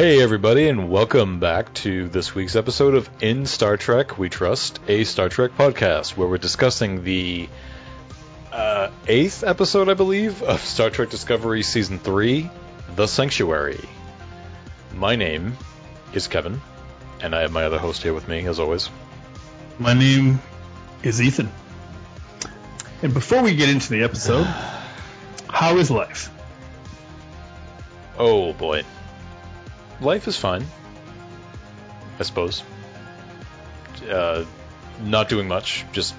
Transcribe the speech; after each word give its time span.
Hey, 0.00 0.22
everybody, 0.22 0.66
and 0.66 0.88
welcome 0.88 1.40
back 1.40 1.74
to 1.74 2.08
this 2.08 2.34
week's 2.34 2.56
episode 2.56 2.94
of 2.94 3.10
In 3.20 3.44
Star 3.44 3.76
Trek 3.76 4.16
We 4.16 4.30
Trust, 4.30 4.80
a 4.88 5.04
Star 5.04 5.28
Trek 5.28 5.50
podcast, 5.58 6.16
where 6.16 6.26
we're 6.26 6.38
discussing 6.38 7.04
the 7.04 7.50
uh, 8.50 8.88
eighth 9.06 9.44
episode, 9.44 9.90
I 9.90 9.92
believe, 9.92 10.42
of 10.42 10.62
Star 10.62 10.88
Trek 10.88 11.10
Discovery 11.10 11.62
Season 11.62 11.98
3, 11.98 12.48
The 12.96 13.06
Sanctuary. 13.06 13.86
My 14.94 15.16
name 15.16 15.58
is 16.14 16.28
Kevin, 16.28 16.62
and 17.20 17.34
I 17.34 17.42
have 17.42 17.52
my 17.52 17.64
other 17.64 17.78
host 17.78 18.02
here 18.02 18.14
with 18.14 18.26
me, 18.26 18.46
as 18.46 18.58
always. 18.58 18.88
My 19.78 19.92
name 19.92 20.40
is 21.02 21.20
Ethan. 21.20 21.52
And 23.02 23.12
before 23.12 23.42
we 23.42 23.54
get 23.54 23.68
into 23.68 23.90
the 23.90 24.02
episode, 24.04 24.44
how 25.50 25.76
is 25.76 25.90
life? 25.90 26.30
Oh, 28.18 28.54
boy. 28.54 28.82
Life 30.00 30.28
is 30.28 30.36
fine, 30.36 30.66
I 32.18 32.22
suppose. 32.22 32.62
Uh, 34.08 34.44
not 35.02 35.28
doing 35.28 35.46
much, 35.48 35.84
just 35.92 36.14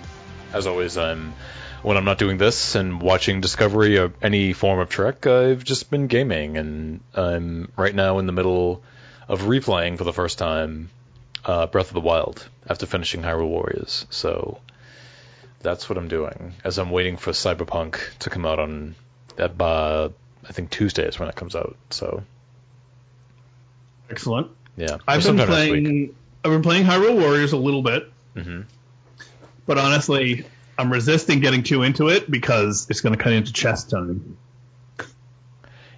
as 0.53 0.67
always, 0.67 0.97
I'm 0.97 1.33
when 1.81 1.97
I'm 1.97 2.05
not 2.05 2.19
doing 2.19 2.37
this 2.37 2.75
and 2.75 3.01
watching 3.01 3.41
Discovery 3.41 3.97
or 3.97 4.13
any 4.21 4.53
form 4.53 4.79
of 4.79 4.89
Trek, 4.89 5.25
I've 5.25 5.63
just 5.63 5.89
been 5.89 6.07
gaming, 6.07 6.57
and 6.57 7.01
I'm 7.15 7.71
right 7.75 7.93
now 7.93 8.19
in 8.19 8.27
the 8.27 8.31
middle 8.31 8.83
of 9.27 9.41
replaying 9.41 9.97
for 9.97 10.03
the 10.03 10.13
first 10.13 10.37
time 10.37 10.89
uh, 11.43 11.65
Breath 11.67 11.87
of 11.87 11.93
the 11.95 12.01
Wild 12.01 12.47
after 12.69 12.85
finishing 12.85 13.23
Hyrule 13.23 13.47
Warriors. 13.47 14.05
So 14.09 14.59
that's 15.61 15.89
what 15.89 15.97
I'm 15.97 16.07
doing 16.07 16.53
as 16.63 16.77
I'm 16.77 16.91
waiting 16.91 17.17
for 17.17 17.31
Cyberpunk 17.31 18.17
to 18.19 18.29
come 18.29 18.45
out 18.45 18.59
on 18.59 18.95
that. 19.37 19.59
Uh, 19.59 20.09
I 20.47 20.53
think 20.53 20.69
Tuesday 20.69 21.07
is 21.07 21.19
when 21.19 21.29
it 21.29 21.35
comes 21.35 21.55
out. 21.55 21.77
So 21.91 22.23
Excellent. 24.11 24.47
yeah, 24.77 24.97
I've 25.07 25.23
been 25.23 25.37
sometime 25.37 25.49
next 25.49 25.71
week. 25.71 25.83
playing. 25.83 26.15
I've 26.43 26.51
been 26.51 26.61
playing 26.61 26.85
Hyrule 26.85 27.19
Warriors 27.19 27.53
a 27.53 27.57
little 27.57 27.81
bit, 27.83 28.11
Mhm. 28.35 28.65
but 29.65 29.77
honestly, 29.77 30.45
I'm 30.77 30.91
resisting 30.91 31.39
getting 31.39 31.63
too 31.63 31.83
into 31.83 32.09
it 32.09 32.29
because 32.29 32.87
it's 32.89 33.01
going 33.01 33.15
to 33.17 33.23
cut 33.23 33.33
into 33.33 33.53
chess 33.53 33.83
time. 33.83 34.37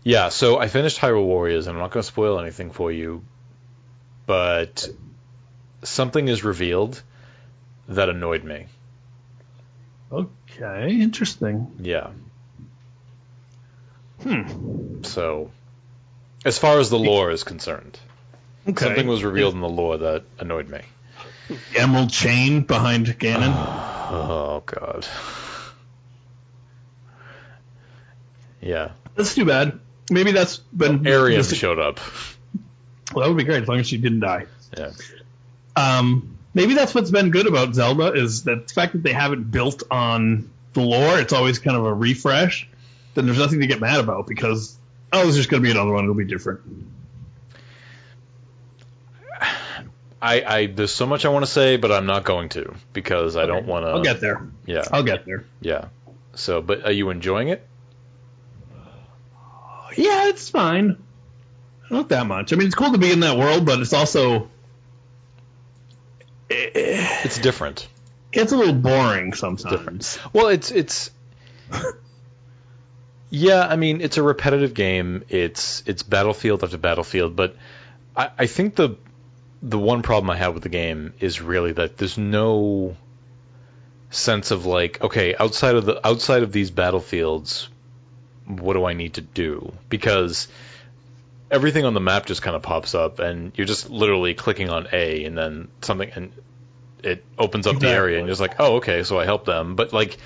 Yeah, 0.04 0.30
so 0.30 0.58
I 0.60 0.68
finished 0.68 1.00
Hyrule 1.00 1.24
Warriors, 1.26 1.68
and 1.68 1.78
I'm 1.78 1.82
not 1.82 1.92
going 1.92 2.02
to 2.02 2.08
spoil 2.08 2.38
anything 2.40 2.72
for 2.72 2.92
you, 2.92 3.24
but 4.26 4.90
something 5.84 6.28
is 6.28 6.44
revealed 6.44 7.02
that 7.88 8.10
annoyed 8.10 8.44
me. 8.44 8.66
Okay, 10.12 10.92
interesting. 11.00 11.72
Yeah. 11.80 12.10
Hmm. 14.22 15.04
So, 15.04 15.52
as 16.46 16.58
far 16.58 16.80
as 16.80 16.90
the 16.90 17.00
lore 17.00 17.32
is 17.32 17.44
concerned, 17.44 17.98
Okay. 18.68 18.86
something 18.86 19.08
was 19.08 19.24
revealed 19.24 19.54
in 19.54 19.62
the 19.62 19.70
lore 19.70 19.98
that 19.98 20.24
annoyed 20.40 20.70
me. 20.70 20.82
The 21.50 21.80
Emerald 21.82 22.12
Chain 22.12 22.62
behind 22.62 23.08
Ganon. 23.08 23.54
Oh 24.16 24.62
God. 24.66 25.08
Yeah, 28.62 28.92
That's 29.16 29.36
too 29.36 29.46
bad. 29.46 29.80
Maybe 30.10 30.32
that's 30.32 30.58
been. 30.58 31.06
Arian 31.08 31.40
this- 31.42 31.54
showed 31.56 31.80
up. 31.80 32.00
Well, 33.14 33.24
that 33.24 33.30
would 33.34 33.38
be 33.38 33.44
great 33.44 33.64
as 33.64 33.68
long 33.68 33.80
as 33.80 33.88
she 33.88 33.98
didn't 33.98 34.22
die. 34.22 34.46
Yeah. 34.78 34.92
Um, 35.76 36.38
maybe 36.54 36.74
that's 36.74 36.94
what's 36.96 37.12
been 37.12 37.30
good 37.32 37.48
about 37.48 37.74
Zelda 37.76 38.14
is 38.14 38.44
that 38.44 38.68
the 38.68 38.74
fact 38.74 38.94
that 38.94 39.04
they 39.04 39.14
haven't 39.14 39.52
built 39.52 39.84
on 39.92 40.50
the 40.74 40.82
lore. 40.82 41.20
It's 41.20 41.34
always 41.34 41.60
kind 41.60 41.78
of 41.78 41.86
a 41.86 41.94
refresh. 41.94 42.68
Then 43.14 43.26
there's 43.26 43.38
nothing 43.38 43.60
to 43.62 43.68
get 43.68 43.80
mad 43.80 44.00
about 44.00 44.26
because 44.28 44.76
oh, 45.14 45.24
there's 45.24 45.38
just 45.38 45.50
going 45.50 45.62
to 45.62 45.66
be 45.66 45.72
another 45.72 45.92
one. 45.94 46.04
It'll 46.04 46.16
be 46.16 46.26
different. 46.26 46.62
I, 50.22 50.42
I 50.42 50.66
there's 50.68 50.94
so 50.94 51.06
much 51.06 51.26
I 51.26 51.30
want 51.30 51.46
to 51.46 51.52
say, 51.52 51.76
but 51.76 51.92
I'm 51.92 52.06
not 52.06 52.24
going 52.24 52.50
to 52.50 52.74
because 52.94 53.36
I 53.36 53.46
don't 53.46 53.66
want 53.66 53.86
to. 53.86 53.90
I'll 53.90 54.04
get 54.04 54.22
there. 54.22 54.48
Yeah. 54.66 54.84
I'll 54.92 55.04
get 55.04 55.26
there. 55.26 55.46
Yeah. 55.60 55.90
So, 56.36 56.62
but 56.62 56.86
are 56.86 56.92
you 56.92 57.10
enjoying 57.10 57.50
it? 57.50 57.68
Yeah, 59.96 60.30
it's 60.30 60.50
fine. 60.50 60.98
Not 61.90 62.10
that 62.10 62.26
much. 62.26 62.54
I 62.54 62.56
mean, 62.56 62.68
it's 62.68 62.76
cool 62.76 62.94
to 62.94 62.98
be 62.98 63.12
in 63.12 63.20
that 63.20 63.38
world, 63.38 63.66
but 63.66 63.80
it's 63.82 63.94
also 63.94 64.50
eh. 66.50 67.22
It's 67.26 67.38
different. 67.40 67.88
it's 68.32 68.54
a 68.54 68.58
little 68.58 68.74
boring 68.74 69.34
sometimes. 69.34 70.18
Well, 70.32 70.48
it's 70.48 70.72
it's. 70.72 71.12
Yeah, 73.36 73.66
I 73.66 73.78
mean 73.78 74.02
it's 74.02 74.18
a 74.18 74.22
repetitive 74.24 74.76
game. 74.76 75.24
It's 75.28 75.82
it's 75.88 76.04
battlefield 76.04 76.64
after 76.64 76.78
battlefield, 76.78 77.36
but 77.36 77.56
I, 78.16 78.30
I 78.38 78.46
think 78.46 78.76
the 78.76 78.96
the 79.64 79.80
one 79.80 80.04
problem 80.04 80.30
I 80.30 80.38
have 80.38 80.54
with 80.54 80.62
the 80.62 80.70
game 80.70 81.14
is 81.20 81.42
really 81.42 81.72
that 81.72 81.98
there's 81.98 82.16
no 82.16 82.96
sense 84.12 84.52
of 84.52 84.68
like, 84.68 85.02
okay, 85.02 85.36
outside 85.36 85.74
of 85.74 85.86
the 85.86 86.06
outside 86.08 86.44
of 86.44 86.52
these 86.52 86.70
battlefields, 86.70 87.70
what 88.46 88.74
do 88.74 88.86
I 88.86 88.94
need 88.94 89.16
to 89.16 89.22
do? 89.22 89.74
Because 89.90 90.48
everything 91.50 91.86
on 91.86 91.96
the 91.96 92.02
map 92.02 92.28
just 92.28 92.44
kind 92.44 92.56
of 92.56 92.62
pops 92.62 92.94
up, 92.94 93.18
and 93.18 93.52
you're 93.56 93.66
just 93.66 93.90
literally 93.90 94.36
clicking 94.36 94.70
on 94.70 94.90
A, 94.94 95.26
and 95.26 95.36
then 95.36 95.70
something, 95.82 96.12
and 96.14 96.34
it 97.04 97.26
opens 97.40 97.66
up 97.66 97.80
the 97.80 97.90
area, 97.90 98.20
and 98.20 98.28
you're 98.28 98.32
just 98.34 98.42
like, 98.42 98.58
oh, 98.60 98.76
okay, 98.76 99.02
so 99.02 99.18
I 99.20 99.26
help 99.26 99.46
them. 99.46 99.76
But 99.76 99.92
like, 99.92 100.20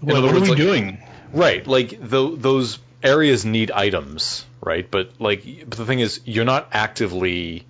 in 0.00 0.06
What, 0.08 0.18
are 0.18 0.32
we 0.40 0.48
like- 0.50 0.56
doing? 0.56 1.02
Right, 1.32 1.66
like 1.66 1.98
tho- 2.00 2.36
those 2.36 2.78
areas 3.02 3.44
need 3.44 3.70
items, 3.70 4.44
right? 4.60 4.88
But 4.90 5.12
like, 5.18 5.44
but 5.68 5.78
the 5.78 5.86
thing 5.86 6.00
is, 6.00 6.20
you're 6.24 6.44
not 6.44 6.68
actively 6.72 7.64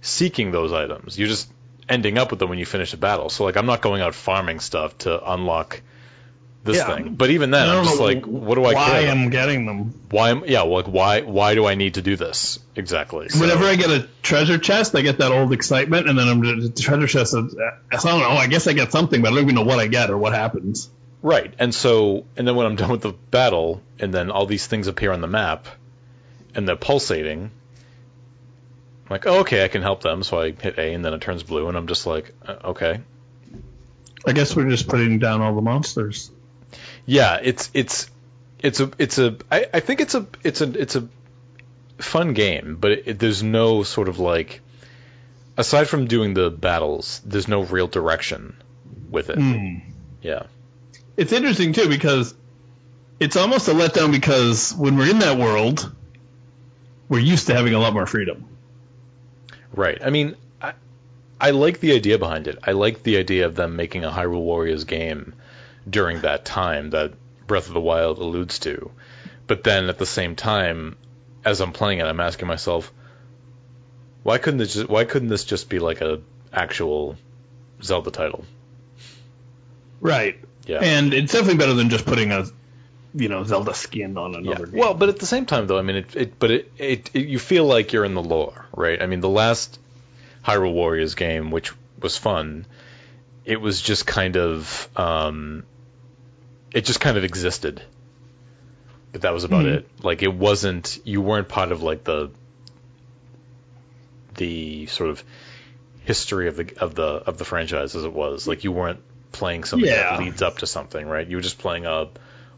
seeking 0.00 0.50
those 0.52 0.72
items. 0.72 1.18
You're 1.18 1.28
just 1.28 1.48
ending 1.88 2.16
up 2.18 2.30
with 2.30 2.38
them 2.40 2.48
when 2.48 2.58
you 2.58 2.66
finish 2.66 2.92
a 2.94 2.96
battle. 2.96 3.28
So 3.28 3.44
like, 3.44 3.56
I'm 3.56 3.66
not 3.66 3.82
going 3.82 4.00
out 4.02 4.14
farming 4.14 4.60
stuff 4.60 4.96
to 4.98 5.32
unlock 5.32 5.82
this 6.64 6.76
Yeah. 6.76 6.94
thing. 6.94 7.14
But 7.14 7.30
even 7.30 7.50
then, 7.50 7.68
I 7.68 7.76
I'm 7.76 7.84
just 7.84 7.98
like, 7.98 8.24
what 8.24 8.54
do 8.54 8.64
I 8.64 8.74
why 8.74 8.90
care? 8.90 9.02
about? 9.02 9.16
I'm 9.16 9.30
getting 9.30 9.66
them. 9.66 10.00
Why 10.10 10.30
am 10.30 10.44
yeah? 10.46 10.62
Like, 10.62 10.86
why 10.86 11.22
why 11.22 11.54
do 11.56 11.66
I 11.66 11.74
need 11.74 11.94
to 11.94 12.02
do 12.02 12.14
this 12.16 12.60
exactly? 12.76 13.28
So- 13.30 13.40
Whenever 13.40 13.64
I 13.64 13.74
get 13.74 13.90
a 13.90 14.08
treasure 14.22 14.58
chest, 14.58 14.94
I 14.94 15.02
get 15.02 15.18
that 15.18 15.32
old 15.32 15.52
excitement, 15.52 16.08
and 16.08 16.16
then 16.16 16.28
I'm 16.28 16.40
the 16.40 16.68
treasure 16.70 17.08
chest. 17.08 17.34
is- 17.34 17.56
I 17.90 17.96
don't 17.96 18.20
know. 18.20 18.30
I 18.30 18.46
guess 18.46 18.66
I 18.68 18.74
get 18.74 18.92
something, 18.92 19.20
but 19.22 19.32
I 19.32 19.34
don't 19.34 19.42
even 19.44 19.54
know 19.56 19.64
what 19.64 19.80
I 19.80 19.88
get 19.88 20.10
or 20.10 20.16
what 20.16 20.32
happens. 20.34 20.88
Right. 21.22 21.54
And 21.58 21.74
so, 21.74 22.26
and 22.36 22.46
then 22.46 22.56
when 22.56 22.66
I'm 22.66 22.76
done 22.82 22.90
with 22.90 23.02
the 23.02 23.12
battle, 23.12 23.80
and 23.98 24.12
then 24.12 24.30
all 24.30 24.46
these 24.46 24.66
things 24.66 24.88
appear 24.88 25.12
on 25.12 25.20
the 25.20 25.28
map, 25.28 25.66
and 26.54 26.68
they're 26.68 26.76
pulsating, 26.76 27.50
I'm 29.04 29.10
like, 29.10 29.26
oh, 29.26 29.40
okay, 29.40 29.64
I 29.64 29.68
can 29.68 29.82
help 29.82 30.02
them. 30.02 30.22
So 30.22 30.40
I 30.40 30.52
hit 30.52 30.78
A, 30.78 30.92
and 30.92 31.04
then 31.04 31.14
it 31.14 31.20
turns 31.20 31.42
blue, 31.42 31.68
and 31.68 31.76
I'm 31.76 31.86
just 31.86 32.06
like, 32.06 32.34
uh, 32.46 32.56
okay. 32.64 33.00
I 34.26 34.32
guess 34.32 34.54
we're 34.54 34.68
just 34.68 34.88
putting 34.88 35.18
down 35.18 35.40
all 35.40 35.54
the 35.54 35.62
monsters. 35.62 36.30
Yeah, 37.06 37.40
it's 37.42 37.70
it's 37.74 38.08
it's 38.60 38.78
a 38.78 38.90
it's 38.98 39.18
a 39.18 39.36
I, 39.50 39.66
I 39.74 39.80
think 39.80 40.00
it's 40.00 40.14
a 40.14 40.26
it's 40.44 40.60
a 40.60 40.80
it's 40.80 40.94
a 40.94 41.08
fun 41.98 42.32
game, 42.32 42.76
but 42.80 42.92
it, 42.92 43.18
there's 43.18 43.42
no 43.42 43.82
sort 43.82 44.08
of 44.08 44.20
like 44.20 44.60
aside 45.56 45.88
from 45.88 46.06
doing 46.06 46.34
the 46.34 46.50
battles, 46.50 47.20
there's 47.24 47.48
no 47.48 47.62
real 47.62 47.88
direction 47.88 48.56
with 49.10 49.30
it. 49.30 49.38
Hmm. 49.38 49.78
Yeah. 50.22 50.44
It's 51.16 51.32
interesting 51.32 51.72
too 51.72 51.88
because 51.88 52.34
it's 53.20 53.36
almost 53.36 53.68
a 53.68 53.72
letdown 53.72 54.10
because 54.10 54.74
when 54.74 54.96
we're 54.96 55.10
in 55.10 55.20
that 55.20 55.38
world, 55.38 55.94
we're 57.08 57.20
used 57.20 57.46
to 57.48 57.54
having 57.54 57.74
a 57.74 57.78
lot 57.78 57.92
more 57.92 58.06
freedom. 58.06 58.46
Right. 59.72 59.98
I 60.02 60.10
mean, 60.10 60.36
I, 60.60 60.72
I 61.40 61.50
like 61.50 61.80
the 61.80 61.92
idea 61.92 62.18
behind 62.18 62.48
it. 62.48 62.58
I 62.62 62.72
like 62.72 63.02
the 63.02 63.18
idea 63.18 63.46
of 63.46 63.54
them 63.54 63.76
making 63.76 64.04
a 64.04 64.10
Hyrule 64.10 64.42
Warriors 64.42 64.84
game 64.84 65.34
during 65.88 66.22
that 66.22 66.44
time 66.44 66.90
that 66.90 67.12
Breath 67.46 67.68
of 67.68 67.74
the 67.74 67.80
Wild 67.80 68.18
alludes 68.18 68.58
to. 68.60 68.90
But 69.46 69.64
then 69.64 69.88
at 69.88 69.98
the 69.98 70.06
same 70.06 70.36
time, 70.36 70.96
as 71.44 71.60
I'm 71.60 71.72
playing 71.72 71.98
it, 71.98 72.06
I'm 72.06 72.20
asking 72.20 72.48
myself, 72.48 72.92
why 74.22 74.38
couldn't 74.38 74.58
this 74.58 74.74
just, 74.74 74.88
why 74.88 75.04
couldn't 75.04 75.28
this 75.28 75.44
just 75.44 75.68
be 75.68 75.78
like 75.78 76.00
a 76.00 76.20
actual 76.52 77.16
Zelda 77.82 78.10
title? 78.10 78.44
Right. 80.00 80.38
Yeah. 80.66 80.78
And 80.80 81.12
it's 81.12 81.32
definitely 81.32 81.58
better 81.58 81.74
than 81.74 81.90
just 81.90 82.04
putting 82.06 82.30
a, 82.32 82.46
you 83.14 83.28
know, 83.28 83.44
Zelda 83.44 83.74
skin 83.74 84.16
on 84.16 84.32
Yeah. 84.32 84.38
another 84.52 84.66
game. 84.66 84.78
Well, 84.80 84.94
but 84.94 85.08
at 85.08 85.18
the 85.18 85.26
same 85.26 85.44
time, 85.46 85.66
though, 85.66 85.78
I 85.78 85.82
mean, 85.82 85.96
it, 85.96 86.16
it 86.16 86.38
but 86.38 86.50
it, 86.50 86.72
it, 86.78 87.10
it, 87.14 87.26
you 87.28 87.38
feel 87.38 87.64
like 87.64 87.92
you're 87.92 88.04
in 88.04 88.14
the 88.14 88.22
lore, 88.22 88.66
right? 88.76 89.00
I 89.02 89.06
mean, 89.06 89.20
the 89.20 89.28
last 89.28 89.78
Hyrule 90.44 90.72
Warriors 90.72 91.14
game, 91.14 91.50
which 91.50 91.72
was 92.00 92.16
fun, 92.16 92.66
it 93.44 93.60
was 93.60 93.80
just 93.82 94.06
kind 94.06 94.36
of, 94.36 94.88
um, 94.96 95.64
it 96.72 96.84
just 96.84 97.00
kind 97.00 97.16
of 97.16 97.24
existed. 97.24 97.82
But 99.10 99.22
that 99.22 99.34
was 99.34 99.44
about 99.44 99.64
Mhm. 99.66 99.74
it. 99.74 99.88
Like, 100.02 100.22
it 100.22 100.32
wasn't, 100.32 100.98
you 101.04 101.20
weren't 101.20 101.48
part 101.48 101.70
of 101.72 101.82
like 101.82 102.04
the, 102.04 102.30
the 104.36 104.86
sort 104.86 105.10
of 105.10 105.22
history 106.04 106.48
of 106.48 106.56
the 106.56 106.72
of 106.80 106.94
the 106.94 107.04
of 107.04 107.38
the 107.38 107.44
franchise 107.44 107.94
as 107.94 108.04
it 108.04 108.12
was. 108.12 108.46
Like, 108.48 108.64
you 108.64 108.72
weren't 108.72 109.00
playing 109.32 109.64
something 109.64 109.88
Yeah. 109.88 110.16
that 110.16 110.20
leads 110.20 110.42
up 110.42 110.58
to 110.58 110.66
something, 110.66 111.06
right? 111.06 111.26
You 111.26 111.36
were 111.36 111.42
just 111.42 111.58
playing 111.58 111.86
a 111.86 112.08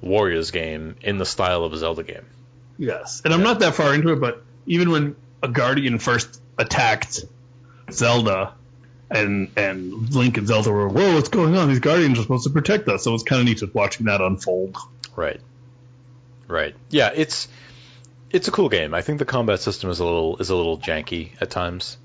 Warriors 0.03 0.51
game 0.51 0.97
in 1.01 1.19
the 1.19 1.25
style 1.27 1.65
of 1.65 1.73
a 1.73 1.77
Zelda 1.79 2.03
game. 2.03 2.27
Yes, 2.79 3.23
and 3.25 3.33
I'm 3.33 3.43
not 3.43 3.61
that 3.61 3.75
far 3.75 3.95
into 3.95 4.11
it, 4.13 4.21
but 4.21 4.43
even 4.67 4.91
when 4.91 5.17
a 5.43 5.49
guardian 5.49 5.99
first 5.99 6.41
attacked 6.59 7.25
Zelda, 7.91 8.55
and 9.11 9.51
and 9.57 10.13
Link 10.15 10.39
and 10.39 10.47
Zelda 10.49 10.71
were, 10.73 10.89
whoa, 10.89 11.15
what's 11.15 11.29
going 11.29 11.57
on? 11.57 11.69
These 11.69 11.81
guardians 11.81 12.19
are 12.19 12.23
supposed 12.23 12.45
to 12.45 12.51
protect 12.51 12.89
us. 12.89 13.05
So 13.05 13.15
it's 13.15 13.23
kind 13.23 13.41
of 13.41 13.47
neat 13.47 13.59
just 13.59 13.75
watching 13.75 14.07
that 14.07 14.21
unfold. 14.21 14.77
Right. 15.15 15.41
Right. 16.49 16.75
Yeah, 16.91 17.11
it's 17.15 17.49
it's 18.31 18.49
a 18.49 18.51
cool 18.51 18.69
game. 18.69 18.93
I 18.95 19.03
think 19.03 19.19
the 19.21 19.25
combat 19.25 19.61
system 19.61 19.91
is 19.91 20.01
a 20.01 20.05
little 20.05 20.37
is 20.39 20.51
a 20.51 20.57
little 20.57 20.79
janky 20.79 21.31
at 21.41 21.51
times, 21.51 21.97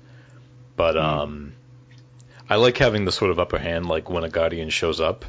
but 0.76 0.96
um, 0.96 1.52
I 2.50 2.56
like 2.56 2.76
having 2.76 3.04
the 3.04 3.12
sort 3.12 3.30
of 3.30 3.38
upper 3.38 3.58
hand. 3.58 3.86
Like 3.86 4.10
when 4.10 4.24
a 4.24 4.28
guardian 4.28 4.68
shows 4.70 5.00
up, 5.00 5.24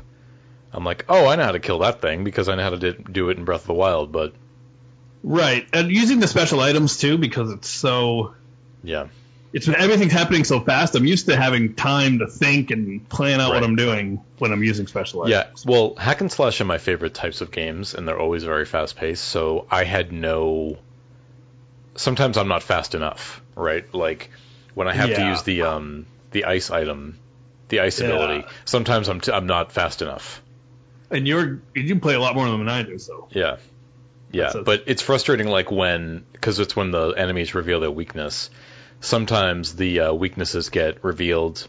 I'm 0.74 0.84
like, 0.84 1.06
oh, 1.08 1.28
I 1.28 1.36
know 1.36 1.44
how 1.44 1.52
to 1.52 1.60
kill 1.60 1.80
that 1.80 2.02
thing 2.02 2.24
because 2.24 2.50
I 2.50 2.56
know 2.56 2.64
how 2.64 2.72
to 2.72 2.94
do 2.94 3.30
it 3.30 3.38
in 3.38 3.46
Breath 3.46 3.62
of 3.62 3.68
the 3.68 3.74
Wild. 3.74 4.12
But 4.12 4.34
Right, 5.24 5.68
and 5.72 5.92
using 5.92 6.20
the 6.20 6.28
special 6.28 6.60
items 6.60 6.98
too 6.98 7.18
because 7.20 7.52
it's 7.52 7.70
so 7.70 8.34
yeah, 8.84 9.08
it's 9.54 9.68
everything's 9.68 10.14
happening 10.14 10.44
so 10.44 10.62
fast. 10.62 10.96
I'm 10.96 11.06
used 11.06 11.28
to 11.28 11.36
having 11.36 11.76
time 11.76 12.20
to 12.20 12.28
think 12.28 12.72
and 12.72 13.08
plan 13.08 13.40
out 13.40 13.54
what 13.54 13.64
I'm 13.64 13.76
doing 13.76 14.24
when 14.40 14.52
I'm 14.52 14.64
using 14.64 14.88
special 14.88 15.22
items. 15.22 15.64
yeah. 15.66 15.72
Well, 15.72 15.94
hack 15.96 16.22
and 16.22 16.32
slash 16.32 16.60
are 16.60 16.66
my 16.66 16.80
favorite 16.80 17.14
types 17.14 17.42
of 17.42 17.52
games, 17.52 17.94
and 17.94 18.08
they're 18.08 18.20
always 18.20 18.44
very 18.44 18.66
fast 18.66 18.96
paced. 18.96 19.24
So 19.24 19.68
I 19.70 19.84
had 19.84 20.12
no. 20.12 20.78
Sometimes 21.96 22.38
I'm 22.38 22.48
not 22.48 22.64
fast 22.64 22.96
enough, 22.96 23.44
right? 23.56 23.94
Like 23.94 24.32
when 24.74 24.88
I 24.88 24.94
have 24.94 25.14
to 25.14 25.28
use 25.28 25.44
the 25.44 25.64
um 25.64 26.08
the 26.32 26.46
ice 26.46 26.72
item, 26.72 27.18
the 27.70 27.80
ice 27.82 28.00
Yeah. 28.00 28.08
ability. 28.08 28.46
Sometimes 28.66 29.08
I'm 29.10 29.22
t- 29.22 29.32
I'm 29.32 29.48
not 29.48 29.72
fast 29.72 30.02
enough. 30.02 30.42
And 31.10 31.28
you're 31.28 31.60
you 31.76 32.00
play 32.00 32.16
a 32.16 32.20
lot 32.20 32.36
more 32.36 32.50
than 32.50 32.68
I 32.70 32.84
do, 32.84 32.98
so 32.98 33.28
Yeah. 33.32 33.58
Yeah, 34.34 34.52
a- 34.56 34.64
but 34.64 34.84
it's 34.88 35.02
frustrating 35.02 35.48
like 35.48 35.70
when 35.72 36.24
because 36.32 36.60
it's 36.60 36.76
when 36.76 36.92
the 36.92 37.10
enemies 37.10 37.54
reveal 37.54 37.82
their 37.82 37.92
weakness. 37.92 38.50
Sometimes 39.02 39.76
the 39.76 40.00
uh, 40.00 40.14
weaknesses 40.14 40.70
get 40.70 41.04
revealed 41.04 41.68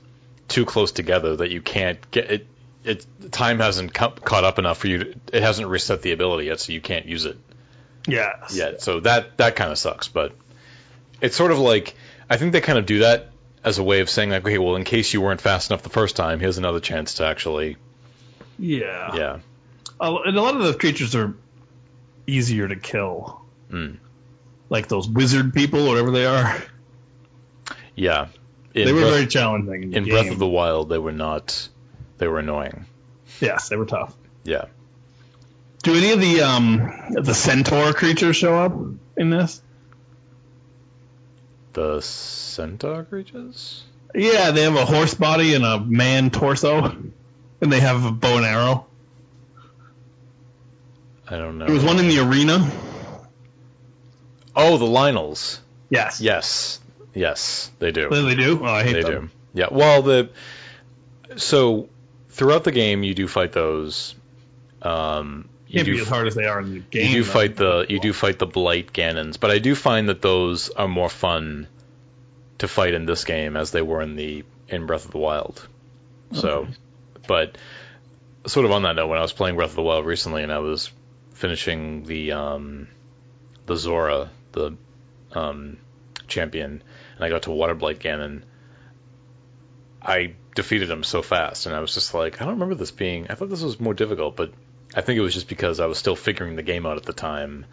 too 0.49 0.65
close 0.65 0.93
together 0.93 1.37
that 1.37 1.51
you 1.51 1.61
can't 1.61 1.99
get 2.11 2.31
it. 2.31 2.47
It 2.85 3.07
time 3.33 3.59
hasn't 3.59 3.95
ca- 3.95 4.11
caught 4.11 4.45
up 4.45 4.59
enough 4.59 4.79
for 4.79 4.87
you. 4.89 4.99
To, 4.99 5.15
it 5.33 5.43
hasn't 5.43 5.67
reset 5.69 6.03
the 6.03 6.13
ability 6.13 6.47
yet, 6.47 6.61
so 6.61 6.73
you 6.73 6.81
can't 6.81 7.07
use 7.07 7.25
it 7.25 7.37
yes. 8.07 8.55
yet. 8.55 8.81
So 8.83 9.01
that 9.01 9.37
that 9.39 9.57
kind 9.57 9.73
of 9.73 9.79
sucks. 9.79 10.07
But 10.09 10.33
it's 11.21 11.35
sort 11.37 11.51
of 11.51 11.59
like 11.59 11.95
I 12.31 12.37
think 12.37 12.53
they 12.53 12.61
kind 12.61 12.79
of 12.79 12.87
do 12.87 13.01
that 13.01 13.31
as 13.65 13.79
a 13.79 13.83
way 13.83 14.01
of 14.01 14.11
saying 14.11 14.31
like, 14.31 14.45
okay, 14.45 14.59
well, 14.59 14.77
in 14.77 14.85
case 14.85 15.13
you 15.15 15.21
weren't 15.21 15.41
fast 15.41 15.71
enough 15.71 15.83
the 15.83 15.89
first 15.91 16.17
time, 16.17 16.41
here's 16.41 16.59
another 16.59 16.81
chance 16.81 17.15
to 17.15 17.27
actually, 17.27 17.77
Yeah. 18.59 19.15
yeah, 19.15 19.39
Uh, 20.01 20.19
and 20.25 20.37
a 20.37 20.41
lot 20.43 20.57
of 20.57 20.63
the 20.65 20.75
creatures 20.75 21.15
are 21.15 21.35
easier 22.27 22.67
to 22.69 22.77
kill. 22.77 23.41
Mm. 23.71 23.99
Like 24.69 24.89
those 24.89 25.09
wizard 25.09 25.55
people, 25.55 25.87
whatever 25.87 26.11
they 26.11 26.27
are. 26.27 26.57
yeah. 27.95 28.29
In 28.75 28.87
they 28.87 28.93
were 28.93 29.01
Breath- 29.01 29.13
very 29.13 29.27
challenging 29.27 29.83
in, 29.83 29.95
in. 29.95 30.05
Breath 30.09 30.31
of 30.31 30.39
the 30.39 30.47
Wild, 30.47 30.89
they 30.89 30.99
were 30.99 31.13
not. 31.13 31.69
They 32.19 32.27
were 32.27 32.39
annoying. 32.39 32.87
Yes, 33.41 33.69
they 33.69 33.77
were 33.77 33.85
tough. 33.87 34.15
Yeah. 34.45 34.65
Do 35.83 35.95
any 35.95 36.13
of 36.13 36.21
the 36.21 36.41
um 36.43 36.91
the 37.11 37.35
centaur 37.35 37.93
creatures 37.93 38.37
show 38.37 38.55
up 38.55 38.73
in 39.17 39.29
this? 39.31 39.61
The 41.73 42.01
centaur 42.01 43.05
creatures? 43.05 43.83
Yeah, 44.15 44.51
they 44.51 44.63
have 44.63 44.77
a 44.77 44.85
horse 44.85 45.15
body 45.15 45.55
and 45.55 45.65
a 45.65 45.81
man 45.81 46.31
torso, 46.31 46.85
and 46.85 47.73
they 47.73 47.81
have 47.81 48.05
a 48.05 48.13
bow 48.13 48.37
and 48.37 48.45
arrow. 48.47 48.87
I 51.29 51.39
don't 51.39 51.57
know. 51.59 51.65
There 51.67 51.75
was 51.75 51.85
one 51.85 51.99
in 51.99 52.09
the 52.09 52.19
arena. 52.19 52.71
Oh, 54.55 54.77
the 54.77 54.85
Lynels. 54.85 55.61
Yes. 55.89 56.21
Yes. 56.21 56.79
Yes, 57.15 57.71
they 57.79 57.91
do. 57.91 58.09
They 58.11 58.35
do. 58.35 58.61
Oh, 58.63 58.67
I 58.67 58.83
hate 58.85 58.93
They 58.95 59.03
them. 59.03 59.31
do. 59.55 59.61
Yeah. 59.61 59.67
Well, 59.71 60.03
the 60.03 60.31
so 61.37 61.89
throughout 62.31 62.65
the 62.65 62.73
game 62.73 63.03
you 63.03 63.15
do 63.15 63.29
fight 63.29 63.53
those. 63.53 64.15
Um, 64.81 65.49
Can't 65.73 65.87
do 65.87 65.95
be 65.95 66.01
as 66.01 66.09
hard 66.09 66.27
as 66.27 66.35
they 66.35 66.45
are 66.45 66.61
in 66.61 66.75
the 66.75 66.79
game. 66.81 67.09
you 67.09 67.13
do 67.19 67.25
fight 67.25 67.57
the 67.57 67.87
you 67.89 67.99
do 68.01 68.13
fight 68.13 68.39
the 68.39 68.47
blight 68.47 68.93
Ganons, 68.93 69.39
but 69.41 69.51
I 69.51 69.59
do 69.59 69.75
find 69.75 70.09
that 70.09 70.21
those 70.23 70.69
are 70.71 70.89
more 70.89 71.09
fun 71.09 71.67
to 72.59 72.69
fight 72.69 72.95
in 72.95 73.07
this 73.07 73.25
game 73.25 73.57
as 73.57 73.71
they 73.71 73.83
were 73.83 74.03
in 74.03 74.17
the 74.17 74.45
in 74.69 74.87
Breath 74.87 75.05
of 75.07 75.11
the 75.11 75.19
Wild. 75.19 75.67
So, 76.33 76.49
Okay. 76.61 76.73
but 77.27 77.59
sort 78.47 78.65
of 78.67 78.73
on 78.73 78.83
that 78.83 78.97
note, 78.97 79.09
when 79.09 79.19
I 79.19 79.23
was 79.23 79.33
playing 79.33 79.57
Breath 79.57 79.71
of 79.71 79.77
the 79.77 79.83
Wild 79.83 80.07
recently, 80.07 80.43
and 80.43 80.53
I 80.53 80.59
was 80.61 80.91
finishing 81.35 82.05
the 82.05 82.33
um, 82.33 82.89
the 83.67 83.77
Zora, 83.77 84.31
the 84.53 84.77
um, 85.33 85.79
champion, 86.29 86.83
and 87.17 87.25
I 87.25 87.29
got 87.29 87.43
to 87.43 87.51
Waterblight 87.51 87.99
Ganon, 87.99 88.43
I 90.01 90.35
defeated 90.55 90.91
him 90.91 91.05
so 91.05 91.23
fast, 91.23 91.67
and 91.67 91.75
I 91.75 91.81
was 91.81 91.95
just 91.95 92.15
like, 92.15 92.41
I 92.41 92.45
don't 92.45 92.55
remember 92.55 92.75
this 92.75 92.91
being. 92.91 93.27
I 93.31 93.35
thought 93.35 93.49
this 93.51 93.63
was 93.63 93.81
more 93.81 93.95
difficult, 93.95 94.37
but 94.37 94.53
I 94.95 95.01
think 95.01 95.19
it 95.19 95.23
was 95.23 95.35
just 95.35 95.49
because 95.49 95.81
I 95.81 95.87
was 95.87 95.99
still 95.99 96.17
figuring 96.17 96.57
the 96.57 96.63
game 96.63 96.87
out 96.87 96.97
at 96.97 97.05
the 97.05 97.13
time, 97.13 97.65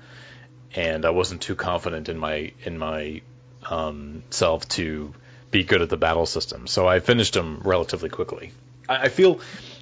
and 0.76 1.06
I 1.06 1.10
wasn't 1.10 1.42
too 1.42 1.56
confident 1.56 2.10
in 2.10 2.18
my 2.18 2.52
in 2.64 2.78
my 2.78 3.22
um, 3.70 4.24
self 4.30 4.68
to 4.70 5.14
be 5.52 5.64
good 5.64 5.82
at 5.82 5.90
the 5.90 5.98
battle 5.98 6.26
system. 6.26 6.68
So 6.68 6.88
I 6.88 7.00
finished 7.00 7.36
him 7.36 7.60
relatively 7.64 8.10
quickly. 8.10 8.52
I, 8.88 9.04
I 9.06 9.10
feel 9.10 9.40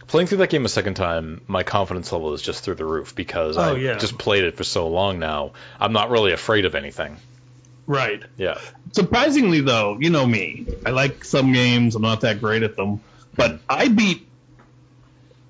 playing 0.07 0.27
through 0.27 0.37
that 0.39 0.49
game 0.49 0.63
a 0.65 0.69
second 0.69 0.93
time, 0.95 1.41
my 1.47 1.63
confidence 1.63 2.11
level 2.11 2.33
is 2.33 2.41
just 2.41 2.63
through 2.63 2.75
the 2.75 2.85
roof 2.85 3.13
because 3.15 3.57
Oh, 3.57 3.75
I 3.75 3.77
yeah. 3.77 3.97
just 3.97 4.17
played 4.17 4.45
it 4.45 4.55
for 4.55 4.63
so 4.63 4.87
long 4.87 5.19
now. 5.19 5.51
I'm 5.79 5.91
not 5.93 6.09
really 6.09 6.31
afraid 6.31 6.63
of 6.65 6.73
anything. 6.75 7.17
Right. 7.85 8.23
Yeah. 8.37 8.57
Surprisingly, 8.93 9.59
though, 9.61 9.97
you 9.99 10.09
know 10.09 10.25
me. 10.25 10.65
I 10.85 10.91
like 10.91 11.23
some 11.25 11.51
games. 11.53 11.95
I'm 11.95 12.01
not 12.01 12.21
that 12.21 12.39
great 12.39 12.63
at 12.63 12.75
them, 12.77 13.01
but 13.35 13.59
I 13.69 13.89
beat 13.89 14.25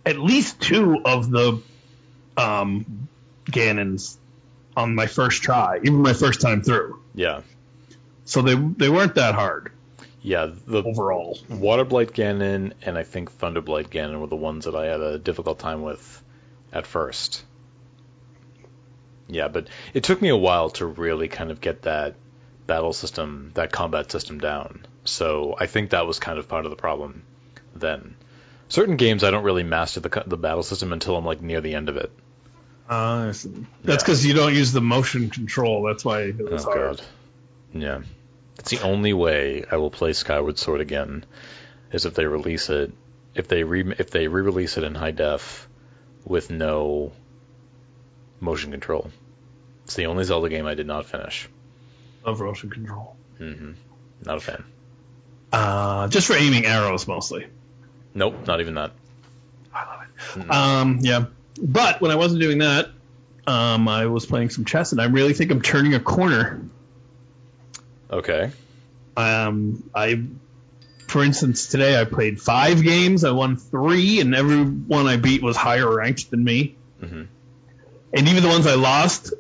at 0.06 0.18
least 0.18 0.60
two 0.62 1.02
of 1.06 1.30
the 1.30 1.62
um, 2.38 3.08
Ganons 3.46 4.18
on 4.76 4.96
my 4.96 5.08
first 5.08 5.42
try, 5.42 5.78
even 5.78 5.96
my 6.02 6.14
first 6.14 6.42
time 6.42 6.62
through. 6.62 7.02
Yeah. 7.16 7.42
So 8.26 8.42
they 8.42 8.56
they 8.56 8.90
weren't 8.90 9.16
that 9.16 9.36
hard 9.36 9.72
Yeah. 10.22 10.52
The 10.68 10.84
overall. 10.84 11.40
Water 11.50 11.86
Blight 11.86 12.14
Ganon 12.14 12.74
and 12.82 12.98
I 12.98 13.04
think 13.04 13.32
Thunder 13.32 13.62
Blight 13.62 13.90
Ganon 13.90 14.20
were 14.20 14.28
the 14.28 14.36
ones 14.36 14.66
that 14.66 14.76
I 14.76 14.86
had 14.86 15.02
a 15.02 15.18
difficult 15.18 15.60
time 15.60 15.82
with 15.82 16.24
at 16.74 16.86
first. 16.86 17.44
Yeah, 19.28 19.48
but 19.48 19.68
it 19.94 20.04
took 20.04 20.22
me 20.22 20.30
a 20.30 20.38
while 20.38 20.70
to 20.72 20.86
really 20.86 21.28
kind 21.28 21.52
of 21.52 21.60
get 21.60 21.82
that 21.84 22.16
battle 22.66 22.94
system, 22.94 23.52
that 23.56 23.72
combat 23.72 24.12
system 24.12 24.40
down. 24.40 24.86
So 25.06 25.56
I 25.60 25.68
think 25.68 25.90
that 25.92 26.06
was 26.06 26.20
kind 26.20 26.38
of 26.40 26.48
part 26.48 26.66
of 26.66 26.70
the 26.70 26.78
problem 26.78 27.24
then. 27.76 28.16
Certain 28.70 28.98
games 28.98 29.24
I 29.24 29.32
don't 29.32 29.44
really 29.44 29.64
master 29.64 30.02
the 30.02 30.24
the 30.28 30.38
battle 30.38 30.64
system 30.64 30.92
until 30.94 31.16
I'm 31.16 31.26
like 31.26 31.42
near 31.42 31.62
the 31.62 31.76
end 31.76 31.90
of 31.90 31.98
it. 31.98 32.12
Uh, 32.90 33.26
that's 33.26 33.46
Yeah. 33.46 33.96
because 33.98 34.26
you 34.26 34.34
don't 34.34 34.54
use 34.54 34.72
the 34.72 34.82
motion 34.82 35.30
control. 35.30 35.84
That's 35.84 36.06
why 36.06 36.22
it 36.22 36.38
was 36.38 36.66
oh 36.66 36.72
hard. 36.72 36.98
god. 36.98 37.02
Yeah. 37.74 38.02
It's 38.60 38.72
the 38.72 38.82
only 38.82 39.14
way 39.14 39.66
I 39.70 39.78
will 39.78 39.92
play 39.92 40.14
Skyward 40.14 40.58
Sword 40.58 40.82
again 40.82 41.26
is 41.92 42.06
if 42.06 42.14
they 42.16 42.26
release 42.26 42.70
it 42.70 42.92
if 43.36 43.48
they 43.48 43.64
re 43.64 43.94
if 44.00 44.10
they 44.10 44.28
re-release 44.28 44.78
it 44.78 44.84
in 44.84 44.96
high 44.96 45.12
def 45.12 45.68
with 46.26 46.50
no 46.50 47.12
motion 48.40 48.72
control. 48.72 49.12
It's 49.86 49.96
the 49.96 50.08
only 50.08 50.24
Zelda 50.24 50.50
game 50.50 50.66
I 50.66 50.74
did 50.74 50.88
not 50.88 51.06
finish. 51.06 51.48
Of 52.26 52.40
motion 52.42 52.70
control. 52.70 53.16
Mm-hmm. 53.40 53.74
Not 54.26 54.38
a 54.38 54.40
fan. 54.40 54.64
Uh, 55.52 56.08
just 56.08 56.28
for 56.28 56.36
aiming 56.36 56.66
arrows 56.66 57.08
mostly. 57.08 57.48
Nope, 58.14 58.48
not 58.48 58.60
even 58.60 58.74
that. 58.74 58.92
I 59.74 59.86
love 59.86 60.02
it. 60.02 60.40
Mm-mm. 60.40 60.52
Um, 60.52 61.00
yeah, 61.02 61.26
but 61.58 62.02
when 62.02 62.12
I 62.12 62.16
wasn't 62.16 62.42
doing 62.42 62.60
that, 62.60 62.90
um, 63.46 63.88
I 63.88 64.08
was 64.08 64.26
playing 64.26 64.50
some 64.50 64.66
chess, 64.66 64.92
and 64.92 65.02
I 65.02 65.06
really 65.06 65.34
think 65.34 65.52
I'm 65.52 65.62
turning 65.62 65.94
a 65.94 66.00
corner. 66.00 66.62
Okay. 68.12 68.52
Um, 69.16 69.90
I, 69.96 70.22
for 71.08 71.24
instance, 71.24 71.68
today 71.68 72.00
I 72.00 72.06
played 72.06 72.42
five 72.42 72.84
games. 72.84 73.24
I 73.24 73.32
won 73.32 73.58
three, 73.58 74.20
and 74.20 74.36
every 74.36 74.64
one 74.64 75.08
I 75.08 75.18
beat 75.18 75.42
was 75.42 75.56
higher 75.56 75.94
ranked 75.96 76.30
than 76.30 76.44
me. 76.44 76.76
hmm 77.00 77.24
And 78.14 78.28
even 78.28 78.44
the 78.44 78.50
ones 78.50 78.68
I 78.68 78.76
lost, 78.76 79.34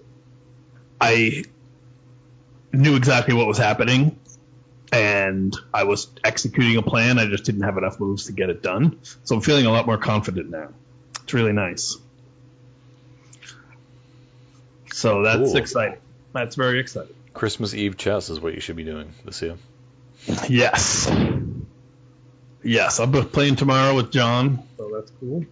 I 0.99 1.43
knew 2.73 2.95
exactly 2.95 3.33
what 3.33 3.47
was 3.47 3.57
happening, 3.57 4.19
and 4.91 5.55
I 5.73 5.83
was 5.83 6.07
executing 6.23 6.77
a 6.77 6.81
plan. 6.81 7.19
I 7.19 7.27
just 7.27 7.43
didn't 7.43 7.63
have 7.63 7.77
enough 7.77 7.99
moves 7.99 8.25
to 8.25 8.31
get 8.31 8.49
it 8.49 8.63
done. 8.63 8.99
So 9.23 9.35
I'm 9.35 9.41
feeling 9.41 9.65
a 9.65 9.71
lot 9.71 9.85
more 9.85 9.97
confident 9.97 10.49
now. 10.49 10.69
It's 11.23 11.33
really 11.33 11.53
nice. 11.53 11.97
So 14.97 15.21
that's 15.21 15.51
Cool. 15.51 15.57
exciting. 15.57 15.99
That's 16.33 16.55
very 16.55 16.79
exciting. 16.79 17.13
Christmas 17.35 17.75
Eve 17.75 17.97
chess 17.97 18.29
is 18.31 18.39
what 18.39 18.55
you 18.55 18.61
should 18.61 18.75
be 18.75 18.83
doing 18.83 19.13
this 19.25 19.39
year. 19.43 19.57
Yes. 20.49 21.07
Yes, 22.63 22.99
I'll 22.99 23.05
be 23.05 23.21
playing 23.21 23.57
tomorrow 23.57 23.95
with 23.95 24.11
John, 24.11 24.63
so 24.75 24.89
that's 24.95 25.11
cool. 25.19 25.45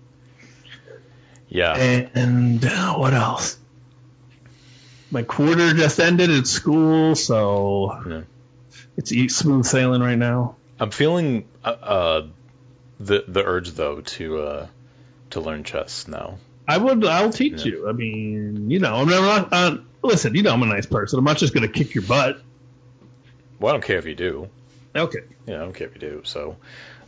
Yeah. 1.47 1.75
And 2.15 2.65
uh, 2.65 2.95
what 2.95 3.13
else? 3.13 3.59
My 5.11 5.21
quarter 5.21 5.73
just 5.75 5.99
ended 5.99 6.31
at 6.31 6.47
school, 6.47 7.15
so 7.15 8.01
Yeah. 8.09 8.21
It's 8.97 9.35
smooth 9.35 9.65
sailing 9.65 10.01
right 10.01 10.17
now. 10.17 10.55
I'm 10.79 10.89
feeling 10.89 11.47
uh, 11.63 11.67
uh, 11.67 12.27
the 12.99 13.23
the 13.27 13.43
urge 13.45 13.71
though 13.73 14.01
to 14.01 14.39
uh, 14.39 14.67
to 15.29 15.39
learn 15.39 15.63
chess 15.63 16.07
now. 16.07 16.39
I 16.67 16.77
would. 16.77 17.05
I'll 17.05 17.29
teach 17.31 17.65
Yeah. 17.65 17.73
you. 17.73 17.89
I 17.89 17.91
mean, 17.91 18.69
you 18.69 18.79
know, 18.79 18.95
I'm 18.95 19.07
not. 19.07 19.49
Uh, 19.51 19.77
listen, 20.01 20.33
you 20.35 20.41
know, 20.43 20.51
I'm 20.53 20.63
a 20.63 20.67
nice 20.67 20.85
person. 20.85 21.19
I'm 21.19 21.25
not 21.25 21.37
just 21.37 21.53
gonna 21.53 21.67
kick 21.67 21.93
your 21.93 22.03
butt. 22.03 22.41
Well, 23.59 23.69
I 23.69 23.73
don't 23.77 23.83
care 23.83 23.97
if 23.97 24.05
you 24.05 24.15
do. 24.15 24.49
Okay. 24.95 25.19
Yeah, 25.47 25.55
I 25.55 25.59
don't 25.59 25.73
care 25.73 25.87
if 25.87 25.93
you 25.93 26.01
do. 26.01 26.21
So, 26.23 26.57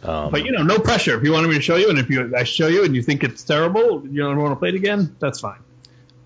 um, 0.03 0.31
But 0.31 0.45
you 0.45 0.51
know, 0.51 0.63
no 0.63 0.77
pressure. 0.79 1.17
If 1.17 1.23
you 1.23 1.31
wanted 1.31 1.47
me 1.49 1.55
to 1.55 1.61
show 1.61 1.75
you, 1.75 1.89
and 1.89 1.97
if 1.97 2.09
you 2.09 2.33
I 2.35 2.43
show 2.43 2.67
you 2.67 2.83
and 2.83 2.95
you 2.95 3.01
think 3.01 3.23
it's 3.23 3.43
terrible, 3.43 4.05
you 4.07 4.21
don't 4.21 4.37
want 4.37 4.51
to 4.51 4.55
play 4.57 4.69
it 4.69 4.75
again, 4.75 5.15
that's 5.19 5.39
fine. 5.39 5.59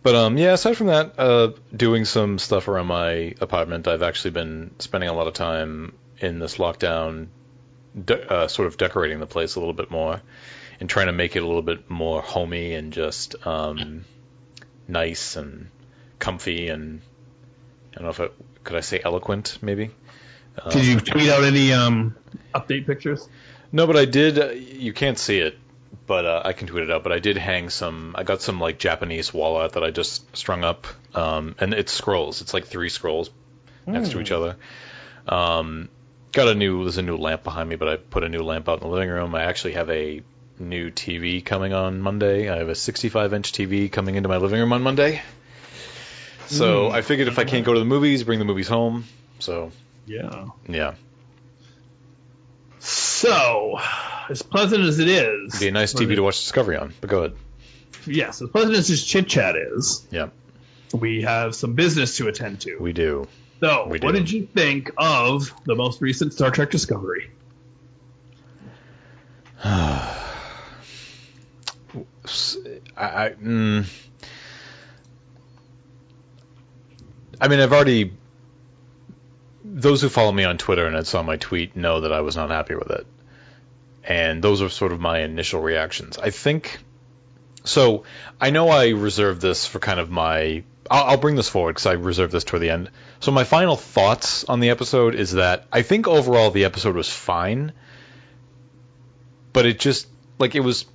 But 0.04 0.16
um, 0.16 0.38
yeah. 0.38 0.54
Aside 0.54 0.78
from 0.78 0.88
that, 0.88 1.14
uh, 1.20 1.52
doing 1.76 2.06
some 2.06 2.40
stuff 2.40 2.68
around 2.68 2.88
my 2.88 3.36
apartment. 3.40 3.88
I've 3.88 4.02
actually 4.02 4.32
been 4.32 4.72
spending 4.80 5.10
a 5.10 5.14
lot 5.14 5.28
of 5.28 5.34
time 5.34 5.94
in 6.20 6.40
this 6.40 6.58
lockdown, 6.58 7.28
de- 8.06 8.32
uh, 8.32 8.48
sort 8.48 8.68
of 8.68 8.78
decorating 8.78 9.20
the 9.20 9.28
place 9.28 9.56
a 9.56 9.60
little 9.60 9.74
bit 9.76 9.92
more, 9.92 10.22
and 10.82 10.90
trying 10.90 11.06
to 11.06 11.14
make 11.14 11.36
it 11.36 11.44
a 11.44 11.46
little 11.46 11.62
bit 11.62 11.90
more 11.90 12.22
homey 12.22 12.74
and 12.74 12.92
just 12.92 13.36
um, 13.46 14.04
nice 14.88 15.36
and 15.36 15.70
comfy 16.18 16.68
and 16.70 17.02
I 17.92 17.96
don't 17.96 18.04
know 18.06 18.10
if 18.10 18.20
it, 18.20 18.34
could 18.64 18.76
I 18.76 18.82
say 18.82 19.00
eloquent 19.04 19.60
maybe. 19.62 19.92
Um, 20.62 20.72
Did 20.72 20.86
you 20.86 21.00
tweet 21.00 21.30
out 21.30 21.44
any 21.44 21.72
um, 21.72 22.18
update 22.54 22.88
pictures? 22.88 23.30
No, 23.72 23.88
but 23.88 23.96
I 23.96 24.06
did. 24.06 24.40
Uh, 24.40 24.50
you 24.50 24.92
can't 24.92 25.18
see 25.18 25.40
it, 25.40 25.58
but 26.08 26.26
uh, 26.26 26.42
I 26.44 26.54
can 26.54 26.68
tweet 26.68 26.84
it 26.84 26.92
out. 26.92 27.04
But 27.04 27.14
I 27.14 27.20
did 27.20 27.38
hang 27.38 27.70
some. 27.70 28.16
I 28.18 28.24
got 28.24 28.42
some 28.42 28.60
like 28.60 28.78
Japanese 28.78 29.34
wall 29.34 29.56
art 29.56 29.74
that 29.74 29.84
I 29.84 29.92
just 29.92 30.36
strung 30.36 30.66
up, 30.66 30.88
um, 31.16 31.56
and 31.58 31.74
it's 31.74 31.94
scrolls. 31.94 32.42
It's 32.42 32.54
like 32.54 32.66
three 32.66 32.90
scrolls 32.90 33.30
next 33.86 34.12
to 34.12 34.20
each 34.20 34.32
other. 34.32 34.58
Um, 35.26 35.88
got 36.34 36.50
a 36.50 36.56
new. 36.56 36.84
There's 36.84 36.98
a 36.98 37.02
new 37.02 37.16
lamp 37.16 37.44
behind 37.44 37.70
me, 37.70 37.78
but 37.78 37.88
I 37.88 37.96
put 37.96 38.26
a 38.26 38.30
new 38.30 38.44
lamp 38.44 38.68
out 38.68 38.82
in 38.82 38.90
the 38.90 38.94
living 38.94 39.10
room. 39.10 39.34
I 39.34 39.44
actually 39.44 39.74
have 39.74 39.90
a 39.90 40.22
new 40.62 40.92
TV 40.92 41.44
coming 41.44 41.74
on 41.74 42.00
Monday. 42.02 42.50
I 42.50 42.58
have 42.58 42.70
a 42.70 42.76
65 42.76 43.34
inch 43.34 43.52
TV 43.52 43.92
coming 43.92 44.16
into 44.16 44.30
my 44.30 44.38
living 44.38 44.60
room 44.60 44.72
on 44.74 44.82
Monday. 44.82 45.22
So 46.48 46.90
Mm. 46.90 46.92
I 46.92 47.02
figured 47.02 47.28
if 47.28 47.40
I 47.40 47.44
can't 47.46 47.66
go 47.66 47.74
to 47.74 47.80
the 47.80 47.86
movies, 47.86 48.24
bring 48.24 48.40
the 48.40 48.46
movies 48.46 48.68
home. 48.68 49.06
So 49.40 49.72
Yeah. 50.06 50.48
yeah, 50.68 50.94
So, 52.80 53.80
as 54.30 54.42
pleasant 54.42 54.84
as 54.84 55.00
it 55.00 55.08
is, 55.08 55.50
It'd 55.54 55.60
be 55.62 55.68
a 55.68 55.72
nice 55.72 55.94
TV 55.94 56.16
to 56.16 56.22
watch 56.24 56.40
Discovery 56.40 56.78
on. 56.78 56.94
But 57.00 57.10
go 57.10 57.20
ahead. 57.20 57.34
yes, 58.06 58.42
as 58.42 58.50
pleasant 58.50 58.76
as 58.76 58.88
this 58.88 59.04
chit 59.06 59.28
chat 59.28 59.56
is, 59.56 60.06
Yeah, 60.12 60.30
we 60.94 61.22
have 61.22 61.54
some 61.56 61.74
business 61.76 62.18
to 62.18 62.28
attend 62.28 62.62
to. 62.62 62.78
we 62.80 62.92
do. 62.94 63.28
So, 63.62 63.86
we 63.88 64.00
what 64.00 64.14
do. 64.14 64.20
did 64.20 64.32
you 64.32 64.48
think 64.48 64.90
of 64.98 65.54
the 65.66 65.76
most 65.76 66.02
recent 66.02 66.34
Star 66.34 66.50
Trek 66.52 66.72
Discovery? 66.72 67.30
I, 72.98 73.26
I, 73.26 73.30
mm, 73.30 73.86
I 77.40 77.48
mean, 77.48 77.60
I've 77.60 77.74
already. 77.74 78.14
Those 79.64 80.02
who 80.02 80.10
follow 80.10 80.32
me 80.32 80.44
on 80.44 80.58
Twitter 80.58 80.86
and 80.86 80.96
had 80.96 81.08
saw 81.08 81.22
my 81.22 81.38
tweet 81.38 81.76
know 81.76 82.02
that 82.02 82.12
I 82.12 82.22
was 82.22 82.36
not 82.36 82.50
happy 82.50 82.76
with 82.76 82.90
it, 82.92 83.06
and 84.04 84.44
those 84.44 84.62
are 84.62 84.70
sort 84.70 84.92
of 84.92 85.00
my 85.00 85.20
initial 85.20 85.62
reactions. 85.62 86.18
I 86.18 86.30
think. 86.30 86.80
So 87.64 88.06
I 88.40 88.50
know 88.50 88.70
I 88.70 88.90
reserved 88.90 89.42
this 89.42 89.66
for 89.66 89.80
kind 89.80 90.00
of 90.00 90.10
my. 90.10 90.64
I'll, 90.90 91.04
I'll 91.12 91.18
bring 91.18 91.36
this 91.36 91.50
forward 91.50 91.74
because 91.74 91.86
I 91.86 91.94
reserved 91.94 92.34
this 92.34 92.44
toward 92.44 92.62
the 92.62 92.70
end. 92.70 92.90
So 93.20 93.32
my 93.32 93.44
final 93.44 93.76
thoughts 93.76 94.44
on 94.44 94.60
the 94.60 94.72
episode 94.72 95.16
is 95.16 95.34
that 95.34 95.68
I 95.72 95.84
think 95.84 96.08
overall 96.08 96.52
the 96.52 96.66
episode 96.66 96.96
was 96.96 97.10
fine, 97.10 97.72
but 99.54 99.66
it 99.66 99.80
just 99.80 100.08
like 100.40 100.56
it 100.56 100.62
was 100.62 100.86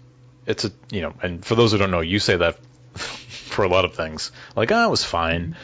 it's 0.47 0.65
a 0.65 0.73
you 0.91 1.03
know 1.03 1.15
and 1.23 1.45
for 1.45 1.55
those 1.55 1.73
who 1.73 1.79
don't 1.79 1.91
know 1.91 2.01
you 2.01 2.19
say 2.19 2.37
that 2.37 2.59
for 2.95 3.65
a 3.65 3.69
lot 3.69 3.85
of 3.85 3.95
things 3.95 4.33
like 4.55 4.73
ah 4.73 4.87
it 4.87 4.91
was 4.91 5.05
fine 5.05 5.57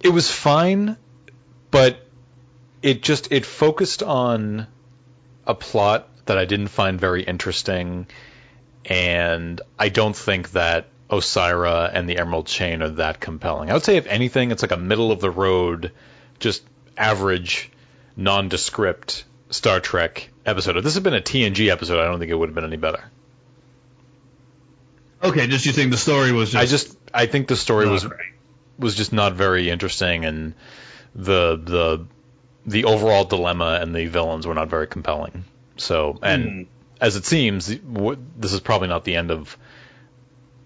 it 0.00 0.08
was 0.08 0.30
fine 0.30 0.96
but 1.70 1.98
it 2.82 3.02
just 3.02 3.32
it 3.32 3.46
focused 3.46 4.02
on 4.02 4.66
a 5.46 5.54
plot 5.54 6.08
that 6.26 6.38
I 6.38 6.44
didn't 6.44 6.68
find 6.68 7.00
very 7.00 7.22
interesting 7.22 8.06
and 8.84 9.60
I 9.78 9.88
don't 9.88 10.16
think 10.16 10.52
that 10.52 10.88
Osyraa 11.10 11.90
and 11.92 12.08
the 12.08 12.18
Emerald 12.18 12.46
Chain 12.46 12.82
are 12.82 12.90
that 12.90 13.20
compelling. 13.20 13.70
I 13.70 13.74
would 13.74 13.84
say 13.84 13.96
if 13.96 14.06
anything 14.06 14.50
it's 14.50 14.62
like 14.62 14.72
a 14.72 14.76
middle 14.76 15.12
of 15.12 15.20
the 15.20 15.30
road 15.30 15.92
just 16.38 16.62
average 16.96 17.70
nondescript 18.16 19.24
Star 19.50 19.80
Trek 19.80 20.28
episode. 20.44 20.76
If 20.76 20.84
this 20.84 20.94
had 20.94 21.02
been 21.02 21.14
a 21.14 21.20
TNG 21.20 21.70
episode, 21.70 22.00
I 22.00 22.04
don't 22.04 22.18
think 22.18 22.30
it 22.30 22.34
would 22.34 22.48
have 22.48 22.54
been 22.54 22.64
any 22.64 22.76
better. 22.76 23.02
Okay, 25.24 25.46
just 25.46 25.66
you 25.66 25.72
think 25.72 25.90
the 25.90 25.96
story 25.96 26.32
was 26.32 26.50
just. 26.52 26.62
I 26.62 26.66
just 26.66 26.98
I 27.14 27.26
think 27.26 27.48
the 27.48 27.56
story 27.56 27.88
was 27.88 28.04
great. 28.04 28.20
was 28.78 28.94
just 28.94 29.12
not 29.12 29.32
very 29.34 29.70
interesting, 29.70 30.24
and 30.24 30.54
the 31.14 31.56
the 31.56 32.06
the 32.66 32.84
overall 32.84 33.24
dilemma 33.24 33.78
and 33.80 33.94
the 33.94 34.06
villains 34.06 34.46
were 34.46 34.54
not 34.54 34.68
very 34.68 34.86
compelling. 34.86 35.44
So, 35.76 36.18
and 36.22 36.44
Hmm. 36.44 36.62
as 37.00 37.16
it 37.16 37.24
seems, 37.26 37.66
this 37.66 38.52
is 38.52 38.60
probably 38.60 38.88
not 38.88 39.04
the 39.04 39.16
end 39.16 39.30
of 39.30 39.56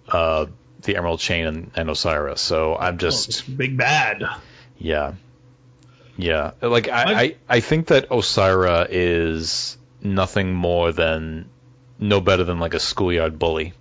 uh, 0.08 0.46
the 0.82 0.96
Emerald 0.96 1.20
Chain 1.20 1.46
and, 1.46 1.70
and 1.76 1.90
Osiris. 1.90 2.40
So 2.40 2.76
I'm 2.76 2.98
just 2.98 3.56
big 3.56 3.76
bad. 3.76 4.24
yeah, 4.78 5.14
yeah. 6.16 6.52
Like 6.60 6.88
I, 6.88 7.02
I 7.22 7.36
I 7.48 7.60
think 7.60 7.88
that 7.88 8.08
Osyraa 8.10 8.86
is 8.90 9.76
nothing 10.02 10.52
more 10.54 10.92
than 10.92 11.48
no 11.98 12.20
better 12.20 12.44
than 12.44 12.58
like 12.60 12.74
a 12.74 12.80
schoolyard 12.80 13.38
bully. 13.38 13.72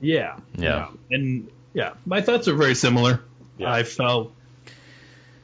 Yeah. 0.00 0.36
Yeah. 0.56 0.88
And 1.10 1.50
yeah, 1.74 1.94
my 2.04 2.20
thoughts 2.22 2.48
are 2.48 2.54
very 2.54 2.74
similar. 2.74 3.20
Yeah. 3.58 3.72
I 3.72 3.82
felt 3.82 4.32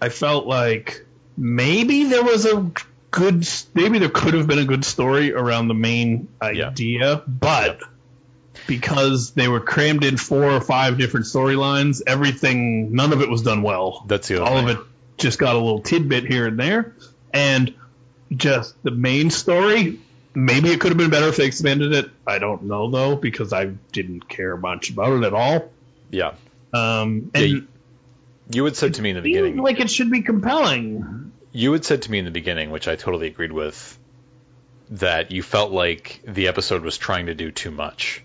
I 0.00 0.08
felt 0.08 0.46
like 0.46 1.04
maybe 1.36 2.04
there 2.04 2.22
was 2.22 2.44
a 2.46 2.70
good 3.10 3.46
maybe 3.74 3.98
there 3.98 4.08
could 4.08 4.34
have 4.34 4.46
been 4.46 4.58
a 4.58 4.64
good 4.64 4.84
story 4.84 5.32
around 5.32 5.68
the 5.68 5.74
main 5.74 6.28
idea, 6.40 7.22
but 7.26 7.80
because 8.66 9.32
they 9.32 9.48
were 9.48 9.60
crammed 9.60 10.04
in 10.04 10.16
four 10.16 10.44
or 10.44 10.60
five 10.60 10.98
different 10.98 11.26
storylines, 11.26 12.02
everything 12.06 12.94
none 12.94 13.12
of 13.12 13.20
it 13.20 13.28
was 13.28 13.42
done 13.42 13.62
well. 13.62 14.04
That's 14.06 14.28
the 14.28 14.36
other 14.42 14.44
All 14.50 14.56
thing. 14.58 14.68
of 14.76 14.80
it 14.80 14.86
just 15.18 15.38
got 15.38 15.54
a 15.54 15.58
little 15.58 15.80
tidbit 15.80 16.24
here 16.24 16.46
and 16.46 16.58
there 16.58 16.94
and 17.32 17.74
just 18.34 18.80
the 18.82 18.90
main 18.90 19.30
story 19.30 20.00
Maybe 20.34 20.70
it 20.70 20.80
could 20.80 20.90
have 20.90 20.98
been 20.98 21.10
better 21.10 21.28
if 21.28 21.36
they 21.36 21.44
expanded 21.46 21.92
it. 21.92 22.10
I 22.26 22.38
don't 22.38 22.64
know 22.64 22.90
though 22.90 23.16
because 23.16 23.52
I 23.52 23.66
didn't 23.66 24.28
care 24.28 24.56
much 24.56 24.90
about 24.90 25.12
it 25.22 25.24
at 25.26 25.34
all. 25.34 25.70
Yeah. 26.10 26.34
Um, 26.72 27.30
Yeah, 27.34 27.40
and 27.42 27.50
you, 27.50 27.68
you 28.50 28.64
had 28.64 28.76
said 28.76 28.94
to 28.94 29.02
me 29.02 29.10
in 29.10 29.16
the 29.16 29.22
beginning. 29.22 29.56
like 29.58 29.78
it 29.80 29.90
should 29.90 30.10
be 30.10 30.22
compelling. 30.22 31.32
You 31.52 31.72
had 31.72 31.84
said 31.84 32.02
to 32.02 32.10
me 32.10 32.18
in 32.18 32.24
the 32.24 32.30
beginning, 32.30 32.70
which 32.70 32.88
I 32.88 32.96
totally 32.96 33.26
agreed 33.26 33.52
with, 33.52 33.98
that 34.92 35.30
you 35.32 35.42
felt 35.42 35.70
like 35.70 36.20
the 36.26 36.48
episode 36.48 36.82
was 36.82 36.96
trying 36.96 37.26
to 37.26 37.34
do 37.34 37.50
too 37.50 37.70
much. 37.70 38.22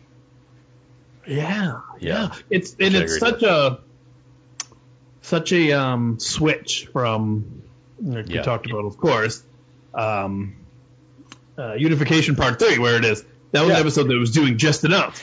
Yeah, 1.27 1.81
Yeah. 1.99 2.33
It's 2.49 2.73
and 2.79 2.95
it's 2.95 3.19
such 3.19 3.43
a 3.43 3.79
such 5.21 5.51
a 5.51 5.73
um, 5.73 6.19
switch 6.19 6.87
from 6.93 7.63
like 8.01 8.29
Yeah. 8.29 8.37
we 8.37 8.43
talked 8.45 8.65
about, 8.69 8.85
of 8.85 8.97
course, 8.97 9.43
um, 9.93 10.55
uh, 11.57 11.73
Unification 11.73 12.35
Part 12.35 12.59
Three, 12.59 12.77
where 12.77 12.97
it 12.97 13.05
is 13.05 13.23
that 13.51 13.61
was 13.61 13.69
Yeah. 13.69 13.75
an 13.75 13.81
episode 13.81 14.07
that 14.09 14.17
was 14.17 14.31
doing 14.31 14.57
just 14.57 14.83
enough. 14.83 15.21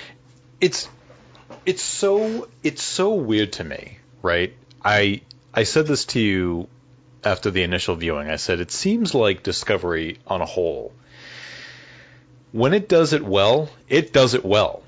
It's 0.61 0.89
it's 1.67 1.83
so 1.83 2.49
it's 2.63 2.83
so 2.83 3.15
weird 3.15 3.53
to 3.55 3.65
me, 3.65 3.99
right? 4.23 4.55
I 4.85 5.21
I 5.53 5.65
said 5.65 5.87
this 5.87 6.05
to 6.07 6.21
you 6.21 6.69
after 7.25 7.51
the 7.51 7.63
initial 7.63 7.97
viewing. 7.97 8.29
I 8.29 8.37
said 8.37 8.61
it 8.61 8.71
seems 8.71 9.15
like 9.15 9.43
Discovery 9.43 10.19
on 10.27 10.41
a 10.41 10.47
whole. 10.47 10.93
When 12.53 12.73
it 12.73 12.89
does 12.89 13.13
it 13.13 13.23
well, 13.25 13.69
it 13.89 14.13
does 14.13 14.35
it 14.35 14.45
well. 14.45 14.83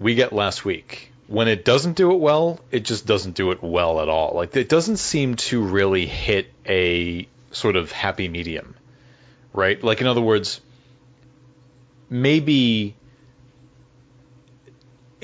We 0.00 0.14
get 0.14 0.32
last 0.32 0.64
week. 0.64 1.10
When 1.26 1.48
it 1.48 1.64
doesn't 1.64 1.94
do 1.96 2.12
it 2.12 2.18
well, 2.20 2.60
it 2.70 2.84
just 2.84 3.06
doesn't 3.06 3.34
do 3.34 3.50
it 3.50 3.62
well 3.62 4.00
at 4.00 4.08
all. 4.08 4.32
Like 4.34 4.56
it 4.56 4.68
doesn't 4.68 4.98
seem 4.98 5.36
to 5.36 5.62
really 5.62 6.06
hit 6.06 6.52
a 6.66 7.26
sort 7.50 7.76
of 7.76 7.92
happy 7.92 8.28
medium. 8.28 8.74
Right? 9.52 9.82
Like 9.82 10.00
in 10.00 10.06
other 10.06 10.20
words, 10.20 10.60
maybe 12.08 12.96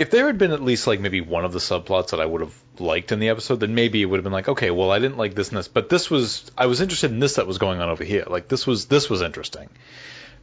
if 0.01 0.11
there 0.11 0.27
had 0.27 0.39
been 0.39 0.53
at 0.53 0.63
least 0.63 0.87
like 0.87 0.99
maybe 0.99 1.21
one 1.21 1.45
of 1.45 1.53
the 1.53 1.59
subplots 1.59 2.11
that 2.11 2.21
I 2.21 2.25
would 2.25 2.41
have 2.41 2.55
liked 2.79 3.13
in 3.13 3.19
the 3.19 3.29
episode, 3.29 3.61
then 3.61 3.75
maybe 3.75 4.01
it 4.01 4.07
would 4.07 4.17
have 4.17 4.25
been 4.25 4.33
like, 4.33 4.49
okay, 4.49 4.71
well, 4.71 4.91
I 4.91 4.99
didn't 4.99 5.19
like 5.19 5.35
this 5.35 5.51
and 5.51 5.59
this, 5.59 5.69
but 5.69 5.91
this 5.91 6.09
was 6.09 6.51
I 6.57 6.67
was 6.67 6.81
interested 6.81 7.11
in 7.11 7.19
this 7.19 7.35
that 7.35 7.47
was 7.47 7.59
going 7.59 7.81
on 7.81 7.91
over 7.91 8.03
here. 8.03 8.25
Like 8.27 8.49
this 8.49 8.67
was 8.67 8.87
this 8.87 9.11
was 9.11 9.21
interesting, 9.21 9.69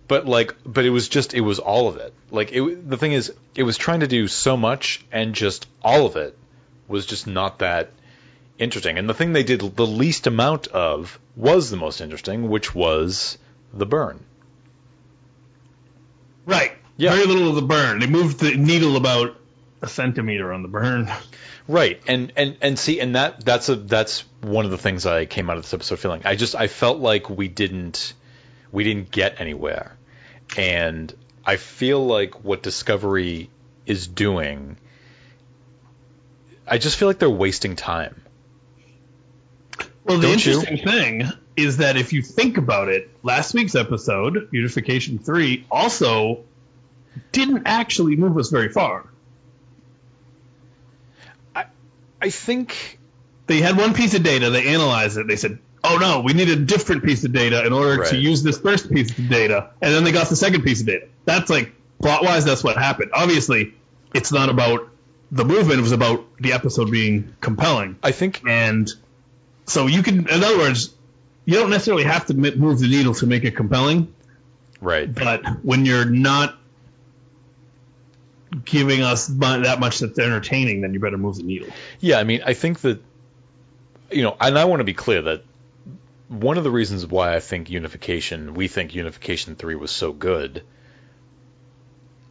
but 0.08 0.28
like, 0.28 0.56
but 0.64 0.86
it 0.86 0.92
was 0.92 1.10
just 1.10 1.34
it 1.34 1.42
was 1.42 1.58
all 1.58 1.88
of 1.88 1.98
it. 1.98 2.14
Like 2.30 2.52
it, 2.52 2.88
the 2.88 2.98
thing 2.98 3.14
is, 3.14 3.34
it 3.56 3.64
was 3.64 3.78
trying 3.78 4.02
to 4.02 4.08
do 4.08 4.28
so 4.28 4.56
much, 4.58 5.04
and 5.12 5.34
just 5.34 5.68
all 5.82 6.06
of 6.06 6.18
it 6.18 6.38
was 6.88 7.08
just 7.08 7.26
not 7.26 7.60
that 7.60 7.92
interesting. 8.60 9.00
And 9.00 9.10
the 9.10 9.16
thing 9.16 9.34
they 9.34 9.44
did 9.44 9.62
the 9.62 9.88
least 9.88 10.28
amount 10.28 10.68
of 10.68 11.20
was 11.36 11.72
the 11.72 11.78
most 11.78 12.00
interesting, 12.00 12.48
which 12.48 12.76
was 12.76 13.40
the 13.74 13.88
burn. 13.88 14.24
Right. 16.48 16.72
Yeah. 16.96 17.14
Very 17.14 17.28
little 17.28 17.50
of 17.50 17.56
the 17.56 17.62
burn. 17.62 18.00
They 18.00 18.08
moved 18.08 18.40
the 18.40 18.56
needle 18.56 18.96
about 18.96 19.38
a 19.84 19.88
centimeter 19.88 20.52
on 20.52 20.64
the 20.64 20.68
burn. 20.68 21.12
Right, 21.68 22.02
and 22.08 22.32
and 22.38 22.56
and 22.62 22.80
see, 22.80 23.02
and 23.02 23.16
that 23.16 23.44
that's 23.44 23.68
a 23.68 23.76
that's 23.76 24.22
one 24.40 24.64
of 24.64 24.72
the 24.72 24.78
things 24.78 25.06
I 25.06 25.26
came 25.26 25.50
out 25.50 25.58
of 25.58 25.64
this 25.64 25.74
episode 25.74 26.00
feeling. 26.00 26.22
I 26.24 26.38
just 26.38 26.56
I 26.56 26.68
felt 26.68 27.00
like 27.00 27.30
we 27.30 27.50
didn't 27.50 28.14
we 28.72 28.86
didn't 28.86 29.12
get 29.12 29.42
anywhere, 29.42 29.98
and 30.56 31.14
I 31.46 31.58
feel 31.58 32.06
like 32.06 32.46
what 32.46 32.64
Discovery 32.64 33.50
is 33.86 34.08
doing. 34.08 34.78
I 36.66 36.78
just 36.78 36.98
feel 36.98 37.10
like 37.10 37.20
they're 37.20 37.30
wasting 37.30 37.76
time. 37.76 38.24
Well, 40.06 40.20
the 40.20 40.28
Don't 40.28 40.46
you? 40.46 40.54
interesting 40.54 40.88
thing 40.88 41.30
is 41.58 41.78
that 41.78 41.98
if 41.98 42.14
you 42.14 42.22
think 42.22 42.58
about 42.58 42.88
it, 42.88 43.10
last 43.24 43.54
week's 43.54 43.76
episode, 43.76 44.48
Unification 44.52 45.18
3, 45.20 45.66
also 45.72 46.44
didn't 47.32 47.64
actually 47.66 48.16
move 48.16 48.38
us 48.38 48.50
very 48.50 48.70
far. 48.70 49.10
I 51.56 51.66
I 52.22 52.30
think 52.30 53.00
They 53.48 53.60
had 53.62 53.76
one 53.78 53.94
piece 53.94 54.14
of 54.14 54.24
data, 54.24 54.50
they 54.50 54.68
analyzed 54.68 55.18
it, 55.18 55.28
they 55.28 55.36
said, 55.36 55.58
oh 55.84 55.98
no, 56.00 56.20
we 56.22 56.34
need 56.34 56.50
a 56.50 56.56
different 56.58 57.04
piece 57.04 57.24
of 57.24 57.32
data 57.34 57.66
in 57.66 57.74
order 57.74 58.02
Right. 58.02 58.10
to 58.10 58.18
use 58.18 58.44
this 58.44 58.60
first 58.60 58.92
piece 58.92 59.18
of 59.18 59.30
data. 59.30 59.72
And 59.82 59.94
then 59.94 60.04
they 60.04 60.12
got 60.12 60.28
the 60.28 60.36
second 60.36 60.64
piece 60.64 60.82
of 60.82 60.88
data. 60.88 61.08
That's 61.26 61.50
like, 61.50 61.74
plot 62.02 62.24
wise, 62.24 62.46
that's 62.46 62.64
what 62.64 62.78
happened. 62.78 63.12
Obviously, 63.14 63.74
it's 64.14 64.32
not 64.32 64.50
about 64.50 64.90
the 65.32 65.46
movement, 65.46 65.80
it 65.80 65.82
was 65.82 65.92
about 65.94 66.26
the 66.40 66.54
episode 66.54 66.92
being 66.92 67.34
compelling. 67.42 67.98
I 68.04 68.12
think 68.12 68.42
And 68.46 68.90
so 69.66 69.88
you 69.88 70.04
can, 70.04 70.28
in 70.30 70.44
other 70.44 70.58
words, 70.58 70.94
you 71.48 71.54
don't 71.54 71.70
necessarily 71.70 72.04
have 72.04 72.26
to 72.26 72.34
move 72.34 72.80
the 72.80 72.90
needle 72.90 73.14
to 73.16 73.26
make 73.26 73.46
it 73.46 73.56
compelling, 73.56 74.14
right. 74.82 75.12
but 75.12 75.64
when 75.64 75.86
you're 75.86 76.04
not 76.04 76.58
giving 78.66 79.02
us 79.02 79.28
that 79.28 79.80
much 79.80 80.00
that's 80.00 80.20
entertaining, 80.20 80.82
then 80.82 80.94
you 80.94 81.00
better 81.00 81.18
move 81.18 81.38
the 81.38 81.44
needle. 81.44 81.70
Yeah, 82.02 82.20
I 82.20 82.26
mean, 82.26 82.42
I 82.46 82.54
think 82.54 82.82
that 82.82 83.02
you 84.12 84.24
know, 84.24 84.36
and 84.42 84.60
I 84.60 84.66
want 84.66 84.82
to 84.82 84.84
be 84.84 84.94
clear 84.94 85.22
that 85.22 85.46
one 86.28 86.58
of 86.58 86.66
the 86.66 86.72
reasons 86.72 87.08
why 87.08 87.34
I 87.34 87.40
think 87.40 87.70
Unification, 87.70 88.54
we 88.54 88.68
think 88.68 88.94
Unification 88.94 89.56
3 89.56 89.76
was 89.76 89.92
so 89.92 90.12
good 90.12 90.64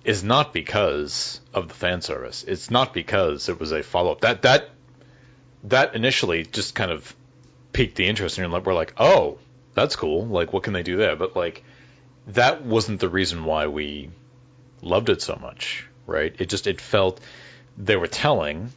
is 0.04 0.23
not 0.23 0.52
because 0.52 1.40
of 1.54 1.68
the 1.68 1.75
fan 1.75 2.02
service. 2.02 2.44
It's 2.46 2.70
not 2.70 2.92
because 2.92 3.49
it 3.49 3.58
was 3.58 3.73
a 3.73 3.82
follow-up. 3.82 4.20
That 4.20 4.42
that 4.42 4.68
that 5.64 5.94
initially 5.94 6.44
just 6.44 6.75
kind 6.75 6.90
of 6.90 7.16
piqued 7.76 7.97
the 7.97 8.06
interest 8.06 8.38
and 8.38 8.42
you're 8.45 8.50
like 8.52 8.64
we're 8.66 8.75
like, 8.75 8.95
"Oh, 8.97 9.38
that's 9.75 9.97
cool. 9.97 10.26
Like 10.26 10.52
what 10.52 10.62
can 10.62 10.73
they 10.73 10.83
do 10.83 10.97
there?" 10.97 11.14
But 11.16 11.37
like 11.37 11.62
that 12.28 12.64
wasn't 12.64 13.00
the 13.00 13.09
reason 13.09 13.45
why 13.45 13.66
we 13.66 14.11
loved 14.83 15.11
it 15.11 15.21
so 15.23 15.37
much, 15.40 15.87
right? 16.06 16.35
It 16.38 16.49
just 16.49 16.66
it 16.66 16.80
felt 16.80 17.21
they 17.76 17.97
were 17.97 18.06
telling 18.06 18.73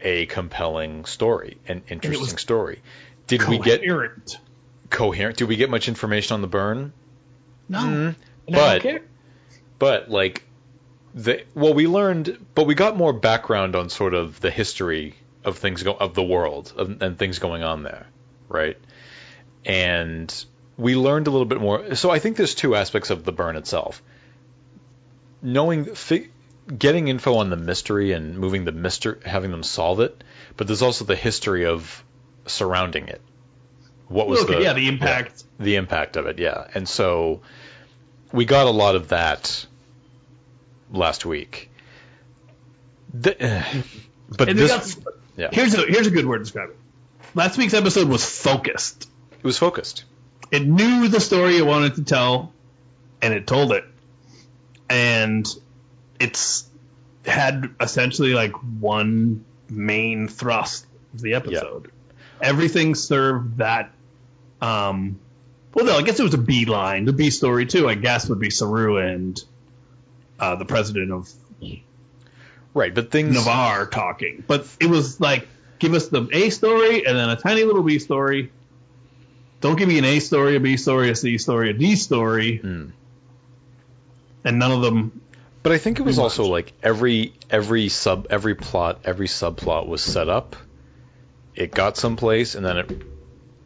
a 0.00 0.26
compelling 0.26 1.04
story, 1.04 1.58
an 1.68 1.82
interesting 1.88 2.38
story. 2.38 2.80
Did 3.26 3.46
we 3.48 3.58
get 3.58 3.80
Coherent. 3.80 4.38
coherent? 4.90 5.36
Did 5.38 5.48
we 5.48 5.56
get 5.56 5.70
much 5.70 5.88
information 5.88 6.34
on 6.34 6.40
the 6.42 6.48
burn? 6.48 6.92
No. 7.68 7.78
Mm-hmm. 7.78 8.54
Don't 8.54 8.82
But- 8.82 9.02
But 9.78 10.10
like 10.10 10.44
the 11.14 11.44
well, 11.54 11.74
we 11.74 11.86
learned, 11.88 12.38
but 12.54 12.66
we 12.66 12.74
got 12.74 12.96
more 12.96 13.12
background 13.12 13.74
on 13.76 13.90
sort 13.90 14.14
of 14.14 14.40
the 14.40 14.50
history 14.50 15.14
of 15.44 15.58
things 15.58 15.82
go 15.82 15.92
of 15.92 16.14
the 16.14 16.22
world 16.22 16.72
of, 16.76 17.02
and 17.02 17.18
things 17.18 17.38
going 17.38 17.62
on 17.62 17.82
there, 17.82 18.06
right? 18.48 18.76
And 19.64 20.32
we 20.76 20.96
learned 20.96 21.26
a 21.26 21.30
little 21.30 21.46
bit 21.46 21.60
more. 21.60 21.94
So 21.94 22.10
I 22.10 22.18
think 22.18 22.36
there's 22.36 22.54
two 22.54 22.74
aspects 22.74 23.10
of 23.10 23.24
the 23.24 23.32
burn 23.32 23.56
itself. 23.56 24.02
Knowing, 25.42 25.94
fi- 25.94 26.28
getting 26.78 27.08
info 27.08 27.36
on 27.36 27.50
the 27.50 27.56
mystery 27.56 28.12
and 28.12 28.38
moving 28.38 28.64
the 28.64 28.72
mystery, 28.72 29.18
having 29.24 29.50
them 29.50 29.62
solve 29.62 30.00
it, 30.00 30.22
but 30.56 30.66
there's 30.66 30.82
also 30.82 31.04
the 31.04 31.16
history 31.16 31.66
of 31.66 32.02
surrounding 32.46 33.08
it. 33.08 33.20
What 34.08 34.28
was 34.28 34.40
okay, 34.44 34.56
the 34.56 34.62
yeah, 34.62 34.72
the 34.72 34.88
impact. 34.88 35.42
the 35.58 35.76
impact 35.76 36.16
of 36.16 36.26
it, 36.26 36.38
yeah. 36.38 36.66
And 36.74 36.88
so 36.88 37.40
we 38.30 38.44
got 38.44 38.66
a 38.66 38.70
lot 38.70 38.94
of 38.94 39.08
that 39.08 39.66
last 40.92 41.24
week. 41.24 41.70
The, 43.14 43.34
but 44.28 44.48
And 44.48 44.58
this, 44.58 44.94
got- 44.94 45.14
yeah, 45.36 45.48
Here's 45.52 45.74
a 45.74 45.84
here's 45.86 46.06
a 46.06 46.10
good 46.10 46.26
word 46.26 46.38
to 46.38 46.44
describe 46.44 46.70
it. 46.70 46.76
Last 47.34 47.56
week's 47.56 47.74
episode 47.74 48.08
was 48.08 48.24
focused. 48.24 49.08
it 49.32 49.44
was 49.44 49.58
focused. 49.58 50.04
It 50.50 50.66
knew 50.66 51.08
the 51.08 51.20
story 51.20 51.56
it 51.56 51.64
wanted 51.64 51.94
to 51.94 52.04
tell, 52.04 52.52
and 53.22 53.32
it 53.32 53.46
told 53.46 53.72
it. 53.72 53.84
And 54.90 55.46
it's 56.20 56.68
had 57.24 57.74
essentially 57.80 58.34
like 58.34 58.52
one 58.80 59.44
main 59.70 60.28
thrust 60.28 60.86
of 61.14 61.22
the 61.22 61.34
episode. 61.34 61.90
Everything 62.40 62.94
served 62.94 63.58
that. 63.58 63.92
Um, 64.60 65.18
well, 65.74 65.86
no, 65.86 65.96
I 65.96 66.02
guess 66.02 66.20
it 66.20 66.22
was 66.22 66.34
a 66.34 66.38
B 66.38 66.66
line. 66.66 67.06
The 67.06 67.12
B 67.14 67.30
story 67.30 67.64
too, 67.64 67.88
I 67.88 67.94
guess, 67.94 68.28
would 68.28 68.38
be 68.40 68.50
Saru 68.50 68.98
and 68.98 69.42
uh, 70.38 70.56
the 70.56 70.66
president 70.66 71.10
of 71.12 71.30
Right, 72.74 72.94
but 72.94 73.10
things 73.10 73.34
Ni'Var 73.34 73.86
talking. 73.86 74.44
But 74.46 74.66
it 74.80 74.86
was 74.86 75.20
like, 75.20 75.46
give 75.78 75.92
us 75.94 76.08
the 76.08 76.28
A 76.32 76.50
story 76.50 77.06
and 77.06 77.16
then 77.16 77.28
a 77.28 77.36
tiny 77.36 77.64
little 77.64 77.82
B 77.82 77.98
story. 77.98 78.50
Don't 79.60 79.76
give 79.76 79.88
me 79.88 79.98
an 79.98 80.04
A 80.04 80.18
story, 80.20 80.56
a 80.56 80.60
B 80.60 80.76
story, 80.76 81.10
a 81.10 81.14
C 81.16 81.38
story, 81.38 81.70
a 81.70 81.72
D 81.72 81.96
story. 81.96 82.56
Hmm. 82.58 82.86
And 84.44 84.58
none 84.58 84.72
of 84.72 84.80
them. 84.82 85.20
But 85.62 85.72
I 85.72 85.78
think 85.78 86.00
it 86.00 86.02
was 86.02 86.16
Pretty 86.16 86.24
also 86.24 86.46
like 86.46 86.72
every 86.82 87.34
every 87.48 87.88
sub 87.88 88.26
every 88.30 88.56
plot 88.56 89.00
every 89.04 89.28
subplot 89.28 89.86
was 89.86 90.02
set 90.02 90.28
up. 90.28 90.56
It 91.54 91.70
got 91.70 91.96
someplace 91.96 92.54
and 92.56 92.64
then 92.64 92.78
it 92.78 93.02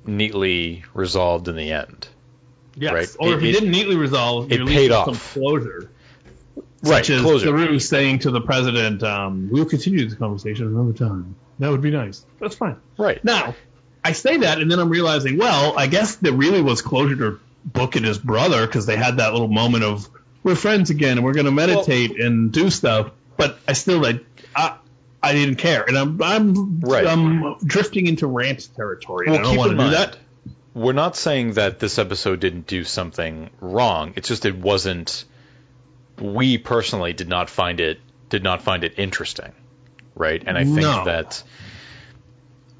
neatly 0.04 0.84
resolved 0.92 1.48
in 1.48 1.56
the 1.56 1.72
end. 1.72 2.08
Yes. 2.74 2.92
Right. 2.92 3.16
Or 3.18 3.28
It- 3.32 3.36
if 3.36 3.42
you 3.42 3.48
it- 3.48 3.52
didn't 3.52 3.70
neatly 3.70 3.96
resolve, 3.96 4.52
it 4.52 4.58
you 4.60 4.66
paid 4.66 4.90
paid 4.90 5.04
some 5.04 5.14
closure. 5.14 5.90
Right, 6.82 7.04
Such 7.04 7.10
as 7.10 7.22
closure. 7.22 7.46
Saru 7.46 7.78
saying 7.78 8.20
to 8.20 8.30
the 8.30 8.40
president, 8.40 9.02
um, 9.02 9.48
"We'll 9.50 9.64
continue 9.64 10.04
this 10.04 10.14
conversation 10.16 10.66
another 10.66 10.92
time." 10.92 11.34
That 11.58 11.70
would 11.70 11.80
be 11.80 11.90
nice. 11.90 12.24
That's 12.38 12.54
fine. 12.54 12.76
Right. 12.98 13.22
Now, 13.24 13.54
I 14.04 14.12
say 14.12 14.38
that, 14.38 14.60
and 14.60 14.70
then 14.70 14.78
I'm 14.78 14.90
realizing, 14.90 15.38
well, 15.38 15.76
I 15.76 15.86
guess 15.86 16.16
there 16.16 16.32
really 16.32 16.60
was 16.60 16.82
closure 16.82 17.16
to 17.16 17.40
Book 17.64 17.96
and 17.96 18.04
his 18.04 18.18
brother 18.18 18.64
because 18.66 18.86
they 18.86 18.96
had 18.96 19.16
that 19.16 19.32
little 19.32 19.48
moment 19.48 19.82
of 19.82 20.08
we're 20.44 20.54
friends 20.54 20.90
again 20.90 21.18
and 21.18 21.24
we're 21.24 21.34
going 21.34 21.46
to 21.46 21.52
meditate 21.52 22.20
and 22.20 22.52
do 22.52 22.70
stuff. 22.70 23.10
But 23.36 23.58
I 23.66 23.72
still, 23.72 24.00
like, 24.00 24.24
I, 24.54 24.76
I 25.22 25.32
didn't 25.32 25.56
care, 25.56 25.82
and 25.82 25.98
I'm 25.98 26.22
I'm 26.22 26.80
Right. 26.80 27.06
I'm 27.06 27.56
drifting 27.64 28.06
into 28.06 28.28
rant 28.28 28.68
territory. 28.76 29.26
and 29.26 29.34
Well, 29.34 29.40
I 29.40 29.48
don't 29.48 29.56
want 29.56 29.70
to 29.72 29.84
do 29.84 29.90
that. 29.90 30.16
We're 30.74 30.92
not 30.92 31.16
saying 31.16 31.54
that 31.54 31.80
this 31.80 31.98
episode 31.98 32.38
didn't 32.38 32.66
do 32.66 32.84
something 32.84 33.50
wrong. 33.60 34.12
It's 34.14 34.28
just 34.28 34.44
it 34.44 34.56
wasn't. 34.56 35.24
We 36.20 36.58
personally 36.58 37.12
did 37.12 37.28
not 37.28 37.50
find 37.50 37.80
it 37.80 38.00
did 38.28 38.42
not 38.42 38.62
find 38.62 38.82
it 38.84 38.94
interesting, 38.98 39.52
right? 40.14 40.42
And 40.44 40.56
I 40.58 40.64
think 40.64 40.76
No. 40.76 41.04
that 41.04 41.42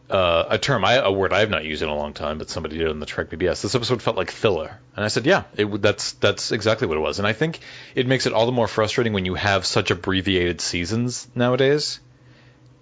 uh, 0.09 0.45
a 0.51 0.59
term, 0.59 0.85
I, 0.85 0.95
a 0.95 1.11
word 1.11 1.33
I 1.33 1.41
have 1.41 1.51
not 1.51 1.65
used 1.65 1.83
in 1.83 1.89
a 1.89 1.95
long 1.95 2.13
time, 2.13 2.39
but 2.39 2.49
somebody 2.49 2.79
did 2.79 2.89
on 2.89 3.01
the 3.01 3.07
Trek 3.07 3.29
BBS. 3.29 3.63
This 3.63 3.75
episode 3.75 4.01
felt 4.01 4.17
like 4.17 4.31
filler, 4.31 4.79
and 4.95 5.05
I 5.05 5.09
said, 5.09 5.27
yeah, 5.27 5.45
it, 5.57 5.83
that's 5.83 6.13
that's 6.13 6.53
exactly 6.53 6.87
what 6.87 6.97
it 6.97 7.01
was. 7.01 7.19
And 7.19 7.27
I 7.27 7.33
think 7.33 7.59
it 7.95 8.07
makes 8.07 8.27
it 8.27 8.33
all 8.33 8.47
the 8.47 8.53
more 8.53 8.69
frustrating 8.69 9.13
when 9.15 9.25
you 9.25 9.35
have 9.35 9.67
such 9.67 9.91
abbreviated 9.91 10.61
seasons 10.61 11.27
nowadays 11.35 11.99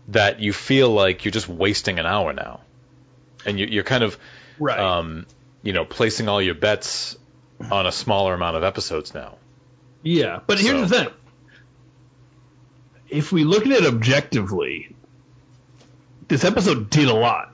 that 0.09 0.40
you 0.40 0.53
feel 0.53 0.90
like 0.90 1.25
you're 1.25 1.33
just 1.33 1.49
wasting 1.49 1.99
an 1.99 2.05
hour 2.05 2.35
now, 2.35 2.61
and 3.47 3.59
you, 3.59 3.67
you're 3.67 3.85
kind 3.85 4.05
of 4.05 4.19
Right. 4.59 4.79
um, 4.79 5.27
you 5.62 5.73
know, 5.73 5.87
placing 5.87 6.29
all 6.29 6.43
your 6.43 6.55
bets 6.55 7.17
on 7.71 7.87
a 7.87 7.93
smaller 7.93 8.35
amount 8.35 8.57
of 8.57 8.64
episodes 8.64 9.14
now. 9.14 9.38
Yeah, 10.05 10.40
but 10.47 10.59
here's 10.61 10.75
So- 10.81 10.87
the 10.87 11.05
thing. 11.05 11.14
If 13.09 13.33
we 13.33 13.45
look 13.45 13.64
at 13.67 13.73
it 13.73 13.85
objectively, 13.87 14.95
this 16.29 16.45
episode 16.45 16.90
did 16.90 17.09
a 17.09 17.14
lot. 17.14 17.51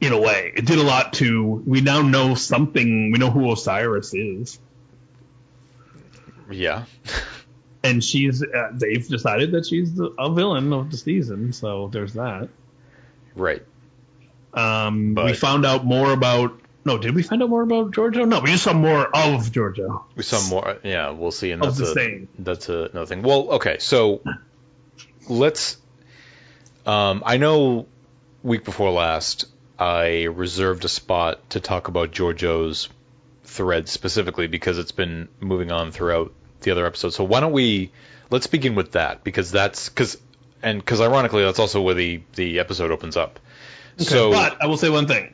In 0.00 0.12
a 0.12 0.20
way, 0.20 0.52
it 0.54 0.66
did 0.66 0.78
a 0.78 0.82
lot 0.82 1.14
to. 1.14 1.62
We 1.66 1.80
now 1.80 2.02
know 2.02 2.34
something. 2.34 3.10
We 3.12 3.18
know 3.18 3.30
who 3.30 3.50
Osiris 3.50 4.12
is, 4.12 4.58
Yeah. 6.50 6.84
and 7.82 8.04
she's. 8.04 8.42
Uh, 8.42 8.72
they've 8.74 9.06
decided 9.08 9.52
that 9.52 9.64
she's 9.66 9.94
the, 9.94 10.12
a 10.18 10.30
villain 10.32 10.72
of 10.74 10.90
the 10.90 10.96
season. 10.98 11.52
So 11.54 11.88
there's 11.88 12.12
that. 12.14 12.48
right. 13.34 13.62
Um, 14.52 15.14
we 15.14 15.32
found 15.34 15.64
out 15.66 15.84
more 15.84 16.12
about. 16.12 16.60
No, 16.86 16.98
did 16.98 17.16
we 17.16 17.24
find 17.24 17.42
out 17.42 17.50
more 17.50 17.62
about 17.62 17.90
Georgiou? 17.90 18.28
No, 18.28 18.38
we 18.38 18.52
just 18.52 18.62
saw 18.62 18.72
more 18.72 19.08
of 19.08 19.50
Georgiou. 19.50 20.04
We 20.14 20.22
saw 20.22 20.40
more. 20.48 20.78
Yeah, 20.84 21.10
we'll 21.10 21.32
see. 21.32 21.50
And 21.50 21.60
Of 21.60 21.76
that's 21.76 21.92
the 21.92 22.00
a, 22.00 22.04
same. 22.04 22.28
That's 22.38 22.68
a, 22.68 22.84
another 22.92 23.06
thing. 23.06 23.22
Well, 23.22 23.54
okay, 23.54 23.78
so 23.80 24.22
let's. 25.28 25.78
Um, 26.86 27.24
I 27.26 27.38
know 27.38 27.86
week 28.44 28.64
before 28.64 28.92
last, 28.92 29.46
I 29.80 30.26
reserved 30.26 30.84
a 30.84 30.88
spot 30.88 31.50
to 31.50 31.60
talk 31.60 31.88
about 31.88 32.12
Georgiou's 32.12 32.88
thread 33.42 33.88
specifically 33.88 34.46
because 34.46 34.78
it's 34.78 34.92
been 34.92 35.26
moving 35.40 35.72
on 35.72 35.90
throughout 35.90 36.32
the 36.60 36.70
other 36.70 36.86
episodes. 36.86 37.16
So 37.16 37.24
why 37.24 37.40
don't 37.40 37.50
we 37.50 37.90
let's 38.30 38.46
begin 38.46 38.76
with 38.76 38.92
that 38.92 39.24
because 39.24 39.50
that's 39.50 39.88
because 39.88 40.18
and 40.62 40.78
because 40.78 41.00
ironically 41.00 41.42
that's 41.42 41.58
also 41.58 41.82
where 41.82 41.94
the 41.94 42.22
the 42.36 42.60
episode 42.60 42.92
opens 42.92 43.16
up. 43.16 43.40
Okay, 44.00 44.04
so 44.04 44.30
but 44.30 44.62
I 44.62 44.66
will 44.66 44.76
say 44.76 44.88
one 44.88 45.08
thing. 45.08 45.32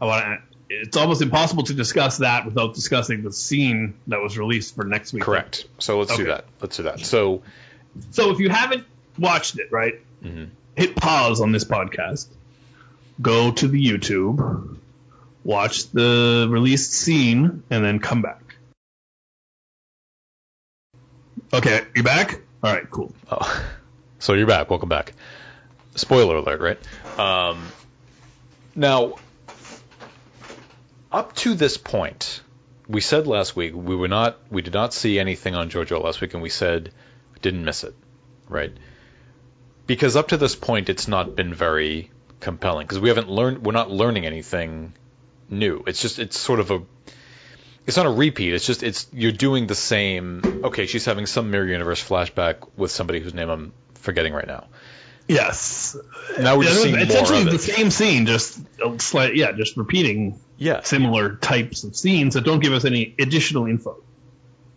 I 0.00 0.06
want 0.06 0.40
it's 0.70 0.96
almost 0.96 1.20
impossible 1.22 1.62
to 1.64 1.74
discuss 1.74 2.18
that 2.18 2.46
without 2.46 2.74
discussing 2.74 3.22
the 3.22 3.32
scene 3.32 3.94
that 4.06 4.20
was 4.20 4.36
released 4.38 4.74
for 4.74 4.84
next 4.84 5.12
week. 5.12 5.22
correct. 5.22 5.66
So 5.78 5.98
let's 5.98 6.16
do 6.16 6.24
that. 6.24 6.46
Let's 6.60 6.76
do 6.78 6.84
that. 6.84 7.00
So 7.00 7.42
So 8.10 8.30
if 8.30 8.38
you 8.40 8.48
haven't 8.48 8.84
watched 9.18 9.58
it, 9.58 9.70
right, 9.70 10.00
Mhm. 10.24 10.48
hit 10.74 10.96
pause 10.96 11.40
on 11.40 11.52
this 11.52 11.64
podcast, 11.64 12.26
go 13.22 13.52
to 13.52 13.68
the 13.68 13.78
YouTube, 13.86 14.78
watch 15.44 15.90
the 15.90 16.48
released 16.50 16.92
scene, 16.92 17.62
and 17.70 17.84
then 17.84 18.00
come 18.00 18.22
back. 18.22 18.40
Okay, 21.52 21.82
you 21.94 22.02
back? 22.02 22.40
All 22.62 22.72
right, 22.72 22.90
cool. 22.90 23.14
Oh, 23.30 23.64
so 24.18 24.32
you're 24.32 24.46
back. 24.46 24.70
Welcome 24.70 24.88
back. 24.88 25.12
Spoiler 25.94 26.36
alert, 26.36 26.60
right? 26.60 27.18
Um, 27.18 27.62
now, 28.74 29.14
up 31.14 31.34
to 31.36 31.54
this 31.54 31.76
point, 31.76 32.42
we 32.88 33.00
said 33.00 33.26
last 33.26 33.54
week 33.56 33.72
we 33.74 33.94
were 33.96 34.08
not, 34.08 34.38
we 34.50 34.62
did 34.62 34.74
not 34.74 34.92
see 34.92 35.18
anything 35.18 35.54
on 35.54 35.70
JoJo 35.70 36.02
last 36.02 36.20
week, 36.20 36.34
and 36.34 36.42
we 36.42 36.50
said 36.50 36.92
we 37.32 37.40
didn't 37.40 37.64
miss 37.64 37.84
it, 37.84 37.94
right? 38.48 38.72
Because 39.86 40.16
up 40.16 40.28
to 40.28 40.36
this 40.36 40.56
point, 40.56 40.88
it's 40.88 41.08
not 41.08 41.36
been 41.36 41.54
very 41.54 42.10
compelling 42.40 42.86
because 42.86 42.98
we 42.98 43.08
haven't 43.08 43.30
learned, 43.30 43.64
we're 43.64 43.72
not 43.72 43.90
learning 43.90 44.26
anything 44.26 44.94
new. 45.48 45.84
It's 45.86 46.02
just, 46.02 46.18
it's 46.18 46.38
sort 46.38 46.60
of 46.60 46.70
a, 46.70 46.82
it's 47.86 47.96
not 47.96 48.06
a 48.06 48.10
repeat. 48.10 48.54
It's 48.54 48.66
just 48.66 48.82
it's 48.82 49.06
you're 49.12 49.32
doing 49.32 49.66
the 49.66 49.74
same. 49.74 50.62
Okay, 50.64 50.86
she's 50.86 51.04
having 51.04 51.26
some 51.26 51.50
mirror 51.50 51.66
universe 51.66 52.02
flashback 52.02 52.66
with 52.76 52.90
somebody 52.90 53.20
whose 53.20 53.34
name 53.34 53.50
I'm 53.50 53.72
forgetting 53.94 54.32
right 54.32 54.46
now. 54.46 54.68
Yes. 55.26 55.96
Now 56.38 56.56
we're 56.58 56.64
just 56.64 56.82
seeing 56.82 56.94
more 56.96 57.02
essentially 57.04 57.44
the 57.44 57.58
same 57.58 57.90
scene, 57.90 58.26
just 58.26 58.58
a 58.84 58.98
slight, 59.00 59.34
yeah, 59.36 59.52
just 59.52 59.76
repeating 59.76 60.38
Yeah, 60.58 60.82
similar 60.82 61.36
types 61.36 61.84
of 61.84 61.96
scenes 61.96 62.34
that 62.34 62.42
don't 62.44 62.60
give 62.60 62.72
us 62.72 62.84
any 62.84 63.14
additional 63.18 63.66
info. 63.66 64.02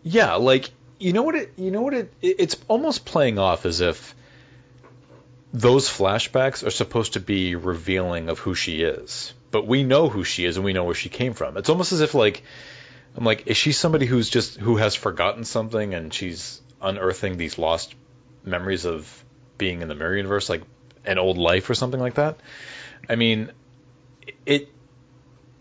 yeah. 0.04 0.36
Like 0.36 0.70
you 1.00 1.14
know 1.14 1.24
what 1.24 1.36
it. 1.36 1.54
You 1.58 1.70
know 1.72 1.82
what 1.82 1.94
it- 1.94 2.14
It's 2.22 2.56
almost 2.68 3.06
playing 3.06 3.38
off 3.40 3.66
as 3.66 3.82
if 3.82 4.16
those 5.54 5.88
flashbacks 5.90 6.66
are 6.66 6.70
supposed 6.72 7.14
to 7.14 7.20
be 7.20 7.56
revealing 7.56 8.30
of 8.30 8.40
who 8.40 8.54
she 8.56 8.82
is, 8.82 9.34
but 9.52 9.66
we 9.68 9.84
know 9.84 10.10
who 10.10 10.24
she 10.24 10.46
is 10.46 10.58
and 10.58 10.66
we 10.66 10.74
know 10.74 10.84
where 10.84 10.96
she 10.96 11.10
came 11.10 11.34
from. 11.34 11.58
It's 11.58 11.70
almost 11.70 11.92
as 11.92 12.02
if 12.02 12.14
like 12.14 12.44
I'm 13.16 13.24
like, 13.26 13.48
is 13.48 13.58
she 13.58 13.72
somebody 13.72 14.06
who's 14.06 14.30
just 14.30 14.58
who 14.58 14.78
has 14.78 14.96
forgotten 14.96 15.44
something 15.44 15.94
and 15.94 16.14
she's 16.14 16.62
unearthing 16.82 17.38
these 17.38 17.58
lost 17.58 17.96
memories 18.44 18.86
of 18.86 19.24
being 19.58 19.82
in 19.82 19.88
the 19.88 19.96
mirror 19.96 20.16
universe, 20.16 20.50
like 20.50 20.62
an 21.06 21.18
old 21.18 21.38
life 21.38 21.70
or 21.70 21.74
something 21.74 22.00
like 22.00 22.16
that? 22.16 22.38
I 23.10 23.16
mean, 23.16 23.52
it 24.46 24.70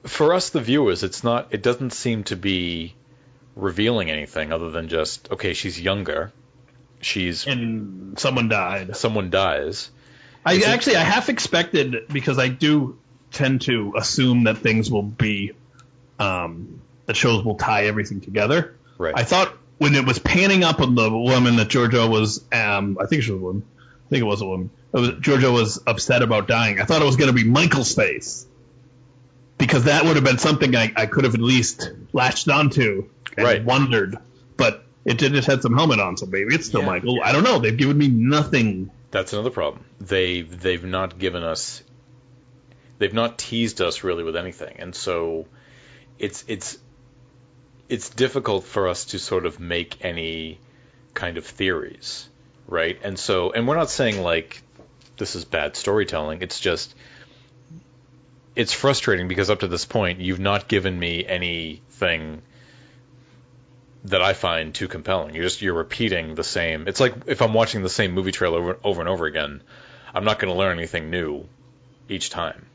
for 0.04 0.34
us 0.34 0.50
the 0.50 0.60
viewers, 0.60 1.02
it's 1.02 1.24
not. 1.24 1.48
It 1.50 1.62
doesn't 1.62 1.90
seem 1.92 2.24
to 2.24 2.36
be 2.36 2.94
revealing 3.54 4.10
anything 4.10 4.52
other 4.52 4.70
than 4.70 4.88
just 4.88 5.30
okay, 5.32 5.54
she's 5.54 5.80
younger, 5.80 6.32
she's 7.00 7.46
And 7.46 8.18
someone 8.18 8.48
died. 8.48 8.96
someone 8.96 9.30
dies. 9.30 9.90
I 10.44 10.54
Is 10.54 10.62
it- 10.62 10.68
actually 10.68 10.96
I 10.96 11.02
half 11.02 11.28
expected 11.28 12.06
because 12.12 12.38
I 12.38 12.48
do 12.48 12.98
tend 13.32 13.62
to 13.62 13.94
assume 13.96 14.44
that 14.44 14.58
things 14.58 14.90
will 14.90 15.02
be 15.02 15.52
um, 16.18 16.80
that 17.06 17.16
shows 17.16 17.44
will 17.44 17.56
tie 17.56 17.86
everything 17.86 18.20
together. 18.20 18.74
Right. 18.98 19.14
I 19.16 19.24
thought 19.24 19.52
when 19.78 19.94
it 19.94 20.06
was 20.06 20.18
panning 20.18 20.64
up 20.64 20.80
on 20.80 20.94
the 20.94 21.10
woman 21.10 21.56
that 21.56 21.68
Georgiou 21.68 22.08
was 22.08 22.42
um, 22.52 22.96
I 23.00 23.06
think 23.06 23.22
she 23.24 23.32
was 23.32 23.40
a 23.40 23.44
woman. 23.44 23.62
I 24.06 24.08
think 24.08 24.20
it 24.20 24.24
was 24.26 24.40
a 24.40 24.46
woman. 24.46 24.70
Was, 24.92 25.10
Georgiou 25.10 25.52
was 25.52 25.82
upset 25.86 26.22
about 26.22 26.48
dying. 26.48 26.80
I 26.80 26.84
thought 26.84 27.02
it 27.02 27.04
was 27.04 27.16
going 27.16 27.28
to 27.28 27.34
be 27.34 27.44
Michael's 27.44 27.94
face 27.94 28.46
because 29.58 29.84
that 29.84 30.04
would 30.04 30.16
have 30.16 30.24
been 30.24 30.38
something 30.38 30.74
I, 30.76 30.92
I 30.96 31.06
could 31.06 31.24
have 31.24 31.34
at 31.34 31.40
least 31.40 31.90
latched 32.12 32.48
onto 32.48 33.08
and 33.36 33.46
Right. 33.46 33.64
wondered. 33.64 34.16
But 34.56 34.84
it 35.04 35.18
did 35.18 35.32
just 35.32 35.46
had 35.46 35.62
some 35.62 35.74
helmet 35.74 36.00
on, 36.00 36.16
so 36.16 36.26
maybe 36.26 36.54
it's 36.54 36.66
still 36.66 36.80
Yeah. 36.80 36.86
Michael. 36.86 37.20
I 37.22 37.32
don't 37.32 37.44
know. 37.44 37.58
They've 37.58 37.76
given 37.76 37.98
me 37.98 38.08
nothing 38.08 38.90
That's 39.10 39.32
another 39.32 39.50
problem. 39.50 39.84
They 40.00 40.42
they've 40.42 40.84
not 40.84 41.18
given 41.18 41.42
us 41.42 41.82
they've 42.98 43.12
not 43.14 43.38
teased 43.38 43.80
us 43.80 44.04
really 44.04 44.24
with 44.24 44.36
anything. 44.36 44.76
And 44.78 44.94
so 44.94 45.46
it's 46.18 46.44
it's 46.48 46.78
it's 47.88 48.08
difficult 48.10 48.64
for 48.64 48.88
us 48.88 49.06
to 49.06 49.18
sort 49.18 49.46
of 49.46 49.60
make 49.60 50.04
any 50.04 50.58
kind 51.14 51.38
of 51.38 51.46
theories, 51.46 52.28
right? 52.66 52.98
And 53.02 53.18
so 53.18 53.52
and 53.52 53.66
we're 53.66 53.76
not 53.76 53.90
saying 53.90 54.22
like 54.22 54.62
this 55.16 55.34
is 55.36 55.44
bad 55.44 55.76
storytelling. 55.76 56.42
It's 56.42 56.60
just 56.60 56.94
it's 58.54 58.72
frustrating 58.72 59.28
because 59.28 59.50
up 59.50 59.60
to 59.60 59.68
this 59.68 59.84
point 59.84 60.20
you've 60.20 60.40
not 60.40 60.68
given 60.68 60.98
me 60.98 61.24
anything 61.26 62.42
that 64.04 64.22
I 64.22 64.34
find 64.34 64.74
too 64.74 64.88
compelling. 64.88 65.34
You're 65.34 65.44
just 65.44 65.62
you're 65.62 65.74
repeating 65.74 66.34
the 66.34 66.44
same. 66.44 66.86
It's 66.88 67.00
like 67.00 67.14
if 67.26 67.42
I'm 67.42 67.54
watching 67.54 67.82
the 67.82 67.88
same 67.88 68.12
movie 68.12 68.32
trailer 68.32 68.58
over, 68.58 68.78
over 68.84 69.00
and 69.00 69.08
over 69.08 69.26
again, 69.26 69.62
I'm 70.14 70.24
not 70.24 70.38
going 70.38 70.52
to 70.52 70.58
learn 70.58 70.78
anything 70.78 71.10
new 71.10 71.48
each 72.08 72.30
time. 72.30 72.66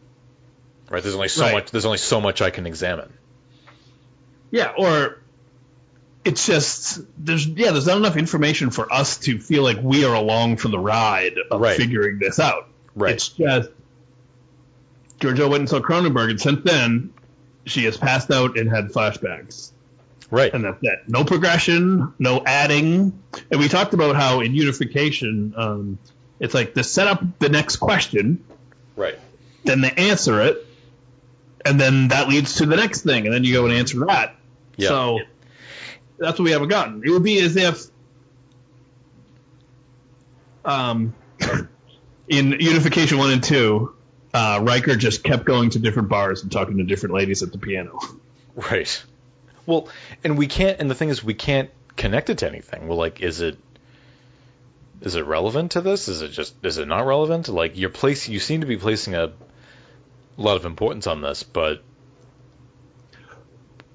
Right? 0.89 1.01
There's 1.01 1.15
only 1.15 1.29
so 1.29 1.43
Right. 1.43 1.53
much. 1.53 1.71
There's 1.71 1.85
only 1.85 1.99
so 1.99 2.19
much 2.19 2.41
I 2.41 2.49
can 2.49 2.67
examine. 2.67 3.13
Yeah, 4.51 4.73
or 4.77 5.20
it's 6.23 6.45
just 6.45 7.01
there's 7.17 7.47
yeah, 7.47 7.71
there's 7.71 7.87
not 7.87 7.97
enough 7.97 8.17
information 8.17 8.69
for 8.69 8.91
us 8.93 9.17
to 9.19 9.39
feel 9.39 9.63
like 9.63 9.77
we 9.81 10.05
are 10.05 10.13
along 10.13 10.57
for 10.57 10.67
the 10.67 10.79
ride 10.79 11.33
of 11.49 11.59
Right. 11.61 11.77
figuring 11.77 12.19
this 12.19 12.39
out. 12.39 12.67
Right. 12.95 13.13
It's 13.15 13.29
just 13.29 13.69
Georgiou 15.19 15.49
went 15.49 15.61
and 15.61 15.69
saw 15.69 15.79
Cronenberg, 15.79 16.29
and 16.31 16.41
since 16.41 16.61
then 16.63 17.13
she 17.65 17.83
has 17.85 17.97
passed 17.97 18.31
out 18.31 18.57
and 18.57 18.69
had 18.69 18.89
flashbacks, 18.89 19.71
Right. 20.31 20.51
and 20.53 20.63
that's 20.63 20.79
it. 20.81 20.99
No 21.07 21.23
progression, 21.23 22.13
no 22.17 22.41
adding. 22.45 23.19
And 23.51 23.59
we 23.59 23.67
talked 23.67 23.93
about 23.93 24.15
how 24.15 24.39
in 24.41 24.55
unification, 24.55 25.53
um, 25.55 25.99
it's 26.39 26.53
like 26.55 26.73
to 26.73 26.83
set 26.83 27.07
up 27.07 27.23
the 27.39 27.49
next 27.49 27.75
question, 27.77 28.43
Right. 28.95 29.17
then 29.63 29.81
they 29.81 29.91
answer 29.91 30.41
it, 30.41 30.65
and 31.63 31.79
then 31.79 32.07
that 32.07 32.27
leads 32.29 32.55
to 32.55 32.65
the 32.65 32.75
next 32.75 33.01
thing, 33.01 33.25
and 33.25 33.33
then 33.33 33.43
you 33.43 33.53
go 33.53 33.65
and 33.65 33.73
answer 33.75 33.99
that. 34.07 34.35
Yeah. 34.77 34.87
So 34.89 35.19
that's 36.21 36.39
what 36.39 36.45
we 36.45 36.51
haven't 36.51 36.69
gotten. 36.69 37.01
It 37.03 37.09
would 37.09 37.23
be 37.23 37.39
as 37.39 37.55
if 37.57 37.85
um, 40.63 41.13
in 42.27 42.51
Unification 42.59 43.17
1 43.17 43.31
and 43.31 43.43
2, 43.43 43.95
uh, 44.33 44.59
Riker 44.61 44.95
just 44.95 45.23
kept 45.23 45.45
going 45.45 45.71
to 45.71 45.79
different 45.79 46.09
bars 46.09 46.43
and 46.43 46.51
talking 46.51 46.77
to 46.77 46.83
different 46.83 47.15
ladies 47.15 47.43
at 47.43 47.51
the 47.51 47.57
piano. 47.57 47.99
Right. 48.53 49.01
Well, 49.65 49.87
and 50.25 50.37
we 50.37 50.45
can't. 50.47 50.77
And 50.81 50.91
the 50.91 50.93
thing 50.93 51.07
is, 51.07 51.23
we 51.23 51.33
can't 51.33 51.69
connect 51.95 52.29
it 52.29 52.39
to 52.39 52.47
anything. 52.49 52.89
We're 52.89 52.95
like, 52.95 53.21
is 53.21 53.39
it? 53.39 53.57
Is 54.99 55.15
it 55.15 55.25
relevant 55.25 55.71
to 55.71 55.79
this? 55.81 56.09
Is 56.09 56.21
it 56.21 56.31
just? 56.31 56.53
Is 56.65 56.77
it 56.77 56.85
not 56.85 57.07
relevant? 57.07 57.47
Like 57.47 57.77
your 57.77 57.91
place, 57.91 58.27
you 58.27 58.39
seem 58.39 58.59
to 58.59 58.67
be 58.67 58.75
placing 58.75 59.15
a 59.15 59.31
lot 60.35 60.57
of 60.57 60.65
importance 60.65 61.07
on 61.07 61.21
this, 61.21 61.43
but 61.43 61.81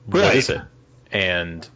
what 0.07 0.23
Right. 0.23 0.37
is 0.37 0.49
it? 0.49 0.63
And 1.13 1.69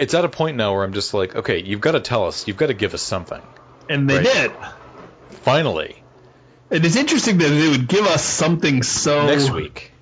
it's 0.00 0.14
at 0.14 0.24
a 0.24 0.28
point 0.30 0.56
now 0.56 0.72
where 0.72 0.82
I'm 0.82 0.94
just 0.94 1.12
like, 1.12 1.36
okay, 1.36 1.62
you've 1.62 1.82
got 1.82 1.92
to 1.92 2.00
tell 2.00 2.26
us. 2.26 2.48
You've 2.48 2.56
got 2.56 2.68
to 2.68 2.74
give 2.74 2.94
us 2.94 3.02
something. 3.02 3.42
And 3.88 4.08
they 4.08 4.16
Right. 4.16 4.24
did. 4.24 4.52
Finally, 5.42 6.02
it's 6.70 6.96
interesting 6.96 7.36
that 7.38 7.48
they 7.48 7.68
would 7.68 7.86
give 7.86 8.06
us 8.06 8.24
something 8.24 8.82
so. 8.82 9.26
next 9.26 9.50
week. 9.50 9.92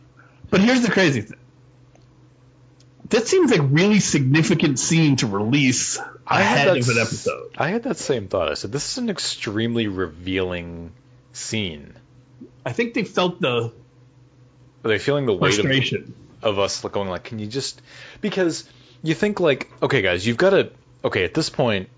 But 0.51 0.61
here's 0.61 0.83
the 0.83 0.91
crazy 0.91 1.23
thing. 1.23 1.39
That 3.11 3.27
seems 3.27 3.51
like 3.51 3.61
really 3.65 3.99
significant 4.01 4.79
scene 4.79 5.17
to 5.17 5.27
release 5.27 5.99
I 6.27 6.43
had 6.43 6.69
ahead 6.69 6.69
that 6.69 6.91
of 6.91 6.97
an 6.97 7.03
episode. 7.03 7.51
I 7.57 7.71
had 7.71 7.83
that 7.85 7.97
same 7.97 8.29
thought. 8.29 8.49
I 8.49 8.55
said, 8.55 8.71
this 8.71 8.93
is 8.93 8.99
an 8.99 9.11
extremely 9.11 9.89
revealing 9.89 10.93
scene. 11.33 11.95
I 12.65 12.73
think 12.73 12.95
they 12.95 13.05
felt 13.05 13.41
the 13.41 13.73
Are 14.85 14.89
they 14.89 14.99
feeling 14.99 15.27
the 15.27 15.35
weight 15.35 15.59
of, 15.59 16.13
of 16.43 16.59
us 16.59 16.83
going 16.83 17.09
like, 17.09 17.25
can 17.25 17.39
you 17.39 17.47
just 17.47 17.81
because 18.21 18.69
you 19.03 19.15
think 19.15 19.41
like, 19.41 19.71
okay, 19.83 20.03
guys, 20.03 20.27
you've 20.27 20.37
got 20.37 20.51
to 20.51 20.73
okay 21.05 21.25
at 21.25 21.35
this 21.35 21.51
point. 21.51 21.89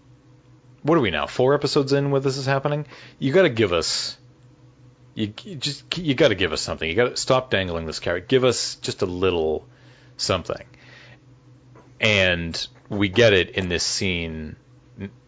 What 0.83 0.97
are 0.97 1.01
we 1.01 1.11
now? 1.11 1.27
Four 1.27 1.55
episodes 1.55 1.93
in 1.93 2.11
where 2.11 2.21
this 2.21 2.37
is 2.37 2.47
happening. 2.47 2.87
You 3.19 3.33
got 3.33 3.43
to 3.43 3.51
give 3.51 3.73
us. 3.73 4.17
You, 5.15 5.33
you 5.45 5.57
just 5.57 5.99
you 5.99 6.15
got 6.15 6.29
to 6.29 6.35
give 6.35 6.53
us 6.53 6.63
something. 6.63 6.89
You 6.89 6.95
got 6.95 7.11
to 7.11 7.17
stop 7.17 7.51
dangling 7.51 7.87
this 7.87 8.01
carrot. 8.01 8.29
Give 8.29 8.45
us 8.45 8.77
just 8.77 9.03
a 9.03 9.07
little 9.07 9.67
something. 10.17 10.67
And 12.01 12.67
we 12.89 13.09
get 13.09 13.35
it 13.35 13.51
in 13.51 13.69
this 13.69 13.85
scene 13.85 14.57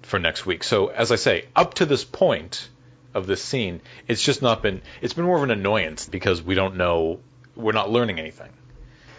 for 0.02 0.18
next 0.18 0.46
week. 0.46 0.64
So 0.64 0.86
as 0.86 1.12
I 1.12 1.16
say, 1.16 1.46
up 1.54 1.74
to 1.74 1.86
this 1.86 2.04
point, 2.04 2.68
of 3.14 3.26
this 3.26 3.42
scene. 3.42 3.80
It's 4.08 4.22
just 4.22 4.42
not 4.42 4.62
been. 4.62 4.82
It's 5.00 5.14
been 5.14 5.24
more 5.24 5.36
of 5.36 5.42
an 5.42 5.50
annoyance 5.50 6.06
because 6.06 6.42
we 6.42 6.54
don't 6.54 6.76
know. 6.76 7.20
We're 7.54 7.72
not 7.72 7.90
learning 7.90 8.18
anything. 8.18 8.50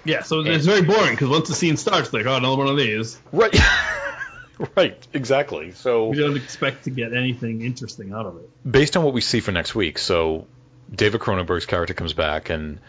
Yeah, 0.06 0.24
so 0.24 0.42
it's 0.42 0.66
very 0.66 0.82
boring 0.82 1.12
because 1.12 1.30
once 1.30 1.48
the 1.48 1.56
scene 1.56 1.78
starts, 1.78 2.12
like, 2.12 2.26
oh, 2.26 2.36
another 2.36 2.58
one 2.58 2.68
of 2.68 2.78
these. 2.78 3.20
Right. 3.32 3.56
right. 4.78 5.08
Exactly. 5.14 5.72
So 5.72 6.08
We 6.08 6.18
don't 6.18 6.36
expect 6.36 6.86
to 6.86 6.90
get 6.90 7.14
anything 7.14 7.62
interesting 7.62 8.14
out 8.14 8.26
of 8.26 8.38
it. 8.38 8.50
based 8.70 8.98
on 8.98 9.04
what 9.04 9.14
we 9.14 9.22
see 9.22 9.40
for 9.40 9.52
next 9.52 9.76
week, 9.76 9.98
so 9.98 10.48
David 10.94 11.22
Cronenberg's 11.22 11.66
character 11.66 11.94
comes 11.94 12.14
back, 12.14 12.50
and 12.50 12.80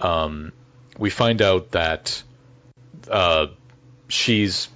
um, 0.00 0.52
we 0.98 1.10
find 1.10 1.40
out 1.40 1.70
that 1.72 2.22
uh, 3.08 3.46
she's 4.08 4.68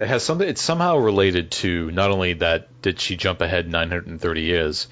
it 0.00 0.08
has 0.08 0.22
something. 0.22 0.48
It's 0.48 0.62
somehow 0.62 0.96
related 0.96 1.50
to 1.52 1.90
not 1.90 2.10
only 2.10 2.34
that 2.34 2.80
did 2.80 3.00
she 3.00 3.16
jump 3.16 3.42
ahead 3.42 3.68
930 3.68 4.40
years, 4.40 4.88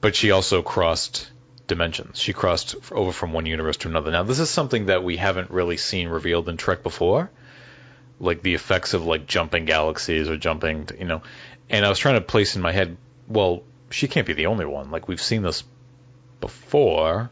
but 0.00 0.14
she 0.14 0.30
also 0.30 0.62
crossed 0.62 1.28
dimensions. 1.66 2.18
She 2.18 2.32
crossed 2.32 2.76
over 2.92 3.12
from 3.12 3.32
one 3.32 3.46
universe 3.46 3.78
to 3.78 3.88
another. 3.88 4.10
Now, 4.10 4.22
this 4.22 4.38
is 4.38 4.50
something 4.50 4.86
that 4.86 5.02
we 5.02 5.16
haven't 5.16 5.50
really 5.50 5.76
seen 5.76 6.08
revealed 6.08 6.48
in 6.48 6.56
Trek 6.56 6.82
before, 6.82 7.30
like 8.20 8.42
the 8.42 8.54
effects 8.54 8.94
of 8.94 9.04
like 9.04 9.26
jumping 9.26 9.64
galaxies 9.64 10.28
or 10.28 10.36
jumping, 10.36 10.88
you 10.98 11.06
know. 11.06 11.22
And 11.70 11.84
I 11.84 11.88
was 11.88 11.98
trying 11.98 12.16
to 12.16 12.20
place 12.20 12.56
in 12.56 12.62
my 12.62 12.72
head, 12.72 12.96
well, 13.28 13.62
she 13.90 14.08
can't 14.08 14.26
be 14.26 14.32
the 14.32 14.46
only 14.46 14.66
one. 14.66 14.90
Like 14.90 15.08
we've 15.08 15.22
seen 15.22 15.42
this 15.42 15.64
before. 16.40 17.30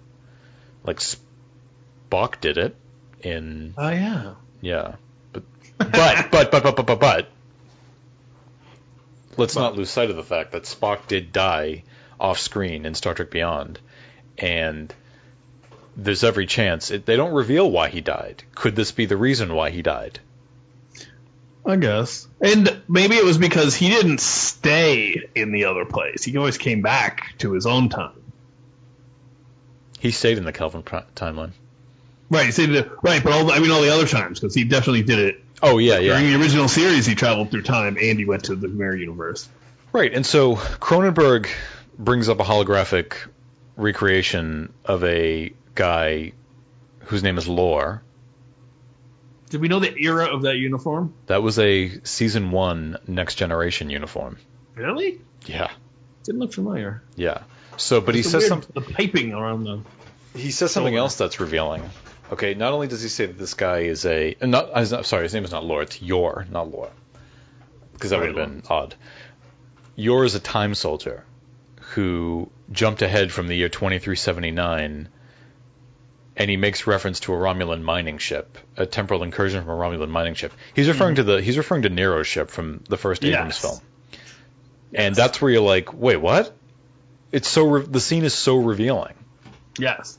Like 0.84 0.98
Spock 0.98 2.40
did 2.40 2.58
it 2.58 2.74
in 3.20 3.74
Oh 3.76 3.88
yeah. 3.88 4.34
yeah, 4.60 4.94
but 5.32 5.42
but 5.78 6.30
but 6.30 6.50
but 6.50 6.62
but 6.62 6.76
but 6.76 6.86
but, 6.86 7.00
but 7.00 7.28
let's 9.36 9.54
not 9.56 9.76
lose 9.76 9.90
sight 9.90 10.10
of 10.10 10.16
the 10.16 10.22
fact 10.22 10.52
that 10.52 10.64
Spock 10.64 11.06
did 11.06 11.32
die 11.32 11.84
off 12.18 12.38
screen 12.38 12.84
in 12.86 12.94
Star 12.94 13.14
Trek 13.14 13.30
Beyond, 13.30 13.78
and 14.38 14.92
there's 15.96 16.24
every 16.24 16.46
chance 16.46 16.90
it, 16.90 17.04
they 17.06 17.16
don't 17.16 17.32
reveal 17.34 17.70
why 17.70 17.88
he 17.88 18.00
died. 18.00 18.42
Could 18.54 18.76
this 18.76 18.92
be 18.92 19.06
the 19.06 19.16
reason 19.16 19.54
why 19.54 19.70
he 19.70 19.82
died? 19.82 20.20
I 21.64 21.76
guess. 21.76 22.26
And 22.40 22.82
maybe 22.88 23.14
it 23.14 23.24
was 23.24 23.38
because 23.38 23.74
he 23.76 23.88
didn't 23.88 24.20
stay 24.20 25.28
in 25.34 25.52
the 25.52 25.66
other 25.66 25.84
place. 25.84 26.24
He 26.24 26.36
always 26.36 26.58
came 26.58 26.82
back 26.82 27.38
to 27.38 27.52
his 27.52 27.66
own 27.66 27.88
time. 27.88 28.20
He 30.00 30.10
stayed 30.10 30.38
in 30.38 30.44
the 30.44 30.52
Kelvin 30.52 30.82
pro- 30.82 31.04
timeline. 31.14 31.52
Right. 32.30 32.46
He 32.46 32.52
stayed, 32.52 32.90
right, 33.02 33.22
but 33.22 33.32
all 33.32 33.44
the, 33.44 33.52
I 33.52 33.60
mean 33.60 33.70
all 33.70 33.82
the 33.82 33.92
other 33.94 34.08
times 34.08 34.40
because 34.40 34.54
he 34.54 34.64
definitely 34.64 35.02
did 35.04 35.18
it 35.20 35.44
Oh 35.62 35.78
yeah, 35.78 35.98
yeah. 35.98 36.18
during 36.18 36.32
the 36.32 36.40
original 36.40 36.66
series. 36.66 37.06
He 37.06 37.14
traveled 37.14 37.50
through 37.52 37.62
time 37.62 37.96
and 38.00 38.18
he 38.18 38.24
went 38.24 38.44
to 38.44 38.56
the 38.56 38.66
mirror 38.66 38.96
universe. 38.96 39.48
Right, 39.92 40.12
and 40.12 40.26
so 40.26 40.56
Cronenberg 40.56 41.48
brings 41.98 42.28
up 42.28 42.40
a 42.40 42.44
holographic 42.44 43.14
recreation 43.76 44.72
of 44.84 45.04
a 45.04 45.52
guy 45.74 46.32
whose 47.00 47.22
name 47.22 47.38
is 47.38 47.48
Lore. 47.48 48.02
Did 49.50 49.60
we 49.60 49.68
know 49.68 49.80
the 49.80 49.94
era 49.98 50.26
of 50.34 50.42
that 50.42 50.56
uniform? 50.56 51.14
That 51.26 51.42
was 51.42 51.58
a 51.58 52.00
season 52.04 52.50
one 52.50 52.98
Next 53.06 53.34
Generation 53.34 53.90
uniform. 53.90 54.38
Really? 54.74 55.20
Yeah, 55.46 55.70
Didn't 56.24 56.40
look 56.40 56.52
familiar. 56.54 57.02
yeah. 57.16 57.42
So, 57.78 58.00
but 58.00 58.14
he 58.14 58.22
says 58.22 58.46
something. 58.46 58.70
the 58.74 58.80
piping 58.82 59.32
around 59.32 59.64
the. 59.64 59.80
he 60.38 60.50
says 60.50 60.70
something 60.72 60.92
Shoulder. 60.92 61.00
else 61.02 61.16
that's 61.16 61.40
revealing. 61.40 61.82
Okay, 62.30 62.54
not 62.54 62.72
only 62.72 62.86
does 62.86 63.02
he 63.02 63.08
say 63.08 63.26
that 63.26 63.38
this 63.38 63.54
guy 63.54 63.80
is 63.80 64.04
a, 64.06 64.36
not, 64.42 64.70
I'm 64.74 65.04
sorry, 65.04 65.24
his 65.24 65.34
name 65.34 65.44
is 65.44 65.50
not 65.50 65.64
Lore, 65.64 65.82
it's 65.82 66.00
Yor, 66.00 66.46
not 66.50 66.70
Lore, 66.70 66.90
because 67.94 68.10
that 68.10 68.20
would 68.20 68.28
have 68.28 68.36
been 68.36 68.62
odd. 68.70 68.94
Yor 69.96 70.24
is 70.24 70.34
a 70.34 70.40
time 70.40 70.74
soldier 70.74 71.24
who 71.94 72.50
jumped 72.72 73.02
ahead 73.02 73.30
from 73.32 73.46
the 73.48 73.54
year 73.54 73.68
2379 73.68 75.08
and 76.34 76.50
he 76.50 76.56
makes 76.56 76.86
reference 76.86 77.20
to 77.20 77.34
a 77.34 77.36
Romulan 77.36 77.82
mining 77.82 78.18
ship, 78.18 78.56
a 78.76 78.86
temporal 78.86 79.22
incursion 79.22 79.62
from 79.62 79.70
a 79.70 79.76
Romulan 79.76 80.08
mining 80.08 80.34
ship. 80.34 80.52
He's 80.74 80.88
referring 80.88 81.16
to 81.16 81.22
the 81.22 81.42
he's 81.42 81.58
referring 81.58 81.82
to 81.82 81.90
Nero's 81.90 82.26
ship 82.26 82.50
from 82.50 82.82
the 82.88 82.96
first 82.96 83.22
Abrams 83.24 83.54
Yes. 83.54 83.60
film, 83.60 83.80
and 84.94 85.14
that's 85.14 85.40
where 85.42 85.50
you're 85.50 85.60
like, 85.60 85.92
wait, 85.92 86.16
what? 86.16 86.56
It's 87.32 87.48
so 87.48 87.66
re- 87.68 87.86
the 87.86 88.00
scene 88.00 88.24
is 88.24 88.34
so 88.34 88.56
revealing. 88.56 89.14
Yes. 89.78 90.18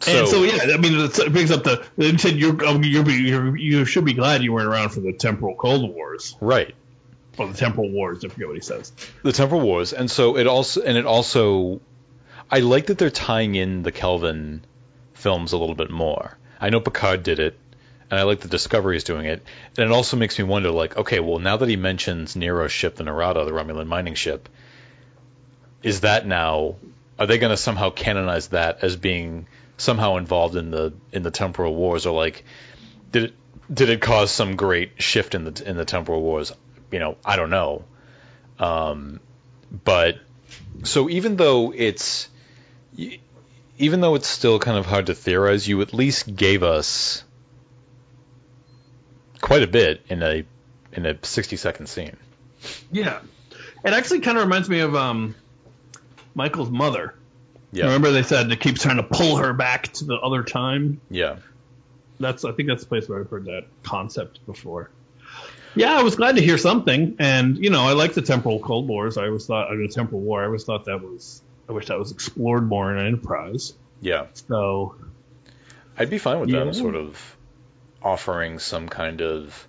So, 0.00 0.10
and 0.18 0.28
so 0.28 0.42
yeah, 0.42 0.74
I 0.74 0.78
mean, 0.78 0.98
it 0.98 1.32
brings 1.32 1.50
up 1.52 1.62
the. 1.62 1.84
They 1.96 2.16
said 2.16 2.36
you're, 2.36 2.64
um, 2.66 2.82
you're, 2.82 3.08
you're 3.08 3.56
you 3.56 3.84
should 3.84 4.04
be 4.04 4.14
glad 4.14 4.42
you 4.42 4.52
weren't 4.52 4.66
around 4.66 4.88
for 4.90 4.98
the 5.00 5.12
temporal 5.12 5.54
Cold 5.54 5.94
Wars 5.94 6.36
right, 6.40 6.74
or 7.38 7.48
the 7.48 7.54
temporal 7.54 7.90
wars. 7.90 8.24
I 8.24 8.28
forget 8.28 8.48
what 8.48 8.56
he 8.56 8.62
says. 8.62 8.92
the 9.22 9.32
Temporal 9.32 9.60
Wars, 9.60 9.92
and 9.92 10.10
so 10.10 10.36
it 10.36 10.46
also 10.46 10.82
and 10.82 10.98
it 10.98 11.06
also, 11.06 11.80
I 12.50 12.60
like 12.60 12.86
that 12.86 12.98
they're 12.98 13.10
tying 13.10 13.54
in 13.54 13.82
the 13.82 13.92
Kelvin 13.92 14.64
films 15.14 15.52
a 15.52 15.58
little 15.58 15.74
bit 15.74 15.90
more. 15.90 16.36
I 16.60 16.70
know 16.70 16.80
Picard 16.80 17.22
did 17.22 17.38
it, 17.38 17.58
and 18.10 18.18
I 18.20 18.24
like 18.24 18.40
that 18.40 18.50
Discovery 18.50 18.96
is 18.96 19.04
doing 19.04 19.26
it, 19.26 19.42
and 19.76 19.86
it 19.86 19.92
also 19.92 20.16
makes 20.16 20.38
me 20.38 20.44
wonder, 20.44 20.70
like, 20.70 20.96
okay, 20.96 21.20
well 21.20 21.38
now 21.38 21.56
that 21.56 21.68
he 21.68 21.76
mentions 21.76 22.36
Nero's 22.36 22.72
ship, 22.72 22.96
the 22.96 23.04
Narada, 23.04 23.44
the 23.44 23.52
Romulan 23.52 23.86
mining 23.86 24.14
ship, 24.14 24.48
is 25.82 26.00
that 26.00 26.26
now? 26.26 26.76
Are 27.18 27.26
they 27.26 27.38
going 27.38 27.50
to 27.50 27.56
somehow 27.56 27.90
canonize 27.90 28.48
that 28.48 28.82
as 28.82 28.96
being 28.96 29.46
somehow 29.76 30.16
involved 30.16 30.56
in 30.56 30.70
the 30.70 30.92
in 31.12 31.22
the 31.22 31.30
temporal 31.30 31.74
wars, 31.74 32.06
or 32.06 32.14
like, 32.14 32.44
did 33.10 33.24
it 33.24 33.34
did 33.72 33.90
it 33.90 34.00
cause 34.00 34.30
some 34.30 34.56
great 34.56 35.02
shift 35.02 35.34
in 35.34 35.44
the 35.44 35.62
in 35.64 35.76
the 35.76 35.84
temporal 35.84 36.22
wars? 36.22 36.52
You 36.92 37.00
know, 37.00 37.16
I 37.24 37.36
don't 37.36 37.50
know. 37.50 37.84
Um, 38.58 39.18
but 39.84 40.18
so 40.84 41.08
even 41.10 41.36
though 41.36 41.72
it's 41.74 42.28
even 43.78 44.00
though 44.00 44.14
it's 44.14 44.28
still 44.28 44.58
kind 44.58 44.78
of 44.78 44.86
hard 44.86 45.06
to 45.06 45.14
theorize, 45.14 45.66
you 45.66 45.80
at 45.80 45.92
least 45.92 46.36
gave 46.36 46.62
us 46.62 47.24
quite 49.40 49.62
a 49.62 49.66
bit 49.66 50.02
in 50.08 50.22
a 50.22 50.44
in 50.92 51.06
a 51.06 51.16
60 51.24 51.56
second 51.56 51.86
scene. 51.86 52.16
Yeah, 52.92 53.20
it 53.84 53.92
actually 53.92 54.20
kind 54.20 54.38
of 54.38 54.44
reminds 54.44 54.68
me 54.68 54.80
of 54.80 54.94
um, 54.94 55.34
Michael's 56.34 56.70
mother. 56.70 57.14
Yeah. 57.72 57.86
Remember 57.86 58.10
they 58.10 58.22
said 58.22 58.52
it 58.52 58.60
keeps 58.60 58.82
trying 58.82 58.98
to 58.98 59.02
pull 59.02 59.36
her 59.36 59.54
back 59.54 59.92
to 59.94 60.04
the 60.04 60.16
other 60.16 60.42
time. 60.42 61.00
Yeah. 61.10 61.36
That's 62.20 62.44
I 62.44 62.52
think 62.52 62.68
that's 62.68 62.82
the 62.82 62.88
place 62.88 63.08
where 63.08 63.20
I've 63.20 63.30
heard 63.30 63.46
that 63.46 63.64
concept 63.82 64.44
before. 64.46 64.90
Yeah, 65.74 65.98
I 65.98 66.02
was 66.02 66.16
glad 66.16 66.36
to 66.36 66.42
hear 66.42 66.58
something, 66.58 67.16
and 67.18 67.56
you 67.58 67.70
know, 67.70 67.82
I 67.82 67.92
like 67.92 68.14
the 68.14 68.22
temporal 68.22 68.58
Cold 68.60 68.86
Wars. 68.88 69.16
I 69.16 69.26
always 69.26 69.46
thought, 69.46 69.68
I 69.70 69.74
mean, 69.74 69.86
the 69.86 69.92
temporal 69.92 70.20
war. 70.20 70.42
I 70.42 70.46
always 70.46 70.64
thought 70.64 70.84
that 70.86 71.00
was. 71.02 71.40
I 71.68 71.72
wish 71.72 71.86
that 71.86 71.98
was 71.98 72.10
explored 72.12 72.66
more 72.68 72.94
in 72.94 73.04
Enterprise. 73.06 73.72
Yeah. 74.00 74.26
So 74.48 74.96
I'd 75.98 76.10
be 76.10 76.18
fine 76.18 76.40
with 76.40 76.50
Yeah. 76.50 76.60
them 76.60 76.74
sort 76.74 76.96
of 76.96 77.36
offering 78.02 78.58
some 78.58 78.88
kind 78.88 79.22
of 79.22 79.66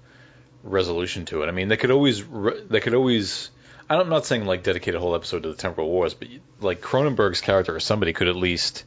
resolution 0.64 1.26
to 1.26 1.44
it. 1.44 1.48
I 1.48 1.52
mean, 1.52 1.68
they 1.68 1.78
could 1.78 1.92
always 1.92 2.24
re- 2.24 2.64
they 2.68 2.80
could 2.80 2.96
always 2.96 3.52
I'm 3.90 4.10
not 4.10 4.26
saying 4.26 4.46
like 4.46 4.64
dedicate 4.64 4.96
a 4.96 5.00
whole 5.00 5.14
episode 5.16 5.44
to 5.44 5.50
the 5.50 5.56
temporal 5.56 5.90
wars, 5.90 6.14
but 6.14 6.28
like 6.62 6.82
Cronenberg's 6.82 7.42
character 7.42 7.76
or 7.76 7.80
somebody 7.80 8.12
could 8.14 8.28
at 8.28 8.36
least 8.36 8.84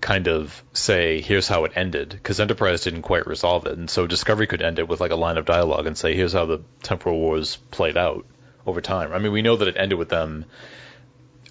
kind 0.00 0.28
of 0.28 0.62
say 0.72 1.20
here's 1.20 1.48
how 1.48 1.64
it 1.64 1.72
ended 1.76 2.10
because 2.10 2.40
Enterprise 2.40 2.82
didn't 2.82 3.02
quite 3.02 3.26
resolve 3.26 3.66
it, 3.66 3.76
and 3.76 3.90
so 3.90 4.06
Discovery 4.06 4.46
could 4.46 4.62
end 4.62 4.78
it 4.78 4.88
with 4.88 5.00
like 5.00 5.10
a 5.10 5.16
line 5.16 5.38
of 5.38 5.44
dialogue 5.44 5.86
and 5.86 5.96
say 5.96 6.14
here's 6.14 6.32
how 6.32 6.46
the 6.46 6.60
temporal 6.82 7.18
wars 7.18 7.56
played 7.70 7.96
out 7.96 8.26
over 8.66 8.80
time. 8.80 9.12
I 9.12 9.18
mean, 9.18 9.32
we 9.32 9.42
know 9.42 9.56
that 9.56 9.68
it 9.68 9.76
ended 9.76 9.98
with 9.98 10.08
them 10.08 10.44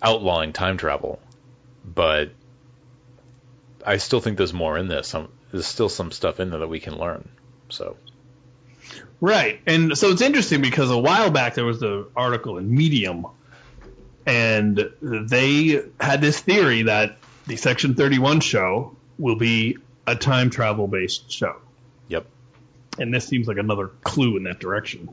outlawing 0.02 0.54
time 0.54 0.78
travel, 0.78 1.20
but 1.86 2.32
I 3.86 3.98
still 3.98 4.20
think 4.20 4.38
there's 4.38 4.54
more 4.54 4.78
in 4.78 4.88
this. 4.88 5.16
There's 5.52 5.66
still 5.66 5.90
some 5.90 6.12
stuff 6.12 6.40
in 6.40 6.50
there 6.50 6.60
that 6.60 6.68
we 6.68 6.80
can 6.80 6.98
learn. 6.98 7.30
So 7.70 7.98
Right. 9.22 9.60
And 9.68 9.98
so 9.98 10.10
it's 10.10 10.22
interesting 10.22 10.62
because 10.62 10.90
a 10.92 10.98
while 10.98 11.30
back 11.30 11.56
there 11.56 11.66
was 11.66 11.80
the 11.80 12.08
article 12.16 12.58
in 12.58 12.74
Medium 12.74 13.26
and 14.26 14.90
they 15.02 15.84
had 16.00 16.22
this 16.22 16.40
theory 16.40 16.84
that 16.84 17.18
the 17.50 17.56
Section 17.56 17.96
31 17.96 18.42
show 18.42 18.96
will 19.18 19.36
be 19.36 19.78
a 20.06 20.16
time 20.16 20.52
travel 20.52 20.88
based 20.88 21.30
show. 21.32 21.58
Yep. 22.08 22.28
And 23.00 23.14
this 23.14 23.28
seems 23.28 23.48
like 23.48 23.58
another 23.58 23.88
clue 24.04 24.38
in 24.38 24.44
that 24.44 24.60
direction. 24.60 25.10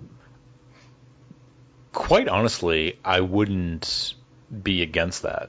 quite 1.93 2.29
honestly, 2.29 2.99
I 3.03 3.21
wouldn't 3.21 4.15
be 4.63 4.83
against 4.83 5.23
that. 5.23 5.49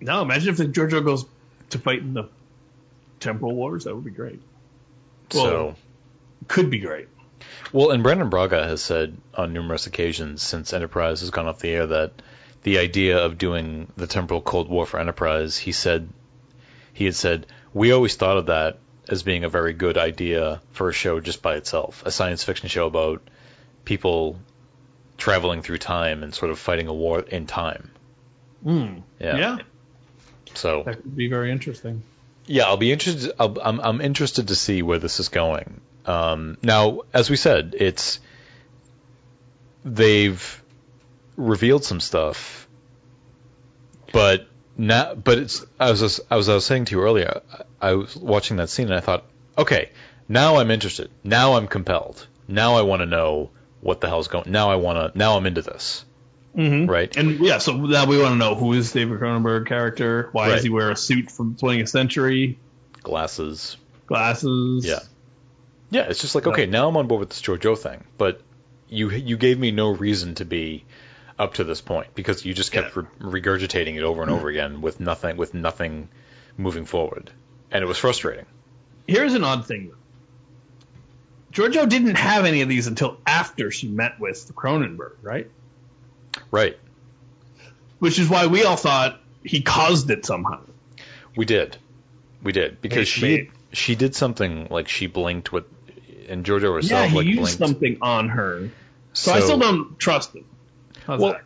No, 0.00 0.20
imagine 0.20 0.50
if 0.50 0.58
the 0.58 0.66
Georgiou 0.66 1.02
goes 1.02 1.24
to 1.70 1.78
fight 1.78 2.00
in 2.00 2.12
the 2.12 2.28
temporal 3.18 3.54
wars. 3.54 3.84
That 3.84 3.94
would 3.94 4.04
be 4.04 4.10
great. 4.10 4.40
Well, 5.32 5.44
so 5.44 5.76
Could 6.48 6.70
be 6.70 6.80
great. 6.80 7.08
Well, 7.72 7.92
and 7.92 8.02
Brannon 8.02 8.28
Braga 8.28 8.62
has 8.66 8.82
said 8.82 9.16
on 9.34 9.54
numerous 9.54 9.86
occasions 9.86 10.42
since 10.42 10.74
Enterprise 10.74 11.20
has 11.20 11.30
gone 11.30 11.46
off 11.46 11.60
the 11.60 11.70
air 11.70 11.86
that 11.86 12.12
the 12.62 12.78
idea 12.78 13.24
of 13.24 13.38
doing 13.38 13.90
the 13.96 14.06
temporal 14.06 14.40
Cold 14.40 14.68
War 14.68 14.86
for 14.86 15.00
Enterprise, 15.00 15.56
he 15.56 15.72
said, 15.72 16.08
he 16.92 17.04
had 17.04 17.14
said, 17.14 17.46
we 17.72 17.92
always 17.92 18.16
thought 18.16 18.36
of 18.36 18.46
that 18.46 18.78
as 19.08 19.22
being 19.22 19.44
a 19.44 19.48
very 19.48 19.72
good 19.72 19.96
idea 19.96 20.60
for 20.72 20.88
a 20.88 20.92
show 20.92 21.20
just 21.20 21.42
by 21.42 21.56
itself, 21.56 22.02
a 22.04 22.10
science 22.10 22.44
fiction 22.44 22.68
show 22.68 22.86
about 22.86 23.22
people 23.84 24.38
traveling 25.16 25.62
through 25.62 25.78
time 25.78 26.22
and 26.22 26.34
sort 26.34 26.50
of 26.50 26.58
fighting 26.58 26.86
a 26.86 26.94
war 26.94 27.20
in 27.20 27.46
time. 27.46 27.90
Mm. 28.64 29.02
Yeah. 29.18 29.36
yeah, 29.36 29.58
So 30.54 30.82
that 30.84 30.96
could 30.96 31.16
be 31.16 31.28
very 31.28 31.50
interesting. 31.50 32.02
yeah, 32.46 32.64
I'll 32.64 32.76
be 32.76 32.92
interested. 32.92 33.32
I'll, 33.38 33.56
I'm 33.62 33.80
I'm 33.80 34.00
interested 34.00 34.48
to 34.48 34.54
see 34.54 34.82
where 34.82 34.98
this 34.98 35.18
is 35.18 35.28
going. 35.28 35.80
Um, 36.06 36.58
now, 36.62 37.00
as 37.12 37.30
we 37.30 37.36
said, 37.36 37.74
it's 37.78 38.20
they've 39.84 40.59
revealed 41.36 41.84
some 41.84 42.00
stuff, 42.00 42.68
but 44.12 44.46
now, 44.76 45.14
but 45.14 45.38
it's 45.38 45.64
I 45.78 45.90
was 45.90 46.00
just, 46.00 46.20
I 46.30 46.36
was 46.36 46.48
I 46.48 46.54
was 46.54 46.64
saying 46.66 46.86
to 46.86 46.96
you 46.96 47.02
earlier. 47.02 47.42
I 47.80 47.94
was 47.94 48.16
watching 48.16 48.56
that 48.58 48.70
scene 48.70 48.86
and 48.86 48.94
I 48.94 49.00
thought, 49.00 49.24
okay, 49.56 49.90
now 50.28 50.56
I'm 50.56 50.70
interested. 50.70 51.10
Now 51.24 51.54
I'm 51.54 51.66
compelled. 51.66 52.26
Now 52.48 52.76
I 52.76 52.82
want 52.82 53.00
to 53.00 53.06
know 53.06 53.50
what 53.80 54.00
the 54.00 54.08
hell's 54.08 54.28
going. 54.28 54.50
Now 54.50 54.70
I 54.70 54.76
want 54.76 55.12
to. 55.12 55.18
Now 55.18 55.36
I'm 55.36 55.46
into 55.46 55.62
this. 55.62 56.04
Mm-hmm. 56.56 56.90
Right. 56.90 57.16
And 57.16 57.38
yeah, 57.40 57.58
so 57.58 57.76
now 57.76 58.06
we 58.06 58.18
want 58.18 58.32
to 58.32 58.36
know 58.36 58.54
who 58.56 58.72
is 58.72 58.92
David 58.92 59.20
Cronenberg 59.20 59.66
character? 59.68 60.28
Why 60.32 60.48
Right. 60.48 60.54
does 60.56 60.64
he 60.64 60.68
wear 60.70 60.90
a 60.90 60.96
suit 60.96 61.30
from 61.30 61.54
the 61.54 61.60
20th 61.60 61.88
century? 61.88 62.58
Glasses. 63.02 63.76
Glasses. 64.06 64.84
Yeah. 64.84 64.98
Yeah, 65.92 66.02
it's 66.08 66.20
just 66.20 66.34
like 66.34 66.46
okay, 66.46 66.66
now 66.66 66.88
I'm 66.88 66.96
on 66.96 67.06
board 67.08 67.20
with 67.20 67.30
this 67.30 67.42
Jojo 67.42 67.76
thing, 67.76 68.04
but 68.18 68.40
you 68.88 69.10
you 69.10 69.36
gave 69.36 69.58
me 69.58 69.70
no 69.72 69.90
reason 69.90 70.34
to 70.36 70.44
be 70.44 70.84
up 71.40 71.54
to 71.54 71.64
this 71.64 71.80
point 71.80 72.14
because 72.14 72.44
you 72.44 72.52
just 72.54 72.70
kept 72.70 72.94
Yeah. 72.94 73.04
re- 73.20 73.40
regurgitating 73.40 73.96
it 73.96 74.02
over 74.02 74.22
and 74.22 74.30
over 74.30 74.48
again 74.48 74.80
with 74.82 75.00
nothing 75.00 75.36
with 75.36 75.54
nothing 75.54 76.08
moving 76.56 76.84
forward, 76.84 77.30
and 77.70 77.82
it 77.82 77.86
was 77.86 77.96
frustrating. 77.98 78.44
Here's 79.08 79.34
an 79.34 79.42
odd 79.42 79.66
thing. 79.66 79.90
Georgiou 81.52 81.88
didn't 81.88 82.14
have 82.16 82.44
any 82.44 82.60
of 82.62 82.68
these 82.68 82.86
until 82.86 83.18
after 83.26 83.70
she 83.70 83.88
met 83.88 84.20
with 84.20 84.52
Cronenberg, 84.54 85.14
right? 85.22 85.50
Right, 86.52 86.78
Which 87.98 88.18
is 88.20 88.28
why 88.28 88.46
we 88.46 88.62
all 88.64 88.76
thought 88.76 89.20
he 89.42 89.62
caused 89.62 90.10
it 90.10 90.24
somehow. 90.24 90.60
we 91.36 91.44
did, 91.44 91.76
we 92.42 92.52
did 92.52 92.80
because 92.80 93.08
she 93.08 93.50
she 93.72 93.94
did 93.96 94.14
something 94.14 94.68
like 94.70 94.88
she 94.88 95.06
blinked 95.06 95.52
with, 95.52 95.64
and 96.28 96.46
Yeah, 96.46 96.58
herself 96.60 97.10
he 97.10 97.16
like 97.16 97.26
used 97.26 97.38
blinked. 97.40 97.58
something 97.58 97.98
on 98.02 98.28
her. 98.28 98.68
So, 99.12 99.32
I 99.32 99.40
still 99.40 99.58
don't 99.58 99.98
trust 99.98 100.34
him. 100.36 100.44
How's 101.10 101.20
Well, 101.20 101.32
that? 101.32 101.42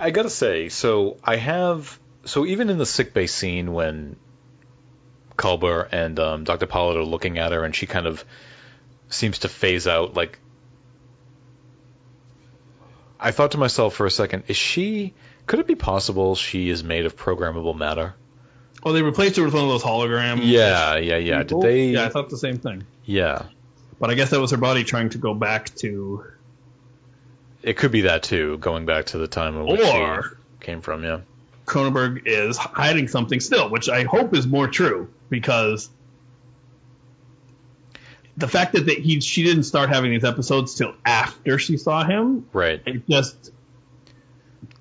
I, 0.00 0.06
I 0.06 0.10
gotta 0.12 0.30
say, 0.30 0.68
so 0.68 1.16
I 1.24 1.36
have, 1.36 1.98
so 2.24 2.46
even 2.46 2.70
in 2.70 2.78
the 2.78 2.86
sick 2.86 3.12
bay 3.12 3.26
scene 3.26 3.72
when 3.72 4.14
Culber 5.36 5.88
and 5.90 6.18
um, 6.20 6.44
Dr. 6.44 6.66
Pollard 6.66 7.00
are 7.00 7.04
looking 7.04 7.38
at 7.38 7.50
her 7.50 7.64
and 7.64 7.74
she 7.74 7.86
kind 7.86 8.06
of 8.06 8.24
seems 9.08 9.40
to 9.40 9.48
phase 9.48 9.88
out, 9.88 10.14
like, 10.14 10.38
I 13.18 13.32
thought 13.32 13.52
to 13.52 13.58
myself 13.58 13.94
for 13.94 14.06
a 14.06 14.10
second, 14.10 14.44
is 14.46 14.56
she, 14.56 15.14
could 15.46 15.58
it 15.58 15.66
be 15.66 15.74
possible 15.74 16.34
she 16.36 16.68
is 16.68 16.84
made 16.84 17.04
of 17.06 17.16
programmable 17.16 17.76
matter? 17.76 18.14
Oh, 18.84 18.92
they 18.92 19.02
replaced 19.02 19.36
her 19.36 19.44
with 19.44 19.54
one 19.54 19.64
of 19.64 19.68
those 19.68 19.82
holograms. 19.82 20.40
Yeah, 20.42 20.96
yeah, 20.96 21.16
yeah. 21.16 21.42
Did 21.42 21.60
they? 21.60 21.86
Yeah, 21.90 22.04
I 22.04 22.08
thought 22.08 22.30
the 22.30 22.38
same 22.38 22.58
thing. 22.58 22.84
yeah. 23.04 23.46
But 24.00 24.10
I 24.10 24.14
guess 24.14 24.30
that 24.30 24.40
was 24.40 24.50
her 24.50 24.56
body 24.56 24.82
trying 24.82 25.10
to 25.10 25.18
go 25.18 25.34
back 25.34 25.72
to. 25.76 26.24
It 27.62 27.76
could 27.76 27.92
be 27.92 28.02
that 28.02 28.22
too, 28.22 28.58
going 28.58 28.86
back 28.86 29.06
to 29.06 29.18
the 29.18 29.28
time 29.28 29.56
in 29.56 29.66
which 29.66 29.80
Or- 29.80 30.22
she 30.24 30.64
came 30.64 30.80
from, 30.80 31.04
yeah. 31.04 31.20
Cronenberg 31.66 32.22
is 32.26 32.56
hiding 32.56 33.06
something 33.08 33.38
still, 33.40 33.70
which 33.70 33.88
I 33.88 34.02
hope 34.02 34.34
is 34.34 34.46
more 34.46 34.66
true 34.66 35.08
because 35.30 35.88
the 38.36 38.48
fact 38.48 38.72
that, 38.72 38.86
that 38.86 38.98
he 38.98 39.20
she 39.20 39.42
didn't 39.44 39.64
start 39.64 39.90
having 39.90 40.10
these 40.10 40.24
episodes 40.24 40.74
till 40.74 40.94
after 41.04 41.58
she 41.58 41.76
saw 41.76 42.04
him, 42.04 42.46
Right. 42.52 42.82
it 42.86 43.06
just 43.08 43.52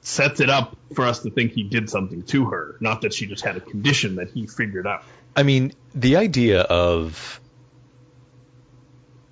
sets 0.01 0.39
it 0.39 0.49
up 0.49 0.75
for 0.95 1.05
us 1.05 1.19
to 1.19 1.29
think 1.29 1.51
he 1.51 1.63
did 1.63 1.89
something 1.89 2.23
to 2.23 2.45
her, 2.45 2.77
not 2.79 3.01
that 3.01 3.13
she 3.13 3.27
just 3.27 3.43
had 3.43 3.57
a 3.57 3.59
condition 3.59 4.15
that 4.15 4.29
he 4.31 4.47
figured 4.47 4.87
out. 4.87 5.03
I 5.35 5.43
mean, 5.43 5.73
the 5.93 6.15
idea 6.17 6.61
of 6.61 7.39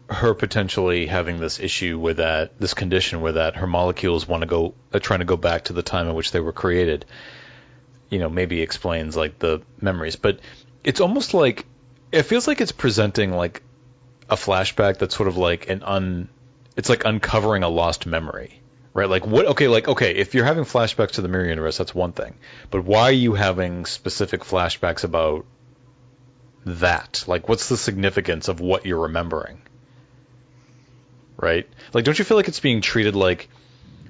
her 0.10 0.34
potentially 0.34 1.06
having 1.06 1.40
this 1.40 1.60
issue 1.60 2.00
with 2.00 2.18
that, 2.18 2.60
this 2.60 2.74
condition 2.74 3.22
where 3.22 3.34
that 3.34 3.58
her 3.58 3.68
molecules 3.68 4.28
want 4.28 4.42
to 4.42 4.48
go, 4.48 4.74
are 4.94 5.00
trying 5.00 5.20
to 5.20 5.26
go 5.26 5.38
back 5.38 5.66
to 5.66 5.74
the 5.74 5.84
time 5.84 6.08
in 6.08 6.16
which 6.16 6.32
they 6.32 6.40
were 6.40 6.52
created, 6.52 7.06
you 8.10 8.20
know, 8.20 8.30
maybe 8.30 8.62
explains 8.62 9.16
like 9.16 9.38
the 9.40 9.62
memories. 9.80 10.16
But 10.16 10.40
it's 10.84 11.00
almost 11.00 11.34
like 11.34 11.66
it 12.12 12.24
feels 12.24 12.48
like 12.48 12.60
it's 12.60 12.72
presenting 12.72 13.32
like 13.32 13.62
a 14.30 14.36
flashback 14.36 14.98
that's 14.98 15.16
sort 15.16 15.30
of 15.30 15.38
like 15.38 15.70
an 15.70 15.84
un, 15.84 16.30
it's 16.76 16.90
like 16.90 17.06
uncovering 17.06 17.64
a 17.64 17.70
lost 17.70 18.06
memory. 18.06 18.62
Right, 18.92 19.08
like 19.08 19.26
what? 19.28 19.46
Okay, 19.46 19.68
like 19.68 19.88
okay, 19.88 20.16
if 20.16 20.34
you're 20.34 20.46
having 20.46 20.64
flashbacks 20.64 21.12
to 21.12 21.22
the 21.22 21.28
mirror 21.28 21.46
universe, 21.46 21.78
that's 21.78 21.94
one 21.94 22.12
thing. 22.12 22.34
But 22.72 22.84
why 22.84 23.04
are 23.04 23.12
you 23.12 23.36
having 23.36 23.86
specific 23.86 24.42
flashbacks 24.42 25.04
about 25.04 25.46
that? 26.66 27.24
Like, 27.28 27.48
what's 27.48 27.70
the 27.70 27.78
significance 27.78 28.48
of 28.48 28.60
what 28.60 28.88
you're 28.88 29.02
remembering? 29.02 29.62
Right? 31.42 31.68
Like, 31.94 32.04
don't 32.04 32.20
you 32.20 32.26
feel 32.26 32.36
like 32.38 32.48
it's 32.50 32.60
being 32.60 32.82
treated 32.82 33.16
like 33.16 33.50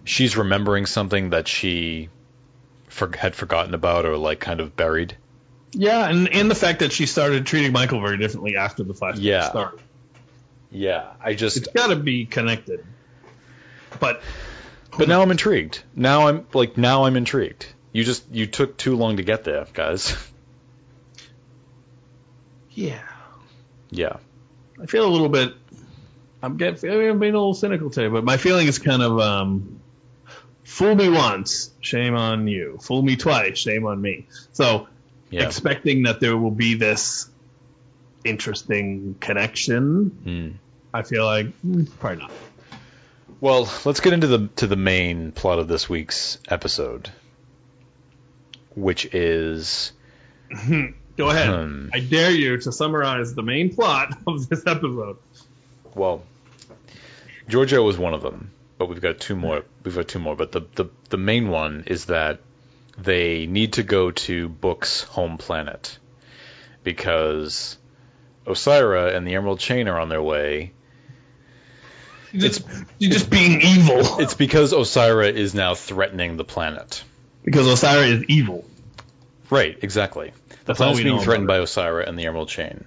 she's 0.04 0.36
remembering 0.36 0.86
something 0.88 1.30
that 1.30 1.48
she 1.48 2.10
for- 2.88 3.16
had 3.16 3.36
forgotten 3.36 3.74
about 3.76 4.06
or 4.06 4.18
like 4.18 4.40
kind 4.40 4.60
of 4.60 4.76
buried? 4.76 5.16
Yeah, 5.72 6.10
and 6.10 6.28
and 6.34 6.50
the 6.50 6.56
fact 6.56 6.80
that 6.80 6.92
she 6.92 7.06
started 7.06 7.46
treating 7.46 7.72
Michael 7.72 8.02
very 8.02 8.18
differently 8.18 8.58
after 8.58 8.84
the 8.84 8.94
flashback 8.96 9.18
Yeah. 9.20 9.50
started. 9.50 9.80
Yeah, 10.72 11.12
I 11.24 11.36
just. 11.36 11.58
It's 11.58 11.68
got 11.68 11.88
to 11.88 11.96
be 11.96 12.26
connected. 12.26 12.84
But 14.00 14.22
But 14.98 15.08
now 15.08 15.22
I'm 15.22 15.30
intrigued. 15.32 15.84
Now 15.96 16.28
I'm 16.28 16.48
like 16.54 16.78
now 16.78 17.06
I'm 17.06 17.16
intrigued. 17.16 17.68
You 17.92 18.04
just 18.04 18.24
you 18.32 18.48
took 18.48 18.78
too 18.78 18.96
long 18.96 19.18
to 19.18 19.24
get 19.24 19.44
there, 19.44 19.68
guys. 19.74 20.16
yeah, 22.72 23.02
yeah. 23.92 24.18
I 24.82 24.86
feel 24.86 25.06
a 25.06 25.10
little 25.12 25.30
bit. 25.30 25.54
I'm 26.42 26.58
getting. 26.58 26.90
I'm 26.90 27.20
being 27.20 27.34
a 27.34 27.38
little 27.38 27.54
cynical 27.54 27.90
today, 27.90 28.08
but 28.08 28.24
my 28.24 28.38
feeling 28.38 28.68
is 28.68 28.80
kind 28.80 29.02
of 29.02 29.20
um, 29.20 29.80
fool 30.64 30.96
me 30.96 31.10
once, 31.10 31.72
shame 31.82 32.16
on 32.16 32.48
you. 32.48 32.78
Fool 32.82 33.02
me 33.02 33.16
twice, 33.18 33.58
shame 33.58 33.86
on 33.86 34.02
me. 34.02 34.28
So 34.54 34.88
Yeah. 35.32 35.46
expecting 35.46 36.04
that 36.04 36.20
there 36.22 36.38
will 36.38 36.52
be 36.52 36.76
this 36.76 37.30
interesting 38.24 39.16
connection, 39.20 40.10
Hmm. 40.24 40.50
I 40.94 41.04
feel 41.04 41.26
like 41.26 41.48
hmm, 41.60 41.84
probably 42.00 42.20
not. 42.24 42.32
Well, 43.42 43.72
let's 43.86 44.00
get 44.00 44.14
into 44.14 44.28
the 44.28 44.48
to 44.58 44.68
the 44.68 44.76
main 44.76 45.32
plot 45.32 45.60
of 45.60 45.68
this 45.68 45.88
week's 45.90 46.38
episode, 46.50 47.10
which 48.76 49.06
is 49.14 49.92
Go 50.50 51.30
ahead. 51.30 51.50
Hmm. 51.50 51.90
I 51.94 52.00
dare 52.00 52.32
you 52.32 52.58
to 52.62 52.72
summarize 52.72 53.36
the 53.36 53.44
main 53.44 53.74
plot 53.76 54.18
of 54.28 54.48
this 54.50 54.66
episode. 54.66 55.18
Well, 55.96 56.24
Georgiou 57.48 57.84
was 57.84 57.98
one 57.98 58.14
of 58.14 58.22
them, 58.22 58.52
but 58.78 58.88
we've 58.88 59.02
got 59.02 59.20
two 59.20 59.36
more. 59.36 59.64
We've 59.84 59.96
got 59.96 60.08
two 60.08 60.20
more, 60.20 60.36
but 60.36 60.52
the 60.52 60.62
the 60.76 60.86
the 61.10 61.18
main 61.18 61.50
one 61.50 61.84
is 61.88 62.06
that 62.06 62.40
they 62.98 63.46
need 63.48 63.74
to 63.74 63.84
go 63.84 64.12
to 64.12 64.50
Book's 64.50 65.04
home 65.04 65.38
planet 65.38 65.98
because 66.84 67.78
Osyraa 68.46 69.16
and 69.16 69.26
the 69.28 69.36
Emerald 69.36 69.60
Chain 69.60 69.88
are 69.88 70.00
on 70.00 70.10
their 70.10 70.22
way. 70.22 70.74
You're 72.32 72.50
just, 72.50 72.68
you're 73.00 73.12
just 73.12 73.30
being 73.32 73.62
evil 73.62 73.98
It's 74.20 74.36
because 74.36 74.72
Osyraa 74.72 75.34
is 75.34 75.56
now 75.56 75.74
threatening 75.74 76.38
the 76.38 76.44
planet. 76.44 77.04
because 77.44 77.66
Osyraa 77.66 78.08
is 78.20 78.24
evil. 78.26 78.66
Right, 79.50 79.78
exactly. 79.82 80.32
The 80.50 80.56
That's 80.66 80.78
planet's 80.78 81.02
being 81.02 81.20
threatened 81.22 81.48
by 81.48 81.60
Osyraa 81.60 82.08
and 82.08 82.20
the 82.20 82.28
Emerald 82.28 82.50
Chain. 82.50 82.86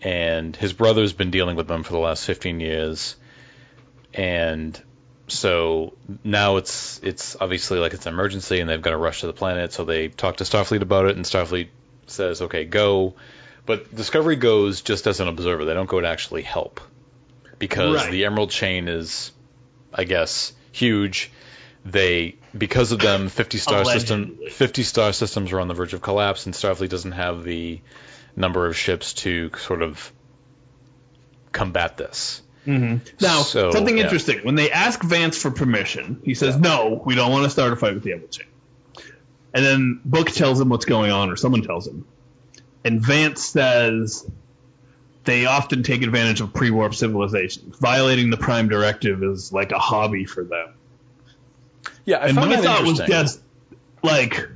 And 0.00 0.54
his 0.54 0.72
brother's 0.72 1.12
been 1.12 1.30
dealing 1.30 1.56
with 1.56 1.66
them 1.66 1.82
for 1.82 1.92
the 1.92 1.98
last 1.98 2.24
15 2.24 2.60
years. 2.60 3.16
And 4.14 4.80
so 5.26 5.94
now 6.24 6.56
it's 6.56 7.00
it's 7.02 7.36
obviously 7.40 7.78
like 7.78 7.94
it's 7.94 8.06
an 8.06 8.14
emergency 8.14 8.60
and 8.60 8.70
they've 8.70 8.80
got 8.80 8.90
to 8.90 8.96
rush 8.96 9.20
to 9.20 9.26
the 9.26 9.32
planet. 9.32 9.72
So 9.72 9.84
they 9.84 10.08
talk 10.08 10.36
to 10.38 10.44
Starfleet 10.44 10.82
about 10.82 11.06
it 11.06 11.16
and 11.16 11.24
Starfleet 11.24 11.68
says, 12.06 12.42
okay, 12.42 12.64
go. 12.64 13.14
But 13.66 13.94
Discovery 13.94 14.36
goes 14.36 14.80
just 14.80 15.06
as 15.06 15.20
an 15.20 15.28
observer. 15.28 15.64
They 15.64 15.74
don't 15.74 15.88
go 15.88 16.00
to 16.00 16.08
actually 16.08 16.42
help. 16.42 16.80
Because 17.58 17.96
Right. 17.96 18.10
the 18.10 18.24
Emerald 18.24 18.50
Chain 18.50 18.88
is, 18.88 19.32
I 19.92 20.04
guess, 20.04 20.52
huge. 20.72 21.30
They 21.84 22.36
because 22.56 22.92
of 22.92 22.98
them, 23.00 23.28
50 23.28 23.58
star 23.58 23.84
system, 23.84 24.38
50 24.50 24.82
star 24.82 25.12
systems 25.12 25.52
are 25.52 25.60
on 25.60 25.68
the 25.68 25.74
verge 25.74 25.92
of 25.92 26.02
collapse, 26.02 26.46
and 26.46 26.54
Starfleet 26.54 26.88
doesn't 26.88 27.12
have 27.12 27.44
the 27.44 27.80
number 28.38 28.66
of 28.66 28.76
ships 28.76 29.14
to 29.14 29.50
sort 29.58 29.82
of 29.82 30.12
combat 31.52 31.96
this. 31.96 32.40
Mm-hmm. 32.66 33.04
Now, 33.20 33.42
So, 33.42 33.70
something 33.70 33.96
yeah. 33.96 34.04
interesting. 34.04 34.40
When 34.42 34.54
they 34.54 34.70
ask 34.70 35.02
Vance 35.02 35.40
for 35.40 35.50
permission, 35.50 36.20
he 36.24 36.34
says, 36.34 36.56
"No, 36.56 37.02
we 37.04 37.14
don't 37.14 37.32
want 37.32 37.44
to 37.44 37.50
start 37.50 37.72
a 37.72 37.76
fight 37.76 37.94
with 37.94 38.02
the 38.02 38.12
Emerald 38.12 38.30
Chain." 38.30 38.46
And 39.54 39.64
then 39.64 40.00
Book 40.04 40.30
tells 40.30 40.60
him 40.60 40.68
what's 40.68 40.84
going 40.84 41.10
on, 41.10 41.30
or 41.30 41.36
someone 41.36 41.62
tells 41.62 41.86
him, 41.86 42.06
and 42.84 43.00
Vance 43.00 43.44
says 43.44 44.28
they 45.24 45.46
often 45.46 45.82
take 45.82 46.02
advantage 46.02 46.40
of 46.40 46.52
pre-warp 46.52 46.94
civilizations. 46.94 47.76
Violating 47.78 48.30
the 48.30 48.36
Prime 48.36 48.68
Directive 48.68 49.22
is 49.22 49.52
like 49.52 49.72
a 49.72 49.78
hobby 49.78 50.26
for 50.26 50.44
them. 50.44 50.74
Yeah, 52.04 52.18
I 52.18 52.26
and 52.28 52.36
my 52.36 52.46
that 52.48 52.64
thought 52.64 52.84
was 52.84 53.00
just 53.00 53.40
like, 54.02 54.48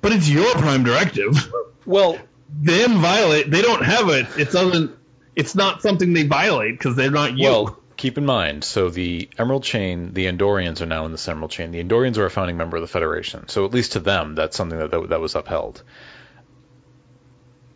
but 0.00 0.12
it's 0.12 0.28
your 0.28 0.50
prime 0.52 0.84
directive. 0.84 1.52
well, 1.86 2.18
them 2.48 3.00
violate. 3.00 3.50
They 3.50 3.62
don't 3.62 3.84
have 3.84 4.08
it. 4.08 4.26
It 4.38 4.50
doesn't. 4.50 4.92
It's 5.36 5.54
not 5.54 5.82
something 5.82 6.12
they 6.12 6.24
violate 6.24 6.78
because 6.78 6.96
they're 6.96 7.10
not 7.10 7.36
you. 7.36 7.44
Well, 7.44 7.80
keep 7.96 8.18
in 8.18 8.26
mind, 8.26 8.64
so 8.64 8.90
the 8.90 9.28
Emerald 9.38 9.62
Chain, 9.64 10.14
the 10.14 10.26
Andorians 10.26 10.80
are 10.80 10.86
now 10.86 11.04
in 11.06 11.12
this 11.12 11.28
Emerald 11.28 11.50
Chain. 11.50 11.70
The 11.70 11.82
Andorians 11.82 12.16
are 12.16 12.24
a 12.26 12.30
founding 12.30 12.56
member 12.56 12.76
of 12.76 12.80
the 12.80 12.88
Federation, 12.88 13.48
so 13.48 13.64
at 13.64 13.72
least 13.72 13.92
to 13.92 14.00
them, 14.00 14.34
that's 14.34 14.56
something 14.56 14.78
that 14.78 14.90
that, 14.90 15.08
that 15.10 15.20
was 15.20 15.34
upheld. 15.34 15.82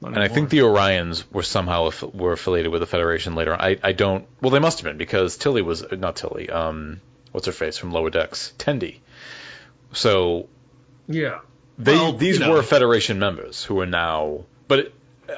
And 0.05 0.19
I 0.19 0.27
think 0.27 0.51
the 0.51 0.59
Orions 0.59 1.23
were 1.33 1.45
somehow 1.45 1.87
aff- 1.87 2.03
were 2.03 2.33
affiliated 2.33 2.73
with 2.73 2.81
the 2.81 2.87
Federation 2.89 3.37
later. 3.37 3.55
I 3.55 3.79
I 3.83 3.93
don't. 3.93 4.27
Well, 4.41 4.51
they 4.51 4.59
must 4.59 4.79
have 4.81 4.85
been 4.85 4.97
because 4.99 5.37
Tilly 5.37 5.63
was 5.63 5.85
not 5.93 6.17
Tilly. 6.17 6.51
Um, 6.51 7.01
what's 7.31 7.47
her 7.47 7.53
face 7.53 7.79
from 7.79 7.93
Lower 7.93 8.11
Decks? 8.11 8.53
Tendi. 8.59 8.99
So 9.93 10.49
yeah. 11.07 11.39
they 11.79 11.95
Well, 11.95 12.15
these 12.15 12.41
you 12.41 12.47
know. 12.47 12.53
were 12.53 12.63
Federation 12.65 13.21
members 13.21 13.63
who 13.63 13.79
are 13.81 13.87
now. 13.87 14.47
But 14.69 14.79
it, 14.81 14.95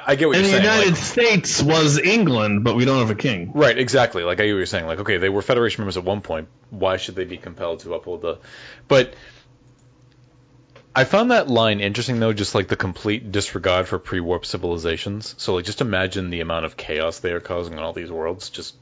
I 0.06 0.16
get 0.16 0.28
what 0.28 0.36
And 0.36 0.46
you're 0.46 0.52
saying. 0.60 0.62
the. 0.64 0.70
United 0.70 0.90
like- 0.94 1.02
States 1.02 1.62
was 1.62 1.98
England, 1.98 2.64
but 2.64 2.76
we 2.76 2.84
don't 2.84 2.98
have 3.00 3.10
a 3.10 3.14
king. 3.14 3.52
Right, 3.54 3.76
exactly. 3.78 4.22
Like 4.24 4.40
I 4.40 4.46
get 4.46 4.52
what 4.52 4.58
you're 4.58 4.66
saying. 4.66 4.86
Like, 4.86 5.00
okay, 5.00 5.18
they 5.18 5.28
were 5.28 5.42
Federation 5.42 5.82
members 5.82 5.96
at 5.96 6.04
one 6.04 6.20
point. 6.20 6.48
Why 6.70 6.96
should 6.96 7.14
they 7.14 7.24
be 7.24 7.36
compelled 7.36 7.80
to 7.80 7.94
uphold 7.94 8.22
the? 8.22 8.38
But 8.88 9.14
I 10.96 11.04
found 11.04 11.30
that 11.32 11.48
line 11.48 11.80
interesting, 11.80 12.20
though. 12.20 12.32
Just 12.32 12.54
like 12.54 12.68
the 12.68 12.76
complete 12.76 13.32
disregard 13.32 13.88
for 13.88 13.98
pre-warp 13.98 14.46
civilizations. 14.46 15.34
So, 15.38 15.54
like, 15.54 15.64
just 15.64 15.80
imagine 15.80 16.30
the 16.30 16.40
amount 16.40 16.66
of 16.66 16.76
chaos 16.76 17.18
they 17.18 17.32
are 17.32 17.40
causing 17.40 17.74
on 17.76 17.82
all 17.84 17.92
these 17.92 18.10
worlds, 18.12 18.50
just 18.50 18.76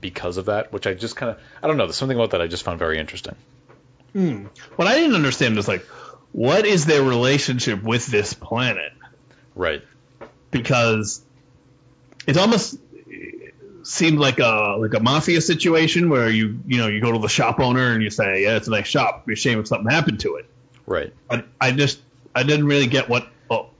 because 0.00 0.36
of 0.36 0.46
that. 0.46 0.72
Which 0.72 0.86
I 0.86 0.94
just 0.94 1.16
kind 1.16 1.32
of, 1.32 1.38
I 1.62 1.66
don't 1.66 1.76
know. 1.76 1.86
There's 1.86 1.96
something 1.96 2.16
about 2.16 2.30
that 2.30 2.40
I 2.40 2.46
just 2.46 2.62
found 2.62 2.78
very 2.78 2.98
interesting. 2.98 3.34
Hmm. 4.12 4.46
What 4.76 4.86
I 4.86 4.94
didn't 4.94 5.16
understand 5.16 5.58
is 5.58 5.66
like, 5.66 5.84
what 6.32 6.66
is 6.66 6.86
their 6.86 7.02
relationship 7.02 7.82
with 7.82 8.06
this 8.06 8.32
planet? 8.32 8.92
Right. 9.56 9.82
Because 10.52 11.24
it 12.26 12.36
almost 12.36 12.78
seemed 13.82 14.18
like 14.18 14.38
a 14.38 14.76
like 14.78 14.94
a 14.94 15.00
mafia 15.00 15.40
situation 15.40 16.10
where 16.10 16.28
you 16.28 16.60
you 16.66 16.78
know 16.78 16.86
you 16.86 17.00
go 17.00 17.12
to 17.12 17.18
the 17.18 17.28
shop 17.28 17.58
owner 17.58 17.92
and 17.92 18.02
you 18.02 18.10
say, 18.10 18.42
yeah, 18.42 18.56
it's 18.56 18.68
a 18.68 18.70
nice 18.70 18.86
shop. 18.86 19.26
Be 19.26 19.32
a 19.32 19.36
shame 19.36 19.58
if 19.58 19.66
something 19.66 19.90
happened 19.90 20.20
to 20.20 20.36
it. 20.36 20.46
Right. 20.86 21.12
But 21.28 21.46
I 21.60 21.72
just 21.72 22.00
I 22.34 22.42
didn't 22.44 22.66
really 22.66 22.86
get 22.86 23.08
what 23.08 23.26
oh, 23.50 23.70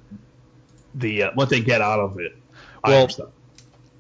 the 0.95 1.25
uh, 1.25 1.31
what 1.35 1.51
they 1.51 1.61
get 1.61 1.81
out 1.81 2.01
of 2.01 2.19
it. 2.19 2.37
Well. 2.83 3.09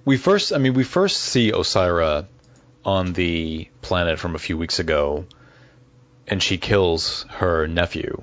We 0.06 0.16
first, 0.16 0.52
I 0.52 0.58
mean, 0.58 0.74
we 0.74 0.84
first 0.84 1.16
see 1.16 1.50
Osyraa 1.50 2.26
on 2.84 3.12
the 3.12 3.68
planet 3.82 4.20
from 4.20 4.36
a 4.36 4.38
few 4.38 4.56
weeks 4.56 4.78
ago, 4.78 5.26
and 6.28 6.40
she 6.40 6.58
kills 6.58 7.26
her 7.28 7.66
nephew, 7.66 8.22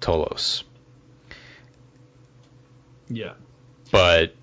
Tolor. 0.00 0.62
Yeah. 3.12 3.34
But 3.90 4.34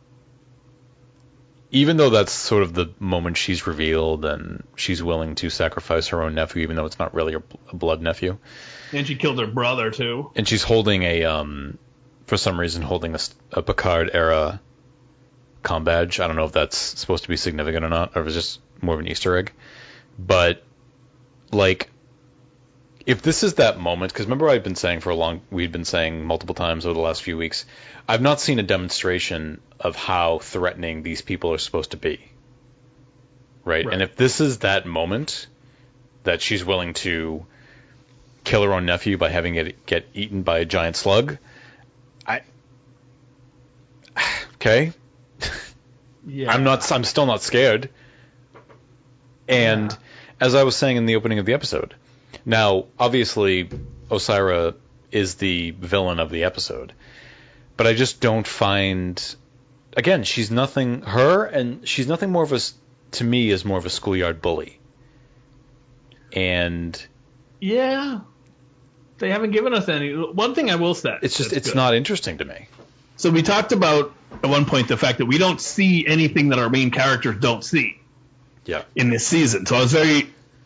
even 1.72 1.98
though 1.98 2.10
that's 2.10 2.32
sort 2.32 2.64
of 2.64 2.74
the 2.74 2.92
moment 3.00 3.38
she's 3.38 3.68
revealed 3.68 4.26
and 4.26 4.64
she's 4.76 5.04
willing 5.04 5.36
to 5.36 5.50
sacrifice 5.50 6.08
her 6.08 6.22
own 6.24 6.36
nephew, 6.36 6.64
even 6.64 6.76
though 6.76 6.86
it's 6.86 7.00
not 7.00 7.14
really 7.14 7.36
a, 7.36 7.42
blood 7.76 8.02
nephew, 8.02 8.38
And 8.92 9.06
she 9.06 9.16
killed 9.16 9.40
her 9.40 9.48
brother 9.48 9.92
too. 9.92 10.32
and 10.36 10.48
she's 10.48 10.64
holding 10.64 11.04
a, 11.04 11.24
um, 11.26 11.78
for 12.26 12.38
some 12.38 12.60
reason, 12.60 12.82
holding 12.82 13.16
a, 13.16 13.20
a 13.54 13.62
Picard 13.62 14.12
era 14.14 14.60
com 15.62 15.84
badge. 15.84 16.20
I 16.20 16.28
don't 16.28 16.36
know 16.36 16.46
if 16.46 16.54
that's 16.54 16.78
supposed 16.78 17.24
to 17.24 17.30
be 17.30 17.38
significant 17.38 17.86
or 17.86 17.90
not, 17.90 18.16
or 18.16 18.22
if 18.22 18.28
it's 18.28 18.36
just 18.36 18.62
more 18.82 18.96
of 18.96 19.00
an 19.02 19.08
Easter 19.08 19.36
egg. 19.38 19.52
But 20.18 20.64
like, 21.52 21.90
if 23.10 23.24
this 23.24 23.42
is 23.42 23.56
that 23.56 23.80
moment, 23.80 24.14
because 24.14 24.28
remember 24.28 24.48
I've 24.48 24.64
been 24.64 24.76
saying 24.76 25.00
for 25.00 25.10
a 25.10 25.16
long, 25.16 25.42
we've 25.50 25.72
been 25.72 25.84
saying 25.84 26.24
multiple 26.24 26.54
times 26.54 26.86
over 26.86 26.94
the 26.94 27.00
last 27.00 27.24
few 27.24 27.38
weeks, 27.38 27.66
I've 28.08 28.22
not 28.22 28.40
seen 28.40 28.60
a 28.60 28.64
demonstration 28.64 29.62
of 29.80 29.96
how 29.96 30.38
threatening 30.38 31.02
these 31.02 31.24
people 31.24 31.52
are 31.52 31.58
supposed 31.58 31.90
to 31.92 31.98
be. 31.98 32.20
Right? 33.66 33.84
Right. 33.84 33.94
And 33.94 34.04
if 34.04 34.16
this 34.16 34.42
is 34.42 34.60
that 34.60 34.86
moment 34.86 35.48
that 36.24 36.40
she's 36.44 36.64
willing 36.64 36.94
to 37.06 37.48
kill 38.44 38.62
her 38.62 38.74
own 38.74 38.86
nephew 38.86 39.18
by 39.18 39.30
having 39.30 39.56
it 39.56 39.88
get 39.88 40.06
eaten 40.14 40.44
by 40.44 40.60
a 40.60 40.66
giant 40.66 40.96
slug, 40.96 41.40
I 42.28 42.44
okay. 44.58 44.94
Yeah. 46.28 46.54
I'm 46.54 46.64
not. 46.64 46.92
I'm 46.92 47.04
still 47.04 47.26
not 47.26 47.42
scared. 47.42 47.90
And 49.48 49.98
as 50.40 50.54
I 50.54 50.62
was 50.62 50.76
saying 50.76 50.98
in 50.98 51.08
the 51.08 51.16
opening 51.16 51.40
of 51.40 51.48
the 51.48 51.54
episode, 51.54 51.96
now 52.46 52.86
obviously 52.98 53.70
Osyraa 54.10 54.76
is 55.12 55.36
the 55.36 55.72
villain 55.72 56.20
of 56.20 56.30
the 56.30 56.44
episode, 56.44 56.94
but 57.78 57.88
I 57.88 57.94
just 57.94 58.22
don't 58.22 58.48
find. 58.48 59.36
Again, 59.98 60.24
she's 60.24 60.52
nothing. 60.52 61.02
Her 61.02 61.46
and 61.46 61.88
she's 61.88 62.08
nothing 62.08 62.32
more 62.32 62.44
of 62.44 62.52
a. 62.52 62.56
s- 62.56 62.74
To 63.14 63.24
me, 63.24 63.50
is 63.50 63.66
more 63.66 63.78
of 63.80 63.86
a 63.86 63.90
schoolyard 63.90 64.42
bully. 64.42 64.80
And 66.34 67.02
Yeah. 67.60 68.20
They 69.18 69.30
haven't 69.32 69.52
given 69.52 69.74
us 69.74 69.90
any. 69.90 70.14
One 70.14 70.56
thing 70.56 70.70
I 70.72 70.76
will 70.76 70.94
say. 70.96 71.18
it's 71.22 71.38
just 71.38 71.52
it's 71.52 71.70
good. 71.70 71.76
not 71.76 71.94
interesting 71.94 72.38
to 72.38 72.46
me. 72.46 72.68
So 73.18 73.30
we 73.32 73.42
talked 73.42 73.74
about 73.74 74.14
at 74.44 74.50
one 74.50 74.66
point 74.66 74.88
the 74.88 74.96
fact 74.96 75.18
that 75.18 75.26
we 75.26 75.38
don't 75.38 75.60
see 75.60 76.08
anything 76.08 76.50
that 76.50 76.60
our 76.60 76.70
main 76.70 76.90
characters 76.92 77.38
don't 77.40 77.64
see 77.64 78.00
Yeah. 78.66 78.84
in 78.96 79.10
this 79.10 79.28
season. 79.28 79.66
So 79.66 79.76
I 79.76 79.80
was 79.82 79.92
very, 79.92 80.20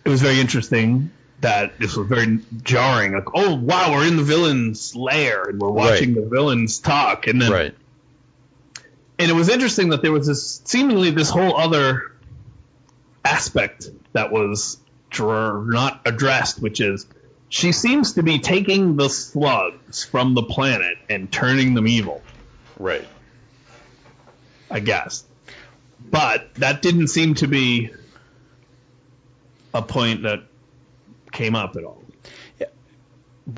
it 0.05 0.09
was 0.09 0.21
very 0.21 0.39
interesting 0.39 1.09
that 1.43 1.77
this 1.77 1.95
was 1.95 2.07
very 2.07 2.39
jarring. 2.63 3.13
Like, 3.13 3.27
oh 3.35 3.55
wow, 3.55 3.91
we're 3.91 4.07
in 4.07 4.17
the 4.17 4.23
villain's 4.23 4.95
lair 4.95 5.43
and 5.43 5.59
we're 5.59 5.69
watching 5.69 6.15
the 6.15 6.21
villains 6.25 6.79
talk, 6.79 7.27
and 7.27 7.41
then 7.41 7.51
Right. 7.51 7.75
and 9.19 9.29
it 9.29 9.33
was 9.33 9.49
interesting 9.49 9.89
that 9.89 10.01
there 10.01 10.11
was 10.11 10.25
this 10.27 10.61
seemingly 10.65 11.11
this 11.11 11.29
whole 11.29 11.55
other 11.55 12.11
aspect 13.23 13.89
that 14.13 14.31
was 14.31 14.77
dr- 15.09 15.67
not 15.67 16.01
addressed, 16.05 16.61
which 16.61 16.81
is 16.81 17.05
she 17.49 17.71
seems 17.71 18.13
to 18.13 18.23
be 18.23 18.39
taking 18.39 18.95
the 18.95 19.09
slugs 19.09 20.03
from 20.03 20.33
the 20.33 20.43
planet 20.43 20.97
and 21.09 21.31
turning 21.31 21.73
them 21.75 21.87
evil. 21.87 22.21
Right. 22.79 23.07
I 24.71 24.79
guess. 24.79 25.23
But 26.09 26.55
that 26.55 26.81
didn't 26.81 27.07
seem 27.09 27.35
to 27.35 27.47
be 27.47 27.91
a 29.73 29.81
point 29.81 30.23
that 30.23 30.43
came 31.34 31.55
up 31.55 31.75
at 31.75 31.84
all. 31.84 32.01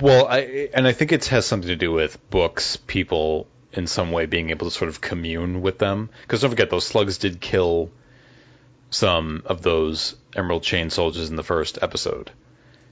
Well, 0.01 0.27
I 0.27 0.69
and 0.73 0.87
I 0.87 0.93
think 0.93 1.11
it 1.11 1.25
has 1.25 1.45
something 1.45 1.67
to 1.67 1.75
do 1.75 1.91
with 1.91 2.17
books, 2.31 2.75
people 2.75 3.47
in 3.71 3.85
some 3.85 4.11
way 4.11 4.25
being 4.25 4.49
able 4.49 4.67
to 4.67 4.75
sort 4.75 4.89
of 4.89 4.99
commune 4.99 5.61
with 5.61 5.77
them. 5.77 6.09
Because 6.21 6.41
don't 6.41 6.49
forget, 6.49 6.71
those 6.71 6.87
slugs 6.87 7.19
did 7.19 7.39
kill 7.39 7.91
some 8.89 9.43
of 9.45 9.61
those 9.61 10.15
Emerald 10.35 10.63
Chain 10.63 10.89
soldiers 10.89 11.29
in 11.29 11.35
the 11.35 11.43
first 11.43 11.77
episode, 11.81 12.31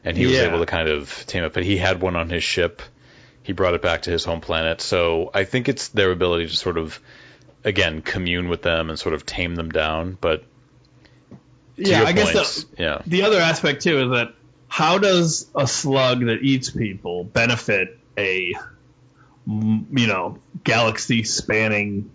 and 0.04 0.16
he 0.16 0.28
was 0.28 0.36
able 0.36 0.60
to 0.60 0.68
kind 0.68 0.88
of 0.88 1.26
tame 1.26 1.44
it. 1.44 1.54
But 1.54 1.64
he 1.64 1.78
had 1.78 2.00
one 2.00 2.16
on 2.16 2.30
his 2.30 2.44
ship. 2.44 2.84
He 3.42 3.54
brought 3.54 3.74
it 3.74 3.82
back 3.82 4.04
to 4.04 4.12
his 4.12 4.24
home 4.24 4.42
planet. 4.42 4.80
So 4.80 5.32
I 5.34 5.46
think 5.46 5.68
it's 5.70 5.88
their 5.90 6.12
ability 6.12 6.48
to 6.48 6.56
sort 6.56 6.78
of, 6.78 7.00
again, 7.64 8.02
commune 8.02 8.50
with 8.50 8.62
them 8.62 8.90
and 8.90 9.00
sort 9.00 9.16
of 9.16 9.26
tame 9.26 9.56
them 9.56 9.70
down. 9.70 10.18
But 10.22 10.44
yeah, 11.76 12.04
I 12.04 12.12
guess 12.12 12.64
the, 12.64 12.84
yeah, 12.84 13.02
the 13.08 13.24
other 13.24 13.40
aspect 13.40 13.82
too 13.82 14.00
is 14.00 14.10
that 14.12 14.34
how 14.74 14.98
does 14.98 15.46
a 15.54 15.68
slug 15.68 16.26
that 16.26 16.40
eats 16.42 16.72
people 16.72 17.24
benefit 17.24 17.96
a 18.18 18.56
you 19.46 20.08
know 20.08 20.40
galaxy 20.64 21.24
spanning 21.24 22.10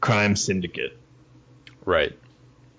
crime 0.00 0.34
syndicate? 0.34 0.98
right. 1.84 2.12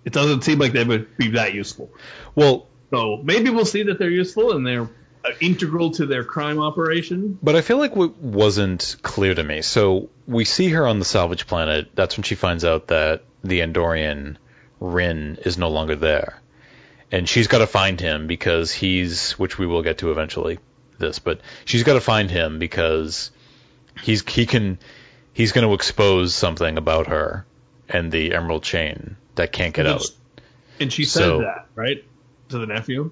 It 0.04 0.12
doesn't 0.12 0.44
seem 0.44 0.60
like 0.60 0.74
they 0.74 0.84
would 0.84 1.16
be 1.16 1.30
that 1.30 1.54
useful. 1.54 1.90
Well, 2.36 2.68
So 2.90 3.22
maybe 3.24 3.50
we'll 3.50 3.64
see 3.64 3.84
that 3.84 3.98
they're 3.98 4.10
useful 4.10 4.52
and 4.52 4.68
they're 4.68 4.90
uh, 5.24 5.30
integral 5.40 5.92
to 5.92 6.06
their 6.06 6.26
crime 6.26 6.60
operation. 6.60 7.40
But 7.42 7.56
I 7.56 7.62
feel 7.62 7.78
like 7.78 7.96
what 7.96 8.18
wasn't 8.18 8.98
clear 9.02 9.34
to 9.34 9.42
me. 9.42 9.62
So 9.62 10.10
we 10.28 10.44
see 10.44 10.68
her 10.72 10.86
on 10.86 11.00
the 11.00 11.06
salvage 11.06 11.48
planet. 11.48 11.92
That's 11.96 12.18
when 12.18 12.24
she 12.24 12.36
finds 12.36 12.66
out 12.66 12.88
that 12.88 13.24
the 13.42 13.62
Andorian 13.62 14.36
Ryn 14.82 15.38
is 15.46 15.58
no 15.58 15.70
longer 15.70 15.96
there, 15.96 16.42
and 17.14 17.30
she's 17.30 17.48
got 17.48 17.60
to 17.60 17.68
find 17.68 18.02
him 18.02 18.28
because 18.28 18.72
he's, 18.72 19.32
which 19.34 19.58
we 19.58 19.68
will 19.68 19.84
get 19.84 20.00
to 20.00 20.12
eventually. 20.12 20.60
This, 20.98 21.20
but 21.20 21.42
she's 21.66 21.84
got 21.84 21.94
to 21.94 22.02
find 22.02 22.30
him 22.30 22.60
because 22.60 23.32
he's 24.02 24.28
he 24.30 24.46
can 24.46 24.78
he's 25.34 25.52
going 25.52 25.68
to 25.68 25.74
expose 25.74 26.34
something 26.36 26.78
about 26.78 27.08
her 27.08 27.46
and 27.90 28.12
the 28.12 28.34
Emerald 28.34 28.64
Chain 28.64 29.16
that 29.36 29.52
can't 29.52 29.74
get 29.74 29.88
out. 29.88 30.04
And 30.80 30.92
she 30.92 31.04
So- 31.06 31.20
says 31.20 31.40
that, 31.42 31.68
right? 31.76 32.04
To 32.50 32.58
the 32.60 32.68
nephew? 32.68 33.12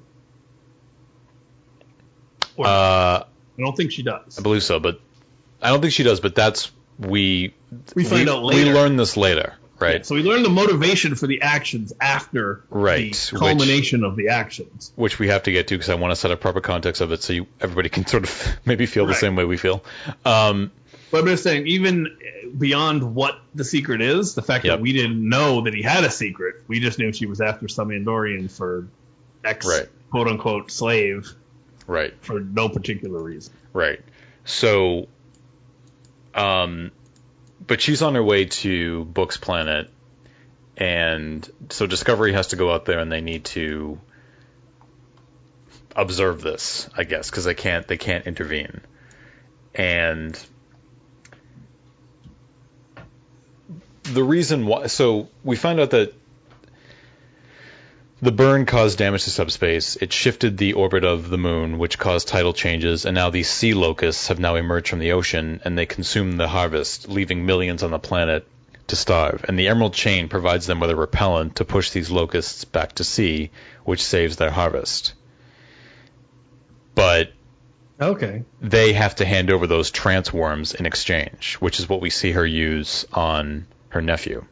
Or 2.56 2.68
Uh, 2.68 2.70
I 2.70 3.26
don't 3.58 3.76
think 3.76 3.92
she 3.92 4.04
does. 4.04 4.38
I 4.38 4.42
believe 4.42 4.64
so, 4.64 4.80
but 4.80 5.00
I 5.62 5.70
don't 5.70 5.82
think 5.82 5.94
she 5.94 6.04
does. 6.04 6.20
But 6.20 6.36
that's 6.36 6.72
we 7.00 7.54
We 7.96 8.04
find 8.04 8.30
out 8.30 8.44
later. 8.44 8.72
We 8.72 8.74
learn 8.74 8.96
this 8.98 9.18
later, 9.18 9.56
right? 9.82 10.06
So 10.06 10.16
we 10.16 10.24
learn 10.24 10.44
the 10.44 10.50
motivation 10.50 11.16
for 11.16 11.28
the 11.28 11.42
actions 11.42 11.92
after 12.00 12.64
Right, 12.70 13.14
the 13.14 13.38
culmination 13.38 14.04
of 14.04 14.16
the 14.16 14.30
actions. 14.30 14.92
Which 14.96 15.20
we 15.20 15.28
have 15.30 15.44
to 15.44 15.52
get 15.52 15.68
to 15.70 15.76
because 15.76 15.90
I 15.90 15.96
want 15.96 16.12
to 16.12 16.16
set 16.16 16.32
a 16.32 16.38
proper 16.38 16.62
context 16.62 17.02
of 17.02 17.12
it 17.12 17.22
so 17.24 17.34
you, 17.34 17.48
everybody 17.60 17.90
can 17.90 18.06
sort 18.06 18.24
of 18.24 18.58
maybe 18.66 18.86
feel 18.86 19.06
the 19.06 19.14
same 19.14 19.36
way 19.36 19.44
we 19.46 19.58
feel. 19.58 19.84
Um, 20.26 20.72
But 21.12 21.22
I'm 21.22 21.28
just 21.28 21.44
saying, 21.44 21.68
even 21.68 22.18
beyond 22.58 23.16
what 23.16 23.38
the 23.54 23.66
secret 23.66 24.02
is, 24.02 24.34
the 24.36 24.42
fact 24.42 24.64
Yep. 24.64 24.78
that 24.78 24.82
we 24.82 24.94
didn't 24.94 25.28
know 25.28 25.62
that 25.62 25.74
he 25.74 25.82
had 25.82 26.04
a 26.06 26.10
secret, 26.12 26.64
we 26.68 26.80
just 26.80 27.00
knew 27.00 27.12
she 27.12 27.26
was 27.26 27.42
after 27.42 27.68
some 27.68 27.90
Andorian 27.90 28.50
for 28.50 28.88
ex 29.44 29.66
Right. 29.68 29.88
quote 30.10 30.28
unquote 30.28 30.72
slave 30.72 31.30
right. 31.88 32.14
for 32.22 32.40
no 32.40 32.70
particular 32.70 33.22
reason. 33.22 33.54
Right. 33.74 34.00
So, 34.46 35.08
um, 36.34 36.92
but 37.72 37.80
she's 37.80 38.02
on 38.02 38.16
her 38.16 38.22
way 38.22 38.44
to 38.44 39.06
Book's 39.06 39.38
planet, 39.38 39.90
and 40.76 41.50
so 41.70 41.88
Discovery 41.88 42.34
has 42.34 42.48
to 42.48 42.58
go 42.58 42.70
out 42.70 42.84
there, 42.84 43.00
and 43.00 43.10
they 43.10 43.22
need 43.22 43.46
to 43.46 43.98
observe 45.96 46.42
this, 46.42 46.90
I 46.98 47.06
guess, 47.06 47.30
because 47.30 47.46
they 47.46 47.54
can't 47.54 47.88
they 47.88 47.96
can't 47.96 48.28
intervene, 48.28 48.82
and 49.74 50.38
the 54.04 54.22
reason 54.22 54.66
why. 54.66 54.88
So 54.88 55.30
we 55.42 55.56
find 55.56 55.80
out 55.80 55.92
that 55.92 56.14
the 58.22 58.32
burn 58.32 58.66
caused 58.66 59.00
damage 59.00 59.24
to 59.24 59.32
subspace. 59.32 59.96
It 59.96 60.14
shifted 60.14 60.58
the 60.58 60.74
orbit 60.74 61.04
of 61.04 61.30
the 61.30 61.38
moon, 61.40 61.80
which 61.80 61.98
caused 61.98 62.28
tidal 62.28 62.54
changes, 62.54 63.06
and 63.06 63.16
now 63.16 63.32
these 63.32 63.50
sea 63.50 63.74
locusts 63.74 64.28
have 64.28 64.40
now 64.40 64.56
emerged 64.56 64.90
from 64.90 65.00
the 65.00 65.14
ocean 65.14 65.60
and 65.66 65.76
they 65.78 65.88
consume 65.88 66.38
the 66.38 66.48
harvest, 66.48 67.10
leaving 67.10 67.46
millions 67.46 67.82
on 67.82 67.92
the 67.92 68.00
planet 68.00 68.48
to 68.88 68.96
starve. 68.96 69.44
And 69.48 69.58
the 69.58 69.70
Emerald 69.70 69.94
Chain 69.94 70.30
provides 70.30 70.68
them 70.68 70.80
with 70.80 70.92
a 70.92 70.96
repellent 70.96 71.56
to 71.56 71.66
push 71.66 71.90
these 71.90 72.12
locusts 72.12 72.64
back 72.64 72.94
to 72.94 73.04
sea, 73.04 73.50
which 73.86 74.04
saves 74.04 74.36
their 74.36 74.52
harvest. 74.52 75.14
But 76.94 77.34
Okay. 78.00 78.44
they 78.62 78.94
have 78.94 79.16
to 79.16 79.26
hand 79.26 79.50
over 79.50 79.66
those 79.66 79.90
trance 79.92 80.32
worms 80.32 80.74
in 80.74 80.86
exchange, 80.86 81.56
which 81.56 81.80
is 81.80 81.90
what 81.90 82.02
we 82.02 82.10
see 82.10 82.34
her 82.34 82.46
use 82.46 83.06
on 83.14 83.66
her 83.90 84.02
nephew. 84.02 84.46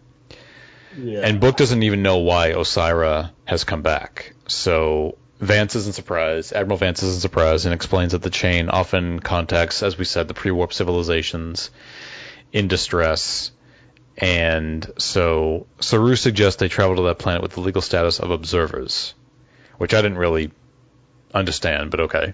Yeah. 1.04 1.22
And 1.22 1.40
Book 1.40 1.58
doesn't 1.58 1.84
even 1.84 2.04
know 2.04 2.18
why 2.18 2.52
Osyraa 2.52 3.32
has 3.46 3.64
come 3.64 3.82
back. 3.82 4.34
So 4.48 5.18
Vance 5.40 5.76
isn't 5.76 5.96
surprised. 5.96 6.54
Admiral 6.54 6.78
Vance 6.78 7.02
isn't 7.04 7.22
surprised 7.22 7.66
and 7.66 7.74
explains 7.74 8.12
that 8.12 8.22
the 8.22 8.30
chain 8.30 8.70
often 8.70 9.20
contacts, 9.20 9.84
as 9.84 9.98
we 9.98 10.06
said, 10.06 10.28
the 10.28 10.34
pre-warp 10.34 10.74
civilizations 10.74 11.70
in 12.52 12.68
distress. 12.68 13.52
And 14.18 14.86
so 14.98 15.68
Saru 15.80 16.16
suggests 16.16 16.60
they 16.60 16.68
travel 16.68 16.98
to 16.98 17.02
that 17.04 17.20
planet 17.20 17.42
with 17.42 17.54
the 17.54 17.62
legal 17.62 17.82
status 17.82 18.20
of 18.20 18.32
observers, 18.32 19.14
which 19.78 19.94
I 19.94 20.02
didn't 20.02 20.18
really 20.18 20.52
understand, 21.34 21.92
but 21.92 22.00
okay. 22.02 22.34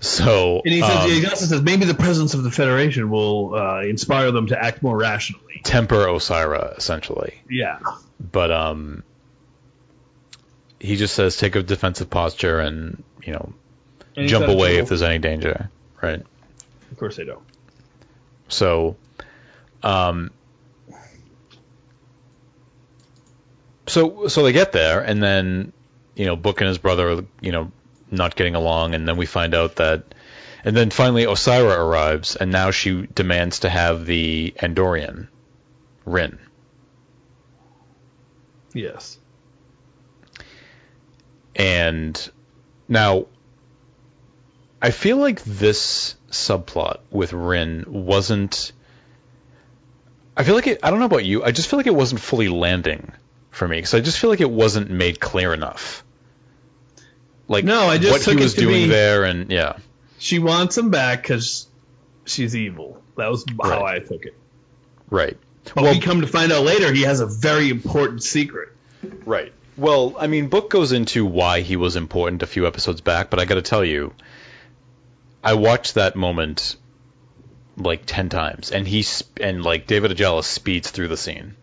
So 0.00 0.62
and 0.64 0.74
he 0.74 0.80
says, 0.80 0.96
um, 0.96 1.10
he 1.10 1.26
also 1.26 1.46
says 1.46 1.62
maybe 1.62 1.84
the 1.84 1.94
presence 1.94 2.34
of 2.34 2.42
the 2.42 2.50
Federation 2.50 3.10
will 3.10 3.54
uh, 3.54 3.82
inspire 3.82 4.30
them 4.32 4.48
to 4.48 4.62
act 4.62 4.82
more 4.82 4.96
rationally. 4.96 5.60
temper 5.64 6.06
Osyraa 6.06 6.76
essentially. 6.76 7.34
Yeah. 7.48 7.78
but 8.20 8.50
um, 8.50 9.04
he 10.80 10.96
just 10.96 11.14
says 11.14 11.36
take 11.36 11.54
a 11.54 11.62
defensive 11.62 12.10
posture 12.10 12.58
and 12.58 13.02
you 13.22 13.32
know 13.32 13.52
And 14.16 14.28
jump 14.28 14.48
away 14.48 14.78
if 14.78 14.88
there's 14.88 15.02
any 15.02 15.18
danger, 15.18 15.70
right? 16.02 16.22
Of 16.90 16.98
course 16.98 17.16
they 17.16 17.24
don't. 17.24 17.44
So, 18.48 18.96
um, 19.82 20.30
so 23.86 24.26
so 24.28 24.42
they 24.42 24.52
get 24.52 24.72
there, 24.72 25.00
and 25.00 25.22
then 25.22 25.72
you 26.14 26.26
know 26.26 26.36
Book 26.36 26.60
and 26.60 26.68
his 26.68 26.78
brother, 26.78 27.24
you 27.40 27.52
know, 27.52 27.70
not 28.12 28.36
getting 28.36 28.54
along, 28.54 28.94
and 28.94 29.08
then 29.08 29.16
we 29.16 29.26
find 29.26 29.54
out 29.54 29.76
that, 29.76 30.14
and 30.64 30.76
then 30.76 30.90
finally 30.90 31.24
Osyraa 31.24 31.76
arrives, 31.76 32.36
and 32.36 32.52
now 32.52 32.70
she 32.70 33.06
demands 33.06 33.60
to 33.60 33.70
have 33.70 34.06
the 34.06 34.54
Andorian, 34.58 35.28
Ryn. 36.04 36.38
Yes. 38.74 39.18
And 41.54 42.30
now, 42.88 43.26
I 44.80 44.90
feel 44.90 45.18
like 45.18 45.42
this 45.44 46.16
subplot 46.30 46.98
with 47.10 47.32
Ryn 47.32 47.84
wasn't. 47.86 48.72
I 50.36 50.44
feel 50.44 50.54
like 50.54 50.66
it. 50.66 50.80
I 50.82 50.90
don't 50.90 50.98
know 50.98 51.06
about 51.06 51.24
you. 51.24 51.44
I 51.44 51.52
just 51.52 51.68
feel 51.68 51.78
like 51.78 51.86
it 51.86 51.94
wasn't 51.94 52.20
fully 52.20 52.48
landing 52.48 53.12
for 53.50 53.68
me 53.68 53.76
because 53.76 53.94
I 53.94 54.00
just 54.00 54.18
feel 54.18 54.30
like 54.30 54.40
it 54.40 54.50
wasn't 54.50 54.90
made 54.90 55.20
clear 55.20 55.52
enough. 55.52 56.04
Like 57.52 57.64
No, 57.64 57.82
I 57.86 57.98
just 57.98 58.10
what 58.12 58.22
took 58.22 58.38
he 58.38 58.42
was 58.42 58.54
doing 58.54 58.84
be- 58.84 58.88
there, 58.88 59.24
and 59.24 59.50
yeah, 59.52 59.76
She 60.18 60.38
wants 60.40 60.76
him 60.76 60.90
back 60.90 61.22
because 61.22 61.68
she's 62.24 62.56
evil. 62.56 63.00
That 63.16 63.30
was 63.30 63.44
how 63.62 63.84
I 63.84 63.98
took 64.00 64.24
it. 64.24 64.34
right, 65.10 65.36
But 65.74 65.84
we 65.84 66.00
come 66.00 66.22
to 66.22 66.26
find 66.26 66.50
out 66.50 66.64
later 66.64 66.92
he 66.92 67.02
has 67.02 67.20
a 67.20 67.26
very 67.26 67.68
important 67.70 68.22
secret. 68.22 68.70
right. 69.26 69.52
Well, 69.76 70.16
I 70.18 70.26
mean, 70.26 70.48
book 70.48 70.68
goes 70.70 70.92
into 70.92 71.24
why 71.24 71.60
he 71.62 71.76
was 71.76 71.96
important 71.96 72.42
a 72.42 72.46
few 72.46 72.66
episodes 72.66 73.00
back, 73.00 73.30
but 73.30 73.38
I 73.40 73.46
got 73.46 73.54
to 73.54 73.62
tell 73.62 73.84
you, 73.84 74.12
I 75.44 75.54
watched 75.54 75.94
that 75.94 76.14
moment 76.16 76.76
like 77.76 78.02
ten 78.06 78.28
times, 78.28 78.70
and 78.70 78.86
he 78.86 79.02
sp- 79.04 79.40
and 79.40 79.62
like 79.62 79.86
David 79.86 80.10
Ajala 80.10 80.44
speeds 80.44 80.90
through 80.90 81.08
the 81.08 81.16
scene, 81.16 81.54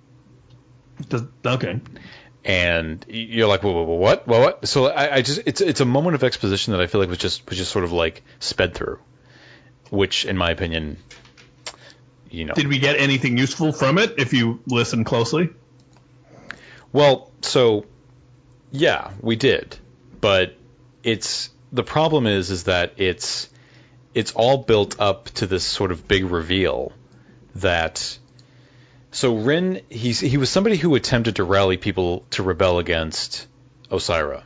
Does, 1.08 1.24
okay. 1.46 1.80
And 2.44 3.06
you're 3.08 3.48
like, 3.48 3.64
whoa, 3.64 3.74
whoa, 3.74 3.84
whoa, 3.84 3.96
what, 3.96 4.28
what, 4.28 4.42
what? 4.42 4.68
So 4.68 4.88
I, 4.88 5.16
I 5.18 5.22
just 5.22 5.42
it's 5.46 5.62
it's 5.62 5.82
a 5.82 5.86
moment 5.86 6.16
of 6.16 6.24
exposition 6.24 6.74
that 6.74 6.82
I 6.82 6.88
feel 6.88 7.02
like 7.02 7.10
was 7.10 7.18
just 7.18 7.48
was 7.50 7.58
just 7.58 7.72
sort 7.72 7.86
of 7.86 7.92
like 7.92 8.24
sped 8.40 8.74
through, 8.74 9.00
which 9.90 10.26
in 10.26 10.38
my 10.38 10.52
opinion, 10.52 10.98
you 12.30 12.46
know, 12.46 12.54
Did 12.54 12.68
we 12.68 12.80
get 12.80 12.98
anything 12.98 13.38
useful 13.38 13.72
from 13.72 13.98
it 13.98 14.16
if 14.18 14.34
you 14.34 14.62
listen 14.66 15.04
closely? 15.04 15.50
Well, 16.92 17.32
so 17.42 17.86
yeah, 18.72 19.12
we 19.22 19.36
did, 19.36 19.78
but 20.22 20.56
it's 21.04 21.50
the 21.72 21.84
problem 21.84 22.26
is 22.26 22.52
is 22.52 22.64
that 22.66 22.94
it's 22.98 23.50
it's 24.14 24.32
all 24.32 24.58
built 24.58 25.00
up 25.00 25.26
to 25.26 25.46
this 25.46 25.64
sort 25.64 25.92
of 25.92 26.08
big 26.08 26.26
reveal 26.26 26.94
that 27.56 28.18
so 29.12 29.36
Ryn 29.36 29.82
he's 29.90 30.20
he 30.20 30.38
was 30.38 30.50
somebody 30.50 30.78
who 30.78 30.96
attempted 30.96 31.38
to 31.38 31.44
rally 31.44 31.78
people 31.78 32.26
to 32.32 32.44
rebel 32.44 32.80
against 32.80 33.48
Osyraa. 33.90 34.44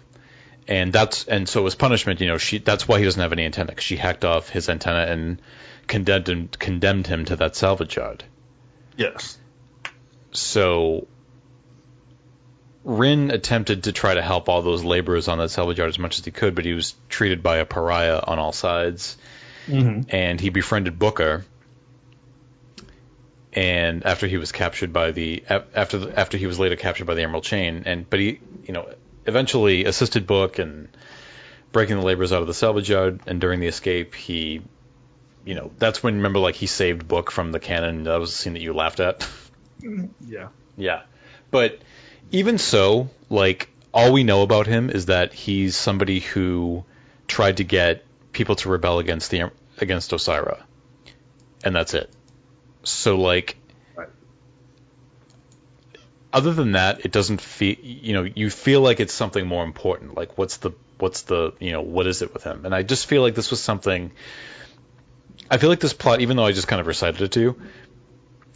And 0.68 0.94
that's 0.94 1.26
and 1.26 1.48
so 1.48 1.66
as 1.66 1.76
punishment, 1.76 2.22
you 2.22 2.28
know, 2.28 2.38
she 2.38 2.60
that's 2.60 2.88
why 2.88 3.00
he 3.00 3.06
doesn't 3.06 3.22
have 3.22 3.34
any 3.34 3.46
antenna 3.46 3.80
she 3.80 3.98
hacked 3.98 4.24
off 4.24 4.50
his 4.50 4.70
antenna 4.70 5.12
and 5.12 5.42
condemned 5.88 6.30
him 6.30 6.48
condemned 6.48 7.08
him 7.08 7.26
to 7.26 7.36
that 7.38 7.56
salvage 7.56 7.98
yard. 7.98 8.24
Yes. 8.96 9.38
So 10.32 11.08
Ryn 12.86 13.32
attempted 13.32 13.84
to 13.84 13.92
try 13.92 14.14
to 14.14 14.22
help 14.22 14.50
all 14.50 14.62
those 14.62 14.84
laborers 14.84 15.28
on 15.28 15.38
that 15.40 15.50
salvage 15.50 15.78
yard 15.78 15.90
as 15.90 16.00
much 16.00 16.20
as 16.20 16.26
he 16.26 16.32
could, 16.32 16.56
but 16.56 16.66
he 16.66 16.74
was 16.74 16.96
treated 17.10 17.44
by 17.44 17.58
a 17.58 17.66
pariah 17.66 18.22
on 18.26 18.40
all 18.40 18.52
sides. 18.52 19.18
Mm-hmm. 19.68 20.10
And 20.10 20.42
he 20.42 20.50
befriended 20.50 21.00
Booker. 21.00 21.46
And 23.54 24.06
after 24.06 24.26
he 24.26 24.38
was 24.38 24.52
captured 24.52 24.92
by 24.92 25.12
the 25.12 25.44
after 25.48 26.00
the, 26.00 26.20
after 26.20 26.38
he 26.38 26.48
was 26.48 26.60
later 26.60 26.76
captured 26.76 27.06
by 27.06 27.14
the 27.14 27.22
Emerald 27.22 27.44
Chain, 27.44 27.84
and 27.86 28.10
but 28.10 28.20
he 28.20 28.40
you 28.66 28.74
know 28.74 28.90
eventually 29.26 29.86
assisted 29.86 30.26
Book 30.26 30.60
and 30.60 30.90
breaking 31.72 31.98
the 31.98 32.04
laborers 32.04 32.32
out 32.32 32.42
of 32.42 32.48
the 32.48 32.54
salvage 32.54 32.90
yard. 32.90 33.22
And 33.28 33.40
during 33.40 33.60
the 33.60 33.68
escape, 33.68 34.16
he 34.16 34.62
you 35.46 35.56
know 35.56 35.72
that's 35.78 36.02
when 36.02 36.16
remember 36.16 36.40
like 36.40 36.56
he 36.56 36.66
saved 36.66 37.08
Book 37.08 37.30
from 37.30 37.52
the 37.52 37.60
cannon. 37.60 38.04
That 38.06 38.20
was 38.20 38.32
the 38.32 38.38
scene 38.38 38.54
that 38.54 38.62
you 38.62 38.74
laughed 38.74 39.00
at. 39.00 39.20
Mm-hmm. 39.82 40.06
Yeah. 40.28 40.48
Yeah. 40.76 41.02
But 41.52 41.80
even 42.32 42.58
so, 42.58 43.10
like 43.30 43.70
all 43.94 44.12
we 44.12 44.24
know 44.24 44.42
about 44.42 44.66
him 44.66 44.90
is 44.90 45.06
that 45.06 45.34
he's 45.34 45.76
somebody 45.76 46.20
who 46.20 46.84
tried 47.28 47.58
to 47.58 47.64
get 47.64 48.04
people 48.32 48.56
to 48.56 48.70
rebel 48.70 49.00
against 49.00 49.30
the 49.30 49.52
against 49.78 50.12
Osyraa. 50.12 50.62
And 51.64 51.76
that's 51.76 51.94
it. 51.94 52.10
So 52.84 53.18
like 53.18 53.56
Right. 53.96 54.10
other 56.32 56.54
than 56.54 56.74
that, 56.74 57.06
it 57.06 57.12
doesn't 57.12 57.42
feel 57.42 57.76
you 57.82 58.14
know, 58.14 58.24
you 58.24 58.50
feel 58.50 58.82
like 58.82 59.00
it's 59.00 59.14
something 59.14 59.46
more 59.46 59.64
important. 59.64 60.16
Like 60.16 60.38
what's 60.38 60.58
the 60.58 60.72
what's 61.00 61.24
the, 61.24 61.54
you 61.60 61.72
know, 61.72 61.82
what 61.82 62.08
is 62.08 62.22
it 62.22 62.34
with 62.34 62.44
him? 62.44 62.66
And 62.66 62.74
I 62.74 62.84
just 62.84 63.08
feel 63.08 63.22
like 63.22 63.36
this 63.36 63.52
was 63.52 63.62
something 63.62 64.12
I 65.50 65.58
feel 65.58 65.70
like 65.70 65.80
this 65.80 65.94
plot 65.94 66.22
even 66.22 66.38
though 66.38 66.46
I 66.46 66.52
just 66.52 66.68
kind 66.68 66.80
of 66.80 66.88
recited 66.88 67.22
it 67.22 67.32
to 67.34 67.40
you, 67.40 67.62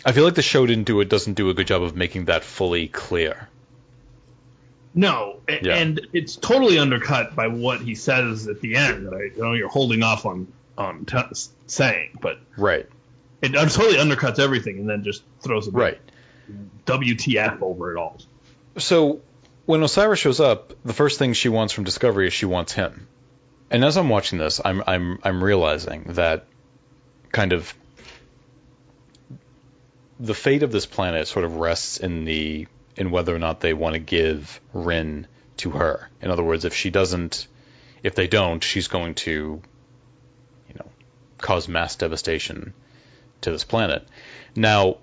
I 0.06 0.12
feel 0.12 0.24
like 0.24 0.36
the 0.36 0.42
show 0.42 0.66
didn't 0.66 0.86
do 0.86 1.00
it 1.02 1.10
doesn't 1.10 1.34
do 1.34 1.50
a 1.50 1.54
good 1.54 1.68
job 1.68 1.84
of 1.84 1.96
making 1.96 2.26
that 2.26 2.44
fully 2.44 2.88
clear. 2.88 3.50
No, 4.94 5.42
Yeah. 5.48 5.76
and 5.78 6.08
it's 6.14 6.36
totally 6.36 6.80
undercut 6.80 7.36
by 7.36 7.48
what 7.48 7.82
he 7.82 7.94
says 7.94 8.48
at 8.48 8.62
the 8.62 8.76
end. 8.76 9.06
That 9.06 9.14
I 9.14 9.24
you 9.36 9.44
know 9.44 9.54
you're 9.54 9.70
holding 9.70 10.02
off 10.02 10.26
on 10.26 10.52
on 10.78 11.06
t- 11.06 11.18
saying, 11.68 12.18
but 12.22 12.40
Right. 12.58 12.88
It 13.42 13.54
totally 13.54 13.98
undercuts 13.98 14.40
everything 14.40 14.80
and 14.80 14.90
then 14.90 15.04
just 15.04 15.24
throws 15.42 15.68
it. 15.68 15.72
back. 15.72 15.80
Right. 15.80 16.02
WTF 16.86 17.62
over 17.62 17.92
it 17.92 17.98
all. 17.98 18.18
So 18.78 19.22
when 19.66 19.84
Osiris 19.84 20.20
shows 20.20 20.40
up, 20.40 20.74
the 20.84 20.94
first 20.94 21.20
thing 21.20 21.34
she 21.34 21.50
wants 21.50 21.74
from 21.74 21.84
Discovery 21.84 22.28
is 22.28 22.34
she 22.34 22.46
wants 22.46 22.74
him. 22.74 23.08
And 23.70 23.84
as 23.84 23.98
I'm 23.98 24.10
watching 24.10 24.40
this, 24.40 24.62
I'm 24.64 24.82
I'm 24.88 25.20
I'm 25.24 25.44
realizing 25.44 26.14
that 26.14 26.46
kind 27.32 27.52
of 27.54 27.74
the 30.20 30.34
fate 30.34 30.64
of 30.64 30.72
this 30.72 30.86
planet 30.86 31.28
sort 31.28 31.46
of 31.46 31.58
rests 31.58 31.98
in 31.98 32.24
the 32.24 32.68
in 32.96 33.12
whether 33.12 33.36
or 33.36 33.40
not 33.40 33.60
they 33.60 33.74
want 33.74 33.94
to 33.94 34.00
give 34.00 34.60
Ryn 34.74 35.28
to 35.58 35.72
her. 35.72 36.10
In 36.22 36.32
other 36.32 36.44
words, 36.44 36.66
if 36.66 36.74
she 36.74 36.90
doesn't, 36.90 37.48
if 38.04 38.16
they 38.16 38.28
don't, 38.28 38.64
she's 38.64 38.88
going 38.88 39.16
to, 39.16 39.62
you 40.70 40.76
know, 40.76 40.90
cause 41.38 41.68
mass 41.68 41.98
devastation 41.98 42.74
to 43.42 43.52
this 43.52 43.64
planet. 43.64 44.08
Now, 44.56 44.98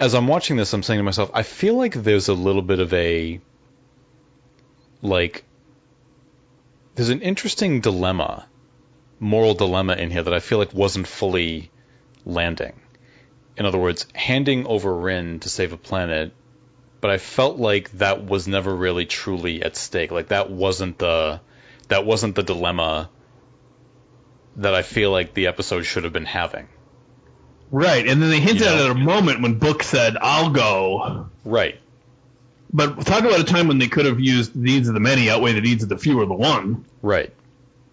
as 0.00 0.14
I'm 0.14 0.26
watching 0.26 0.56
this, 0.56 0.72
I'm 0.72 0.82
saying 0.82 0.98
to 0.98 1.04
myself, 1.04 1.30
I 1.32 1.42
feel 1.42 1.74
like 1.74 1.94
there's 1.94 2.28
a 2.28 2.34
little 2.34 2.62
bit 2.62 2.80
of 2.80 2.92
a 2.92 3.40
like 5.02 5.44
there's 6.94 7.10
an 7.10 7.22
interesting 7.22 7.80
dilemma, 7.80 8.46
moral 9.20 9.54
dilemma 9.54 9.94
in 9.94 10.10
here 10.10 10.22
that 10.22 10.34
I 10.34 10.40
feel 10.40 10.58
like 10.58 10.72
wasn't 10.72 11.06
fully 11.06 11.70
landing. 12.24 12.80
In 13.56 13.66
other 13.66 13.78
words, 13.78 14.06
handing 14.14 14.66
over 14.66 14.94
Ryn 14.94 15.40
to 15.40 15.48
save 15.48 15.72
a 15.72 15.76
planet, 15.76 16.32
but 17.00 17.10
I 17.10 17.18
felt 17.18 17.58
like 17.58 17.90
that 17.98 18.24
was 18.24 18.48
never 18.48 18.74
really 18.74 19.06
truly 19.06 19.62
at 19.62 19.76
stake. 19.76 20.10
Like 20.10 20.28
that 20.28 20.50
wasn't 20.50 20.98
the 20.98 21.40
that 21.88 22.06
wasn't 22.06 22.34
the 22.34 22.42
dilemma 22.42 23.10
that 24.56 24.74
I 24.74 24.82
feel 24.82 25.10
like 25.10 25.34
the 25.34 25.48
episode 25.48 25.82
should 25.82 26.04
have 26.04 26.12
been 26.12 26.24
having. 26.24 26.68
Right, 27.70 28.06
and 28.06 28.22
then 28.22 28.30
they 28.30 28.40
hinted 28.40 28.62
You 28.62 28.66
at 28.66 28.76
know? 28.76 28.84
at 28.86 28.90
a 28.90 28.94
moment 28.94 29.42
when 29.42 29.58
Book 29.58 29.82
said, 29.82 30.16
"I'll 30.20 30.50
go." 30.50 31.28
Right. 31.44 31.80
But 32.72 33.06
talk 33.06 33.20
about 33.20 33.38
a 33.38 33.44
time 33.44 33.68
when 33.68 33.78
they 33.78 33.88
could 33.88 34.06
have 34.06 34.18
used 34.18 34.54
the 34.54 34.58
needs 34.58 34.88
of 34.88 34.94
the 34.94 35.00
many 35.00 35.30
outweigh 35.30 35.52
the 35.52 35.60
needs 35.60 35.82
of 35.82 35.88
the 35.88 35.98
few 35.98 36.20
or 36.20 36.26
the 36.26 36.34
one. 36.34 36.84
Right. 37.02 37.32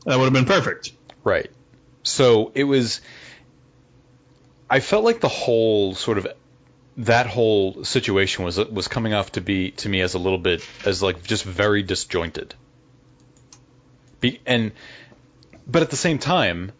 That 0.06 0.18
would 0.18 0.26
have 0.26 0.34
been 0.34 0.46
perfect. 0.46 0.92
Right. 1.24 1.50
So 2.04 2.52
it 2.56 2.64
was. 2.64 3.02
I 4.70 4.80
felt 4.80 5.04
like 5.04 5.20
the 5.20 5.28
whole 5.28 5.94
sort 5.96 6.18
of 6.18 6.28
that 6.98 7.28
whole 7.28 7.84
situation 7.84 8.44
was 8.44 8.58
was 8.58 8.88
coming 8.88 9.14
off 9.14 9.34
to 9.34 9.42
be 9.42 9.72
to 9.72 9.90
me 9.90 10.02
as 10.02 10.14
a 10.14 10.20
little 10.20 10.38
bit 10.38 10.66
as 10.86 11.02
like 11.02 11.24
just 11.24 11.44
very 11.44 11.84
disjointed. 11.84 12.54
Be, 14.20 14.40
and 14.46 14.72
but 15.68 15.82
at 15.82 15.90
the 15.90 15.98
same 15.98 16.20
time, 16.20 16.72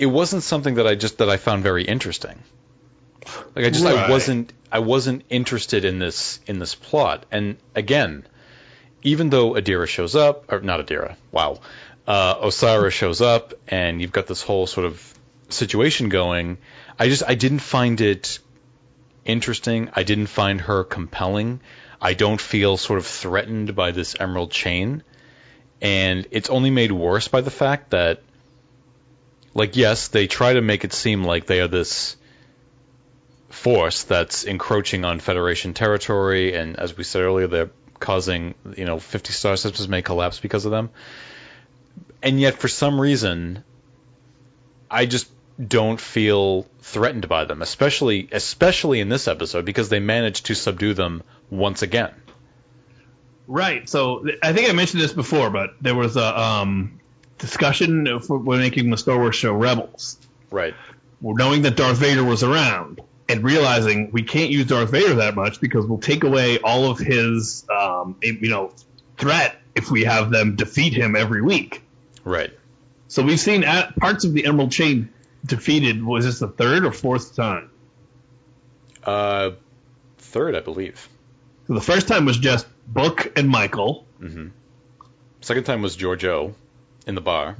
it 0.00 0.06
wasn't 0.06 0.42
something 0.42 0.76
that 0.76 0.86
I 0.86 0.94
just 0.94 1.18
that 1.18 1.28
I 1.28 1.36
found 1.36 1.62
very 1.62 1.84
interesting. 1.84 2.42
Like 3.54 3.66
I 3.66 3.70
just 3.70 3.84
I 3.84 4.08
wasn't 4.08 4.52
I 4.72 4.78
wasn't 4.78 5.24
interested 5.28 5.84
in 5.84 5.98
this 5.98 6.40
in 6.46 6.58
this 6.58 6.74
plot. 6.74 7.26
And 7.30 7.58
again, 7.74 8.26
even 9.02 9.28
though 9.28 9.52
Adira 9.52 9.86
shows 9.86 10.16
up, 10.16 10.50
or 10.50 10.60
not 10.60 10.80
Adira, 10.80 11.16
wow, 11.30 11.60
uh, 12.06 12.34
Osiris 12.40 12.94
shows 12.94 13.20
up, 13.20 13.52
and 13.68 14.00
you've 14.00 14.10
got 14.10 14.26
this 14.26 14.40
whole 14.40 14.66
sort 14.66 14.86
of 14.86 15.14
situation 15.50 16.08
going. 16.08 16.56
I 16.98 17.08
just 17.08 17.22
I 17.26 17.34
didn't 17.34 17.58
find 17.58 18.00
it 18.00 18.38
interesting. 19.26 19.90
I 19.92 20.02
didn't 20.02 20.28
find 20.28 20.62
her 20.62 20.82
compelling. 20.82 21.60
I 22.00 22.14
don't 22.14 22.40
feel 22.40 22.78
sort 22.78 22.98
of 22.98 23.06
threatened 23.06 23.76
by 23.76 23.90
this 23.90 24.16
emerald 24.18 24.50
chain, 24.50 25.02
and 25.82 26.26
it's 26.30 26.48
only 26.48 26.70
made 26.70 26.90
worse 26.90 27.28
by 27.28 27.42
the 27.42 27.50
fact 27.50 27.90
that, 27.90 28.22
like, 29.54 29.76
yes, 29.76 30.08
they 30.08 30.26
try 30.26 30.54
to 30.54 30.60
make 30.60 30.84
it 30.84 30.92
seem 30.92 31.24
like 31.24 31.46
they 31.46 31.60
are 31.60 31.68
this 31.68 32.16
force 33.48 34.04
that's 34.04 34.44
encroaching 34.44 35.04
on 35.04 35.20
Federation 35.20 35.74
territory, 35.74 36.54
and 36.54 36.78
as 36.78 36.96
we 36.96 37.04
said 37.04 37.22
earlier, 37.22 37.46
they're 37.46 37.70
causing 37.98 38.54
you 38.76 38.86
know 38.86 38.98
50 38.98 39.32
star 39.32 39.56
systems 39.56 39.88
may 39.88 40.02
collapse 40.02 40.40
because 40.40 40.64
of 40.64 40.70
them. 40.70 40.90
And 42.22 42.40
yet, 42.40 42.58
for 42.58 42.68
some 42.68 43.00
reason, 43.00 43.64
I 44.90 45.06
just 45.06 45.28
don't 45.64 46.00
feel 46.00 46.66
threatened 46.80 47.28
by 47.28 47.44
them, 47.44 47.62
especially 47.62 48.28
especially 48.32 49.00
in 49.00 49.08
this 49.08 49.28
episode 49.28 49.64
because 49.64 49.88
they 49.88 50.00
managed 50.00 50.46
to 50.46 50.54
subdue 50.54 50.94
them 50.94 51.22
once 51.50 51.82
again. 51.82 52.14
Right. 53.46 53.88
So 53.88 54.26
I 54.42 54.52
think 54.52 54.70
I 54.70 54.72
mentioned 54.72 55.02
this 55.02 55.12
before, 55.12 55.50
but 55.50 55.74
there 55.80 55.94
was 55.94 56.16
a 56.16 56.40
um, 56.40 56.99
discussion 57.40 58.20
for, 58.20 58.38
when 58.38 58.58
making 58.60 58.90
the 58.90 58.96
Star 58.96 59.16
Wars 59.18 59.34
show 59.36 59.52
Rebels, 59.54 60.16
Right. 60.50 60.74
knowing 61.20 61.62
that 61.62 61.76
Darth 61.76 61.98
Vader 61.98 62.24
was 62.24 62.42
around 62.42 63.00
and 63.28 63.42
realizing 63.44 64.10
we 64.12 64.22
can't 64.22 64.50
use 64.50 64.66
Darth 64.66 64.90
Vader 64.90 65.14
that 65.16 65.34
much 65.34 65.60
because 65.60 65.86
we'll 65.86 65.98
take 65.98 66.24
away 66.24 66.58
all 66.58 66.90
of 66.90 66.98
his, 66.98 67.64
um, 67.70 68.16
you 68.22 68.48
know, 68.50 68.72
threat 69.18 69.56
if 69.74 69.90
we 69.90 70.04
have 70.04 70.30
them 70.30 70.56
defeat 70.56 70.92
him 70.94 71.14
every 71.16 71.42
week. 71.42 71.82
Right. 72.24 72.50
So 73.08 73.22
we've 73.22 73.40
seen 73.40 73.62
parts 73.98 74.24
of 74.24 74.32
the 74.32 74.44
Emerald 74.46 74.72
Chain 74.72 75.08
defeated. 75.44 76.04
Was 76.04 76.24
this 76.24 76.38
the 76.40 76.48
third 76.48 76.84
or 76.84 76.92
fourth 76.92 77.34
time? 77.36 77.70
Uh, 79.04 79.52
third, 80.18 80.54
I 80.54 80.60
believe. 80.60 81.08
So 81.66 81.74
the 81.74 81.80
first 81.80 82.08
time 82.08 82.24
was 82.24 82.36
just 82.38 82.66
Book 82.86 83.32
and 83.36 83.48
Michael. 83.48 84.04
Second 85.40 85.64
time 85.64 85.82
was 85.82 85.96
Georgiou 85.96 86.54
in 87.06 87.14
the 87.14 87.20
bar 87.20 87.56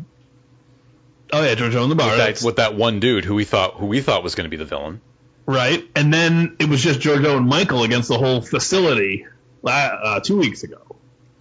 Oh 1.33 1.45
yeah, 1.45 1.55
Georgiou 1.55 1.89
the 1.89 1.95
bar. 1.95 2.09
with 2.11 2.19
that, 2.19 2.43
with 2.45 2.57
that 2.57 2.75
one 2.75 2.99
dude 2.99 3.25
who 3.25 3.37
we 3.37 3.45
thought 3.45 3.75
who 3.75 3.87
we 3.87 4.01
thought 4.01 4.25
was 4.25 4.35
going 4.35 4.47
to 4.47 4.51
be 4.51 4.57
the 4.57 4.65
villain. 4.65 5.01
Right, 5.47 5.89
and 5.95 6.13
then 6.13 6.57
it 6.59 6.69
was 6.69 6.83
just 6.83 6.99
Georgiou 7.01 7.37
and 7.37 7.47
Michael 7.47 7.85
against 7.85 8.09
the 8.09 8.19
whole 8.19 8.41
facility 8.41 9.27
uh, 9.65 10.19
two 10.21 10.39
weeks 10.39 10.65
ago. 10.65 10.81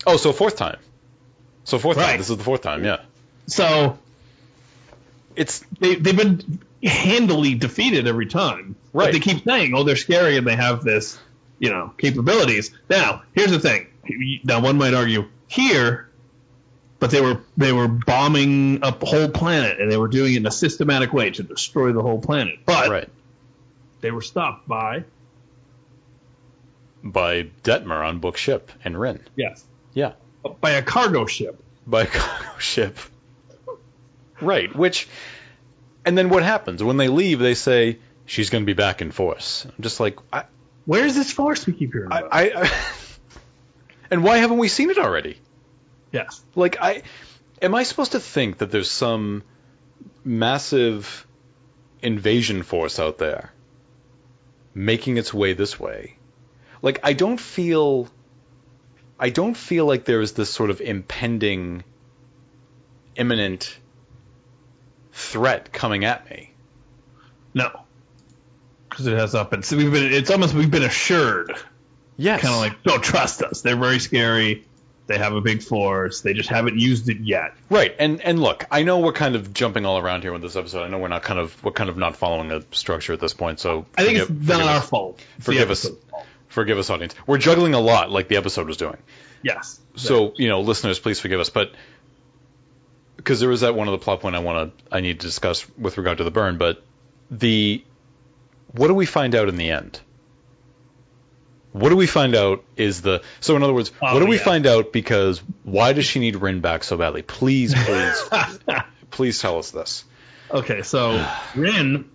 Oh, 0.06 0.18
so 0.18 0.32
fourth 0.32 0.58
time. 0.58 0.78
So 1.64 1.80
fourth 1.80 1.98
Right. 1.98 2.06
time. 2.12 2.18
This 2.20 2.30
is 2.30 2.38
the 2.38 2.44
fourth 2.44 2.62
time. 2.62 2.84
Yeah. 2.86 3.00
So 3.48 3.98
It's 5.36 5.64
they 5.80 5.96
they've 5.96 6.16
been 6.18 6.60
handily 6.84 7.56
defeated 7.56 8.08
every 8.08 8.26
time. 8.28 8.76
Right. 8.94 9.06
But 9.06 9.14
they 9.14 9.20
keep 9.20 9.44
saying, 9.44 9.74
"Oh, 9.76 9.84
they're 9.84 9.96
scary 9.96 10.38
and 10.38 10.46
they 10.46 10.56
have 10.56 10.84
this, 10.84 11.18
you 11.58 11.70
know, 11.72 11.94
capabilities." 11.98 12.72
Now, 12.90 13.24
here's 13.34 13.52
the 13.52 13.60
thing. 13.60 13.88
Now, 14.44 14.60
one 14.62 14.78
might 14.78 14.94
argue 14.94 15.26
here, 15.48 16.09
but 17.00 17.12
they 17.12 17.22
were 17.22 17.42
they 17.58 17.72
were 17.72 17.88
bombing 17.88 18.80
a 18.84 18.92
whole 18.92 19.30
planet 19.30 19.80
and 19.80 19.92
they 19.92 19.98
were 19.98 20.08
doing 20.08 20.34
it 20.34 20.38
in 20.38 20.46
a 20.46 20.52
systematic 20.52 21.14
way 21.14 21.32
to 21.32 21.44
destroy 21.44 21.92
the 21.94 22.02
whole 22.02 22.20
planet. 22.20 22.60
But 22.66 22.90
right 22.90 23.10
they 24.02 24.12
were 24.12 24.22
stopped 24.22 24.68
by 24.68 25.04
by 27.04 27.44
Detmer 27.64 28.06
on 28.06 28.20
book 28.20 28.38
ship 28.38 28.72
and 28.84 29.00
Ryn. 29.00 29.22
yes 29.36 29.64
Yeah. 29.94 30.14
by 30.62 30.72
a 30.72 30.82
cargo 30.82 31.26
ship. 31.26 31.62
by 31.88 32.04
a 32.04 32.08
cargo 32.08 32.58
ship. 32.60 32.98
Right, 34.42 34.74
which, 34.74 35.08
and 36.06 36.18
then 36.18 36.30
what 36.30 36.44
happens 36.44 36.82
when 36.82 36.96
they 36.96 37.10
leave? 37.10 37.40
They 37.40 37.56
say 37.56 38.00
she's 38.26 38.50
going 38.50 38.64
to 38.64 38.66
be 38.66 38.72
back 38.74 39.02
in 39.02 39.12
force. 39.12 39.66
I'm 39.66 39.82
just 39.84 40.00
like, 40.00 40.18
I, 40.32 40.46
Where's 40.86 41.14
this 41.14 41.30
force 41.32 41.66
we 41.68 41.74
keep 41.74 41.92
hearing 41.92 42.08
about? 42.08 42.30
I, 42.32 42.52
I 42.56 42.72
and 44.12 44.24
why 44.24 44.38
haven't 44.38 44.58
we 44.60 44.70
seen 44.70 44.90
it 44.92 44.98
already? 44.98 45.40
Yes. 46.12 46.44
Like, 46.56 46.78
I, 46.82 47.04
am 47.62 47.76
I 47.76 47.84
supposed 47.84 48.14
to 48.14 48.20
think 48.20 48.60
that 48.60 48.72
there's 48.72 48.92
some 48.92 49.44
massive 50.24 51.26
invasion 52.02 52.64
force 52.64 53.00
out 53.00 53.18
there 53.18 53.52
making 54.74 55.18
its 55.18 55.34
way 55.34 55.54
this 55.54 55.80
way? 55.80 56.18
Like, 56.82 57.00
I 57.04 57.14
don't 57.14 57.40
feel, 57.40 58.08
I 59.20 59.30
don't 59.30 59.56
feel 59.56 59.86
like 59.86 60.06
there 60.06 60.22
is 60.22 60.34
this 60.34 60.50
sort 60.50 60.70
of 60.70 60.82
impending, 60.82 61.84
imminent 63.16 63.78
threat 65.12 65.74
coming 65.74 66.06
at 66.06 66.30
me. 66.30 66.54
No. 67.54 67.82
Because 68.90 69.08
it 69.08 69.18
has 69.18 69.36
up 69.36 69.54
and 69.54 69.64
so 69.64 69.78
we've 69.78 69.92
been. 69.92 70.12
It's 70.14 70.32
almost 70.32 70.54
we've 70.54 70.72
been 70.72 70.84
assured, 70.84 71.54
Yes. 72.18 72.42
kind 72.42 72.54
of 72.54 72.60
like, 72.60 72.84
don't 72.84 73.04
trust 73.04 73.42
us. 73.44 73.62
They're 73.62 73.76
very 73.76 74.00
scary. 74.00 74.66
They 75.10 75.18
have 75.18 75.34
a 75.34 75.42
big 75.42 75.62
force. 75.64 76.22
They 76.22 76.34
just 76.34 76.50
haven't 76.50 76.78
used 76.80 77.10
it 77.10 77.18
yet. 77.20 77.54
Right, 77.70 77.94
and 78.00 78.22
and 78.22 78.40
look, 78.40 78.66
I 78.72 78.84
know 78.84 79.00
we're 79.00 79.12
kind 79.12 79.36
of 79.36 79.54
jumping 79.54 79.86
all 79.86 79.98
around 79.98 80.22
here 80.22 80.32
with 80.32 80.42
this 80.44 80.56
episode. 80.56 80.84
I 80.84 80.88
know 80.88 81.00
we're 81.00 81.08
not 81.10 81.24
kind 81.24 81.40
of 81.40 81.62
we're 81.64 81.72
kind 81.72 81.90
of 81.90 81.98
not 81.98 82.16
following 82.16 82.52
a 82.52 82.62
structure 82.72 83.12
at 83.12 83.20
this 83.20 83.34
point. 83.34 83.60
So 83.60 83.88
I 83.98 84.06
think 84.06 84.20
forgive- 84.20 84.38
it's 84.42 84.48
not 84.50 84.62
our 84.62 84.78
us. 84.78 84.90
fault. 84.90 85.20
It's 85.38 85.46
Forgive 85.48 85.72
us. 85.72 85.90
fault. 85.90 86.26
Forgive 86.48 86.78
us, 86.78 86.90
audience. 86.90 87.16
We're 87.28 87.38
juggling 87.40 87.74
a 87.74 87.80
lot, 87.80 88.10
like 88.12 88.28
the 88.28 88.38
episode 88.38 88.68
was 88.68 88.78
doing. 88.78 88.98
Yes. 89.44 89.80
So 89.96 90.34
you 90.38 90.48
know, 90.48 90.62
listeners, 90.62 91.00
please 91.00 91.20
forgive 91.20 91.40
us. 91.40 91.50
But 91.50 91.74
because 93.18 93.40
there 93.40 93.50
was 93.50 93.62
that 93.62 93.76
one 93.76 93.88
of 93.88 93.92
the 93.94 93.98
plot 93.98 94.22
point 94.22 94.36
I 94.36 94.40
want 94.40 94.78
to 94.78 94.96
I 94.96 95.02
need 95.02 95.20
to 95.20 95.28
discuss 95.28 95.68
with 95.78 95.98
regard 95.98 96.20
to 96.20 96.24
the 96.24 96.32
burn, 96.32 96.58
but 96.58 96.84
the 97.32 97.84
what 98.74 98.88
do 98.88 98.94
we 98.94 99.06
find 99.06 99.34
out 99.36 99.50
in 99.50 99.56
the 99.58 99.72
end? 99.72 100.00
What 101.80 101.90
do 101.90 101.96
we 101.96 102.08
find 102.08 102.36
out 102.36 102.64
is 102.76 103.02
the 103.02 103.22
so 103.40 103.56
in 103.56 103.64
other 103.64 103.74
words, 103.74 103.92
Oh, 104.02 104.14
what 104.14 104.20
do 104.20 104.26
we 104.26 104.38
yeah. 104.38 104.44
find 104.44 104.68
out 104.68 104.92
because 104.92 105.42
why 105.64 105.94
does 105.94 106.06
she 106.06 106.20
need 106.20 106.36
Ryn 106.36 106.60
back 106.62 106.84
so 106.84 106.98
badly? 106.98 107.22
Please, 107.22 107.74
please, 107.74 108.30
please 109.12 109.40
tell 109.40 109.58
us 109.60 109.72
this. 109.72 110.04
Okay, 110.52 110.82
so 110.82 111.26
Ryn 111.56 112.10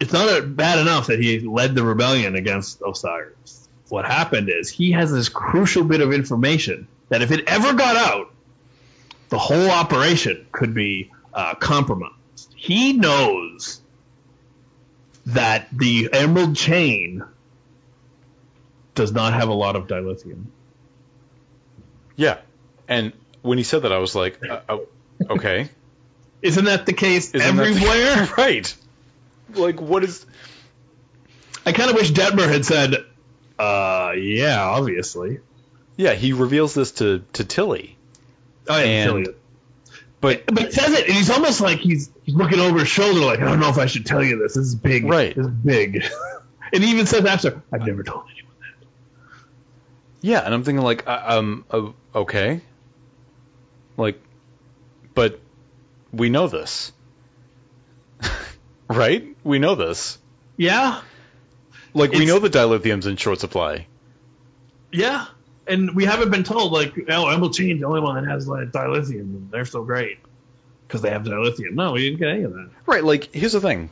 it's 0.00 0.12
not 0.12 0.54
bad 0.56 0.78
enough 0.78 1.08
that 1.08 1.18
he 1.18 1.40
led 1.40 1.74
the 1.74 1.82
rebellion 1.82 2.36
against 2.36 2.80
Osiris. 2.86 3.68
What 3.88 4.04
happened 4.04 4.48
is 4.48 4.68
he 4.70 4.92
has 4.92 5.10
this 5.10 5.28
crucial 5.28 5.82
bit 5.82 6.00
of 6.00 6.12
information 6.12 6.86
that 7.08 7.20
if 7.22 7.32
it 7.32 7.48
ever 7.48 7.72
got 7.72 7.96
out, 7.96 8.32
the 9.30 9.38
whole 9.38 9.70
operation 9.70 10.46
could 10.52 10.72
be 10.72 11.10
uh, 11.34 11.54
compromised. 11.56 12.14
He 12.54 12.92
knows 12.92 13.80
that 15.26 15.68
the 15.72 16.10
emerald 16.12 16.54
chain 16.54 17.24
does 18.98 19.12
not 19.12 19.32
have 19.32 19.48
a 19.48 19.54
lot 19.54 19.74
of 19.76 19.86
dilithium. 19.86 20.44
Yeah, 22.16 22.38
and 22.88 23.12
when 23.42 23.56
he 23.58 23.64
said 23.64 23.82
that, 23.82 23.92
I 23.92 23.98
was 23.98 24.14
like, 24.14 24.38
uh, 24.44 24.60
oh, 24.68 24.86
okay. 25.30 25.70
Isn't 26.42 26.66
that 26.66 26.84
the 26.84 26.92
case 26.92 27.32
Isn't 27.32 27.56
that 27.56 27.62
the- 27.62 27.70
everywhere? 27.70 28.28
right. 28.38 28.76
Like, 29.54 29.80
what 29.80 30.04
is? 30.04 30.26
I 31.64 31.72
kind 31.72 31.90
of 31.90 31.96
wish 31.96 32.10
Detmer 32.12 32.48
had 32.48 32.64
said, 32.64 32.94
uh, 33.58 34.12
yeah, 34.16 34.60
obviously. 34.62 35.40
Yeah, 35.96 36.14
he 36.14 36.32
reveals 36.32 36.74
this 36.74 36.92
to 36.92 37.24
to 37.34 37.44
Tilly, 37.44 37.96
Oh, 38.68 38.76
yeah, 38.78 38.84
And- 38.84 39.24
Tilly. 39.24 39.36
but 40.20 40.46
But 40.46 40.58
he 40.58 40.70
says 40.72 40.92
it, 40.98 41.06
and 41.06 41.14
he's 41.16 41.30
almost 41.30 41.60
like 41.60 41.78
he's 41.78 42.10
he's 42.24 42.34
looking 42.34 42.58
over 42.60 42.80
his 42.80 42.88
shoulder, 42.88 43.20
like 43.20 43.38
I 43.40 43.44
don't 43.44 43.60
know 43.60 43.70
if 43.70 43.78
I 43.78 43.86
should 43.86 44.06
tell 44.06 44.22
you 44.24 44.38
this. 44.38 44.54
This 44.54 44.66
is 44.66 44.74
big. 44.74 45.04
Right. 45.06 45.34
This 45.36 45.46
is 45.46 45.52
big. 45.52 46.04
and 46.72 46.82
he 46.84 46.90
even 46.90 47.06
says 47.06 47.24
after, 47.24 47.62
I've 47.72 47.86
never 47.86 48.02
told 48.02 48.24
anyone 48.32 48.47
that. 48.47 48.47
Yeah, 50.20 50.40
and 50.44 50.52
I'm 50.54 50.64
thinking 50.64 50.84
like, 50.84 51.06
uh, 51.06 51.22
um, 51.26 51.64
uh, 51.70 51.90
okay, 52.14 52.60
like, 53.96 54.20
but 55.14 55.40
we 56.12 56.28
know 56.28 56.46
this, 56.48 56.92
right? 58.88 59.36
We 59.44 59.58
know 59.58 59.74
this. 59.74 60.18
Yeah, 60.56 61.00
Like, 61.94 62.12
we 62.12 62.26
know 62.26 62.38
the 62.38 62.50
dilithium's 62.50 63.06
in 63.06 63.16
short 63.16 63.40
supply. 63.40 63.86
yeah. 64.92 65.26
And 65.66 65.94
we 65.94 66.06
haven't 66.06 66.30
been 66.30 66.44
told 66.44 66.72
like, 66.72 66.94
oh, 67.10 67.28
Emerald 67.28 67.52
Chain's 67.52 67.80
the 67.80 67.86
only 67.86 68.00
one 68.00 68.24
that 68.24 68.30
has 68.30 68.48
like 68.48 68.68
dilithium, 68.70 69.20
and 69.20 69.50
they're 69.50 69.66
so 69.66 69.84
great 69.84 70.16
because 70.86 71.02
they 71.02 71.10
have 71.10 71.24
dilithium. 71.24 71.72
No, 71.72 71.92
we 71.92 72.04
didn't 72.08 72.20
get 72.20 72.28
any 72.30 72.44
of 72.44 72.54
that. 72.54 72.70
Right, 72.86 73.04
like 73.04 73.34
here's 73.34 73.52
the 73.52 73.60
thing. 73.60 73.90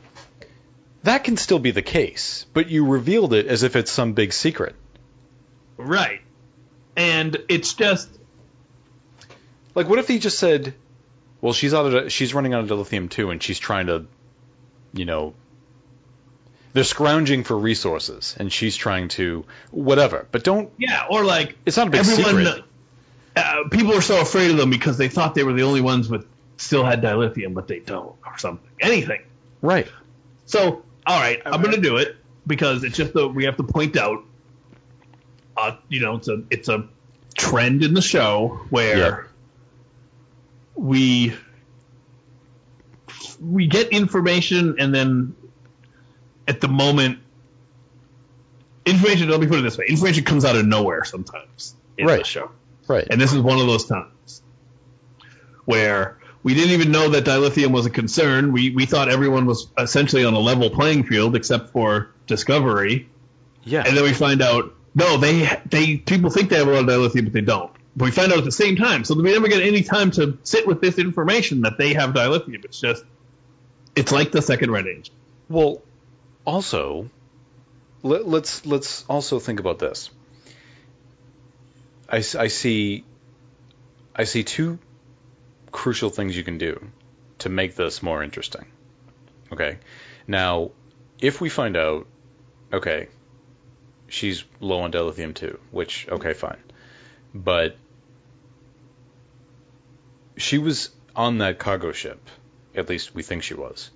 That 1.03 1.23
can 1.23 1.37
still 1.37 1.59
be 1.59 1.69
the 1.69 1.83
case, 1.83 2.47
but 2.51 2.67
you 2.71 2.87
revealed 2.87 3.31
it 3.35 3.45
as 3.45 3.61
if 3.61 3.75
it's 3.75 3.91
some 3.91 4.13
big 4.13 4.33
secret. 4.33 4.75
Right. 5.77 6.21
And 6.95 7.37
it's 7.49 7.73
just 7.73 8.09
Like 9.75 9.87
what 9.87 9.99
if 9.99 10.07
he 10.07 10.19
just 10.19 10.39
said, 10.39 10.73
"Well, 11.41 11.53
she's 11.53 11.73
out 11.73 11.85
of 11.93 12.11
she's 12.11 12.33
running 12.33 12.53
out 12.53 12.63
of 12.63 12.69
dilithium 12.69 13.09
too 13.09 13.29
and 13.29 13.41
she's 13.41 13.59
trying 13.59 13.87
to 13.87 14.05
you 14.93 15.05
know 15.05 15.33
they're 16.73 16.83
scrounging 16.83 17.43
for 17.43 17.57
resources 17.57 18.35
and 18.39 18.51
she's 18.51 18.75
trying 18.75 19.09
to 19.09 19.45
whatever." 19.71 20.27
But 20.31 20.43
don't 20.43 20.71
yeah, 20.77 21.05
or 21.09 21.23
like 21.23 21.57
it's 21.65 21.77
not 21.77 21.87
a 21.87 21.91
big 21.91 21.99
everyone. 22.01 22.45
secret. 22.45 22.63
Uh, 23.35 23.69
people 23.69 23.93
are 23.93 24.01
so 24.01 24.19
afraid 24.19 24.49
of 24.49 24.57
them 24.57 24.71
because 24.71 24.97
they 24.97 25.09
thought 25.09 25.35
they 25.35 25.43
were 25.43 25.53
the 25.53 25.61
only 25.61 25.81
ones 25.81 26.09
with 26.09 26.25
still 26.57 26.83
had 26.83 27.03
dilithium, 27.03 27.53
but 27.53 27.67
they 27.67 27.77
don't, 27.79 28.15
or 28.25 28.37
something. 28.39 28.67
Anything. 28.81 29.21
Right. 29.61 29.87
So, 30.47 30.83
all 31.05 31.19
right, 31.19 31.39
I'm 31.45 31.61
going 31.61 31.75
to 31.75 31.81
do 31.81 31.97
it 31.97 32.15
because 32.47 32.83
it's 32.83 32.97
just 32.97 33.13
that 33.13 33.27
we 33.27 33.45
have 33.45 33.57
to 33.57 33.63
point 33.63 33.95
out, 33.95 34.23
uh, 35.57 35.75
you 35.89 35.99
know, 36.01 36.15
it's 36.15 36.27
a 36.27 36.43
it's 36.49 36.69
a 36.69 36.87
trend 37.35 37.83
in 37.83 37.93
the 37.93 38.01
show 38.01 38.61
where 38.69 38.97
Yeah. 38.97 39.17
we 40.75 41.33
we 43.39 43.67
get 43.67 43.89
information 43.89 44.75
and 44.79 44.93
then 44.93 45.35
at 46.47 46.59
the 46.61 46.67
moment 46.67 47.19
information 48.85 49.29
let 49.29 49.39
me 49.39 49.47
put 49.47 49.59
it 49.59 49.61
this 49.63 49.77
way 49.77 49.85
information 49.87 50.23
comes 50.23 50.45
out 50.45 50.55
of 50.55 50.65
nowhere 50.65 51.03
sometimes 51.03 51.75
in 51.97 52.07
the 52.07 52.13
Right. 52.13 52.25
show 52.25 52.49
Right. 52.87 53.05
and 53.09 53.19
this 53.21 53.33
is 53.33 53.39
one 53.41 53.59
of 53.59 53.67
those 53.67 53.85
times 53.85 54.41
where 55.65 56.17
we 56.43 56.53
didn't 56.53 56.71
even 56.71 56.91
know 56.91 57.09
that 57.09 57.25
dilithium 57.25 57.71
was 57.71 57.85
a 57.85 57.89
concern. 57.89 58.53
We 58.53 58.69
we 58.69 58.85
thought 58.85 59.09
everyone 59.09 59.45
was 59.45 59.67
essentially 59.77 60.23
on 60.23 60.33
a 60.33 60.39
level 60.39 60.69
playing 60.69 61.03
field 61.03 61.35
except 61.35 61.71
for 61.71 62.09
Discovery, 62.25 63.09
yeah. 63.65 63.83
and 63.85 63.97
then 63.97 64.03
we 64.05 64.13
find 64.13 64.41
out 64.41 64.73
no, 64.97 65.17
they 65.17 65.47
they 65.67 65.97
people 65.97 66.31
think 66.31 66.49
they 66.49 66.57
have 66.57 66.67
a 66.67 66.71
lot 66.71 66.79
of 66.79 66.87
dilithium, 66.87 67.25
but 67.25 67.33
they 67.33 67.41
don't. 67.41 67.71
But 67.95 68.05
we 68.05 68.11
find 68.11 68.31
out 68.31 68.39
at 68.39 68.45
the 68.45 68.51
same 68.51 68.75
time, 68.75 69.03
so 69.03 69.13
we 69.13 69.31
never 69.31 69.47
get 69.47 69.61
any 69.61 69.83
time 69.83 70.09
to 70.11 70.39
sit 70.41 70.65
with 70.65 70.81
this 70.81 70.97
information 70.97 71.61
that 71.61 71.77
they 71.77 71.93
have 71.93 72.15
dilithium. 72.15 72.65
It's 72.65 72.81
just 72.81 73.03
it's 73.95 74.11
like 74.11 74.31
the 74.31 74.41
second 74.41 74.71
red 74.71 74.87
angel. 74.87 75.13
Well, 75.49 75.83
also, 76.45 77.11
let, 78.01 78.27
let's 78.27 78.65
let's 78.65 79.05
also 79.07 79.37
think 79.37 79.59
about 79.59 79.77
this. 79.77 80.09
I, 82.09 82.17
I 82.17 82.47
see 82.47 83.05
I 84.15 84.23
see 84.23 84.43
two 84.43 84.79
crucial 85.71 86.09
things 86.09 86.35
you 86.35 86.43
can 86.43 86.57
do 86.57 86.89
to 87.39 87.49
make 87.49 87.75
this 87.75 88.01
more 88.01 88.23
interesting. 88.23 88.65
Okay, 89.53 89.77
now 90.25 90.71
if 91.19 91.39
we 91.39 91.49
find 91.49 91.77
out, 91.77 92.07
okay, 92.73 93.09
she's 94.07 94.43
low 94.59 94.81
on 94.81 94.91
dilithium 94.91 95.33
too, 95.33 95.59
which 95.71 96.07
okay, 96.09 96.33
fine, 96.33 96.61
but 97.33 97.77
she 100.37 100.57
was 100.57 100.89
on 101.15 101.39
that 101.39 101.59
cargo 101.59 101.91
ship. 101.91 102.19
At 102.75 102.89
least 102.89 103.15
we 103.15 103.23
think 103.23 103.43
she 103.43 103.55
was 103.55 103.89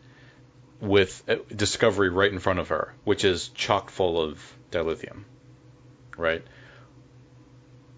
with 0.82 1.24
Discovery 1.55 2.09
right 2.09 2.32
in 2.32 2.39
front 2.39 2.59
of 2.59 2.70
her, 2.70 2.93
which 3.03 3.24
is 3.24 3.49
chock 3.49 3.91
full 3.91 4.20
of 4.20 4.41
dilithium, 4.72 5.24
right? 6.18 6.43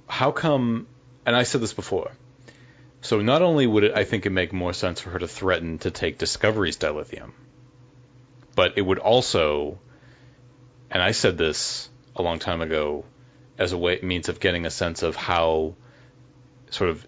How 0.08 0.32
come? 0.32 0.88
And 1.26 1.36
I 1.36 1.44
said 1.44 1.62
this 1.62 1.74
before. 1.74 2.12
So 3.02 3.22
not 3.22 3.42
only 3.42 3.66
would 3.66 3.86
it, 3.86 3.94
I 3.96 4.04
think, 4.04 4.26
it 4.26 4.30
make 4.30 4.54
more 4.54 4.74
sense 4.74 5.00
for 5.00 5.10
her 5.10 5.20
to 5.20 5.28
threaten 5.28 5.78
to 5.80 5.92
take 5.92 6.18
Discovery's 6.18 6.78
dilithium, 6.78 7.32
but 8.56 8.78
it 8.78 8.82
would 8.82 9.00
also, 9.00 9.80
and 10.92 11.02
I 11.02 11.12
said 11.12 11.38
this 11.38 11.90
a 12.16 12.22
long 12.22 12.40
time 12.40 12.62
ago, 12.62 13.06
as 13.58 13.72
a 13.72 13.78
way 13.78 14.00
means 14.02 14.30
of 14.30 14.40
getting 14.40 14.66
a 14.66 14.70
sense 14.70 15.04
of 15.04 15.16
how 15.16 15.76
sort 16.70 16.90
of 16.90 17.06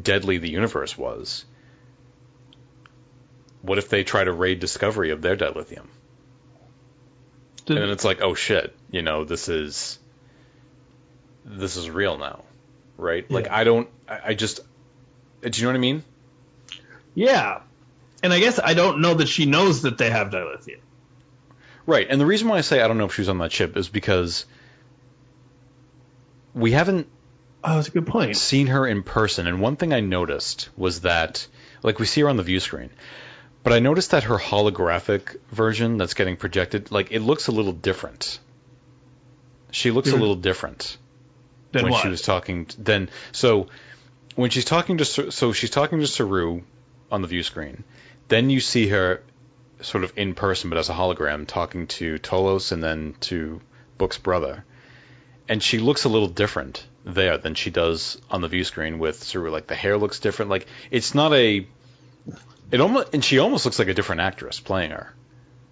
deadly 0.00 0.38
the 0.38 0.50
universe 0.50 0.96
was. 0.96 1.44
What 3.62 3.78
if 3.78 3.88
they 3.88 4.04
try 4.04 4.24
to 4.24 4.32
raid 4.32 4.60
Discovery 4.60 5.10
of 5.10 5.20
their 5.22 5.36
dilithium? 5.36 5.86
And 7.68 7.76
then 7.78 7.90
it's 7.90 8.04
like, 8.04 8.20
oh 8.20 8.34
shit, 8.34 8.74
you 8.90 9.02
know, 9.02 9.24
this 9.24 9.48
is 9.48 9.98
this 11.44 11.76
is 11.76 11.88
real 11.88 12.18
now, 12.18 12.44
right? 12.96 13.30
Like 13.30 13.48
I 13.50 13.64
don't, 13.64 13.88
I, 14.08 14.20
I 14.26 14.34
just, 14.34 14.60
do 15.42 15.50
you 15.52 15.62
know 15.64 15.70
what 15.70 15.76
I 15.76 15.80
mean? 15.80 16.04
Yeah, 17.14 17.60
and 18.22 18.32
I 18.32 18.40
guess 18.40 18.58
I 18.58 18.74
don't 18.74 19.00
know 19.00 19.14
that 19.14 19.28
she 19.28 19.46
knows 19.46 19.82
that 19.82 19.98
they 19.98 20.10
have 20.10 20.30
dilithium. 20.30 20.80
Right. 21.90 22.06
And 22.08 22.20
the 22.20 22.26
reason 22.26 22.48
why 22.48 22.58
I 22.58 22.60
say 22.60 22.80
I 22.80 22.86
don't 22.88 22.98
know 22.98 23.06
if 23.06 23.14
she 23.14 23.22
was 23.22 23.28
on 23.28 23.38
that 23.38 23.50
ship 23.52 23.76
is 23.76 23.88
because 23.88 24.46
we 26.54 26.72
haven't 26.72 27.08
Oh, 27.62 27.74
that's 27.76 27.88
a 27.88 27.90
good 27.90 28.06
point. 28.06 28.36
seen 28.36 28.68
her 28.68 28.86
in 28.86 29.02
person, 29.02 29.46
and 29.46 29.60
one 29.60 29.76
thing 29.76 29.92
I 29.92 30.00
noticed 30.00 30.70
was 30.78 31.02
that, 31.02 31.46
like, 31.82 31.98
we 31.98 32.06
see 32.06 32.22
her 32.22 32.28
on 32.30 32.38
the 32.38 32.42
view 32.42 32.58
screen, 32.58 32.88
but 33.62 33.74
I 33.74 33.80
noticed 33.80 34.12
that 34.12 34.22
her 34.24 34.38
holographic 34.38 35.36
version 35.52 35.98
that's 35.98 36.14
getting 36.14 36.36
projected, 36.38 36.90
like, 36.90 37.12
it 37.12 37.20
looks 37.20 37.48
a 37.48 37.52
little 37.52 37.72
different. 37.74 38.38
She 39.72 39.90
looks 39.90 40.08
a 40.08 40.12
Mhm. 40.14 40.20
little 40.20 40.36
different 40.36 40.96
Then 41.72 41.82
when 41.84 41.92
what? 41.92 42.02
she 42.02 42.08
was 42.08 42.22
talking. 42.22 42.64
t- 42.66 42.76
then, 42.78 43.10
so 43.32 43.66
when 44.36 44.48
she's 44.50 44.64
talking 44.64 44.96
to, 44.98 45.04
so 45.04 45.52
she's 45.52 45.70
talking 45.70 46.00
to 46.00 46.06
Saru 46.06 46.62
on 47.12 47.20
the 47.20 47.28
view 47.28 47.42
screen. 47.42 47.84
Then 48.28 48.48
you 48.48 48.60
see 48.60 48.88
her 48.88 49.22
sort 49.82 50.04
of 50.04 50.12
in 50.16 50.34
person, 50.34 50.70
but 50.70 50.78
as 50.78 50.88
a 50.88 50.94
hologram, 50.94 51.46
talking 51.46 51.86
to 51.86 52.18
Tolor 52.18 52.72
and 52.72 52.82
then 52.82 53.14
to 53.20 53.60
Book's 53.98 54.18
brother. 54.18 54.64
And 55.48 55.62
she 55.62 55.78
looks 55.78 56.04
a 56.04 56.08
little 56.08 56.28
different 56.28 56.86
there 57.04 57.38
than 57.38 57.54
she 57.54 57.70
does 57.70 58.20
on 58.30 58.40
the 58.40 58.48
view 58.48 58.64
screen 58.64 58.98
with 58.98 59.22
Saru. 59.22 59.50
Like 59.50 59.66
the 59.66 59.74
hair 59.74 59.96
looks 59.96 60.20
different. 60.20 60.50
Like 60.50 60.66
it's 60.90 61.14
not 61.14 61.32
a. 61.32 61.66
It 62.70 62.80
almost 62.80 63.14
and 63.14 63.24
she 63.24 63.38
almost 63.38 63.64
looks 63.64 63.78
like 63.78 63.88
a 63.88 63.94
different 63.94 64.20
actress 64.20 64.60
playing 64.60 64.92
her. 64.92 65.12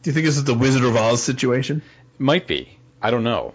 Do 0.03 0.11
you 0.11 0.15
think 0.15 0.27
this 0.27 0.37
is 0.37 0.45
the 0.45 0.55
Wizard 0.55 0.85
of 0.85 0.97
Oz 0.97 1.23
situation? 1.23 1.83
Might 2.19 2.47
be. 2.47 2.77
I 3.01 3.11
don't 3.11 3.25
know, 3.25 3.55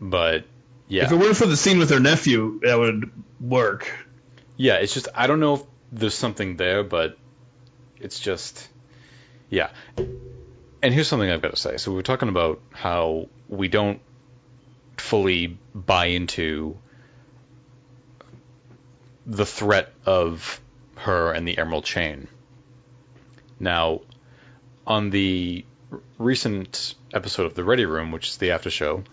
but 0.00 0.44
yeah. 0.88 1.04
If 1.04 1.12
it 1.12 1.16
weren't 1.16 1.36
for 1.36 1.46
the 1.46 1.56
scene 1.56 1.78
with 1.78 1.90
her 1.90 2.00
nephew, 2.00 2.60
that 2.64 2.76
would 2.76 3.10
work. 3.40 3.92
Yeah, 4.56 4.76
it's 4.76 4.92
just 4.92 5.08
I 5.14 5.28
don't 5.28 5.38
know 5.38 5.54
if 5.54 5.62
there's 5.92 6.14
something 6.14 6.56
there, 6.56 6.82
but 6.82 7.16
it's 8.00 8.18
just 8.18 8.68
yeah. 9.50 9.70
And 10.82 10.94
here's 10.94 11.08
something 11.08 11.28
I've 11.28 11.42
got 11.42 11.50
to 11.50 11.60
say. 11.60 11.76
So 11.76 11.90
we 11.90 11.96
were 11.96 12.02
talking 12.02 12.28
about 12.28 12.60
how 12.72 13.28
we 13.48 13.68
don't 13.68 14.00
fully 14.96 15.58
buy 15.74 16.06
into 16.06 16.76
the 19.26 19.44
threat 19.44 19.92
of 20.06 20.60
her 20.96 21.32
and 21.32 21.46
the 21.46 21.58
Emerald 21.58 21.84
Chain. 21.84 22.28
Now, 23.58 24.00
on 24.86 25.10
the 25.10 25.64
recent 26.18 26.94
episode 27.12 27.46
of 27.46 27.54
the 27.54 27.64
Ready 27.64 27.84
Room, 27.84 28.12
which 28.12 28.28
is 28.28 28.36
the 28.38 28.52
after 28.52 28.70
show, 28.70 29.04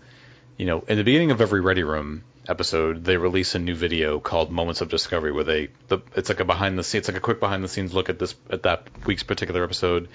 you 0.56 0.66
know, 0.66 0.84
in 0.88 0.96
the 0.96 1.04
beginning 1.04 1.30
of 1.30 1.40
every 1.40 1.60
Ready 1.60 1.82
Room 1.82 2.24
episode, 2.48 3.04
they 3.04 3.16
release 3.16 3.54
a 3.54 3.58
new 3.58 3.74
video 3.74 4.18
called 4.18 4.50
Moments 4.50 4.80
of 4.80 4.88
Discovery, 4.88 5.32
where 5.32 5.44
they 5.44 5.68
the, 5.88 5.98
it's 6.16 6.28
like 6.28 6.40
a 6.40 6.44
behind 6.44 6.78
the 6.78 6.82
scenes, 6.82 7.02
it's 7.02 7.08
like 7.08 7.18
a 7.18 7.20
quick 7.20 7.40
behind 7.40 7.62
the 7.62 7.68
scenes 7.68 7.92
look 7.92 8.08
at 8.08 8.18
this 8.18 8.34
at 8.50 8.62
that 8.64 8.88
week's 9.06 9.22
particular 9.22 9.62
episode. 9.62 10.08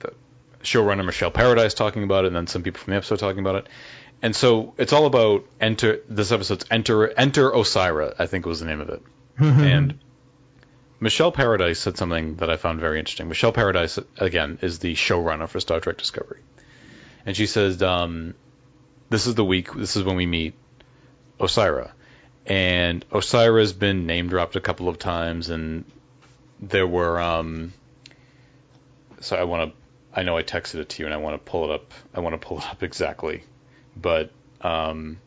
The 0.00 0.12
showrunner 0.62 1.04
Michelle 1.04 1.30
Paradise 1.30 1.74
talking 1.74 2.04
about 2.04 2.24
it, 2.24 2.28
and 2.28 2.36
then 2.36 2.46
some 2.46 2.62
people 2.62 2.80
from 2.80 2.92
the 2.92 2.96
episode 2.96 3.18
talking 3.18 3.40
about 3.40 3.56
it. 3.56 3.68
And 4.22 4.34
so 4.34 4.74
it's 4.78 4.92
all 4.92 5.06
about 5.06 5.44
enter 5.60 6.00
this 6.08 6.32
episode's 6.32 6.64
enter 6.70 7.08
enter 7.08 7.50
Osyraa, 7.50 8.14
I 8.18 8.26
think 8.26 8.46
was 8.46 8.60
the 8.60 8.66
name 8.66 8.80
of 8.80 8.88
it. 8.88 9.02
and 9.38 9.98
Michelle 11.00 11.32
Paradise 11.32 11.80
said 11.80 11.98
something 11.98 12.36
that 12.36 12.48
I 12.48 12.56
found 12.56 12.80
very 12.80 12.98
interesting. 12.98 13.28
Michelle 13.28 13.52
Paradise 13.52 13.98
again 14.16 14.58
is 14.62 14.78
the 14.78 14.94
showrunner 14.94 15.48
for 15.48 15.60
Star 15.60 15.80
Trek 15.80 15.98
Discovery. 15.98 16.40
And 17.26 17.36
she 17.36 17.46
says 17.46 17.82
um, 17.82 18.34
this 19.10 19.26
is 19.26 19.34
the 19.34 19.44
week 19.44 19.72
this 19.74 19.96
is 19.96 20.04
when 20.04 20.16
we 20.16 20.26
meet 20.26 20.54
Osyraa. 21.40 21.90
And 22.46 23.08
Osyraa's 23.10 23.72
been 23.72 24.06
name 24.06 24.28
dropped 24.28 24.56
a 24.56 24.60
couple 24.60 24.88
of 24.88 24.98
times 24.98 25.50
and 25.50 25.84
there 26.60 26.86
were 26.86 27.20
um 27.20 27.72
so 29.20 29.36
I 29.36 29.44
want 29.44 29.70
to 29.72 30.18
I 30.18 30.22
know 30.22 30.36
I 30.36 30.42
texted 30.42 30.76
it 30.76 30.90
to 30.90 31.02
you 31.02 31.06
and 31.06 31.14
I 31.14 31.18
want 31.18 31.34
to 31.34 31.50
pull 31.50 31.70
it 31.70 31.74
up. 31.74 31.92
I 32.14 32.20
want 32.20 32.40
to 32.40 32.46
pull 32.46 32.58
it 32.58 32.66
up 32.66 32.82
exactly 32.90 33.44
but 33.96 34.30
um, 34.60 35.18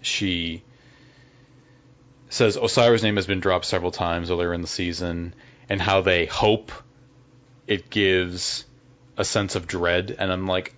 she 0.00 0.62
says 2.28 2.56
Osyraa's 2.56 3.02
name 3.02 3.16
has 3.16 3.26
been 3.26 3.40
dropped 3.40 3.64
several 3.64 3.90
times 3.90 4.30
earlier 4.30 4.54
in 4.54 4.62
the 4.62 4.68
season, 4.68 5.34
and 5.68 5.80
how 5.80 6.00
they 6.02 6.26
hope 6.26 6.72
it 7.66 7.90
gives 7.90 8.64
a 9.16 9.24
sense 9.24 9.54
of 9.54 9.66
dread. 9.66 10.14
And 10.18 10.32
I'm 10.32 10.46
like, 10.46 10.74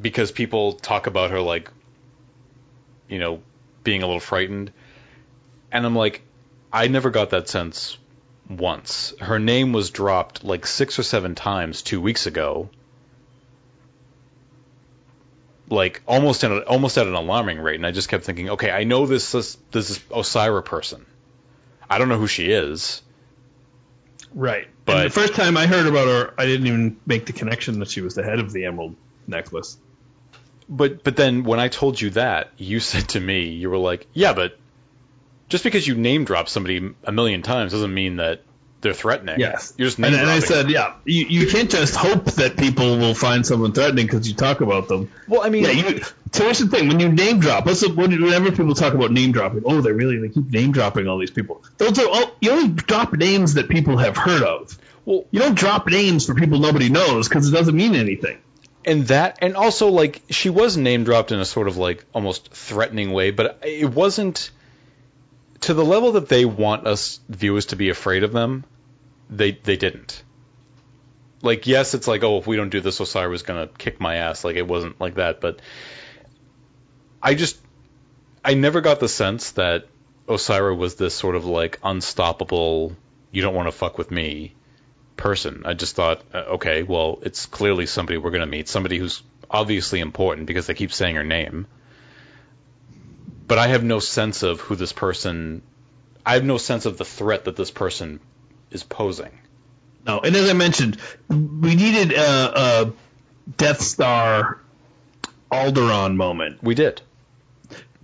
because 0.00 0.32
people 0.32 0.72
talk 0.72 1.06
about 1.06 1.30
her 1.30 1.40
like, 1.40 1.70
you 3.12 3.18
know, 3.18 3.42
being 3.84 4.02
a 4.02 4.06
little 4.06 4.20
frightened, 4.20 4.72
and 5.70 5.86
I'm 5.86 5.96
like, 5.96 6.22
I 6.72 6.88
never 6.88 7.10
got 7.10 7.30
that 7.30 7.48
sense 7.48 7.98
once. 8.48 9.14
Her 9.20 9.38
name 9.38 9.72
was 9.72 9.90
dropped 9.90 10.44
like 10.44 10.66
six 10.66 10.98
or 10.98 11.02
seven 11.02 11.34
times 11.34 11.82
two 11.82 12.00
weeks 12.00 12.26
ago 12.26 12.70
like 15.72 16.02
almost 16.06 16.44
at 16.44 16.52
a, 16.52 16.60
almost 16.68 16.98
at 16.98 17.06
an 17.06 17.14
alarming 17.14 17.58
rate, 17.58 17.76
and 17.76 17.86
I 17.86 17.90
just 17.90 18.08
kept 18.08 18.24
thinking, 18.24 18.50
okay, 18.50 18.70
I 18.70 18.84
know 18.84 19.06
this 19.06 19.32
this, 19.32 19.56
this 19.70 19.98
Osyraa 20.10 20.64
person. 20.64 21.06
I 21.88 21.98
don't 21.98 22.08
know 22.08 22.18
who 22.18 22.26
she 22.26 22.50
is. 22.50 23.02
Right. 24.34 24.68
But 24.84 24.96
and 24.96 25.06
the 25.06 25.10
first 25.10 25.34
time 25.34 25.56
I 25.56 25.66
heard 25.66 25.86
about 25.86 26.08
her, 26.08 26.34
I 26.38 26.46
didn't 26.46 26.66
even 26.66 27.00
make 27.06 27.26
the 27.26 27.32
connection 27.32 27.80
that 27.80 27.90
she 27.90 28.00
was 28.02 28.14
the 28.14 28.22
head 28.22 28.38
of 28.38 28.52
the 28.52 28.66
Emerald 28.66 28.96
Necklace. 29.26 29.76
But 30.72 31.04
but 31.04 31.16
then 31.16 31.44
when 31.44 31.60
I 31.60 31.68
told 31.68 32.00
you 32.00 32.10
that, 32.10 32.50
you 32.56 32.80
said 32.90 33.10
to 33.10 33.20
me, 33.20 33.50
you 33.50 33.70
were 33.70 33.78
like, 33.78 34.06
yeah, 34.14 34.32
but 34.32 34.58
just 35.48 35.64
because 35.64 35.86
you 35.86 35.94
name 35.94 36.24
drop 36.24 36.48
somebody 36.48 36.94
a 37.04 37.12
million 37.12 37.42
times 37.42 37.72
doesn't 37.72 37.92
mean 37.92 38.16
that 38.16 38.42
they're 38.80 38.94
threatening. 38.94 39.38
Yes. 39.38 39.74
You're 39.76 39.86
just 39.86 39.98
and, 39.98 40.14
and 40.14 40.28
I 40.28 40.40
said, 40.40 40.70
yeah, 40.70 40.94
you, 41.04 41.26
you 41.26 41.46
can't 41.46 41.70
just 41.70 41.94
hope 41.94 42.24
that 42.32 42.56
people 42.56 42.98
will 42.98 43.14
find 43.14 43.46
someone 43.46 43.72
threatening 43.72 44.06
because 44.06 44.26
you 44.26 44.34
talk 44.34 44.60
about 44.60 44.88
them. 44.88 45.12
Well, 45.28 45.42
I 45.42 45.50
mean, 45.50 45.64
yeah. 45.64 45.70
You, 45.70 46.00
so 46.32 46.44
here's 46.44 46.58
the 46.58 46.68
thing: 46.68 46.88
when 46.88 46.98
you 46.98 47.10
name 47.10 47.38
drop, 47.38 47.66
let's 47.66 47.86
whenever 47.86 48.50
people 48.50 48.74
talk 48.74 48.94
about 48.94 49.12
name 49.12 49.32
dropping, 49.32 49.62
oh, 49.66 49.82
they 49.82 49.92
really 49.92 50.18
they 50.18 50.30
keep 50.30 50.50
name 50.50 50.72
dropping 50.72 51.06
all 51.06 51.18
these 51.18 51.30
people. 51.30 51.62
Those 51.76 51.98
are 51.98 52.08
all, 52.08 52.34
you 52.40 52.50
only 52.50 52.68
drop 52.68 53.12
names 53.12 53.54
that 53.54 53.68
people 53.68 53.98
have 53.98 54.16
heard 54.16 54.42
of. 54.42 54.76
Well, 55.04 55.26
you 55.30 55.40
don't 55.40 55.54
drop 55.54 55.86
names 55.86 56.26
for 56.26 56.34
people 56.34 56.58
nobody 56.58 56.88
knows 56.88 57.28
because 57.28 57.48
it 57.48 57.52
doesn't 57.52 57.76
mean 57.76 57.94
anything. 57.94 58.38
And 58.84 59.06
that, 59.08 59.38
and 59.42 59.56
also 59.56 59.88
like 59.88 60.22
she 60.30 60.50
was 60.50 60.76
name 60.76 61.04
dropped 61.04 61.30
in 61.32 61.38
a 61.38 61.44
sort 61.44 61.68
of 61.68 61.76
like 61.76 62.04
almost 62.12 62.52
threatening 62.52 63.12
way, 63.12 63.30
but 63.30 63.60
it 63.62 63.88
wasn't 63.88 64.50
to 65.60 65.74
the 65.74 65.84
level 65.84 66.12
that 66.12 66.28
they 66.28 66.44
want 66.44 66.86
us 66.86 67.20
viewers 67.28 67.66
to 67.66 67.76
be 67.76 67.88
afraid 67.88 68.24
of 68.24 68.32
them 68.32 68.64
they 69.32 69.52
they 69.52 69.76
didn't. 69.76 70.22
Like 71.40 71.66
yes, 71.66 71.94
it's 71.94 72.06
like 72.06 72.22
oh 72.22 72.38
if 72.38 72.46
we 72.46 72.56
don't 72.56 72.70
do 72.70 72.80
this, 72.80 73.00
Osyraa 73.00 73.30
was 73.30 73.42
gonna 73.42 73.66
kick 73.66 74.00
my 74.00 74.16
ass. 74.16 74.44
Like 74.44 74.56
it 74.56 74.68
wasn't 74.68 75.00
like 75.00 75.14
that, 75.14 75.40
but 75.40 75.60
I 77.22 77.34
just 77.34 77.58
I 78.44 78.54
never 78.54 78.80
got 78.80 79.00
the 79.00 79.08
sense 79.08 79.52
that 79.52 79.88
Osyraa 80.28 80.76
was 80.76 80.96
this 80.96 81.14
sort 81.14 81.34
of 81.34 81.44
like 81.46 81.80
unstoppable. 81.82 82.96
You 83.32 83.42
don't 83.42 83.54
want 83.54 83.68
to 83.68 83.72
fuck 83.72 83.98
with 83.98 84.10
me 84.10 84.54
person. 85.22 85.62
I 85.64 85.74
just 85.74 85.94
thought, 85.94 86.20
uh, 86.34 86.56
okay, 86.56 86.82
well, 86.82 87.20
it's 87.22 87.46
clearly 87.46 87.86
somebody 87.86 88.18
we're 88.18 88.32
gonna 88.32 88.46
meet, 88.46 88.68
somebody 88.68 88.98
who's 88.98 89.22
obviously 89.48 90.00
important 90.00 90.48
because 90.48 90.66
they 90.66 90.74
keep 90.74 90.92
saying 90.92 91.14
her 91.14 91.24
name. 91.24 91.66
But 93.46 93.58
I 93.58 93.68
have 93.68 93.84
no 93.84 94.00
sense 94.00 94.42
of 94.42 94.60
who 94.60 94.74
this 94.74 94.92
person. 94.92 95.62
I 96.26 96.34
have 96.34 96.44
no 96.44 96.58
sense 96.58 96.86
of 96.86 96.98
the 96.98 97.04
threat 97.04 97.44
that 97.44 97.54
this 97.54 97.70
person 97.70 98.18
is 98.72 98.82
posing. 98.82 99.30
No, 100.04 100.18
and 100.18 100.34
as 100.34 100.50
I 100.50 100.54
mentioned, 100.54 100.98
we 101.28 101.76
needed 101.76 102.12
a, 102.12 102.60
a 102.60 102.92
Death 103.56 103.80
Star 103.80 104.60
Alderaan 105.52 106.16
moment. 106.16 106.62
We 106.62 106.74
did. 106.74 107.00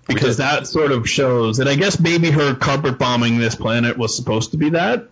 Because 0.07 0.37
that 0.37 0.69
sort 0.69 0.93
of 0.93 1.09
shows, 1.11 1.59
and 1.59 1.69
I 1.69 1.75
guess 1.75 1.99
maybe 1.99 2.31
her 2.31 2.55
carpet 2.55 2.99
bombing 2.99 3.39
this 3.39 3.57
planet 3.57 3.99
was 3.99 4.15
supposed 4.15 4.53
to 4.53 4.57
be 4.57 4.71
that. 4.71 5.09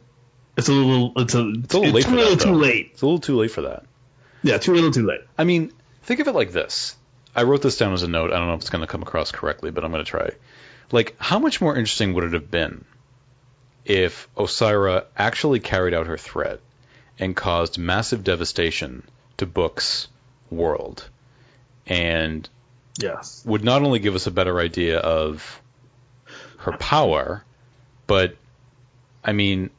It's 0.57 0.69
a 0.69 0.73
little, 0.73 1.13
it's 1.17 1.35
a, 1.35 1.49
it's 1.49 1.75
a 1.75 1.79
little, 1.79 1.97
it's 1.97 2.07
late, 2.07 2.07
too, 2.07 2.17
little 2.17 2.37
too 2.37 2.55
late. 2.55 2.91
It's 2.93 3.03
a 3.03 3.07
little 3.07 3.21
too 3.21 3.37
late 3.37 3.51
for 3.51 3.63
that. 3.63 3.85
Yeah, 4.43 4.59
too 4.59 4.75
little, 4.75 4.91
too 4.91 5.07
late. 5.07 5.21
I 5.37 5.45
mean, 5.45 5.73
think 6.03 6.21
of 6.21 6.29
it 6.29 6.35
like 6.35 6.53
this. 6.53 6.97
I 7.35 7.43
wrote 7.43 7.63
this 7.63 7.77
down 7.77 7.93
as 7.93 8.03
a 8.03 8.09
note. 8.09 8.33
I 8.33 8.39
don't 8.39 8.49
know 8.49 8.55
if 8.55 8.61
it's 8.61 8.71
going 8.71 8.81
to 8.81 8.87
come 8.87 9.03
across 9.03 9.33
correctly, 9.33 9.71
but 9.71 9.85
I'm 9.85 9.91
going 9.91 10.05
to 10.05 10.11
try. 10.11 10.31
Like, 10.93 11.15
how 11.19 11.39
much 11.39 11.61
more 11.61 11.77
interesting 11.77 12.15
would 12.15 12.25
it 12.25 12.33
have 12.33 12.51
been 12.51 12.85
if 13.85 14.29
Osyraa 14.37 15.05
actually 15.17 15.61
carried 15.61 15.95
out 15.95 16.07
her 16.07 16.17
threat 16.17 16.61
and 17.19 17.37
caused 17.37 17.79
massive 17.79 18.25
devastation 18.25 19.03
to 19.37 19.47
Book's 19.47 20.09
world, 20.51 21.09
and 21.87 22.49
yes, 22.99 23.43
would 23.45 23.65
not 23.65 23.83
only 23.83 23.99
give 23.99 24.15
us 24.15 24.27
a 24.27 24.31
better 24.31 24.59
idea 24.59 24.99
of 24.99 25.61
her 26.59 26.73
power, 26.79 27.45
but 28.07 28.37
I 29.25 29.33
mean, 29.33 29.71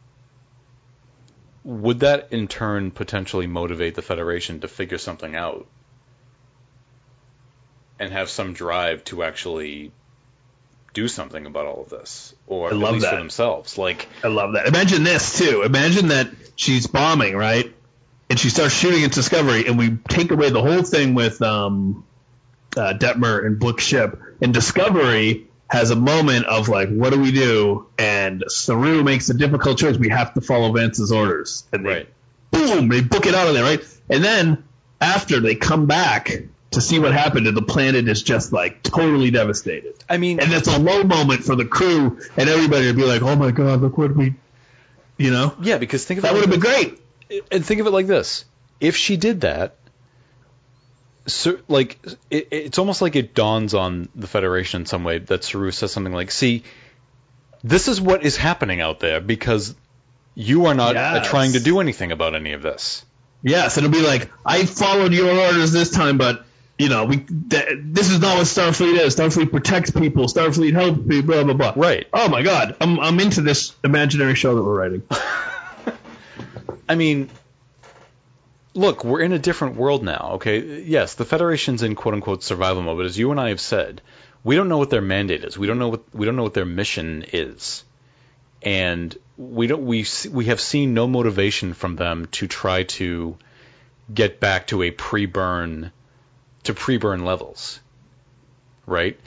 would 1.67 1.99
that 1.99 2.29
in 2.31 2.47
turn 2.47 2.91
potentially 2.91 3.45
motivate 3.45 3.93
the 3.93 4.01
Federation 4.01 4.61
to 4.61 4.69
figure 4.69 4.97
something 4.97 5.35
out 5.35 5.67
and 7.99 8.13
have 8.13 8.29
some 8.29 8.53
drive 8.53 9.03
to 9.03 9.21
actually 9.21 9.91
do 10.93 11.09
something 11.09 11.45
about 11.45 11.65
all 11.65 11.83
of 11.83 11.89
this, 11.89 12.33
or 12.47 12.69
I 12.69 12.71
love 12.71 12.83
at 12.83 12.93
least 12.93 13.03
that. 13.03 13.11
for 13.11 13.17
themselves. 13.17 13.77
Like 13.77 14.07
I 14.23 14.29
love 14.29 14.53
that. 14.53 14.65
Imagine 14.67 15.03
this 15.03 15.39
too. 15.39 15.63
Imagine 15.63 16.07
that 16.07 16.29
she's 16.55 16.87
bombing, 16.87 17.35
right? 17.35 17.75
And 18.29 18.39
she 18.39 18.49
starts 18.49 18.73
shooting 18.73 19.03
at 19.03 19.11
Discovery, 19.11 19.67
and 19.67 19.77
we 19.77 19.97
take 20.07 20.31
away 20.31 20.49
the 20.49 20.61
whole 20.61 20.83
thing 20.83 21.15
with 21.15 21.41
um, 21.41 22.05
uh, 22.77 22.93
Detmer 22.93 23.45
and 23.45 23.59
Book 23.59 23.81
ship, 23.81 24.17
and 24.41 24.53
Discovery 24.53 25.46
has 25.69 25.91
a 25.91 25.95
moment 25.95 26.45
of 26.45 26.69
like, 26.69 26.89
what 26.89 27.11
do 27.11 27.19
we 27.19 27.31
do? 27.31 27.87
And 27.97 28.43
Saru 28.47 29.03
makes 29.03 29.29
a 29.29 29.33
difficult 29.33 29.77
choice. 29.77 29.97
We 29.97 30.09
have 30.09 30.33
to 30.35 30.41
follow 30.41 30.71
Vance's 30.71 31.11
orders, 31.11 31.65
and 31.71 31.85
they, 31.85 31.89
right. 31.89 32.09
boom, 32.51 32.87
they 32.87 33.01
book 33.01 33.25
it 33.25 33.35
out 33.35 33.47
of 33.47 33.53
there, 33.53 33.63
right? 33.63 33.81
And 34.09 34.23
then 34.23 34.63
after 35.01 35.39
they 35.39 35.55
come 35.55 35.85
back 35.85 36.31
to 36.71 36.81
see 36.81 36.99
what 36.99 37.13
happened, 37.13 37.47
and 37.47 37.55
the 37.55 37.61
planet 37.61 38.07
is 38.07 38.21
just 38.23 38.51
like 38.51 38.83
totally 38.83 39.31
devastated. 39.31 39.95
I 40.09 40.17
mean, 40.17 40.39
and 40.39 40.51
it's 40.53 40.67
a 40.67 40.79
low 40.79 41.03
moment 41.03 41.43
for 41.43 41.55
the 41.55 41.65
crew 41.65 42.19
and 42.35 42.49
everybody 42.49 42.87
to 42.87 42.93
be 42.93 43.03
like, 43.03 43.21
"Oh 43.21 43.35
my 43.35 43.51
god, 43.51 43.81
look 43.81 43.97
what 43.97 44.15
we," 44.15 44.35
you 45.17 45.31
know? 45.31 45.55
Yeah, 45.61 45.77
because 45.77 46.05
think 46.05 46.19
of 46.19 46.23
that 46.23 46.33
would 46.33 46.41
have 46.41 46.49
been 46.49 46.59
great. 46.59 46.99
And 47.51 47.65
think 47.65 47.81
of 47.81 47.87
it 47.87 47.91
like 47.91 48.07
this: 48.07 48.45
if 48.79 48.95
she 48.95 49.17
did 49.17 49.41
that, 49.41 49.75
so 51.27 51.59
like 51.67 51.99
it, 52.29 52.47
it's 52.51 52.77
almost 52.79 53.01
like 53.01 53.15
it 53.15 53.33
dawns 53.35 53.73
on 53.73 54.09
the 54.15 54.27
Federation 54.27 54.81
in 54.81 54.85
some 54.85 55.03
way 55.03 55.19
that 55.19 55.43
Saru 55.43 55.71
says 55.71 55.91
something 55.91 56.13
like, 56.13 56.31
"See, 56.31 56.63
this 57.63 57.87
is 57.87 58.01
what 58.01 58.23
is 58.23 58.37
happening 58.37 58.81
out 58.81 58.99
there 58.99 59.19
because 59.21 59.75
you 60.35 60.65
are 60.67 60.73
not 60.73 60.95
uh, 60.95 61.19
Yes. 61.21 61.29
trying 61.29 61.53
to 61.53 61.59
do 61.59 61.79
anything 61.79 62.11
about 62.11 62.33
any 62.35 62.53
of 62.53 62.61
this." 62.61 63.05
Yes, 63.43 63.77
it'll 63.77 63.89
be 63.91 64.01
like, 64.01 64.31
"I 64.45 64.65
followed 64.65 65.13
your 65.13 65.29
orders 65.29 65.71
this 65.71 65.89
time, 65.91 66.17
but." 66.17 66.43
You 66.79 66.89
know, 66.89 67.05
we 67.05 67.17
th- 67.17 67.79
this 67.85 68.11
is 68.11 68.19
not 68.19 68.37
what 68.37 68.45
Starfleet 68.45 68.99
is. 68.99 69.15
Starfleet 69.15 69.49
protects 69.49 69.89
people. 69.89 70.25
Starfleet 70.27 70.73
helps 70.73 70.99
people. 71.07 71.23
Blah 71.33 71.43
blah 71.43 71.53
blah. 71.55 71.73
Right. 71.75 72.05
Oh 72.13 72.29
my 72.29 72.43
God, 72.43 72.75
I'm 72.79 72.99
I'm 72.99 73.19
into 73.19 73.41
this 73.41 73.73
imaginary 73.83 74.35
show 74.35 74.53
that 74.53 74.61
we're 74.63 74.77
writing. 74.77 75.01
I 76.87 76.93
mean, 76.93 77.29
look, 78.77 79.03
we're 79.03 79.21
in 79.21 79.33
a 79.33 79.39
different 79.39 79.75
world 79.75 80.03
now, 80.03 80.31
okay? 80.35 80.81
Yes, 80.83 81.15
the 81.15 81.25
Federation's 81.25 81.83
in 81.83 81.95
quote 81.95 82.13
unquote 82.13 82.43
survival 82.43 82.83
mode, 82.83 82.97
but 82.97 83.05
as 83.05 83.17
you 83.17 83.31
and 83.31 83.39
I 83.39 83.49
have 83.49 83.59
said, 83.61 84.01
we 84.43 84.55
don't 84.55 84.69
know 84.69 84.77
what 84.77 84.89
their 84.91 85.01
mandate 85.01 85.43
is. 85.43 85.57
We 85.57 85.67
don't 85.67 85.79
know 85.79 85.89
what 85.89 86.03
we 86.13 86.25
don't 86.25 86.35
know 86.35 86.43
what 86.43 86.53
their 86.53 86.65
mission 86.65 87.25
is. 87.33 87.83
and 88.61 89.15
we 89.37 89.67
don't 89.67 89.85
we 89.85 90.05
we 90.31 90.45
have 90.45 90.59
seen 90.59 90.93
no 90.93 91.07
motivation 91.07 91.73
from 91.73 91.95
them 91.95 92.27
to 92.31 92.47
try 92.47 92.83
to 92.83 93.37
get 94.13 94.39
back 94.39 94.67
to 94.67 94.81
a 94.83 94.91
pre-burn 94.91 95.91
to 96.63 96.73
pre-burn 96.73 97.23
levels, 97.25 97.79
right? 98.85 99.19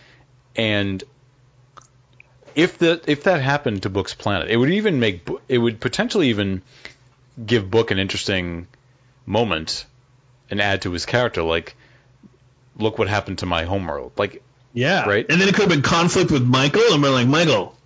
And 0.57 1.03
if 2.55 2.79
that 2.79 3.09
if 3.09 3.25
that 3.25 3.41
happened 3.41 3.83
to 3.85 3.91
Book's 3.91 4.15
planet, 4.15 4.51
it 4.51 4.57
would 4.57 4.71
even 4.71 5.01
make 5.01 5.29
it 5.49 5.59
would 5.59 5.81
potentially 5.81 6.29
even 6.29 6.63
give 7.45 7.71
Book 7.71 7.91
an 7.91 7.99
interesting 7.99 8.67
moment 9.31 9.87
and 10.51 10.61
add 10.61 10.83
to 10.83 10.91
his 10.93 11.07
character. 11.07 11.43
Like, 11.43 11.77
look 12.77 12.99
what 12.99 13.09
happened 13.09 13.39
to 13.39 13.47
my 13.47 13.65
homeworld. 13.65 14.13
Like, 14.17 14.43
Yeah. 14.75 15.09
Right. 15.09 15.27
And 15.29 15.41
then 15.41 15.49
it 15.49 15.55
could 15.55 15.63
have 15.63 15.71
been 15.71 15.83
conflict 15.83 16.31
with 16.31 16.43
Michael, 16.45 16.93
and 16.93 17.03
we're 17.03 17.11
like, 17.11 17.27
Michael, 17.29 17.77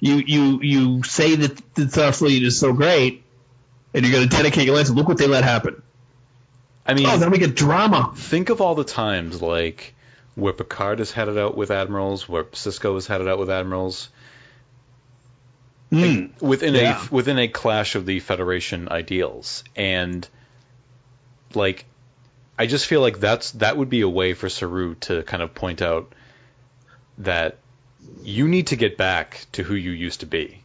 you 0.00 0.16
you 0.16 0.60
you 0.62 1.02
say 1.02 1.36
that 1.36 1.74
the 1.74 1.82
Starfleet 1.84 2.42
is 2.42 2.58
so 2.58 2.72
great, 2.72 3.22
and 3.94 4.04
you're 4.04 4.12
going 4.14 4.28
to 4.28 4.36
dedicate 4.36 4.66
your 4.66 4.76
life. 4.76 4.86
To 4.88 4.92
look 4.92 5.08
what 5.08 5.18
they 5.18 5.26
let 5.26 5.44
happen. 5.44 5.82
I 6.86 6.92
mean, 6.94 7.06
Oh, 7.06 7.16
then 7.16 7.30
we 7.30 7.38
get 7.38 7.54
drama. 7.54 8.12
think 8.14 8.50
of 8.50 8.60
all 8.60 8.74
the 8.74 8.84
times 8.84 9.40
like 9.40 9.94
where 10.34 10.52
Picard 10.52 10.98
has 10.98 11.10
had 11.12 11.28
it 11.28 11.38
out 11.38 11.56
with 11.56 11.70
admirals, 11.70 12.28
where 12.28 12.44
Sisko 12.44 12.94
has 12.94 13.06
had 13.06 13.20
it 13.22 13.28
out 13.28 13.38
with 13.38 13.48
admirals, 13.50 14.08
Mm. 15.92 16.40
within 16.42 16.74
Yeah. 16.74 17.00
a 17.10 17.14
within 17.14 17.38
a 17.38 17.48
clash 17.48 17.94
of 17.94 18.04
the 18.04 18.20
Federation 18.20 18.88
ideals, 18.90 19.64
and 19.76 20.26
like 21.56 21.84
I 22.58 22.66
just 22.66 22.86
feel 22.86 23.00
like 23.00 23.18
that's 23.20 23.52
that 23.52 23.76
would 23.76 23.90
be 23.90 24.02
a 24.02 24.08
way 24.08 24.34
for 24.34 24.48
Saru 24.48 24.94
to 24.96 25.22
kind 25.24 25.42
of 25.42 25.54
point 25.54 25.82
out 25.82 26.12
that 27.18 27.58
you 28.22 28.48
need 28.48 28.68
to 28.68 28.76
get 28.76 28.96
back 28.96 29.46
to 29.52 29.62
who 29.62 29.74
you 29.74 29.90
used 29.90 30.20
to 30.20 30.26
be. 30.26 30.62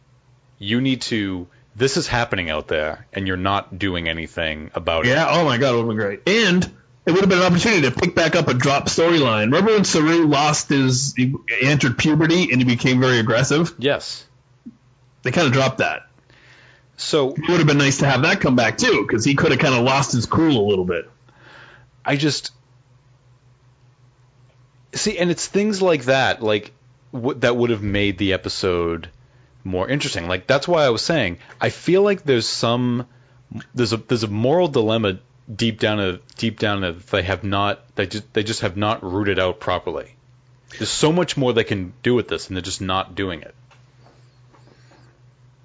You 0.58 0.80
need 0.80 1.02
to. 1.02 1.48
This 1.76 1.96
is 1.96 2.06
happening 2.06 2.50
out 2.50 2.68
there, 2.68 3.06
and 3.12 3.26
you're 3.26 3.36
not 3.36 3.78
doing 3.78 4.08
anything 4.08 4.70
about 4.74 5.06
it. 5.06 5.10
Yeah. 5.10 5.26
Oh 5.28 5.44
my 5.44 5.58
God, 5.58 5.74
it 5.74 5.76
would 5.76 5.80
have 5.82 5.88
been 5.88 5.96
great. 5.96 6.28
And 6.28 6.64
it 7.06 7.12
would 7.12 7.20
have 7.20 7.28
been 7.28 7.38
an 7.38 7.44
opportunity 7.44 7.82
to 7.82 7.90
pick 7.92 8.14
back 8.14 8.36
up 8.36 8.48
a 8.48 8.54
drop 8.54 8.86
storyline. 8.86 9.44
Remember 9.44 9.72
when 9.72 9.84
Saru 9.84 10.26
lost 10.26 10.68
his, 10.68 11.14
he 11.14 11.34
entered 11.62 11.96
puberty 11.96 12.50
and 12.50 12.60
he 12.60 12.64
became 12.64 13.00
very 13.00 13.18
aggressive? 13.18 13.74
Yes. 13.78 14.24
They 15.22 15.30
kind 15.30 15.46
of 15.46 15.52
dropped 15.52 15.78
that. 15.78 16.02
So 17.00 17.30
It 17.30 17.48
would 17.48 17.58
have 17.58 17.66
been 17.66 17.78
nice 17.78 17.98
to 17.98 18.06
have 18.06 18.22
that 18.22 18.40
come 18.40 18.56
back 18.56 18.76
too, 18.76 19.04
because 19.06 19.24
he 19.24 19.34
could 19.34 19.52
have 19.52 19.60
kind 19.60 19.74
of 19.74 19.82
lost 19.82 20.12
his 20.12 20.26
cool 20.26 20.66
a 20.66 20.66
little 20.68 20.84
bit. 20.84 21.08
I 22.04 22.16
just 22.16 22.52
see, 24.92 25.18
and 25.18 25.30
it's 25.30 25.46
things 25.46 25.80
like 25.80 26.04
that, 26.04 26.42
like 26.42 26.72
w- 27.12 27.38
that 27.40 27.56
would 27.56 27.70
have 27.70 27.82
made 27.82 28.18
the 28.18 28.34
episode 28.34 29.08
more 29.64 29.88
interesting. 29.88 30.28
Like 30.28 30.46
that's 30.46 30.68
why 30.68 30.84
I 30.84 30.90
was 30.90 31.02
saying 31.02 31.38
I 31.60 31.70
feel 31.70 32.02
like 32.02 32.22
there's 32.22 32.46
some 32.46 33.06
there's 33.74 33.92
a 33.92 33.96
there's 33.96 34.22
a 34.22 34.28
moral 34.28 34.68
dilemma 34.68 35.18
deep 35.54 35.80
down 35.80 36.00
of 36.00 36.36
deep 36.36 36.58
down 36.58 36.82
that 36.82 37.06
they 37.08 37.22
have 37.22 37.44
not 37.44 37.94
they 37.96 38.06
just 38.06 38.32
they 38.34 38.42
just 38.42 38.60
have 38.60 38.76
not 38.76 39.02
rooted 39.02 39.38
out 39.38 39.58
properly. 39.58 40.14
There's 40.78 40.90
so 40.90 41.12
much 41.12 41.36
more 41.36 41.52
they 41.52 41.64
can 41.64 41.94
do 42.02 42.14
with 42.14 42.28
this, 42.28 42.48
and 42.48 42.56
they're 42.56 42.62
just 42.62 42.80
not 42.80 43.14
doing 43.14 43.40
it. 43.42 43.54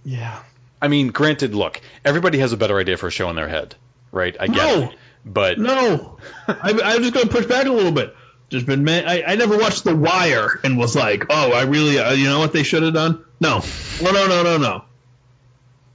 Yeah. 0.03 0.41
I 0.85 0.87
mean, 0.87 1.07
granted, 1.07 1.55
look, 1.55 1.81
everybody 2.05 2.37
has 2.37 2.53
a 2.53 2.57
better 2.57 2.77
idea 2.77 2.95
for 2.95 3.07
a 3.07 3.11
show 3.11 3.27
in 3.31 3.35
their 3.35 3.47
head, 3.49 3.73
right? 4.11 4.35
I 4.39 4.45
get 4.47 4.55
No. 4.55 4.83
it, 4.83 4.97
but 5.25 5.57
No, 5.59 6.17
I, 6.47 6.79
I'm 6.83 7.01
just 7.01 7.13
going 7.13 7.27
to 7.27 7.33
push 7.33 7.47
back 7.47 7.65
a 7.65 7.71
little 7.71 7.91
bit. 7.91 8.15
There's 8.51 8.63
been 8.63 8.83
man, 8.83 9.07
I, 9.07 9.23
I 9.23 9.35
never 9.35 9.57
watched 9.57 9.83
The 9.83 9.95
Wire 9.95 10.59
and 10.63 10.77
was 10.77 10.95
like, 10.95 11.25
oh, 11.31 11.51
I 11.51 11.63
really, 11.63 11.97
uh, 11.97 12.11
you 12.13 12.25
know 12.25 12.37
what 12.37 12.53
they 12.53 12.61
should 12.61 12.83
have 12.83 12.93
done? 12.93 13.25
No, 13.41 13.63
no, 14.01 14.11
no, 14.11 14.27
no, 14.27 14.43
no, 14.43 14.57
no. 14.57 14.83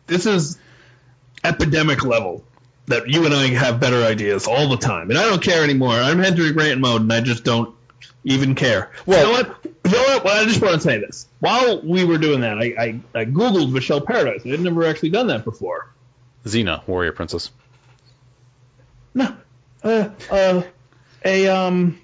This 0.09 0.26
is 0.26 0.59
epidemic 1.45 2.05
level 2.05 2.45
that 2.86 3.09
you 3.09 3.24
and 3.24 3.32
I 3.32 3.47
have 3.49 3.78
better 3.78 4.03
ideas 4.03 4.49
all 4.49 4.68
the 4.68 4.76
time, 4.76 5.11
and 5.11 5.18
I 5.18 5.22
don't 5.28 5.41
care 5.41 5.62
anymore. 5.62 5.93
I'm 5.93 6.20
entering 6.20 6.55
rant 6.57 6.80
mode, 6.80 7.03
and 7.03 7.12
I 7.12 7.20
just 7.20 7.45
don't 7.45 7.74
even 8.24 8.55
care. 8.55 8.90
Well- 9.07 9.26
you 9.26 9.32
know 9.32 9.38
what? 9.42 9.64
You 9.84 9.90
know 9.92 10.03
what? 10.03 10.24
Well, 10.24 10.42
I 10.42 10.44
just 10.44 10.61
want 10.61 10.74
to 10.74 10.80
say 10.80 10.98
this. 10.98 11.26
While 11.40 11.82
we 11.82 12.05
were 12.05 12.18
doing 12.18 12.42
that, 12.42 12.59
I, 12.59 12.74
I, 12.78 13.01
I 13.14 13.24
googled 13.24 13.72
Michelle 13.72 14.01
Paradise. 14.01 14.42
I 14.44 14.51
had 14.51 14.61
never 14.61 14.84
actually 14.84 15.11
done 15.11 15.28
that 15.28 15.44
before. 15.44 15.90
Xena, 16.44 16.86
Warrior 16.86 17.12
Princess. 17.12 17.51
No, 19.14 19.34
uh, 19.82 20.11
uh, 20.30 20.62
a 21.24 21.48
um, 21.48 22.01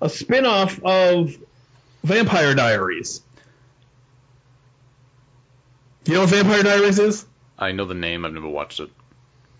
a 0.00 0.08
spin-off 0.10 0.82
of 0.84 1.36
Vampire 2.04 2.54
Diaries. 2.54 3.22
You 6.04 6.14
know 6.14 6.20
what 6.20 6.30
Vampire 6.30 6.62
Diaries 6.62 6.98
is? 6.98 7.24
I 7.58 7.72
know 7.72 7.84
the 7.84 7.94
name. 7.94 8.24
I've 8.24 8.32
never 8.32 8.48
watched 8.48 8.80
it. 8.80 8.90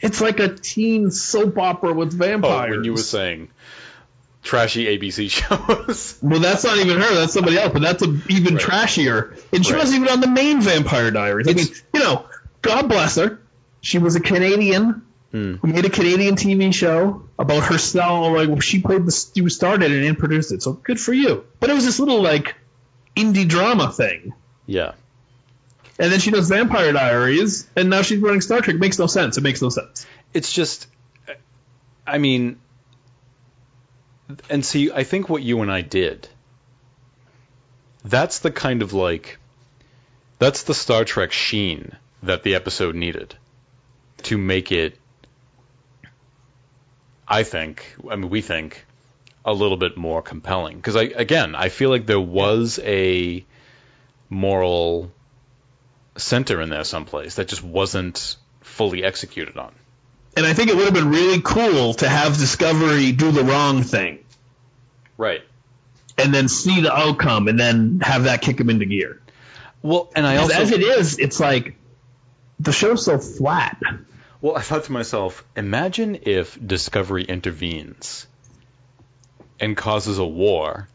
It's 0.01 0.21
like 0.21 0.41
a 0.41 0.49
teen 0.55 1.11
soap 1.11 1.59
opera 1.59 1.93
with 1.93 2.13
vampires. 2.13 2.73
Oh, 2.73 2.77
when 2.77 2.85
you 2.85 2.93
were 2.93 2.99
saying 2.99 3.51
trashy 4.43 4.87
ABC 4.87 5.31
shows. 5.89 6.19
well, 6.23 6.41
that's 6.41 6.65
not 6.65 6.79
even 6.79 7.01
her. 7.01 7.15
That's 7.15 7.33
somebody 7.33 7.59
else. 7.59 7.73
But 7.73 7.83
that's 7.83 8.03
a, 8.03 8.17
even 8.29 8.55
Right. 8.57 8.65
trashier. 8.65 9.39
And 9.53 9.65
she 9.65 9.73
Right. 9.73 9.81
wasn't 9.81 10.03
even 10.03 10.13
on 10.13 10.21
the 10.21 10.29
main 10.29 10.61
Vampire 10.61 11.11
Diaries. 11.11 11.49
I 11.49 11.53
mean, 11.55 11.67
you 11.95 12.01
know, 12.01 12.25
God 12.63 12.89
bless 12.89 13.17
her. 13.17 13.41
She 13.81 13.99
was 13.99 14.17
a 14.17 14.21
Canadian 14.21 15.03
Hmm. 15.33 15.55
who 15.63 15.69
made 15.69 15.85
a 15.85 15.91
Canadian 15.91 16.35
TV 16.35 16.73
show 16.75 17.23
about 17.39 17.63
herself. 17.63 18.35
Like 18.37 18.63
she 18.63 18.81
played 18.83 19.07
the, 19.07 19.13
she 19.35 19.49
started 19.49 19.93
it 19.93 20.05
and 20.07 20.19
produced 20.19 20.51
it. 20.53 20.61
So 20.63 20.73
good 20.73 20.99
for 20.99 21.13
you. 21.13 21.45
But 21.61 21.71
it 21.71 21.75
was 21.75 21.85
this 21.85 22.01
little 22.01 22.21
like 22.21 22.57
indie 23.17 23.47
drama 23.47 23.93
thing. 23.93 24.33
Yeah. 24.67 24.93
And 26.01 26.11
then 26.11 26.19
she 26.19 26.31
does 26.31 26.49
Vampire 26.49 26.93
Diaries, 26.93 27.69
and 27.77 27.91
now 27.91 28.01
she's 28.03 28.19
running 28.21 28.41
Star 28.41 28.61
Trek. 28.63 28.77
Makes 28.77 28.99
no 28.99 29.07
sense. 29.07 29.37
It 29.37 29.43
makes 29.43 29.61
no 29.63 29.69
sense. 29.69 30.07
It's 30.35 30.51
just, 30.51 30.87
I 32.07 32.19
mean, 32.19 32.59
and 34.49 34.65
see, 34.65 34.91
I 34.93 35.05
think 35.05 35.29
what 35.29 35.43
you 35.43 35.63
and 35.63 35.71
I 35.71 35.83
did, 35.83 36.29
that's 38.05 38.41
the 38.41 38.51
kind 38.51 38.83
of 38.83 38.93
like, 38.93 39.39
that's 40.39 40.65
the 40.65 40.75
Star 40.75 41.05
Trek 41.05 41.33
sheen 41.33 41.97
that 42.23 42.43
the 42.43 42.55
episode 42.55 42.95
needed 42.95 43.35
to 44.25 44.39
make 44.39 44.73
it, 44.73 44.99
I 47.27 47.43
think, 47.43 47.95
I 48.11 48.17
mean, 48.17 48.31
we 48.31 48.41
think, 48.41 48.85
a 49.45 49.53
little 49.53 49.77
bit 49.77 49.97
more 49.97 50.23
compelling. 50.23 50.77
Because 50.77 50.97
I, 50.97 51.05
again, 51.05 51.55
I 51.55 51.69
feel 51.69 51.91
like 51.91 52.07
there 52.07 52.21
was 52.21 52.79
a 52.83 53.45
moral 54.29 55.11
center 56.17 56.61
in 56.61 56.69
there 56.71 56.85
someplace 56.85 57.37
that 57.37 57.49
just 57.49 57.63
wasn't 57.63 58.37
fully 58.61 59.05
executed 59.05 59.57
on. 59.57 59.75
And 60.37 60.47
I 60.47 60.53
think 60.55 60.71
it 60.71 60.77
would 60.77 60.85
have 60.85 60.95
been 60.95 61.11
really 61.11 61.41
cool 61.43 61.95
to 61.95 62.09
have 62.09 62.37
Discovery 62.39 63.13
do 63.13 63.33
the 63.33 63.43
wrong 63.45 63.83
thing, 63.83 64.21
Right. 65.17 65.43
and 66.17 66.33
then 66.33 66.49
see 66.49 66.81
the 66.83 66.95
outcome, 66.95 67.49
and 67.49 67.59
then 67.59 68.01
have 68.01 68.25
that 68.25 68.41
kick 68.41 68.59
him 68.61 68.71
into 68.71 68.87
gear. 68.87 69.21
Well, 69.83 70.11
and 70.15 70.27
I 70.27 70.37
also 70.37 70.55
as 70.55 70.71
it 70.71 70.83
is, 70.83 71.19
it's 71.19 71.41
like 71.41 71.75
the 72.61 72.73
show's 72.73 73.05
so 73.05 73.19
flat. 73.19 73.81
well, 74.41 74.57
I 74.57 74.61
thought 74.61 74.85
to 74.85 74.93
myself, 74.93 75.43
imagine 75.57 76.21
if 76.23 76.57
Discovery 76.65 77.25
intervenes 77.25 78.27
and 79.59 79.77
causes 79.77 80.19
a 80.19 80.25
war, 80.27 80.89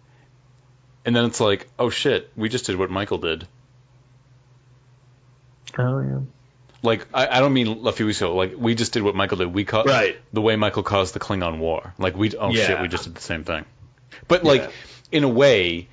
and 1.04 1.16
then 1.16 1.26
it's 1.26 1.40
like, 1.42 1.68
oh 1.78 1.90
shit, 1.90 2.32
we 2.36 2.48
just 2.50 2.66
did 2.66 2.78
what 2.78 2.90
Michael 2.90 3.18
did. 3.18 3.48
Oh 5.78 6.00
yeah. 6.00 6.20
Like, 6.86 7.06
I, 7.14 7.28
I 7.28 7.40
don't 7.40 7.54
mean 7.54 7.86
a 7.88 7.92
few 7.92 8.06
weeks 8.06 8.22
ago. 8.22 8.36
Like, 8.36 8.54
we 8.58 8.76
just 8.76 8.94
did 8.94 9.04
what 9.04 9.16
Michael 9.16 9.38
did. 9.38 9.54
We 9.54 9.66
caused 9.66 9.90
Right. 9.90 10.18
the 10.32 10.42
way 10.42 10.56
Michael 10.56 10.84
caused 10.84 11.14
the 11.14 11.20
Klingon 11.20 11.58
War. 11.58 11.94
Like, 11.98 12.16
we 12.16 12.32
oh 12.38 12.54
shit, 12.54 12.80
we 12.82 12.88
just 12.88 13.04
did 13.06 13.16
the 13.16 13.22
same 13.22 13.44
thing. 13.44 13.66
But 14.28 14.44
like, 14.44 14.62
Yeah. 14.62 14.70
in 15.12 15.24
a 15.24 15.30
way, 15.30 15.88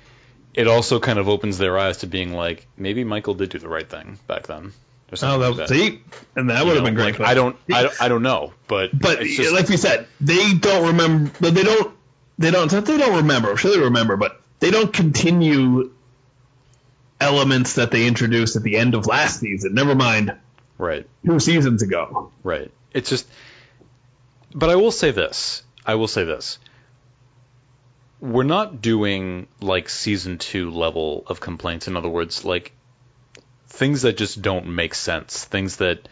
it 0.53 0.67
also 0.67 0.99
kind 0.99 1.19
of 1.19 1.27
opens 1.27 1.57
their 1.57 1.77
eyes 1.77 1.97
to 1.97 2.07
being 2.07 2.33
like, 2.33 2.67
maybe 2.77 3.03
Michael 3.03 3.33
did 3.33 3.49
do 3.49 3.59
the 3.59 3.67
right 3.67 3.89
thing 3.89 4.19
back 4.27 4.47
then. 4.47 4.71
Oh, 5.11 5.15
that 5.15 5.37
like 5.37 5.49
was 5.49 5.57
that. 5.57 5.69
see, 5.69 6.01
and 6.35 6.49
that 6.49 6.65
would 6.65 6.75
have 6.75 6.83
been 6.85 6.95
great. 6.95 7.19
Like, 7.19 7.29
I 7.29 7.33
don't, 7.35 7.55
I 7.71 7.83
don't, 7.83 8.01
I 8.01 8.07
don't 8.07 8.23
know, 8.23 8.51
but 8.67 8.97
But 8.97 9.21
it's 9.21 9.35
just, 9.35 9.53
like 9.53 9.69
we 9.69 9.77
said, 9.77 10.07
they 10.19 10.53
don't 10.55 10.87
remember. 10.87 11.29
They 11.51 11.61
don't. 11.63 11.93
They 12.39 12.49
don't. 12.49 12.67
They 12.71 12.97
don't 12.97 13.17
remember. 13.17 13.51
I'm 13.51 13.57
sure 13.57 13.75
they 13.75 13.79
remember, 13.83 14.17
but 14.17 14.41
they 14.59 14.71
don't 14.71 14.91
continue 14.91 15.91
elements 17.21 17.75
that 17.75 17.91
they 17.91 18.07
introduced 18.07 18.55
at 18.55 18.63
the 18.63 18.75
end 18.77 18.95
of 18.95 19.05
last 19.05 19.39
season. 19.39 19.73
Never 19.75 19.93
mind 19.95 20.33
right, 20.77 21.07
two 21.25 21.39
seasons 21.39 21.81
ago. 21.81 22.31
right. 22.43 22.71
It's 22.93 23.09
just, 23.09 23.27
but 24.53 24.69
I 24.69 24.75
will 24.75 24.91
say 24.91 25.11
this. 25.11 25.63
I 25.85 25.95
will 25.95 26.07
say 26.07 26.23
this. 26.23 26.59
We're 28.19 28.43
not 28.43 28.81
doing 28.81 29.47
like 29.59 29.89
season 29.89 30.37
two 30.37 30.71
level 30.71 31.23
of 31.27 31.39
complaints. 31.41 31.87
In 31.87 31.97
other 31.97 32.07
words, 32.07 32.45
like 32.45 32.71
things 33.67 34.03
that 34.03 34.15
just 34.15 34.41
don't 34.41 34.67
make 34.67 34.93
sense. 34.93 35.43
Things 35.43 35.77
that 35.77 36.07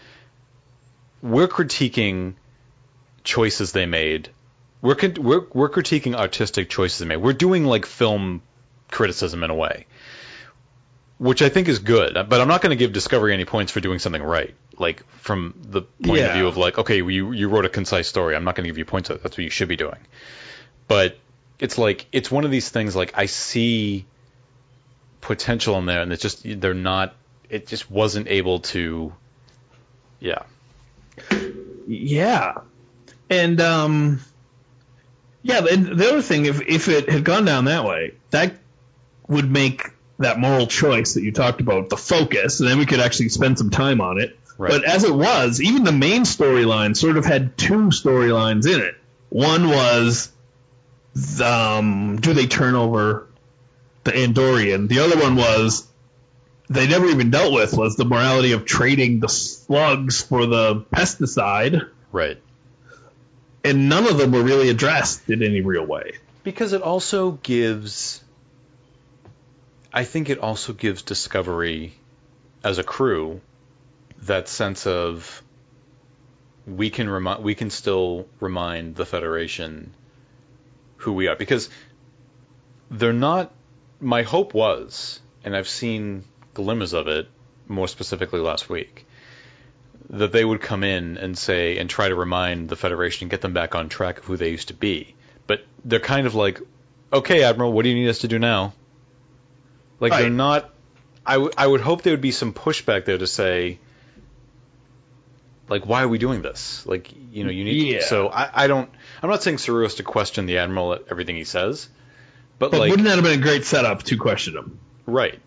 we're 1.22 1.48
critiquing 1.48 2.34
choices 3.24 3.72
they 3.72 3.86
made. 3.86 4.30
We're, 4.82 4.98
we're 5.20 5.46
we're 5.54 5.70
critiquing 5.70 6.16
artistic 6.16 6.70
choices 6.70 7.00
they 7.00 7.06
made. 7.06 7.18
We're 7.18 7.34
doing 7.34 7.66
like 7.66 7.86
film 7.86 8.42
criticism 8.90 9.44
in 9.44 9.52
a 9.52 9.56
way. 9.56 9.86
Which 11.22 11.44
I 11.44 11.50
think 11.50 11.68
is 11.68 11.78
good. 11.78 12.16
But 12.16 12.42
I'm 12.42 12.48
not 12.48 12.62
going 12.64 12.72
to 12.72 12.76
give 12.76 12.94
Discovery 12.94 13.32
any 13.32 13.46
points 13.46 13.72
for 13.72 13.80
doing 13.80 14.00
something 14.00 14.24
right. 14.24 14.56
Like 14.80 15.08
from 15.20 15.54
the 15.62 15.84
point 15.84 16.20
Yeah. 16.20 16.30
of 16.30 16.34
view 16.34 16.48
of 16.48 16.58
like, 16.58 16.80
okay, 16.80 16.98
you 16.98 17.32
you 17.32 17.48
wrote 17.48 17.64
a 17.66 17.70
concise 17.70 18.08
story. 18.08 18.36
I'm 18.36 18.44
not 18.44 18.56
going 18.56 18.64
to 18.64 18.70
give 18.70 18.80
you 18.80 18.86
points. 18.86 19.10
That's 19.10 19.24
what 19.24 19.38
you 19.38 19.52
should 19.52 19.68
be 19.68 19.76
doing. 19.76 20.00
But 20.88 21.20
it's 21.60 21.78
like 21.78 22.08
it's 22.12 22.32
one 22.32 22.44
of 22.44 22.50
these 22.50 22.70
things. 22.70 22.96
Like 22.96 23.14
I 23.16 23.28
see 23.28 24.08
potential 25.22 25.78
in 25.78 25.86
there, 25.86 26.02
and 26.02 26.12
it's 26.12 26.24
just 26.24 26.42
they're 26.44 26.74
not. 26.74 27.14
It 27.52 27.68
just 27.68 27.92
wasn't 27.92 28.28
able 28.28 28.62
to. 28.74 29.14
Yeah. 30.20 30.42
Yeah, 31.88 32.62
and 33.30 33.62
um, 33.62 34.22
yeah. 35.44 35.60
And 35.70 35.86
the 36.00 36.08
other 36.10 36.22
thing, 36.24 36.46
if 36.46 36.62
if 36.62 36.88
it 36.88 37.10
had 37.10 37.24
gone 37.24 37.46
down 37.46 37.66
that 37.66 37.84
way, 37.86 38.14
that 38.32 38.54
would 39.28 39.52
make 39.52 39.88
that 40.22 40.40
moral 40.40 40.68
choice 40.68 41.14
that 41.16 41.24
you 41.24 41.32
talked 41.32 41.62
about 41.62 41.90
the 41.90 41.98
focus, 41.98 42.60
and 42.60 42.70
then 42.70 42.78
we 42.78 42.86
could 42.86 43.00
actually 43.00 43.30
spend 43.30 43.58
some 43.58 43.70
time 43.70 44.02
on 44.02 44.20
it. 44.20 44.38
Right. 44.58 44.72
But 44.72 44.84
as 44.84 45.04
it 45.04 45.14
was, 45.14 45.62
even 45.62 45.84
the 45.84 45.92
main 45.92 46.24
storyline 46.24 46.96
sort 46.96 47.18
of 47.18 47.26
had 47.26 47.58
two 47.58 47.90
storylines 47.90 48.68
in 48.72 48.80
it. 48.82 48.96
One 49.30 49.70
was, 49.70 50.32
the, 51.16 51.48
um, 51.48 52.18
do 52.22 52.34
they 52.34 52.48
turn 52.48 52.76
over 52.76 53.28
the 54.04 54.12
Andorian? 54.12 54.88
The 54.88 55.00
other 55.00 55.18
one 55.20 55.36
was 55.36 55.88
they 56.70 56.88
never 56.88 57.08
even 57.08 57.32
dealt 57.32 57.54
with 57.54 57.74
was 57.74 57.96
the 57.96 58.06
morality 58.06 58.52
of 58.52 58.66
trading 58.66 59.20
the 59.20 59.30
slugs 59.30 60.22
for 60.22 60.46
the 60.46 60.82
pesticide, 60.94 61.90
Right. 62.12 62.42
and 63.64 63.90
none 63.90 64.06
of 64.08 64.18
them 64.18 64.32
were 64.32 64.44
really 64.44 64.70
addressed 64.70 65.30
in 65.30 65.44
any 65.44 65.62
real 65.62 65.86
way. 65.86 66.14
Because 66.44 66.74
it 66.74 66.82
also 66.82 67.32
gives. 67.32 68.24
I 69.94 70.06
think 70.06 70.30
it 70.30 70.40
also 70.40 70.74
gives 70.74 71.02
Discovery, 71.02 71.94
as 72.64 72.78
a 72.78 72.84
crew, 72.84 73.42
that 74.24 74.48
sense 74.48 74.88
of. 74.88 75.44
We 76.68 76.92
can 76.92 77.10
remind. 77.10 77.44
We 77.44 77.56
can 77.56 77.70
still 77.70 78.28
remind 78.40 78.96
the 78.96 79.06
Federation 79.06 79.94
who 80.98 81.14
we 81.14 81.28
are 81.28 81.36
because 81.36 81.70
they're 82.90 83.14
not. 83.14 83.52
My 84.00 84.24
hope 84.24 84.54
was, 84.54 85.20
and 85.44 85.56
I've 85.56 85.68
seen 85.68 86.24
glimmers 86.54 86.94
of 86.94 87.08
it, 87.08 87.28
more 87.68 87.88
specifically 87.88 88.40
last 88.40 88.70
week, 88.70 89.06
that 90.10 90.32
they 90.32 90.46
would 90.46 90.62
come 90.62 90.84
in 90.84 91.18
and 91.18 91.38
say 91.38 91.78
and 91.78 91.90
try 91.90 92.08
to 92.08 92.16
remind 92.16 92.70
the 92.70 92.76
Federation 92.76 93.26
and 93.26 93.32
get 93.32 93.42
them 93.42 93.54
back 93.54 93.76
on 93.76 93.90
track 93.90 94.20
of 94.20 94.26
who 94.26 94.38
they 94.38 94.50
used 94.50 94.70
to 94.70 94.74
be. 94.74 95.16
But 95.48 95.66
they're 95.84 96.00
kind 96.00 96.28
of 96.28 96.36
like, 96.36 96.62
okay, 97.12 97.44
Admiral, 97.44 97.74
what 97.74 97.84
do 97.84 97.90
you 97.90 97.96
need 97.96 98.10
us 98.10 98.20
to 98.20 98.28
do 98.28 98.40
now? 98.40 98.74
Like 100.02 100.12
they're 100.12 100.30
not. 100.30 100.70
I, 101.26 101.34
w- 101.34 101.52
I 101.56 101.68
would 101.68 101.82
hope 101.82 102.02
there 102.02 102.14
would 102.14 102.22
be 102.22 102.32
some 102.32 102.52
pushback 102.52 103.06
there 103.06 103.18
to 103.18 103.28
say, 103.28 103.80
like, 105.70 105.86
why 105.86 106.02
are 106.02 106.08
we 106.08 106.18
doing 106.18 106.42
this? 106.42 106.86
Like, 106.86 107.14
you 107.32 107.44
know, 107.44 107.52
you 107.52 107.64
need. 107.64 107.94
Yeah. 107.94 108.02
So 108.02 108.28
I, 108.28 108.64
I 108.64 108.68
don't. 108.68 108.90
I'm 109.22 109.30
not 109.30 109.44
saying 109.44 109.60
Saru 109.60 109.84
has 109.84 109.96
to 109.96 110.04
question 110.04 110.48
the 110.48 110.58
Admiral 110.58 110.94
at 110.94 111.04
everything 111.12 111.36
he 111.36 111.44
says, 111.44 111.88
but, 112.58 112.72
But 112.72 112.80
like, 112.80 112.90
wouldn't 112.90 113.08
that 113.08 113.16
have 113.16 113.24
been 113.24 113.40
a 113.40 113.44
great 113.44 113.66
setup 113.66 114.04
to 114.04 114.18
question 114.18 114.58
him? 114.58 114.80
right, 115.06 115.40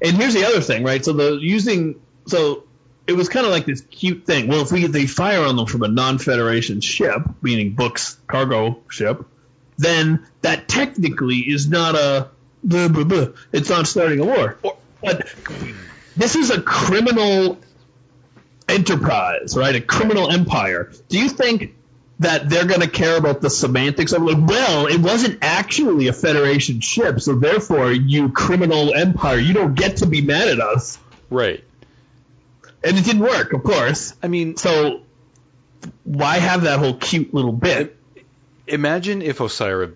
And 0.00 0.16
here's 0.16 0.34
the 0.34 0.44
other 0.44 0.60
thing, 0.60 0.84
right? 0.84 1.04
So 1.04 1.12
the 1.12 1.32
using 1.40 2.00
so 2.26 2.64
it 3.06 3.14
was 3.14 3.28
kind 3.28 3.44
of 3.44 3.52
like 3.52 3.66
this 3.66 3.80
cute 3.80 4.24
thing. 4.26 4.46
Well, 4.46 4.62
if 4.62 4.70
we 4.70 4.86
they 4.86 5.06
fire 5.06 5.44
on 5.44 5.56
them 5.56 5.66
from 5.66 5.82
a 5.82 5.88
non-Federation 5.88 6.80
ship, 6.80 7.22
meaning 7.42 7.72
Book's 7.72 8.16
cargo 8.28 8.80
ship, 8.88 9.26
then 9.76 10.26
that 10.42 10.68
technically 10.68 11.38
is 11.38 11.68
not 11.68 11.96
a 11.96 12.30
blah, 12.64 12.88
blah, 12.88 13.04
blah. 13.04 13.26
it's 13.52 13.68
not 13.70 13.86
starting 13.86 14.20
a 14.20 14.24
war. 14.24 14.58
But 15.02 15.28
this 16.16 16.36
is 16.36 16.50
a 16.50 16.60
criminal 16.62 17.58
enterprise, 18.68 19.56
right? 19.56 19.74
A 19.74 19.80
criminal 19.80 20.30
empire. 20.30 20.92
Do 21.08 21.18
you 21.18 21.28
think 21.28 21.74
that 22.20 22.48
they're 22.48 22.66
going 22.66 22.80
to 22.82 22.88
care 22.88 23.16
about 23.16 23.40
the 23.40 23.50
semantics 23.50 24.12
of 24.12 24.22
it? 24.28 24.38
Well, 24.38 24.86
it 24.86 25.00
wasn't 25.00 25.38
actually 25.42 26.08
a 26.08 26.12
Federation 26.12 26.80
ship, 26.80 27.20
so 27.20 27.34
therefore, 27.34 27.90
you 27.90 28.30
criminal 28.30 28.94
empire, 28.94 29.38
you 29.38 29.54
don't 29.54 29.74
get 29.74 29.98
to 29.98 30.06
be 30.06 30.20
mad 30.22 30.48
at 30.48 30.60
us. 30.60 30.98
right. 31.30 31.62
And 32.84 32.98
it 32.98 33.04
didn't 33.04 33.22
work, 33.22 33.52
of 33.52 33.62
course. 33.62 34.12
I 34.24 34.26
mean, 34.26 34.56
So 34.56 35.02
why 36.02 36.38
have 36.38 36.62
that 36.62 36.80
whole 36.80 36.94
cute 36.94 37.32
little 37.32 37.52
bit? 37.52 37.96
imagine 38.66 39.22
if 39.22 39.38
Osyraa 39.38 39.94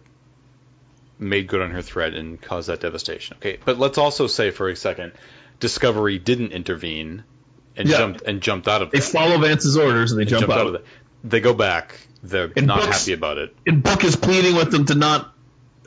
made 1.19 1.47
good 1.47 1.63
on 1.63 1.71
her 1.71 1.83
threat 1.83 2.15
and 2.15 2.41
caused 2.41 2.69
that 2.69 2.81
devastation. 2.81 3.37
Okay, 3.41 3.59
but 3.65 3.79
let's 3.79 3.99
also 3.99 4.27
say 4.27 4.51
for 4.51 4.69
a 4.69 4.77
second, 4.77 5.13
Discovery 5.61 6.19
didn't 6.19 6.53
intervene 6.53 7.25
and 7.77 7.89
Yeah. 7.89 7.97
jumped 7.99 8.23
and 8.23 8.41
jumped 8.43 8.69
out 8.69 8.83
of 8.83 8.91
They 8.91 8.99
it. 8.99 9.05
follow 9.05 9.39
Vance's 9.39 9.77
orders 9.77 10.13
and 10.13 10.21
they 10.21 10.27
jump 10.27 10.51
out. 10.51 10.59
out 10.59 10.67
of 10.67 10.75
it. 10.75 10.85
They 11.25 11.41
go 11.41 11.55
back. 11.55 11.99
They're 12.23 12.51
And 12.57 12.67
not 12.67 12.83
happy 12.85 13.13
about 13.13 13.39
it. 13.39 13.55
And 13.67 13.83
Book 13.83 14.05
is 14.05 14.17
pleading 14.17 14.57
with 14.57 14.71
them 14.71 14.85
to 14.87 14.95
not 14.95 15.33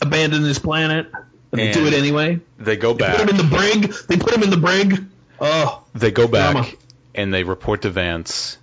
abandon 0.02 0.42
this 0.44 0.58
planet. 0.60 1.12
And 1.52 1.60
they 1.60 1.72
do 1.72 1.86
it 1.88 1.94
anyway. 1.94 2.40
They 2.58 2.78
go 2.78 2.94
back. 2.94 3.18
They 3.18 3.26
put 3.26 3.34
him 3.34 3.40
in 3.40 3.50
the 3.50 3.56
brig. 3.56 3.94
They 4.08 4.18
put 4.18 4.34
him 4.34 4.44
in 4.44 4.50
the 4.50 4.58
brig. 4.58 5.06
Oh, 5.42 5.84
They 5.94 6.12
go 6.12 6.28
back 6.28 6.52
Drama. 6.54 6.68
and 7.16 7.34
they 7.34 7.44
report 7.44 7.82
to 7.84 7.90
Vance. 7.90 8.58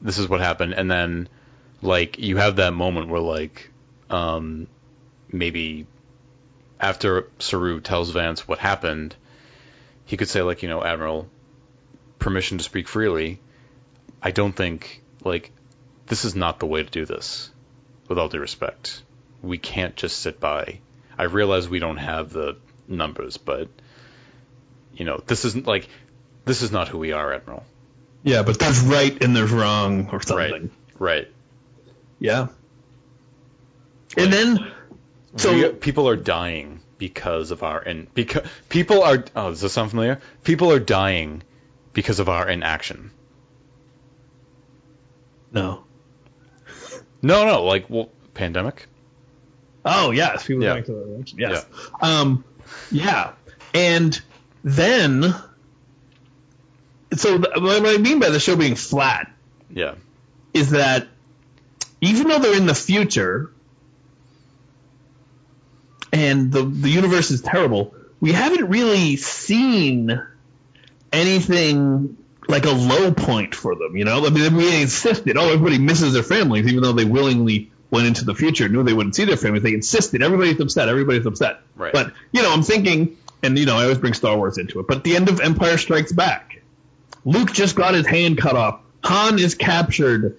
This 0.00 0.18
is 0.18 0.28
what 0.28 0.40
happened, 0.40 0.74
and 0.74 0.90
then 0.90 1.28
like 1.80 2.18
you 2.18 2.36
have 2.38 2.56
that 2.56 2.72
moment 2.74 3.08
where 3.08 3.20
like 3.20 3.70
um, 4.12 4.66
maybe 5.30 5.86
after 6.78 7.28
Saru 7.38 7.80
tells 7.80 8.10
Vance 8.10 8.46
what 8.46 8.58
happened, 8.58 9.16
he 10.04 10.16
could 10.16 10.28
say 10.28 10.42
like 10.42 10.62
you 10.62 10.68
know 10.68 10.84
Admiral, 10.84 11.28
permission 12.18 12.58
to 12.58 12.64
speak 12.64 12.88
freely. 12.88 13.40
I 14.22 14.30
don't 14.30 14.52
think 14.52 15.02
like 15.24 15.50
this 16.06 16.24
is 16.24 16.34
not 16.34 16.60
the 16.60 16.66
way 16.66 16.82
to 16.82 16.90
do 16.90 17.04
this. 17.04 17.50
With 18.08 18.18
all 18.18 18.28
due 18.28 18.40
respect, 18.40 19.02
we 19.40 19.58
can't 19.58 19.96
just 19.96 20.18
sit 20.18 20.38
by. 20.38 20.80
I 21.16 21.24
realize 21.24 21.68
we 21.68 21.78
don't 21.78 21.96
have 21.98 22.32
the 22.32 22.56
numbers, 22.88 23.36
but 23.38 23.68
you 24.94 25.04
know, 25.04 25.22
this 25.26 25.44
isn't 25.44 25.66
like 25.66 25.88
this 26.44 26.62
is 26.62 26.72
not 26.72 26.88
who 26.88 26.98
we 26.98 27.12
are, 27.12 27.32
Admiral. 27.32 27.64
yeah, 28.22 28.42
but 28.42 28.58
there's 28.58 28.80
right 28.80 29.22
and 29.22 29.34
there's 29.34 29.52
wrong 29.52 30.10
or 30.10 30.20
something. 30.20 30.70
Right. 30.98 31.18
Right. 31.18 31.28
Yeah. 32.18 32.48
And 34.16 34.32
then, 34.32 34.72
so 35.36 35.54
We- 35.54 35.68
people 35.70 36.08
are 36.08 36.16
dying 36.16 36.80
because 36.98 37.50
of 37.50 37.62
our 37.62 37.80
and 37.80 38.12
because 38.14 38.46
people 38.68 39.02
are 39.02 39.24
oh 39.34 39.50
does 39.50 39.60
this 39.60 39.72
sound 39.72 39.90
familiar? 39.90 40.20
People 40.44 40.70
are 40.72 40.78
dying 40.78 41.42
because 41.92 42.20
of 42.20 42.28
our 42.28 42.48
inaction. 42.48 43.10
no. 45.52 45.84
No, 47.24 47.44
no, 47.46 47.64
like 47.64 47.88
well, 47.88 48.10
pandemic. 48.34 48.86
Oh 49.84 50.10
yes, 50.10 50.46
people 50.46 50.62
Yeah. 50.64 50.70
going 50.72 50.84
to 50.84 50.92
the 50.92 51.02
election. 51.14 51.38
Yes. 51.38 51.66
Um, 52.00 52.44
yeah, 52.90 53.32
and 53.74 54.20
then, 54.64 55.34
so 57.14 57.38
th- 57.38 57.56
what 57.56 57.86
I 57.86 57.98
mean 57.98 58.18
by 58.18 58.30
the 58.30 58.40
show 58.40 58.56
being 58.56 58.74
flat 58.74 59.30
Yeah. 59.70 59.94
is 60.52 60.70
that 60.70 61.06
even 62.00 62.26
though 62.28 62.38
they're 62.40 62.56
in 62.56 62.66
the 62.66 62.74
future 62.74 63.51
and 66.12 66.52
the 66.52 66.62
the 66.62 66.90
universe 66.90 67.30
is 67.30 67.40
terrible, 67.40 67.94
we 68.20 68.32
haven't 68.32 68.68
really 68.68 69.16
seen 69.16 70.22
anything 71.12 72.16
like 72.48 72.64
a 72.64 72.70
low 72.70 73.12
point 73.12 73.54
for 73.54 73.74
them. 73.74 73.96
You 73.96 74.04
know, 74.04 74.26
I 74.26 74.30
mean, 74.30 74.54
we 74.54 74.80
insisted, 74.82 75.36
oh, 75.36 75.52
everybody 75.52 75.78
misses 75.78 76.12
their 76.12 76.22
families, 76.22 76.66
even 76.66 76.82
though 76.82 76.92
they 76.92 77.04
willingly 77.04 77.70
went 77.90 78.06
into 78.06 78.24
the 78.24 78.34
future, 78.34 78.68
knew 78.68 78.82
they 78.82 78.92
wouldn't 78.92 79.14
see 79.14 79.24
their 79.24 79.36
families. 79.36 79.62
They 79.62 79.74
insisted, 79.74 80.22
everybody's 80.22 80.60
upset, 80.60 80.88
everybody's 80.88 81.26
upset. 81.26 81.60
Right. 81.76 81.92
But 81.92 82.12
you 82.32 82.42
know, 82.42 82.52
I'm 82.52 82.62
thinking, 82.62 83.16
and 83.42 83.58
you 83.58 83.66
know, 83.66 83.76
I 83.76 83.82
always 83.84 83.98
bring 83.98 84.14
Star 84.14 84.36
Wars 84.36 84.58
into 84.58 84.80
it. 84.80 84.86
But 84.86 84.98
at 84.98 85.04
the 85.04 85.16
end 85.16 85.28
of 85.28 85.40
Empire 85.40 85.78
Strikes 85.78 86.12
Back, 86.12 86.62
Luke 87.24 87.52
just 87.52 87.76
got 87.76 87.94
his 87.94 88.06
hand 88.06 88.38
cut 88.38 88.56
off. 88.56 88.80
Han 89.04 89.38
is 89.38 89.54
captured. 89.54 90.38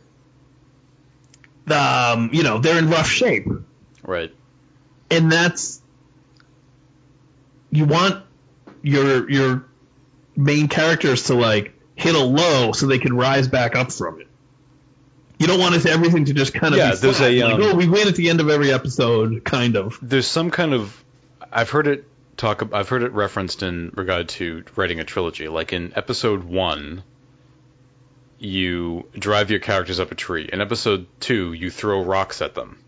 Um, 1.69 2.29
you 2.33 2.43
know, 2.43 2.59
they're 2.59 2.77
in 2.77 2.89
rough 2.89 3.07
shape, 3.07 3.47
Right. 4.01 4.33
And 5.18 5.31
that's 5.31 5.81
you 7.72 7.85
want 7.85 8.23
your 8.81 9.30
your 9.30 9.65
main 10.35 10.68
characters 10.68 11.23
to 11.23 11.35
like 11.35 11.73
hit 11.95 12.15
a 12.15 12.19
low 12.23 12.72
so 12.72 12.88
they 12.88 12.99
can 12.99 13.15
rise 13.15 13.48
back 13.48 13.76
up 13.76 13.91
from 13.91 14.22
it. 14.22 14.27
You 15.40 15.48
don't 15.48 15.60
want 15.60 15.76
it 15.76 15.81
to, 15.81 15.90
everything 15.90 16.26
to 16.26 16.34
just 16.34 16.53
kind 16.53 16.73
of 16.73 16.77
Yeah, 16.77 16.95
there's 16.95 17.18
flat. 17.18 17.31
a, 17.31 17.44
like, 17.44 17.53
um, 17.56 17.61
oh, 17.64 17.76
we 17.76 17.88
win 17.88 18.07
at 18.07 18.15
the 18.15 18.30
end 18.30 18.40
of 18.40 18.49
every 18.49 18.72
episode, 18.72 19.44
kind 19.44 19.76
of. 19.76 19.98
There's 20.02 20.27
some 20.27 20.52
kind 20.52 20.73
of 20.73 21.03
I've 21.52 21.69
heard 21.69 21.88
it 21.88 22.07
talk 22.38 22.68
I've 22.73 22.90
heard 22.90 23.03
it 23.03 23.11
referenced 23.11 23.64
in 23.64 23.91
regard 23.95 24.30
to 24.30 24.64
writing 24.76 24.99
a 24.99 25.03
trilogy. 25.03 25.48
Like 25.48 25.73
in 25.73 25.94
episode 25.95 26.44
1 26.44 27.03
you 28.40 29.07
drive 29.14 29.49
your 29.52 29.60
characters 29.60 29.99
up 29.99 30.11
a 30.11 30.15
tree. 30.15 30.49
In 30.52 30.61
episode 30.61 31.07
2 31.22 31.53
you 31.53 31.69
throw 31.69 32.03
rocks 32.03 32.41
at 32.41 32.56
them. 32.56 32.82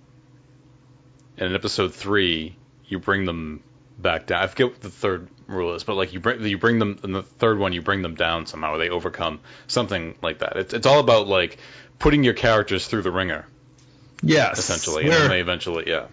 And 1.37 1.49
in 1.49 1.55
episode 1.55 1.93
3 1.93 2.55
you 2.87 2.99
bring 2.99 3.25
them 3.25 3.63
back 3.97 4.27
down. 4.27 4.43
I 4.43 4.47
forget 4.47 4.67
what 4.67 4.81
the 4.81 4.89
third 4.89 5.27
rule 5.47 5.73
is, 5.73 5.83
but 5.83 5.95
like 5.95 6.13
you 6.13 6.19
bring 6.19 6.41
you 6.43 6.57
bring 6.57 6.79
them 6.79 6.99
in 7.03 7.11
the 7.11 7.23
third 7.23 7.57
one, 7.57 7.73
you 7.73 7.81
bring 7.81 8.01
them 8.01 8.15
down 8.15 8.45
somehow, 8.45 8.73
or 8.73 8.77
they 8.77 8.89
overcome 8.89 9.39
something 9.67 10.15
like 10.21 10.39
that. 10.39 10.57
It's 10.57 10.73
it's 10.73 10.85
all 10.87 10.99
about 10.99 11.27
like 11.27 11.57
putting 11.99 12.23
your 12.23 12.33
characters 12.33 12.87
through 12.87 13.01
the 13.03 13.11
ringer, 13.11 13.47
Yes. 14.21 14.59
essentially, 14.59 15.03
and 15.05 15.13
then 15.13 15.29
they 15.29 15.41
eventually, 15.41 15.85
yeah, 15.87 16.07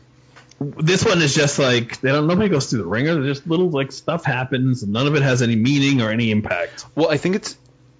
this 0.60 1.04
one 1.04 1.20
is 1.20 1.34
just 1.34 1.58
like 1.58 2.00
they 2.00 2.10
don't. 2.12 2.26
Nobody 2.26 2.48
goes 2.48 2.70
through 2.70 2.80
the 2.80 2.86
ringer. 2.88 3.14
There's 3.14 3.38
just 3.38 3.46
little 3.48 3.68
like 3.70 3.90
stuff 3.92 4.24
happens, 4.24 4.82
and 4.82 4.92
none 4.92 5.06
of 5.06 5.14
it 5.14 5.22
has 5.22 5.42
any 5.42 5.56
meaning 5.56 6.00
or 6.02 6.10
any 6.10 6.30
impact. 6.30 6.86
Well, 6.94 7.10
I 7.10 7.16
think 7.16 7.36
it's 7.36 7.56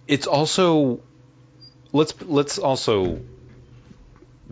it's 0.06 0.26
also 0.26 1.00
let's 1.92 2.14
let's 2.22 2.58
also 2.58 3.20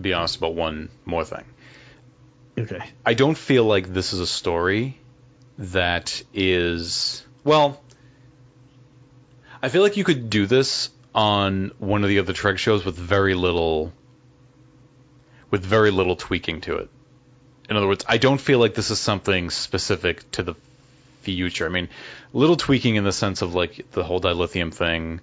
be 0.01 0.13
honest 0.13 0.37
about 0.37 0.55
one 0.55 0.89
more 1.05 1.25
thing. 1.25 1.45
Okay. 2.61 2.81
I 3.07 3.15
don't 3.15 3.37
feel 3.39 3.65
like 3.65 3.93
this 3.93 4.13
is 4.13 4.21
a 4.21 4.27
story 4.27 4.99
that 5.59 6.23
is 6.35 7.25
well. 7.45 7.81
I 9.63 9.69
feel 9.69 9.83
like 9.83 9.97
you 9.97 10.05
could 10.05 10.31
do 10.31 10.47
this 10.47 10.91
on 11.15 11.73
one 11.79 12.03
of 12.03 12.09
the 12.09 12.19
other 12.19 12.33
Trek 12.33 12.59
shows 12.59 12.85
with 12.85 12.97
very 12.97 13.35
little 13.35 13.93
with 15.51 15.65
very 15.65 15.91
little 15.91 16.17
tweaking 16.17 16.61
to 16.63 16.77
it. 16.77 16.89
In 17.69 17.77
other 17.77 17.87
words, 17.87 18.05
I 18.09 18.19
don't 18.19 18.41
feel 18.41 18.59
like 18.59 18.75
this 18.75 18.91
is 18.91 18.99
something 18.99 19.51
specific 19.51 20.29
to 20.33 20.43
the 20.43 20.55
future. 21.23 21.67
I 21.67 21.69
mean, 21.69 21.89
little 22.33 22.57
tweaking 22.57 22.97
in 22.97 23.05
the 23.05 23.13
sense 23.13 23.43
of 23.43 23.55
like 23.55 23.91
the 23.93 24.05
whole 24.05 24.21
dilithium 24.21 24.73
thing, 24.73 25.21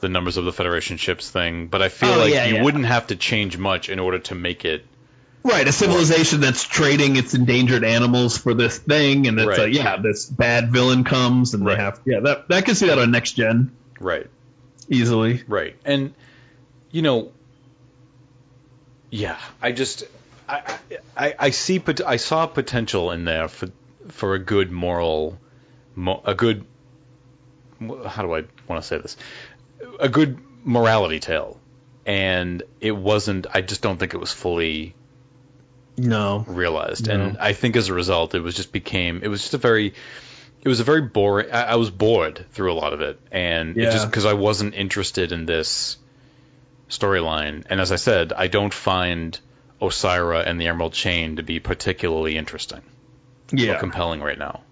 the 0.00 0.08
numbers 0.08 0.36
of 0.36 0.44
the 0.44 0.52
Federation 0.52 0.96
ships 0.96 1.30
thing, 1.30 1.66
but 1.68 1.82
I 1.82 1.88
feel 1.88 2.10
Oh, 2.10 2.18
like 2.18 2.32
yeah, 2.32 2.46
you 2.46 2.56
yeah. 2.56 2.62
wouldn't 2.62 2.86
have 2.86 3.08
to 3.08 3.16
change 3.16 3.56
much 3.58 3.88
in 3.88 3.98
order 3.98 4.18
to 4.20 4.34
make 4.34 4.64
it 4.64 4.84
Right, 5.46 5.68
a 5.68 5.72
civilization 5.72 6.40
that's 6.40 6.64
trading 6.64 7.14
its 7.16 7.34
endangered 7.34 7.84
animals 7.84 8.36
for 8.36 8.52
this 8.52 8.78
thing, 8.78 9.28
and 9.28 9.38
it's 9.38 9.58
Right. 9.58 9.72
yeah, 9.72 9.96
this 9.96 10.26
bad 10.26 10.72
villain 10.72 11.04
comes, 11.04 11.54
and 11.54 11.64
Right. 11.64 11.76
they 11.76 11.82
have 11.82 12.00
yeah, 12.04 12.20
that 12.20 12.48
that 12.48 12.64
can 12.64 12.74
see 12.74 12.86
that 12.86 12.98
on 12.98 13.12
next 13.12 13.32
gen 13.32 13.70
right. 14.00 14.26
easily. 14.88 15.44
Right. 15.46 15.76
And 15.84 16.14
you 16.90 17.02
know, 17.02 17.30
yeah, 19.10 19.38
I 19.62 19.72
just 19.72 20.04
I 20.48 20.62
I, 21.16 21.34
I 21.38 21.50
see 21.50 21.78
pot- 21.78 22.00
I 22.04 22.16
saw 22.16 22.46
potential 22.46 23.12
in 23.12 23.24
there 23.24 23.48
for 23.48 23.68
for 24.08 24.34
a 24.34 24.38
good 24.38 24.72
moral 24.72 25.38
mo- 25.94 26.22
a 26.24 26.34
good 26.34 26.64
how 28.06 28.22
do 28.22 28.34
I 28.34 28.44
want 28.66 28.82
to 28.82 28.82
say 28.82 28.98
this? 28.98 29.16
A 30.00 30.08
good 30.08 30.38
morality 30.64 31.20
tale. 31.20 31.60
And 32.04 32.62
it 32.80 32.96
wasn't 32.96 33.46
I 33.52 33.60
just 33.60 33.82
don't 33.82 33.98
think 33.98 34.14
it 34.14 34.18
was 34.18 34.32
fully 34.32 34.94
No, 35.98 36.44
realized. 36.46 37.06
No. 37.08 37.14
And 37.14 37.38
I 37.38 37.52
think 37.52 37.76
as 37.76 37.88
a 37.88 37.94
result, 37.94 38.34
it 38.34 38.40
was 38.40 38.54
just 38.54 38.72
became 38.72 39.20
it 39.22 39.28
was 39.28 39.40
just 39.42 39.54
a 39.54 39.58
very 39.58 39.94
it 40.62 40.68
was 40.68 40.80
a 40.80 40.84
very 40.84 41.02
boring. 41.02 41.50
I, 41.52 41.62
I 41.62 41.74
was 41.76 41.90
bored 41.90 42.44
through 42.52 42.72
a 42.72 42.74
lot 42.74 42.92
of 42.92 43.00
it, 43.00 43.20
and 43.32 43.76
it 43.78 43.90
just 43.92 44.06
because 44.06 44.26
I 44.26 44.32
wasn't 44.34 44.74
interested 44.74 45.32
in 45.32 45.46
this 45.46 45.96
storyline. 46.90 47.64
And 47.70 47.80
as 47.80 47.92
I 47.92 47.96
said, 47.96 48.32
I 48.32 48.48
don't 48.48 48.74
find 48.74 49.38
Osyraa 49.80 50.46
and 50.46 50.60
the 50.60 50.66
Emerald 50.68 50.92
Chain 50.92 51.36
to 51.36 51.42
be 51.42 51.60
particularly 51.60 52.36
interesting 52.36 52.80
or 53.52 53.58
yeah, 53.58 53.78
compelling 53.78 54.20
right 54.20 54.38
now. 54.38 54.62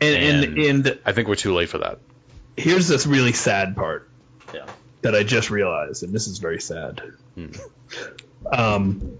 and, 0.00 0.16
and 0.16 0.44
and- 0.44 0.86
and 0.86 0.98
I 1.06 1.12
think 1.12 1.28
we're 1.28 1.34
too 1.36 1.54
late 1.54 1.68
for 1.68 1.78
that. 1.78 1.98
here's 2.56 2.88
this 2.88 3.06
really 3.06 3.32
sad 3.32 3.74
part 3.76 4.08
Yeah. 4.52 4.66
that 5.02 5.14
I 5.14 5.22
just 5.22 5.50
realized, 5.50 6.02
and 6.02 6.12
this 6.12 6.26
is 6.28 6.38
very 6.38 6.60
sad. 6.60 7.00
Hmm. 7.36 7.48
Um, 8.52 9.18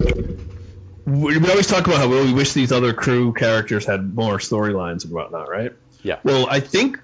we, 0.00 1.38
we 1.38 1.50
always 1.50 1.66
talk 1.66 1.86
about 1.86 1.98
how 1.98 2.08
we 2.08 2.32
wish 2.32 2.52
these 2.52 2.72
other 2.72 2.92
crew 2.92 3.32
characters 3.32 3.84
had 3.84 4.14
more 4.14 4.38
storylines 4.38 5.04
and 5.04 5.12
whatnot, 5.12 5.48
right? 5.48 5.72
Yeah. 6.02 6.18
Well, 6.22 6.46
I 6.48 6.60
think 6.60 6.98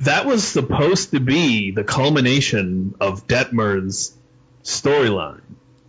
that 0.00 0.26
was 0.26 0.46
supposed 0.46 1.10
to 1.12 1.20
be 1.20 1.70
the 1.70 1.84
culmination 1.84 2.94
of 3.00 3.26
Detmer's 3.26 4.14
storyline. 4.62 5.40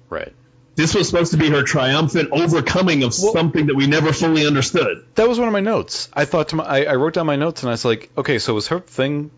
Right. 0.10 0.34
This 0.76 0.94
was 0.94 1.10
supposed 1.10 1.32
to 1.32 1.38
be 1.38 1.50
her 1.50 1.64
triumphant 1.64 2.30
overcoming 2.32 3.04
of 3.04 3.14
Well- 3.22 3.34
something 3.34 3.68
that 3.68 3.76
we 3.76 3.88
never 3.88 4.14
fully 4.14 4.46
understood. 4.46 5.06
That 5.16 5.28
was 5.28 5.40
one 5.40 5.48
of 5.48 5.52
my 5.54 5.60
notes. 5.60 6.08
I 6.14 6.26
thought 6.26 6.50
to 6.50 6.56
my, 6.58 6.64
I, 6.64 6.84
I 6.84 6.96
wrote 6.96 7.14
down 7.16 7.26
my 7.26 7.36
notes 7.36 7.64
and 7.64 7.70
I 7.70 7.74
was 7.74 7.84
like, 7.86 8.12
okay, 8.18 8.38
so 8.40 8.54
was 8.54 8.68
her 8.68 8.80
thing? 8.80 9.32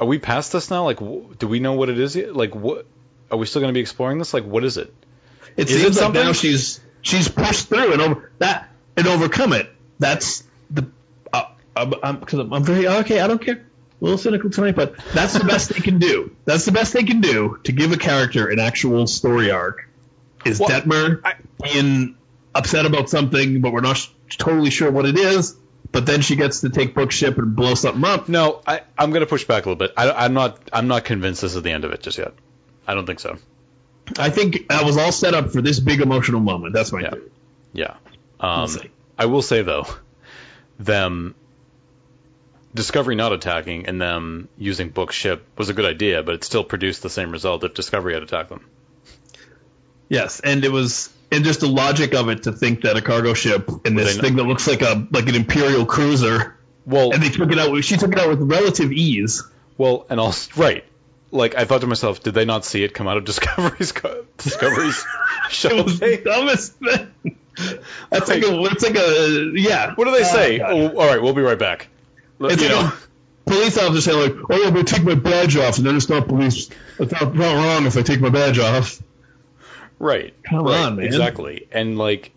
Are 0.00 0.06
we 0.06 0.18
past 0.18 0.52
this 0.52 0.68
now? 0.68 0.84
Like, 0.84 0.98
do 0.98 1.46
we 1.46 1.60
know 1.60 1.74
what 1.74 1.88
it 1.88 1.98
is 1.98 2.16
yet? 2.16 2.34
Like, 2.34 2.54
what? 2.56 2.86
Are 3.30 3.38
we 3.38 3.46
still 3.46 3.60
going 3.62 3.72
to 3.72 3.76
be 3.76 3.80
exploring 3.80 4.18
this? 4.18 4.34
Like, 4.34 4.44
what 4.44 4.64
is 4.64 4.76
it? 4.76 4.92
It 5.56 5.68
Is 5.70 5.76
it 5.76 5.80
seems 5.82 6.00
like 6.00 6.12
now 6.14 6.32
she's 6.32 6.80
she's 7.02 7.28
pushed 7.28 7.68
through 7.68 7.92
and 7.92 8.02
over 8.02 8.32
that 8.38 8.68
and 8.96 9.06
overcome 9.06 9.52
it. 9.52 9.70
That's 9.98 10.44
the 10.70 10.88
uh, 11.32 11.44
I'm, 11.76 11.94
I'm, 12.02 12.20
cause 12.20 12.40
I'm, 12.40 12.52
I'm 12.52 12.64
very 12.64 12.86
okay. 12.88 13.20
I 13.20 13.26
don't 13.26 13.40
care. 13.42 13.56
A 13.56 14.04
little 14.04 14.18
cynical 14.18 14.50
tonight, 14.50 14.74
but 14.74 14.96
that's 15.14 15.32
the 15.34 15.44
best 15.44 15.68
they 15.68 15.80
can 15.80 15.98
do. 16.00 16.34
That's 16.44 16.64
the 16.64 16.72
best 16.72 16.92
they 16.92 17.04
can 17.04 17.20
do 17.20 17.58
to 17.64 17.72
give 17.72 17.92
a 17.92 17.96
character 17.96 18.48
an 18.48 18.58
actual 18.58 19.06
story 19.06 19.52
arc. 19.52 19.88
Is 20.44 20.58
Well, 20.58 20.70
Detmer 20.70 21.20
I- 21.24 21.34
being 21.62 22.16
upset 22.52 22.84
about 22.84 23.08
something, 23.08 23.60
but 23.60 23.72
we're 23.72 23.80
not 23.80 23.96
sh- 23.96 24.08
totally 24.38 24.70
sure 24.70 24.90
what 24.90 25.06
it 25.06 25.16
is. 25.16 25.56
But 25.92 26.06
then 26.06 26.22
she 26.22 26.36
gets 26.36 26.62
to 26.62 26.70
take 26.70 26.94
Book's 26.94 27.14
ship 27.14 27.36
and 27.38 27.54
blow 27.54 27.74
something 27.74 28.02
up. 28.02 28.28
No, 28.28 28.62
I, 28.66 28.80
I'm 28.98 29.10
going 29.10 29.20
to 29.20 29.26
push 29.26 29.44
back 29.44 29.66
a 29.66 29.68
little 29.68 29.78
bit. 29.78 29.92
I, 29.96 30.10
I'm 30.10 30.32
not. 30.32 30.58
I'm 30.72 30.88
not 30.88 31.04
convinced 31.04 31.42
this 31.42 31.54
is 31.54 31.62
the 31.62 31.70
end 31.70 31.84
of 31.84 31.92
it 31.92 32.00
just 32.02 32.16
yet. 32.18 32.32
I 32.88 32.94
don't 32.94 33.04
think 33.06 33.20
so. 33.20 33.36
I 34.18 34.30
think 34.30 34.68
that 34.68 34.84
was 34.84 34.96
all 34.96 35.12
set 35.12 35.34
up 35.34 35.52
for 35.52 35.62
this 35.62 35.80
big 35.80 36.00
emotional 36.00 36.40
moment. 36.40 36.74
That's 36.74 36.92
my 36.92 37.00
Yeah. 37.02 37.10
theory. 37.10 37.30
Yeah. 37.72 37.94
Um. 38.40 38.68
I 39.18 39.26
will 39.26 39.42
say 39.42 39.62
though, 39.62 39.86
them 40.78 41.34
Discovery 42.74 43.14
not 43.14 43.32
attacking 43.32 43.86
and 43.86 44.00
them 44.00 44.48
using 44.56 44.88
book 44.88 45.12
ship 45.12 45.46
was 45.58 45.68
a 45.68 45.74
good 45.74 45.84
idea, 45.84 46.22
but 46.22 46.34
it 46.36 46.44
still 46.44 46.64
produced 46.64 47.02
the 47.02 47.10
same 47.10 47.30
result 47.30 47.62
if 47.64 47.74
Discovery 47.74 48.14
had 48.14 48.22
attacked 48.22 48.48
them. 48.48 48.64
Yes, 50.08 50.40
and 50.40 50.64
it 50.64 50.72
was 50.72 51.10
and 51.30 51.44
just 51.44 51.60
the 51.60 51.68
logic 51.68 52.14
of 52.14 52.28
it 52.28 52.42
to 52.44 52.52
think 52.52 52.82
that 52.82 52.96
a 52.96 53.02
cargo 53.02 53.34
ship 53.34 53.70
in 53.84 53.94
this 53.94 54.18
thing 54.18 54.36
that 54.36 54.44
looks 54.44 54.66
like 54.66 54.82
a 54.82 55.06
like 55.10 55.28
an 55.28 55.34
imperial 55.34 55.86
cruiser, 55.86 56.56
Well, 56.86 57.12
and 57.12 57.22
they 57.22 57.28
took 57.30 57.50
it 57.52 57.58
out. 57.58 57.82
She 57.84 57.96
took 57.96 58.12
it 58.12 58.18
out 58.18 58.28
with 58.30 58.40
relative 58.40 58.90
ease. 58.92 59.42
Well, 59.78 60.06
and 60.10 60.18
also 60.20 60.50
right. 60.60 60.84
Like 61.32 61.54
I 61.56 61.64
thought 61.64 61.80
to 61.80 61.86
myself, 61.86 62.22
did 62.22 62.34
they 62.34 62.44
not 62.44 62.64
see 62.64 62.84
it 62.84 62.92
come 62.94 63.08
out 63.08 63.16
of 63.16 63.24
Discovery's 63.32 63.90
co- 63.92 64.24
Discovery's 64.38 65.04
It 65.64 65.84
was 65.84 65.98
the 65.98 66.20
dumbest 66.24 66.74
thing. 66.74 67.10
That's 68.10 68.28
like 68.28 68.42
a 68.44 68.62
it's 68.64 68.82
like 68.82 68.96
a 68.96 69.52
yeah. 69.54 69.94
What 69.94 70.04
do 70.04 70.10
they 70.12 70.20
Oh, 70.20 70.24
say? 70.24 70.58
God. 70.58 70.70
Oh, 70.72 70.88
all 70.98 71.06
right, 71.06 71.20
we'll 71.20 71.34
be 71.34 71.42
right 71.42 71.58
back. 71.58 71.88
It's 72.40 72.62
you 72.62 72.68
like 72.68 72.84
know, 72.84 72.92
police 73.46 73.76
officer 73.78 74.00
saying 74.12 74.36
like, 74.36 74.44
"Oh, 74.50 74.62
yeah, 74.62 74.70
but 74.70 74.86
take 74.86 75.04
my 75.04 75.14
badge 75.14 75.56
off," 75.56 75.76
and 75.78 75.86
then 75.86 75.96
it's 75.96 76.08
not 76.08 76.28
police. 76.28 76.70
It's 76.98 77.12
not, 77.12 77.34
not 77.34 77.54
wrong 77.54 77.86
if 77.86 77.96
I 77.96 78.02
take 78.02 78.20
my 78.20 78.30
badge 78.30 78.58
off. 78.58 79.00
right? 79.98 80.34
Come 80.44 80.64
right, 80.64 80.80
on, 80.86 80.96
man. 80.96 81.06
Exactly, 81.06 81.68
and 81.72 81.98
like, 81.98 82.32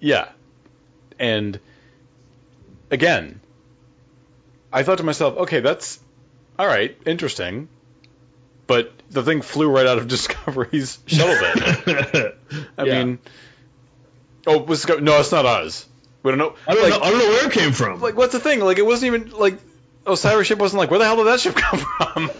yeah, 0.00 0.28
and 1.18 1.58
again, 2.90 3.40
I 4.72 4.82
thought 4.82 4.98
to 4.98 5.04
myself, 5.04 5.36
okay, 5.38 5.60
that's 5.60 6.00
all 6.58 6.66
right, 6.66 6.96
interesting, 7.06 7.68
but 8.66 8.92
the 9.10 9.22
thing 9.22 9.42
flew 9.42 9.68
right 9.68 9.86
out 9.86 9.98
of 9.98 10.08
Discovery's 10.16 10.98
shuttle 11.06 11.34
bay. 11.34 12.32
I 12.78 12.84
Yeah. 12.84 13.04
mean, 13.04 13.18
oh, 14.46 14.58
was 14.58 14.86
no, 14.88 15.20
it's 15.20 15.32
not 15.32 15.46
ours. 15.46 15.86
We 16.22 16.32
don't 16.32 16.38
know. 16.38 16.54
I 16.66 16.74
don't 16.74 16.82
like, 16.82 16.92
know. 16.92 17.06
I 17.06 17.10
don't 17.10 17.18
know 17.18 17.28
where 17.28 17.46
it 17.46 17.52
came 17.52 17.72
from. 17.72 18.00
like 18.00 18.16
what's 18.16 18.32
the 18.32 18.40
thing? 18.40 18.60
Like 18.60 18.78
it 18.78 18.86
wasn't 18.86 19.14
even 19.14 19.30
like 19.38 19.58
oh, 20.06 20.12
Osyraa's 20.14 20.46
ship 20.48 20.58
wasn't 20.58 20.78
like 20.80 20.90
where 20.90 20.98
the 20.98 21.04
hell 21.04 21.16
did 21.16 21.26
that 21.26 21.40
ship 21.40 21.54
come 21.54 21.78
from? 21.98 22.30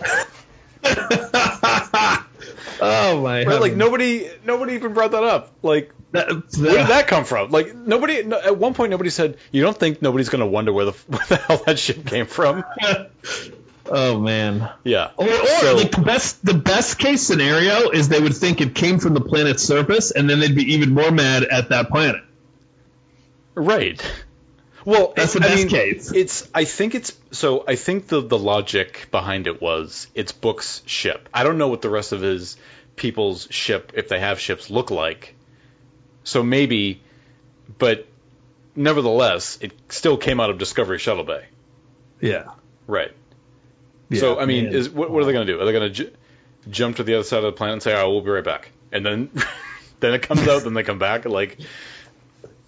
oh 2.80 3.20
my! 3.22 3.44
right? 3.44 3.60
Like 3.60 3.74
nobody 3.76 4.28
nobody 4.44 4.74
even 4.74 4.93
brought 4.93 5.12
that 5.12 5.22
up. 5.24 5.52
Like 5.62 5.93
That, 6.12 6.28
where 6.30 6.43
did 6.78 6.86
that 6.88 7.06
come 7.06 7.24
from? 7.24 7.51
Like 7.51 7.74
nobody 7.74 8.22
no, 8.24 8.40
at 8.40 8.56
one 8.56 8.74
point 8.74 8.90
nobody 8.90 9.10
said 9.10 9.36
you 9.52 9.62
don't 9.62 9.76
think 9.78 10.02
nobody's 10.02 10.28
going 10.30 10.40
to 10.40 10.47
wonder 10.47 10.72
where 10.72 10.86
the 10.86 10.93
where 11.06 11.24
the 11.28 11.36
hell 11.36 11.62
that 11.66 11.78
ship 11.78 12.05
came 12.06 12.26
from? 12.26 12.64
Oh 13.91 14.21
man. 14.21 14.71
Yeah. 14.85 15.11
Or, 15.17 15.29
or 15.29 15.47
So- 15.47 15.77
like 15.77 15.91
the 15.93 16.03
best 16.03 16.45
the 16.45 16.55
best 16.55 16.99
case 16.99 17.23
scenario 17.23 17.91
is 17.91 18.09
they 18.09 18.21
would 18.21 18.35
think 18.37 18.61
it 18.61 18.75
came 18.75 18.99
from 18.99 19.15
the 19.15 19.21
planet's 19.21 19.63
surface, 19.63 20.11
and 20.11 20.29
then 20.29 20.41
they'd 20.41 20.55
be 20.55 20.75
even 20.75 20.93
more 20.93 21.11
mad 21.11 21.45
at 21.45 21.71
that 21.71 21.89
planet. 21.89 22.23
Right. 23.55 24.01
Well, 24.85 25.15
That's 25.17 25.33
the 25.33 25.41
I 25.41 25.49
best 25.49 25.57
mean, 25.57 25.69
case. 25.69 26.13
It's. 26.13 26.49
I 26.55 26.65
think 26.65 26.95
it's. 26.95 27.13
So 27.33 27.65
I 27.67 27.75
think 27.75 28.07
the 28.07 28.21
the 28.21 28.39
logic 28.39 29.09
behind 29.11 29.47
it 29.49 29.61
was 29.61 30.07
it's 30.15 30.31
Book's 30.33 30.83
ship. 30.87 31.29
I 31.35 31.43
don't 31.43 31.59
know 31.59 31.69
what 31.69 31.83
the 31.83 31.91
rest 31.91 32.13
of 32.13 32.21
his 32.21 32.57
people's 32.95 33.49
ship, 33.51 33.93
if 33.97 34.09
they 34.09 34.21
have 34.21 34.39
ships, 34.39 34.71
look 34.71 34.91
like. 34.93 35.35
So 36.23 36.43
maybe, 36.43 37.03
but 37.79 38.07
nevertheless, 38.77 39.59
it 39.61 39.73
still 39.89 40.17
came 40.17 40.39
out 40.39 40.51
of 40.51 40.59
Discovery 40.59 40.99
Shuttle 40.99 41.25
Bay. 41.25 41.47
Yeah. 42.21 42.45
Right. 42.87 43.13
So 44.15 44.39
I 44.39 44.47
mean, 44.47 44.65
man. 44.66 44.74
is 44.74 44.89
what, 44.91 45.11
what 45.11 45.23
are 45.23 45.27
they 45.27 45.33
going 45.33 45.47
to 45.47 45.53
do? 45.53 45.61
Are 45.61 45.65
they 45.65 45.73
going 45.73 45.89
to 45.89 45.95
ju- 45.95 46.12
jump 46.70 46.97
to 46.97 47.03
the 47.05 47.15
other 47.15 47.24
side 47.24 47.39
of 47.39 47.45
the 47.45 47.53
planet 47.53 47.74
and 47.74 47.83
say, 47.83 47.93
"All 47.95 48.03
right, 48.03 48.09
we'll 48.09 48.20
be 48.23 48.31
right 48.31 48.45
back," 48.45 48.70
and 48.93 49.05
then 49.05 49.31
then 50.01 50.15
it 50.15 50.23
comes 50.23 50.47
out, 50.47 50.65
then 50.65 50.74
they 50.74 50.83
come 50.83 50.99
back, 50.99 51.24
like. 51.24 51.59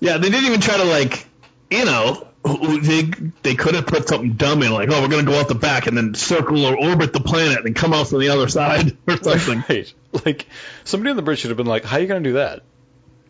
Yeah, 0.01 0.19
they 0.19 0.31
didn't 0.31 0.47
even 0.47 0.61
try 0.61 0.77
to 0.77 0.85
like, 0.85 1.27
you 1.71 1.85
know, 1.85 2.29
they 2.45 3.03
they 3.43 3.57
could 3.57 3.75
have 3.75 3.89
put 3.89 4.07
something 4.07 4.35
dumb 4.35 4.63
in 4.63 4.71
like, 4.71 4.89
oh, 4.93 5.03
we're 5.03 5.09
gonna 5.09 5.25
go 5.25 5.35
out 5.41 5.49
the 5.49 5.57
back 5.57 5.89
and 5.89 5.97
then 5.97 6.15
circle 6.15 6.65
or 6.65 6.77
orbit 6.79 7.13
the 7.13 7.19
planet 7.19 7.67
and 7.67 7.75
come 7.75 7.93
out 7.93 8.07
from 8.07 8.21
the 8.21 8.29
other 8.29 8.47
side 8.47 8.97
or 9.09 9.17
something. 9.17 9.65
Right. 9.69 9.93
Like 10.25 10.47
somebody 10.85 11.11
on 11.11 11.17
the 11.17 11.23
bridge 11.23 11.41
should 11.41 11.51
have 11.51 11.57
been 11.57 11.67
like, 11.67 11.85
"How 11.85 11.97
are 11.97 12.01
you 12.01 12.07
going 12.07 12.23
to 12.23 12.31
do 12.31 12.35
that?" 12.35 12.63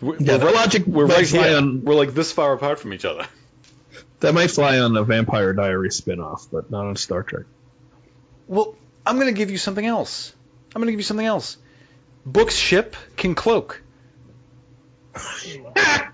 We're, 0.02 0.16
Yeah, 0.18 0.36
we're 0.36 0.52
logic 0.52 0.86
We're 0.86 1.06
right 1.06 1.26
fly 1.26 1.54
on- 1.54 1.84
We're 1.84 1.94
like 1.94 2.12
this 2.12 2.32
far 2.32 2.52
apart 2.52 2.80
from 2.80 2.92
each 2.92 3.06
other. 3.06 3.26
That 4.20 4.34
might 4.34 4.50
fly 4.50 4.78
on 4.78 4.92
the 4.92 5.04
Vampire 5.04 5.54
Diaries 5.54 5.96
spin-off, 5.96 6.48
but 6.52 6.70
not 6.70 6.86
on 6.86 6.96
Star 6.96 7.22
Trek. 7.22 7.46
Well, 8.48 8.74
I'm 9.06 9.16
going 9.16 9.28
to 9.28 9.32
give 9.38 9.50
you 9.50 9.58
something 9.58 9.84
else. 9.86 10.34
I'm 10.74 10.80
going 10.80 10.86
to 10.86 10.92
give 10.92 11.00
you 11.00 11.04
something 11.04 11.26
else. 11.26 11.56
Book's 12.26 12.56
ship 12.56 12.96
can 13.16 13.34
cloak. 13.34 13.82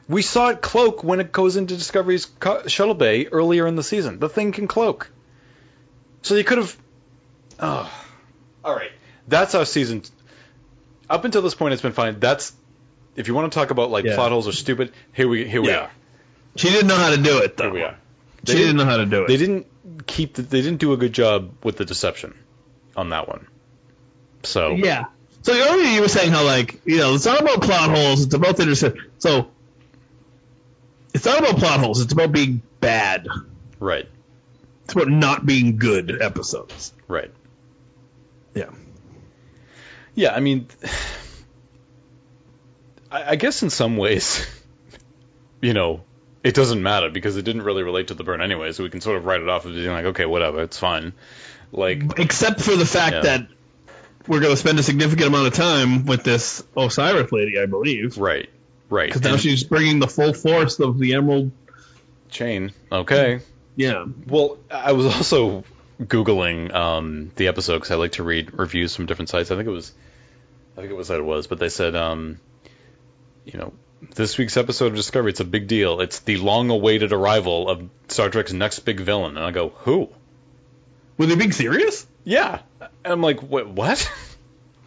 We 0.07 0.21
saw 0.21 0.51
it 0.51 0.61
cloak 0.61 1.03
when 1.03 1.21
it 1.21 1.33
goes 1.33 1.57
into 1.57 1.75
Discovery's 1.79 2.27
co- 2.27 2.67
shuttle 2.67 2.95
bay 2.95 3.25
earlier 3.27 3.67
in 3.67 3.75
the 3.75 3.83
season. 3.83 4.19
The 4.19 4.29
thing 4.29 4.53
can 4.53 4.69
cloak. 4.69 5.11
So 6.21 6.35
you 6.35 6.45
could 6.45 6.59
have. 6.59 6.77
Oh. 7.59 7.91
All 8.63 8.77
right. 8.77 8.91
That's 9.27 9.55
our 9.55 9.65
season. 9.65 10.03
Up 11.09 11.25
until 11.25 11.41
this 11.41 11.55
point, 11.55 11.73
it's 11.73 11.81
been 11.81 11.93
fine. 11.95 12.21
That's. 12.21 12.53
If 13.17 13.29
you 13.29 13.35
want 13.35 13.51
to 13.51 13.59
talk 13.59 13.71
about 13.71 13.91
like 13.91 14.05
Yeah. 14.05 14.15
plot 14.15 14.31
holes 14.31 14.47
are 14.47 14.53
stupid, 14.53 14.93
here 15.15 15.27
we 15.27 15.49
here 15.49 15.63
we 15.63 15.69
Yeah. 15.69 15.85
are. 15.85 15.91
She 16.57 16.69
didn't 16.69 16.89
know 16.89 16.97
how 16.97 17.09
to 17.11 17.17
do 17.17 17.39
it 17.39 17.57
though. 17.57 17.65
Here 17.65 17.73
we 17.73 17.83
are. 17.83 17.97
She 18.47 18.53
They 18.53 18.59
didn't 18.59 18.77
know 18.77 18.85
how 18.85 18.99
to 18.99 19.07
do 19.07 19.23
it. 19.25 19.29
They 19.29 19.39
didn't 19.39 19.67
keep. 20.07 20.35
The, 20.35 20.43
they 20.43 20.63
didn't 20.63 20.81
do 20.81 20.93
a 20.93 20.97
good 20.97 21.13
job 21.13 21.53
with 21.63 21.77
the 21.77 21.85
deception 21.85 22.35
on 22.97 23.11
that 23.11 23.29
one. 23.29 23.47
So 24.43 24.73
Yeah. 24.73 25.07
So 25.43 25.53
earlier 25.53 25.89
you 25.91 26.01
were 26.01 26.09
saying 26.09 26.33
how 26.33 26.45
like 26.45 26.81
you 26.85 26.99
know 26.99 27.15
it's 27.15 27.27
not 27.27 27.41
about 27.41 27.63
plot 27.63 27.91
holes. 27.91 28.25
It's 28.25 28.35
about 28.35 28.57
the 28.57 28.65
intercept. 28.65 28.99
So 29.19 29.49
it's 31.13 31.25
not 31.25 31.39
about 31.39 31.59
plot 31.59 31.81
holes. 31.81 32.01
It's 32.01 32.13
about 32.13 32.33
being 32.33 32.63
bad. 32.81 33.29
right, 33.79 34.09
It's 34.85 34.95
about 34.95 35.09
not 35.09 35.47
being 35.47 35.79
good 35.79 36.21
episodes. 36.21 36.93
right. 37.09 37.31
Yeah. 38.55 38.71
Yeah, 40.15 40.35
I 40.35 40.41
mean, 40.41 40.69
I, 43.11 43.33
I 43.33 43.37
guess 43.37 43.63
in 43.63 43.71
some 43.71 43.97
ways, 43.97 44.47
you 45.61 45.75
know, 45.75 46.03
it 46.45 46.55
doesn't 46.55 46.83
matter 46.83 47.11
because 47.11 47.37
it 47.37 47.43
didn't 47.43 47.63
really 47.63 47.83
relate 47.83 48.09
to 48.09 48.15
the 48.15 48.23
burn 48.23 48.41
anyway, 48.41 48.71
so 48.73 48.85
we 48.85 48.91
can 48.91 49.01
sort 49.01 49.17
of 49.17 49.25
write 49.25 49.41
it 49.41 49.49
off 49.49 49.67
as 49.67 49.73
being 49.73 49.91
like, 49.91 50.05
okay, 50.07 50.27
whatever, 50.27 50.63
it's 50.63 50.79
fine. 50.79 51.13
Like, 51.73 52.19
Except 52.21 52.61
for 52.61 52.77
the 52.77 52.87
fact 52.87 53.15
Yeah. 53.15 53.21
that 53.23 53.49
we're 54.29 54.41
going 54.41 54.53
to 54.53 54.57
spend 54.57 54.79
a 54.79 54.83
significant 54.83 55.29
amount 55.29 55.49
of 55.49 55.55
time 55.55 56.07
with 56.07 56.23
this 56.23 56.63
Osiris 56.77 57.33
lady, 57.33 57.59
I 57.59 57.67
believe, 57.67 58.17
right, 58.19 58.49
right. 58.91 59.09
because 59.09 59.23
now 59.23 59.37
she's 59.37 59.65
bringing 59.65 59.99
the 59.99 60.07
full 60.07 60.33
force 60.35 60.79
of 60.79 60.99
the 60.99 61.15
Emerald. 61.15 61.51
chain. 62.31 62.73
Okay. 62.93 63.41
Yeah. 63.77 64.05
Well, 64.27 64.59
I 64.71 64.93
was 64.93 65.07
also 65.07 65.65
googling 66.03 66.73
um, 66.75 67.31
the 67.37 67.49
episode 67.49 67.75
because 67.77 67.91
I 67.91 67.95
like 67.97 68.13
to 68.13 68.23
read 68.23 68.53
reviews 68.59 68.95
from 68.97 69.07
different 69.07 69.29
sites. 69.31 69.51
I 69.51 69.57
think 69.57 69.67
it 69.67 69.73
was, 69.73 69.93
I 70.77 70.81
think 70.81 70.91
it 70.91 70.97
was 70.97 71.09
that 71.09 71.19
it 71.21 71.25
was, 71.25 71.47
but 71.47 71.59
they 71.59 71.69
said, 71.69 71.95
um, 71.97 72.39
you 73.45 73.59
know, 73.59 73.73
this 74.15 74.39
week's 74.39 74.57
episode 74.57 74.87
of 74.87 74.95
Discovery, 74.95 75.31
it's 75.31 75.41
a 75.41 75.45
big 75.45 75.67
deal. 75.67 76.01
It's 76.01 76.21
the 76.21 76.37
long-awaited 76.37 77.13
arrival 77.13 77.69
of 77.69 77.89
Star 78.09 78.31
Trek's 78.31 78.53
next 78.53 78.81
big 78.81 79.01
villain, 79.01 79.37
and 79.37 79.45
I 79.45 79.51
go, 79.51 79.71
who? 79.71 80.11
Were 81.19 81.27
they 81.27 81.37
being 81.37 81.53
serious? 81.53 82.07
Yeah, 82.25 82.61
and 82.81 83.13
I'm 83.13 83.23
like, 83.23 83.43
what? 83.43 83.69
What? 83.69 84.11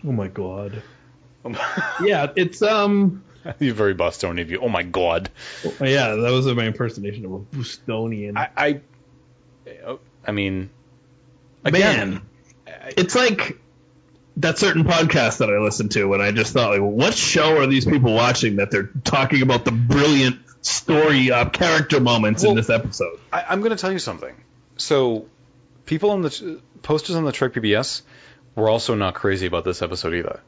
Oh 0.05 0.11
my 0.11 0.27
god. 0.27 0.81
Yeah, 2.03 2.31
it's 2.35 2.61
um. 2.61 3.23
You're 3.59 3.73
very 3.73 3.93
Bostonian 3.93 4.45
of 4.45 4.51
you. 4.51 4.59
Oh 4.59 4.67
my 4.67 4.83
god. 4.83 5.29
Yeah, 5.79 6.15
that 6.15 6.31
was 6.31 6.45
my 6.47 6.65
impersonation 6.65 7.23
of 7.25 7.33
a 7.33 7.37
Bostonian. 7.37 8.37
I, 8.37 8.49
I, 8.57 8.81
I 10.25 10.31
mean, 10.31 10.69
again, 11.63 12.09
Man, 12.09 12.21
it's 12.97 13.15
like 13.15 13.57
that 14.37 14.57
certain 14.57 14.83
podcast 14.83 15.39
that 15.39 15.49
I 15.49 15.57
listened 15.59 15.91
to, 15.91 16.13
and 16.13 16.21
I 16.21 16.31
just 16.31 16.53
thought, 16.53 16.71
like, 16.71 16.81
what 16.81 17.13
show 17.13 17.57
are 17.57 17.67
these 17.67 17.85
people 17.85 18.13
watching 18.13 18.57
that 18.57 18.71
they're 18.71 18.89
talking 19.03 19.41
about 19.41 19.65
the 19.65 19.71
brilliant 19.71 20.39
story 20.61 21.31
uh, 21.31 21.49
character 21.49 21.99
moments 21.99 22.43
Well- 22.43 22.51
in 22.51 22.57
this 22.57 22.69
episode? 22.69 23.19
I, 23.31 23.45
I'm 23.49 23.59
going 23.61 23.71
to 23.71 23.77
tell 23.77 23.91
you 23.91 23.99
something. 23.99 24.35
So, 24.77 25.25
people 25.85 26.11
on 26.11 26.21
the 26.21 26.61
posters 26.83 27.15
on 27.15 27.25
the 27.25 27.31
TrekBBS 27.31 28.03
were 28.55 28.69
also 28.69 28.95
not 28.95 29.15
crazy 29.15 29.47
about 29.47 29.65
this 29.65 29.81
episode 29.81 30.13
either. 30.13 30.39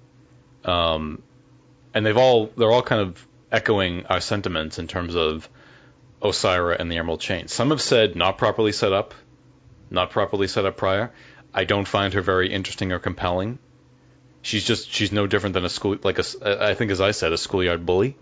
Um, 0.65 1.21
and 1.93 2.05
they've 2.05 2.17
all 2.17 2.47
they're 2.57 2.71
all 2.71 2.83
kind 2.83 3.01
of 3.01 3.27
echoing 3.51 4.05
our 4.05 4.21
sentiments 4.21 4.77
in 4.77 4.87
terms 4.87 5.15
of 5.15 5.49
Osyraa 6.21 6.79
and 6.79 6.91
the 6.91 6.97
Emerald 6.97 7.21
Chain. 7.21 7.47
Some 7.47 7.69
have 7.71 7.81
said 7.81 8.15
not 8.15 8.37
properly 8.37 8.71
set 8.71 8.93
up, 8.93 9.13
not 9.89 10.11
properly 10.11 10.47
set 10.47 10.65
up 10.65 10.77
prior. 10.77 11.11
I 11.53 11.63
don't 11.63 11.87
find 11.87 12.13
her 12.13 12.21
very 12.21 12.51
interesting 12.53 12.91
or 12.91 12.99
compelling. 12.99 13.57
She's 14.41 14.63
just 14.63 14.91
she's 14.91 15.11
no 15.11 15.27
different 15.27 15.53
than 15.53 15.65
a 15.65 15.69
school 15.69 15.97
like 16.03 16.19
a 16.19 16.23
I 16.69 16.73
think 16.73 16.91
as 16.91 17.01
I 17.01 17.11
said 17.11 17.33
a 17.33 17.37
schoolyard 17.37 17.85
bully. 17.85 18.17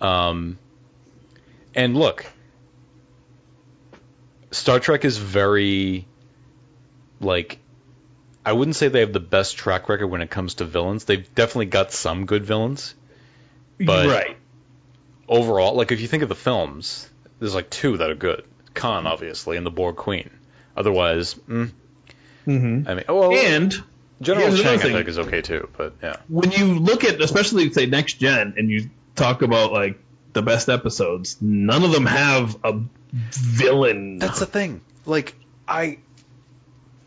Um, 0.00 0.58
and 1.74 1.96
look, 1.96 2.26
Star 4.50 4.80
Trek 4.80 5.04
is 5.04 5.18
very 5.18 6.06
like 7.20 7.58
I 8.44 8.52
wouldn't 8.52 8.76
say 8.76 8.88
they 8.88 9.00
have 9.00 9.12
the 9.12 9.20
best 9.20 9.56
track 9.56 9.88
record 9.88 10.06
when 10.08 10.20
it 10.20 10.30
comes 10.30 10.54
to 10.56 10.64
villains. 10.64 11.04
They've 11.04 11.34
definitely 11.34 11.66
got 11.66 11.92
some 11.92 12.26
good 12.26 12.44
villains. 12.44 12.94
But- 13.78 14.08
right. 14.08 14.36
Overall, 15.26 15.74
like 15.74 15.90
if 15.90 16.02
you 16.02 16.06
think 16.06 16.22
of 16.22 16.28
the 16.28 16.34
films, 16.34 17.08
there's 17.38 17.54
like 17.54 17.70
two 17.70 17.96
that 17.96 18.10
are 18.10 18.14
good. 18.14 18.44
Khan 18.74 19.06
obviously 19.06 19.56
and 19.56 19.64
the 19.64 19.70
Borg 19.70 19.96
Queen. 19.96 20.28
Otherwise, 20.76 21.34
mm, 21.48 21.70
Mm-hmm. 22.46 22.86
I 22.88 22.94
mean, 22.94 23.04
well, 23.08 23.32
And 23.32 23.74
General 24.24 24.48
here's 24.48 24.60
another 24.60 24.78
Chang 24.78 24.90
I 24.90 24.94
think 24.94 25.08
is 25.08 25.18
okay 25.18 25.40
too, 25.42 25.68
but 25.76 25.94
yeah. 26.02 26.16
when 26.28 26.50
you 26.50 26.78
look 26.78 27.04
at, 27.04 27.20
especially 27.20 27.72
say 27.72 27.86
next 27.86 28.14
gen, 28.14 28.54
and 28.56 28.70
you 28.70 28.90
talk 29.14 29.42
about 29.42 29.72
like 29.72 29.98
the 30.32 30.42
best 30.42 30.68
episodes, 30.68 31.36
none 31.40 31.84
of 31.84 31.92
them 31.92 32.06
have 32.06 32.56
a 32.64 32.80
villain. 33.12 34.18
That's 34.18 34.40
the 34.40 34.46
thing. 34.46 34.80
Like 35.06 35.34
I 35.68 35.98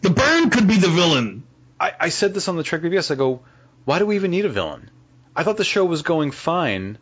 the 0.02 0.10
burn 0.10 0.50
could 0.50 0.68
be 0.68 0.78
the 0.78 0.88
villain. 0.88 1.44
I, 1.80 1.92
I 2.00 2.10
said 2.10 2.34
this 2.34 2.48
on 2.48 2.56
the 2.56 2.64
TrekBBS. 2.64 3.12
I 3.12 3.16
go, 3.16 3.42
why 3.86 4.00
do 4.00 4.06
we 4.06 4.16
even 4.16 4.32
need 4.32 4.46
a 4.46 4.50
villain? 4.50 4.90
I 5.36 5.44
thought 5.44 5.58
the 5.58 5.64
show 5.64 5.86
was 5.86 6.02
going 6.02 6.32
fine 6.32 6.98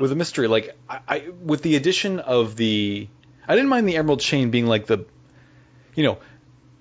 with 0.00 0.12
a 0.12 0.14
mystery. 0.14 0.48
Like, 0.48 0.76
I, 0.88 1.00
I 1.08 1.28
with 1.42 1.62
the 1.62 1.76
addition 1.76 2.20
of 2.20 2.56
the, 2.56 3.08
I 3.46 3.54
didn't 3.54 3.68
mind 3.68 3.88
the 3.88 3.96
Emerald 3.96 4.20
Chain 4.20 4.50
being 4.50 4.66
like 4.66 4.86
the, 4.86 5.04
you 5.94 6.04
know, 6.04 6.18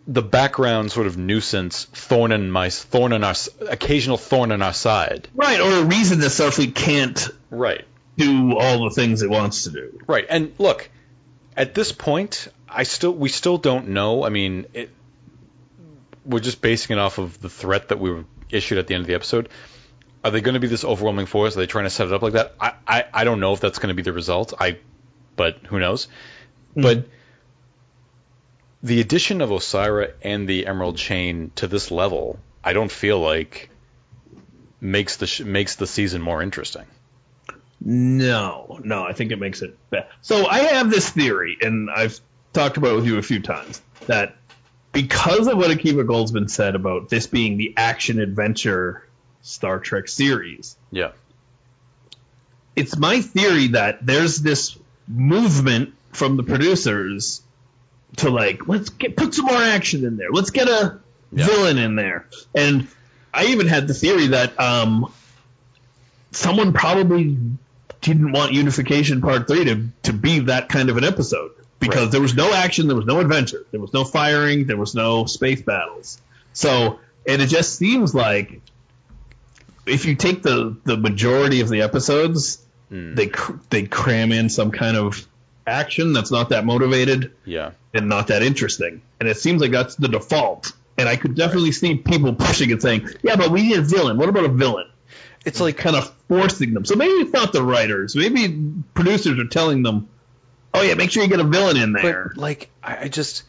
the 0.07 0.21
background 0.21 0.91
sort 0.91 1.07
of 1.07 1.17
nuisance, 1.17 1.85
thorn 1.85 2.31
in 2.31 2.51
my 2.51 2.69
thorn 2.69 3.11
in 3.11 3.23
our 3.23 3.33
occasional 3.67 4.17
thorn 4.17 4.51
in 4.51 4.61
our 4.61 4.73
side. 4.73 5.27
Right, 5.33 5.59
or 5.59 5.71
a 5.71 5.83
reason 5.83 6.19
that 6.19 6.27
Starfleet 6.29 6.75
can't 6.75 7.27
Right. 7.49 7.85
do 8.17 8.57
all 8.57 8.83
the 8.87 8.91
things 8.91 9.21
it 9.23 9.29
wants 9.29 9.63
to 9.63 9.71
do. 9.71 9.99
Right. 10.07 10.25
And 10.29 10.53
look, 10.59 10.89
at 11.57 11.73
this 11.73 11.91
point, 11.91 12.47
I 12.69 12.83
still 12.83 13.13
we 13.13 13.29
still 13.29 13.57
don't 13.57 13.89
know. 13.89 14.23
I 14.23 14.29
mean, 14.29 14.65
it, 14.73 14.91
we're 16.25 16.39
just 16.39 16.61
basing 16.61 16.97
it 16.97 16.99
off 16.99 17.17
of 17.17 17.39
the 17.41 17.49
threat 17.49 17.89
that 17.89 17.99
we 17.99 18.11
were 18.11 18.25
issued 18.49 18.77
at 18.77 18.87
the 18.87 18.93
end 18.93 19.01
of 19.01 19.07
the 19.07 19.15
episode. 19.15 19.49
Are 20.23 20.31
they 20.31 20.41
going 20.41 20.55
to 20.55 20.59
be 20.59 20.67
this 20.67 20.83
overwhelming 20.83 21.27
force? 21.27 21.55
Are 21.55 21.59
they 21.59 21.67
trying 21.67 21.85
to 21.85 21.89
set 21.91 22.07
it 22.07 22.13
up 22.13 22.21
like 22.21 22.33
that? 22.33 22.55
I, 22.59 22.73
I, 22.87 23.05
I 23.13 23.23
don't 23.23 23.39
know 23.39 23.53
if 23.53 23.59
that's 23.59 23.77
going 23.79 23.89
to 23.89 23.93
be 23.95 24.01
the 24.01 24.13
result. 24.13 24.53
I, 24.59 24.77
but 25.35 25.57
who 25.67 25.79
knows? 25.79 26.07
Hmm. 26.73 26.81
But 26.81 27.07
the 28.85 29.01
addition 29.01 29.41
of 29.41 29.49
Osyraa 29.49 30.13
and 30.21 30.47
the 30.47 30.67
Emerald 30.67 30.95
Chain 30.97 31.51
to 31.55 31.67
this 31.67 31.89
level, 31.89 32.37
I 32.63 32.73
don't 32.73 32.91
feel 32.91 33.19
like 33.19 33.69
makes 34.79 35.17
the 35.17 35.25
sh- 35.25 35.41
makes 35.41 35.75
the 35.75 35.87
season 35.87 36.21
more 36.21 36.41
interesting. 36.43 36.85
No, 37.81 38.79
no, 38.83 39.03
I 39.03 39.13
think 39.13 39.31
it 39.31 39.39
makes 39.39 39.61
it 39.63 39.75
better. 39.89 40.07
So 40.21 40.45
I 40.47 40.59
have 40.59 40.89
this 40.91 41.09
theory, 41.09 41.57
and 41.61 41.89
I've 41.89 42.19
talked 42.53 42.77
about 42.77 42.91
it 42.91 42.95
with 42.97 43.05
you 43.07 43.17
a 43.17 43.21
few 43.23 43.41
times, 43.41 43.81
that 44.05 44.35
because 44.91 45.47
of 45.47 45.57
what 45.57 45.71
Akiva 45.71 46.05
Goldsman 46.05 46.49
said 46.49 46.75
about 46.75 47.09
this 47.09 47.25
being 47.27 47.57
the 47.57 47.73
action 47.77 48.19
adventure 48.19 49.03
Star 49.41 49.79
Trek 49.79 50.07
series, 50.07 50.77
Yeah. 50.91 51.11
it's 52.75 52.95
my 52.97 53.21
theory 53.21 53.67
that 53.69 54.05
there's 54.05 54.37
this 54.41 54.77
movement 55.07 55.93
from 56.13 56.37
the 56.37 56.43
producers 56.43 57.41
to 58.17 58.29
like 58.29 58.67
let's 58.67 58.89
get 58.89 59.15
put 59.17 59.33
some 59.33 59.45
more 59.45 59.61
action 59.61 60.05
in 60.05 60.17
there. 60.17 60.29
Let's 60.31 60.51
get 60.51 60.67
a 60.67 60.99
Yeah. 61.31 61.45
villain 61.47 61.77
in 61.77 61.95
there. 61.95 62.27
And 62.53 62.87
I 63.33 63.47
even 63.47 63.67
had 63.67 63.87
the 63.87 63.93
theory 63.93 64.27
that 64.27 64.57
um, 64.59 65.11
someone 66.31 66.73
probably 66.73 67.37
didn't 68.01 68.31
want 68.31 68.53
Unification 68.53 69.21
Part 69.21 69.47
Three 69.47 69.65
to 69.65 69.87
to 70.03 70.13
be 70.13 70.39
that 70.39 70.69
kind 70.69 70.89
of 70.89 70.97
an 70.97 71.03
episode 71.03 71.51
because 71.79 72.03
Right. 72.03 72.11
there 72.11 72.21
was 72.21 72.35
no 72.35 72.53
action, 72.53 72.87
there 72.87 72.95
was 72.95 73.05
no 73.05 73.19
adventure, 73.19 73.65
there 73.71 73.81
was 73.81 73.93
no 73.93 74.03
firing, 74.05 74.65
there 74.65 74.77
was 74.77 74.95
no 74.95 75.25
space 75.25 75.61
battles. 75.61 76.19
So 76.53 76.99
and 77.27 77.41
it 77.41 77.47
just 77.47 77.75
seems 77.75 78.13
like 78.13 78.61
if 79.85 80.05
you 80.05 80.15
take 80.15 80.41
the 80.43 80.75
the 80.85 80.97
majority 80.97 81.61
of 81.61 81.69
the 81.69 81.81
episodes, 81.81 82.59
Mm. 82.91 83.15
They 83.15 83.25
cr- 83.25 83.53
they 83.71 83.83
cram 83.87 84.31
in 84.31 84.47
some 84.47 84.69
kind 84.69 84.95
of 84.95 85.25
action 85.67 86.13
that's 86.13 86.31
not 86.31 86.49
that 86.49 86.65
motivated 86.65 87.33
Yeah. 87.45 87.71
and 87.93 88.07
not 88.09 88.27
that 88.27 88.43
interesting, 88.43 89.01
and 89.19 89.27
it 89.29 89.37
seems 89.37 89.61
like 89.61 89.71
that's 89.71 89.95
the 89.95 90.07
default. 90.07 90.71
And 90.97 91.09
I 91.09 91.15
could 91.17 91.35
definitely 91.35 91.71
see 91.73 91.95
people 91.95 92.33
pushing 92.35 92.71
and 92.71 92.81
saying, 92.81 93.09
"Yeah, 93.23 93.35
but 93.35 93.51
we 93.51 93.63
need 93.63 93.77
a 93.77 93.81
villain. 93.81 94.17
What 94.17 94.29
about 94.29 94.45
a 94.45 94.49
villain?" 94.49 94.87
It's 95.45 95.59
like 95.59 95.77
kind 95.77 95.95
of 95.95 96.11
forcing 96.27 96.73
them. 96.73 96.85
So 96.85 96.95
maybe 96.95 97.11
it's 97.13 97.33
not 97.33 97.51
the 97.53 97.61
writers. 97.63 98.15
Maybe 98.15 98.73
producers 98.93 99.37
are 99.37 99.47
telling 99.47 99.83
them, 99.83 100.07
"Oh 100.73 100.81
yeah, 100.81 100.93
make 100.95 101.11
sure 101.11 101.21
you 101.23 101.29
get 101.29 101.39
a 101.39 101.43
villain 101.43 101.77
in 101.77 101.91
there." 101.93 102.31
But 102.33 102.41
like, 102.41 102.69
I, 102.81 103.09
just 103.09 103.43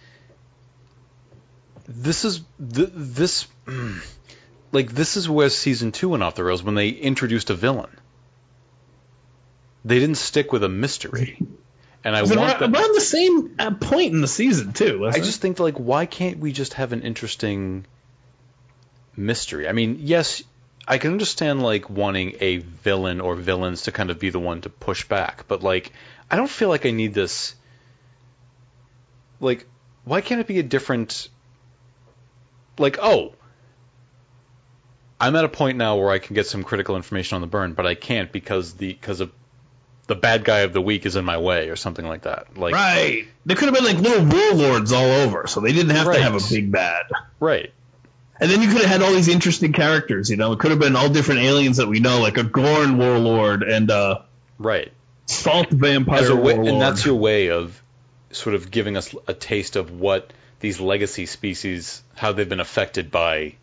this 1.88 2.24
is 2.24 2.40
th- 2.74 2.90
this 2.94 3.46
like 4.72 4.90
this 4.92 5.16
is 5.16 5.28
where 5.28 5.48
season 5.48 5.92
two 5.92 6.08
went 6.10 6.22
off 6.22 6.34
the 6.34 6.44
rails 6.44 6.62
when 6.62 6.74
they 6.74 6.88
introduced 6.88 7.50
a 7.50 7.54
villain. 7.54 7.90
They 9.84 10.00
didn't 10.00 10.16
stick 10.16 10.52
with 10.52 10.64
a 10.64 10.68
mystery, 10.68 11.38
and 12.06 12.14
I 12.14 12.22
want 12.22 12.36
around, 12.36 12.74
around 12.74 12.94
the 12.94 13.00
same 13.00 13.56
uh, 13.58 13.72
point 13.72 14.14
in 14.14 14.20
the 14.20 14.28
season 14.28 14.72
too. 14.72 14.98
I 14.98 15.00
wasn't 15.00 15.24
it? 15.24 15.26
just 15.26 15.40
think 15.40 15.58
like, 15.58 15.74
why 15.74 16.06
can't 16.06 16.38
we 16.38 16.52
just 16.52 16.74
have 16.74 16.92
an 16.92 17.02
interesting 17.02 17.84
mystery? 19.16 19.68
I 19.68 19.72
mean, 19.72 19.98
yes, 20.02 20.44
I 20.86 20.98
can 20.98 21.10
understand 21.10 21.64
like 21.64 21.90
wanting 21.90 22.36
a 22.38 22.58
villain 22.58 23.20
or 23.20 23.34
villains 23.34 23.82
to 23.82 23.92
kind 23.92 24.10
of 24.10 24.20
be 24.20 24.30
the 24.30 24.38
one 24.38 24.60
to 24.60 24.70
push 24.70 25.08
back, 25.08 25.48
but 25.48 25.64
like, 25.64 25.90
I 26.30 26.36
don't 26.36 26.48
feel 26.48 26.68
like 26.68 26.86
I 26.86 26.92
need 26.92 27.12
this. 27.12 27.56
Like, 29.40 29.66
why 30.04 30.20
can't 30.20 30.40
it 30.40 30.46
be 30.46 30.60
a 30.60 30.62
different? 30.62 31.28
Like, 32.78 32.98
oh, 33.02 33.34
I'm 35.20 35.34
at 35.34 35.44
a 35.44 35.48
point 35.48 35.76
now 35.76 35.96
where 35.96 36.10
I 36.10 36.20
can 36.20 36.34
get 36.34 36.46
some 36.46 36.62
critical 36.62 36.94
information 36.94 37.34
on 37.34 37.40
the 37.40 37.48
burn, 37.48 37.72
but 37.72 37.84
I 37.84 37.96
can't 37.96 38.30
because 38.30 38.74
the 38.74 38.92
because 38.92 39.18
of 39.18 39.32
the 40.06 40.14
bad 40.14 40.44
guy 40.44 40.60
of 40.60 40.72
the 40.72 40.80
week 40.80 41.04
is 41.06 41.16
in 41.16 41.24
my 41.24 41.38
way 41.38 41.68
or 41.68 41.76
something 41.76 42.06
like 42.06 42.22
that. 42.22 42.56
Like, 42.56 42.74
right. 42.74 43.26
There 43.44 43.56
could 43.56 43.66
have 43.66 43.74
been 43.74 43.84
like 43.84 43.98
little 43.98 44.24
warlords 44.24 44.92
all 44.92 45.04
over, 45.04 45.46
so 45.46 45.60
they 45.60 45.72
didn't 45.72 45.94
have 45.96 46.06
Right. 46.06 46.16
to 46.18 46.22
have 46.22 46.34
a 46.34 46.48
big 46.48 46.70
bad. 46.70 47.06
right. 47.40 47.72
And 48.38 48.50
then 48.50 48.60
you 48.60 48.68
could 48.68 48.82
have 48.82 48.90
had 48.90 49.02
all 49.02 49.12
these 49.12 49.28
interesting 49.28 49.72
characters. 49.72 50.28
You 50.30 50.36
know, 50.36 50.52
it 50.52 50.58
could 50.58 50.70
have 50.70 50.78
been 50.78 50.94
all 50.94 51.08
different 51.08 51.40
aliens 51.40 51.78
that 51.78 51.88
we 51.88 52.00
know, 52.00 52.20
like 52.20 52.36
a 52.36 52.42
Gorn 52.44 52.98
warlord 52.98 53.62
and 53.62 53.90
a 53.90 54.24
Right. 54.58 54.92
Salt 55.26 55.70
vampire 55.70 56.36
way, 56.36 56.54
warlord. 56.54 56.68
and 56.68 56.80
that's 56.80 57.04
your 57.04 57.14
way 57.16 57.50
of 57.50 57.80
sort 58.30 58.54
of 58.54 58.70
giving 58.70 58.96
us 58.96 59.14
a 59.26 59.32
taste 59.34 59.74
of 59.76 59.90
what 59.90 60.32
these 60.60 60.78
legacy 60.80 61.26
species, 61.26 62.02
how 62.14 62.32
they've 62.32 62.48
been 62.48 62.60
affected 62.60 63.10
by 63.10 63.54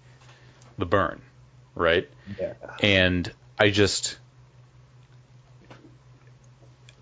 the 0.78 0.86
burn, 0.86 1.22
right? 1.76 2.10
Yeah. 2.40 2.54
And 2.82 3.32
I 3.60 3.70
just 3.70 4.18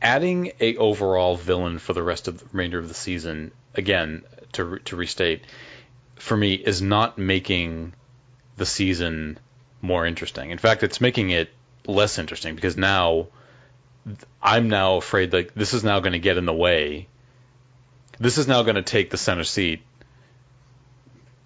adding 0.01 0.51
a 0.59 0.77
overall 0.77 1.35
villain 1.35 1.79
for 1.79 1.93
the 1.93 2.03
rest 2.03 2.27
of 2.27 2.39
the 2.39 2.45
remainder 2.51 2.79
of 2.79 2.87
the 2.87 2.93
season 2.93 3.51
again 3.75 4.23
to 4.53 4.79
to 4.79 4.95
restate 4.95 5.43
for 6.15 6.35
me 6.37 6.53
is 6.53 6.81
not 6.81 7.17
making 7.17 7.93
the 8.57 8.65
season 8.65 9.39
more 9.81 10.05
interesting. 10.05 10.51
In 10.51 10.57
fact, 10.59 10.83
it's 10.83 11.01
making 11.01 11.31
it 11.31 11.49
less 11.87 12.19
interesting 12.19 12.55
because 12.55 12.77
now 12.77 13.27
I'm 14.41 14.69
now 14.69 14.97
afraid 14.97 15.31
that 15.31 15.55
this 15.55 15.73
is 15.73 15.83
now 15.83 15.99
going 15.99 16.13
to 16.13 16.19
get 16.19 16.37
in 16.37 16.45
the 16.45 16.53
way. 16.53 17.07
This 18.19 18.37
is 18.37 18.47
now 18.47 18.61
going 18.63 18.75
to 18.75 18.83
take 18.83 19.09
the 19.09 19.17
center 19.17 19.43
seat 19.43 19.81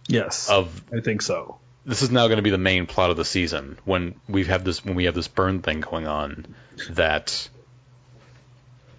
Yes, 0.07 0.49
of 0.49 0.84
I 0.94 0.99
think 0.99 1.22
so. 1.22 1.57
this 1.86 2.02
is 2.02 2.11
now 2.11 2.27
going 2.27 2.38
to 2.38 2.44
be 2.44 2.52
the 2.52 2.57
main 2.57 2.86
plot 2.86 3.10
of 3.10 3.18
the 3.18 3.26
season 3.26 3.77
when 3.86 4.15
we've 4.27 4.48
this 4.64 4.84
when 4.86 4.95
we 4.95 5.06
have 5.06 5.15
this 5.15 5.27
burn 5.27 5.61
thing 5.61 5.82
going 5.82 6.06
on 6.06 6.53
that 6.91 7.49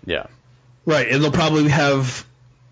yeah. 0.07 0.27
Right, 0.87 1.09
and 1.11 1.23
they'll 1.23 1.33
probably 1.33 1.69
have, 1.69 2.25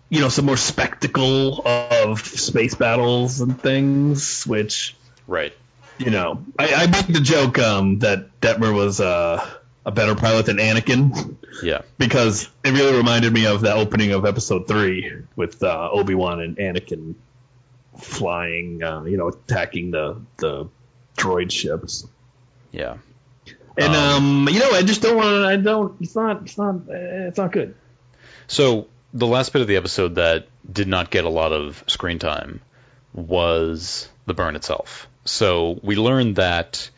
you 0.09 0.21
know, 0.21 0.29
some 0.29 0.45
more 0.45 0.57
spectacle 0.57 1.61
of 1.67 2.25
space 2.25 2.73
battles 2.73 3.41
and 3.41 3.61
things, 3.61 4.47
which, 4.47 4.95
right. 5.27 5.53
you 5.97 6.09
know, 6.09 6.43
I, 6.57 6.73
I 6.73 6.87
make 6.87 7.07
the 7.07 7.19
joke 7.19 7.59
um, 7.59 7.99
that 7.99 8.39
Detmer 8.39 8.73
was 8.73 9.01
uh, 9.01 9.45
a 9.85 9.91
better 9.91 10.15
pilot 10.15 10.45
than 10.47 10.57
Anakin. 10.57 11.35
Yeah. 11.61 11.81
Because 11.97 12.49
it 12.63 12.71
really 12.71 12.97
reminded 12.97 13.33
me 13.33 13.45
of 13.45 13.61
the 13.61 13.73
opening 13.73 14.13
of 14.13 14.25
Episode 14.25 14.67
Three 14.67 15.11
with 15.35 15.61
uh, 15.61 15.89
Obi 15.91 16.15
Wan 16.15 16.39
and 16.39 16.57
Anakin 16.57 17.15
flying, 17.99 18.81
uh, 18.81 19.03
you 19.03 19.17
know, 19.17 19.27
attacking 19.27 19.91
the 19.91 20.21
the 20.37 20.69
droid 21.17 21.51
ships. 21.51 22.07
yeah 22.71 22.97
And 23.77 23.93
Um, 23.95 24.47
um, 24.47 24.49
you 24.53 24.59
know, 24.59 24.71
I 24.71 24.83
just 24.83 25.01
don't 25.01 25.17
want. 25.17 25.45
I 25.45 25.55
don't. 25.57 25.95
It's 26.01 26.15
not. 26.15 26.43
It's 26.43 26.57
not. 26.57 26.75
uh, 26.89 27.27
It's 27.29 27.37
not 27.37 27.51
good. 27.51 27.75
so 28.47 28.87
the 29.13 29.27
last 29.27 29.53
bit 29.53 29.61
of 29.61 29.67
the 29.67 29.77
episode 29.77 30.15
that 30.15 30.47
did 30.71 30.87
not 30.87 31.09
get 31.09 31.23
a 31.25 31.29
lot 31.29 31.51
of 31.53 31.83
screen 31.87 32.19
time 32.19 32.59
was 33.13 34.09
the 34.25 34.33
burn 34.33 34.55
itself 34.57 35.07
so 35.23 35.79
we 35.81 35.95
learned 35.95 36.35
that 36.35 36.89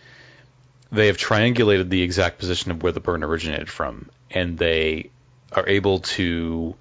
they 0.92 1.08
have 1.08 1.18
triangulated 1.18 1.90
the 1.90 2.02
exact 2.02 2.40
position 2.40 2.72
of 2.72 2.82
where 2.82 2.92
the 2.92 3.00
burn 3.00 3.24
originated 3.24 3.70
from 3.70 4.10
and 4.32 4.58
they 4.58 5.10
are 5.52 5.68
able 5.70 6.00
to 6.00 6.74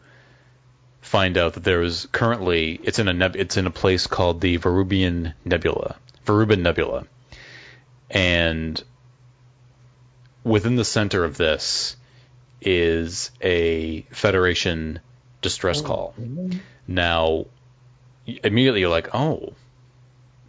find 1.02 1.36
out 1.36 1.52
that 1.54 1.64
there 1.64 1.82
is 1.82 2.08
currently 2.12 2.80
it's 2.82 2.98
in 2.98 3.06
a 3.08 3.12
neb- 3.12 3.36
it's 3.36 3.56
in 3.58 3.66
a 3.66 3.70
place 3.70 4.06
called 4.06 4.40
the 4.40 4.56
Verubian 4.58 5.34
Nebula, 5.44 5.96
Verubin 6.24 6.60
Nebula, 6.62 7.04
and 8.10 8.82
within 10.46 10.76
the 10.76 10.84
center 10.84 11.24
of 11.24 11.36
this 11.36 11.96
is 12.62 13.30
a 13.42 14.02
Federation 14.12 15.00
distress 15.42 15.80
call. 15.80 16.14
Now, 16.86 17.46
immediately 18.26 18.80
you're 18.80 18.90
like, 18.90 19.14
oh, 19.14 19.52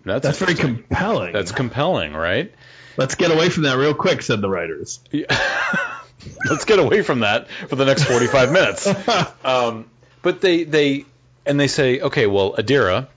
that's 0.05 0.23
That's 0.23 0.39
very 0.39 0.55
compelling. 0.55 1.33
that's 1.33 1.51
compelling, 1.51 2.13
right? 2.13 2.53
Let's 2.95 3.15
get 3.15 3.31
away 3.31 3.49
from 3.49 3.63
that 3.63 3.77
real 3.77 3.93
quick," 3.93 4.21
said 4.21 4.39
the 4.41 4.49
writers. 4.49 4.99
Let's 6.49 6.65
get 6.65 6.79
away 6.79 7.03
from 7.03 7.19
that 7.21 7.49
for 7.69 7.75
the 7.75 7.85
next 7.85 8.03
45 8.05 8.51
minutes. 8.51 8.87
Um, 9.43 9.89
but 10.21 10.41
they 10.41 10.63
they 10.63 11.05
and 11.45 11.59
they 11.59 11.67
say, 11.67 11.99
okay, 11.99 12.25
well, 12.27 12.53
Adira, 12.53 13.07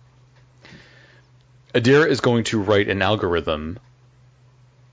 Adira 1.74 2.08
is 2.08 2.20
going 2.20 2.44
to 2.44 2.60
write 2.60 2.88
an 2.88 3.02
algorithm 3.02 3.78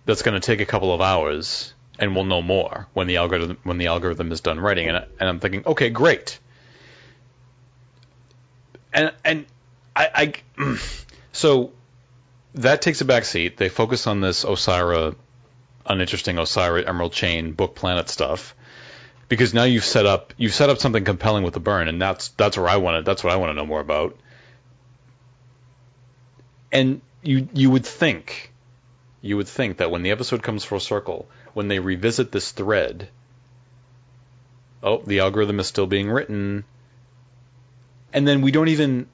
that's 0.05 0.21
going 0.21 0.39
to 0.39 0.45
take 0.45 0.61
a 0.61 0.65
couple 0.65 0.93
of 0.93 1.01
hours, 1.01 1.73
and 1.99 2.15
we'll 2.15 2.25
know 2.25 2.41
more 2.41 2.87
when 2.93 3.07
the 3.07 3.17
algorithm 3.17 3.57
when 3.63 3.77
the 3.77 3.87
algorithm 3.87 4.31
is 4.31 4.41
done 4.41 4.59
writing. 4.59 4.87
And, 4.87 4.97
I- 4.97 5.07
and 5.19 5.29
I'm 5.29 5.39
thinking, 5.39 5.63
okay, 5.65 5.89
great. 5.89 6.39
And 8.93 9.13
and 9.23 9.45
I, 9.95 10.33
I 10.57 10.77
so 11.31 11.71
that 12.55 12.81
takes 12.81 13.01
a 13.01 13.05
back 13.05 13.25
seat. 13.25 13.57
They 13.57 13.69
focus 13.69 14.07
on 14.07 14.21
this 14.21 14.43
Osyraa, 14.45 15.15
uninteresting 15.85 16.37
Osyraa 16.37 16.87
Emerald 16.87 17.13
Chain 17.13 17.51
book 17.51 17.75
planet 17.75 18.09
stuff 18.09 18.55
because 19.29 19.53
now 19.53 19.63
you've 19.63 19.85
set 19.85 20.05
up 20.05 20.33
you've 20.37 20.53
set 20.53 20.69
up 20.69 20.77
something 20.79 21.03
compelling 21.03 21.43
with 21.43 21.53
the 21.53 21.59
burn, 21.59 21.87
and 21.87 22.01
that's 22.01 22.29
that's 22.29 22.57
where 22.57 22.67
I 22.69 22.77
want 22.77 23.05
that's 23.05 23.23
what 23.23 23.33
I 23.33 23.37
want 23.37 23.51
to 23.51 23.53
know 23.55 23.65
more 23.65 23.81
about. 23.81 24.17
And 26.71 27.01
you 27.21 27.47
you 27.53 27.69
would 27.69 27.85
think, 27.85 28.51
you 29.21 29.37
would 29.37 29.47
think 29.47 29.77
that 29.77 29.91
when 29.91 30.03
the 30.03 30.11
episode 30.11 30.43
comes 30.43 30.63
full 30.63 30.79
circle, 30.79 31.27
when 31.57 31.69
they 31.69 31.79
revisit 31.79 32.31
this 32.31 32.51
thread, 32.51 33.09
oh, 34.83 35.01
the 35.07 35.21
algorithm 35.21 35.59
is 35.59 35.65
still 35.65 35.87
being 35.87 36.07
written, 36.07 36.63
and 38.13 38.27
then 38.27 38.43
we 38.43 38.51
don't 38.51 38.67
even 38.67 39.07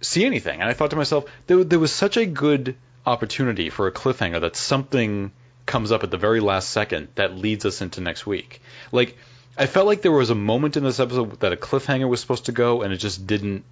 see 0.00 0.24
anything. 0.24 0.60
And 0.60 0.68
I 0.68 0.72
thought 0.72 0.90
to 0.90 0.96
myself, 0.96 1.26
there, 1.46 1.62
there 1.62 1.78
was 1.78 1.92
such 1.92 2.16
a 2.16 2.26
good 2.26 2.74
opportunity 3.06 3.70
for 3.70 3.86
a 3.86 3.92
cliffhanger 3.92 4.40
that 4.40 4.56
something 4.56 5.30
comes 5.64 5.92
up 5.92 6.02
at 6.02 6.10
the 6.10 6.16
very 6.16 6.40
last 6.40 6.70
second 6.70 7.06
that 7.14 7.36
leads 7.36 7.64
us 7.64 7.80
into 7.82 8.00
next 8.00 8.26
week. 8.26 8.60
Like, 8.90 9.16
I 9.56 9.66
felt 9.66 9.86
like 9.86 10.02
there 10.02 10.10
was 10.10 10.30
a 10.30 10.34
moment 10.34 10.76
in 10.76 10.82
this 10.82 10.98
episode 10.98 11.38
that 11.38 11.52
a 11.52 11.56
cliffhanger 11.56 12.08
was 12.08 12.20
supposed 12.20 12.46
to 12.46 12.52
go, 12.52 12.82
and 12.82 12.92
it 12.92 12.96
just 12.96 13.28
didn't. 13.28 13.62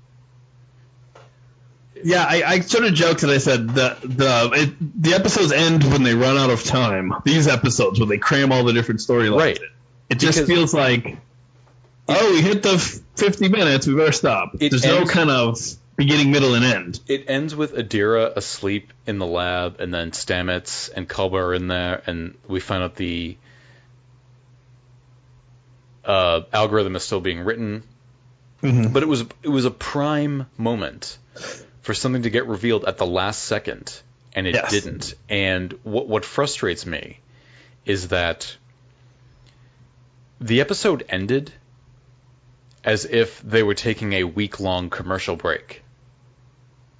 Yeah, 2.05 2.25
I, 2.29 2.43
I 2.45 2.61
sort 2.61 2.85
of 2.85 2.95
joked 2.95 3.23
and 3.23 3.33
I 3.33 3.39
said 3.39 3.69
the 3.69 3.97
the 4.03 4.51
it, 4.55 5.03
the 5.03 5.15
episodes 5.15 5.53
end 5.53 5.85
when 5.85 6.03
they 6.03 6.15
run 6.15 6.37
out 6.37 6.51
of 6.51 6.65
time. 6.65 7.12
These 7.25 7.49
episodes 7.49 7.99
when 8.01 8.09
they 8.09 8.19
cram 8.19 8.53
all 8.53 8.65
the 8.65 8.73
different 8.73 9.01
storylines. 9.01 9.39
Right. 9.39 9.59
It 10.09 10.19
just 10.19 10.39
Because- 10.39 10.49
feels 10.49 10.75
like, 10.75 11.19
oh, 12.09 12.33
we 12.33 12.41
hit 12.43 12.62
the 12.62 12.79
fifty 13.16 13.49
minutes. 13.49 13.87
We 13.87 13.95
better 13.95 14.12
stop. 14.12 14.53
There's 14.55 14.85
ends- 14.85 14.87
no 14.87 15.05
kind 15.07 15.31
of 15.31 15.59
beginning, 15.97 16.31
middle, 16.31 16.55
and 16.55 16.65
end. 16.65 17.01
It 17.09 17.25
ends 17.29 17.55
with 17.57 17.75
Adira 17.75 18.35
asleep 18.37 18.93
in 19.07 19.19
the 19.19 19.27
lab, 19.27 19.81
and 19.81 19.93
then 19.93 20.12
Stamets 20.12 20.91
and 20.95 21.09
Culber 21.09 21.43
are 21.43 21.55
in 21.55 21.66
there, 21.66 22.03
and 22.07 22.37
we 22.47 22.61
find 22.61 22.83
out 22.85 22.95
the 22.95 23.37
uh, 26.05 26.43
algorithm 26.53 26.97
is 26.97 27.03
still 27.03 27.20
being 27.20 27.41
written. 27.41 27.83
Mhm. 28.62 28.93
But 28.93 29.03
it 29.03 29.07
was 29.07 29.25
it 29.43 29.49
was 29.49 29.65
a 29.65 29.70
prime 29.70 30.47
moment 30.57 31.19
for 31.89 31.94
something 31.94 32.20
to 32.20 32.28
get 32.28 32.47
revealed 32.47 32.85
at 32.85 32.98
the 32.98 33.06
last 33.06 33.44
second, 33.44 33.98
and 34.35 34.47
it 34.47 34.55
Yes. 34.55 34.70
didn't. 34.70 35.15
And 35.31 35.73
what 35.85 36.06
what 36.06 36.23
frustrates 36.27 36.85
me 36.85 37.19
is 37.86 38.09
that 38.09 38.55
the 40.39 40.60
episode 40.60 41.02
ended 41.09 41.51
as 42.85 43.06
if 43.06 43.40
they 43.40 43.62
were 43.62 43.73
taking 43.73 44.12
a 44.12 44.24
week 44.24 44.60
long 44.60 44.90
commercial 44.90 45.35
break. 45.35 45.82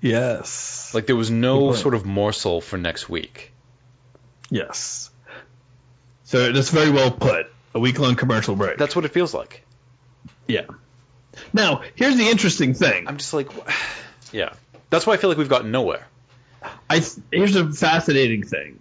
Yes. 0.01 0.94
Like 0.94 1.05
there 1.06 1.16
was 1.16 1.31
no 1.31 1.74
sort 1.74 1.93
of 1.93 2.06
morsel 2.06 2.62
for 2.62 2.78
next 2.78 3.10
week. 3.10 3.52
yes. 4.48 5.10
So 6.24 6.51
that's 6.51 6.70
very 6.70 6.90
well 6.90 7.10
put. 7.10 7.47
A 7.74 7.78
week 7.78 7.98
long 7.98 8.16
commercial 8.16 8.56
break. 8.56 8.78
That's 8.78 8.97
what 8.97 9.05
it 9.05 9.12
feels 9.12 9.35
like. 9.35 9.66
yeah. 10.47 10.65
Now, 11.52 11.82
here's 11.94 12.16
the 12.16 12.28
interesting 12.28 12.73
thing. 12.73 13.06
I'm 13.06 13.19
just 13.19 13.35
like, 13.35 13.51
yeah. 14.32 14.55
That's 14.90 15.06
why 15.06 15.15
I 15.15 15.16
feel 15.16 15.28
like 15.31 15.39
we've 15.39 15.48
gotten 15.48 15.70
nowhere. 15.70 16.06
I 16.90 17.05
here's 17.31 17.56
a 17.56 17.70
fascinating 17.70 18.43
thing. 18.43 18.81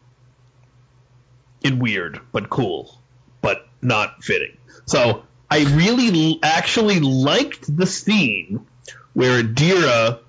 And 1.63 1.81
weird, 1.81 2.19
but 2.31 2.49
cool, 2.49 2.97
but 3.41 3.67
not 3.81 4.23
fitting. 4.23 4.57
So 4.85 5.23
I 5.49 5.63
really 5.63 6.39
actually 6.41 6.99
liked 6.99 7.75
the 7.75 7.85
scene 7.85 8.65
where 9.13 9.43
Adira 9.43 10.19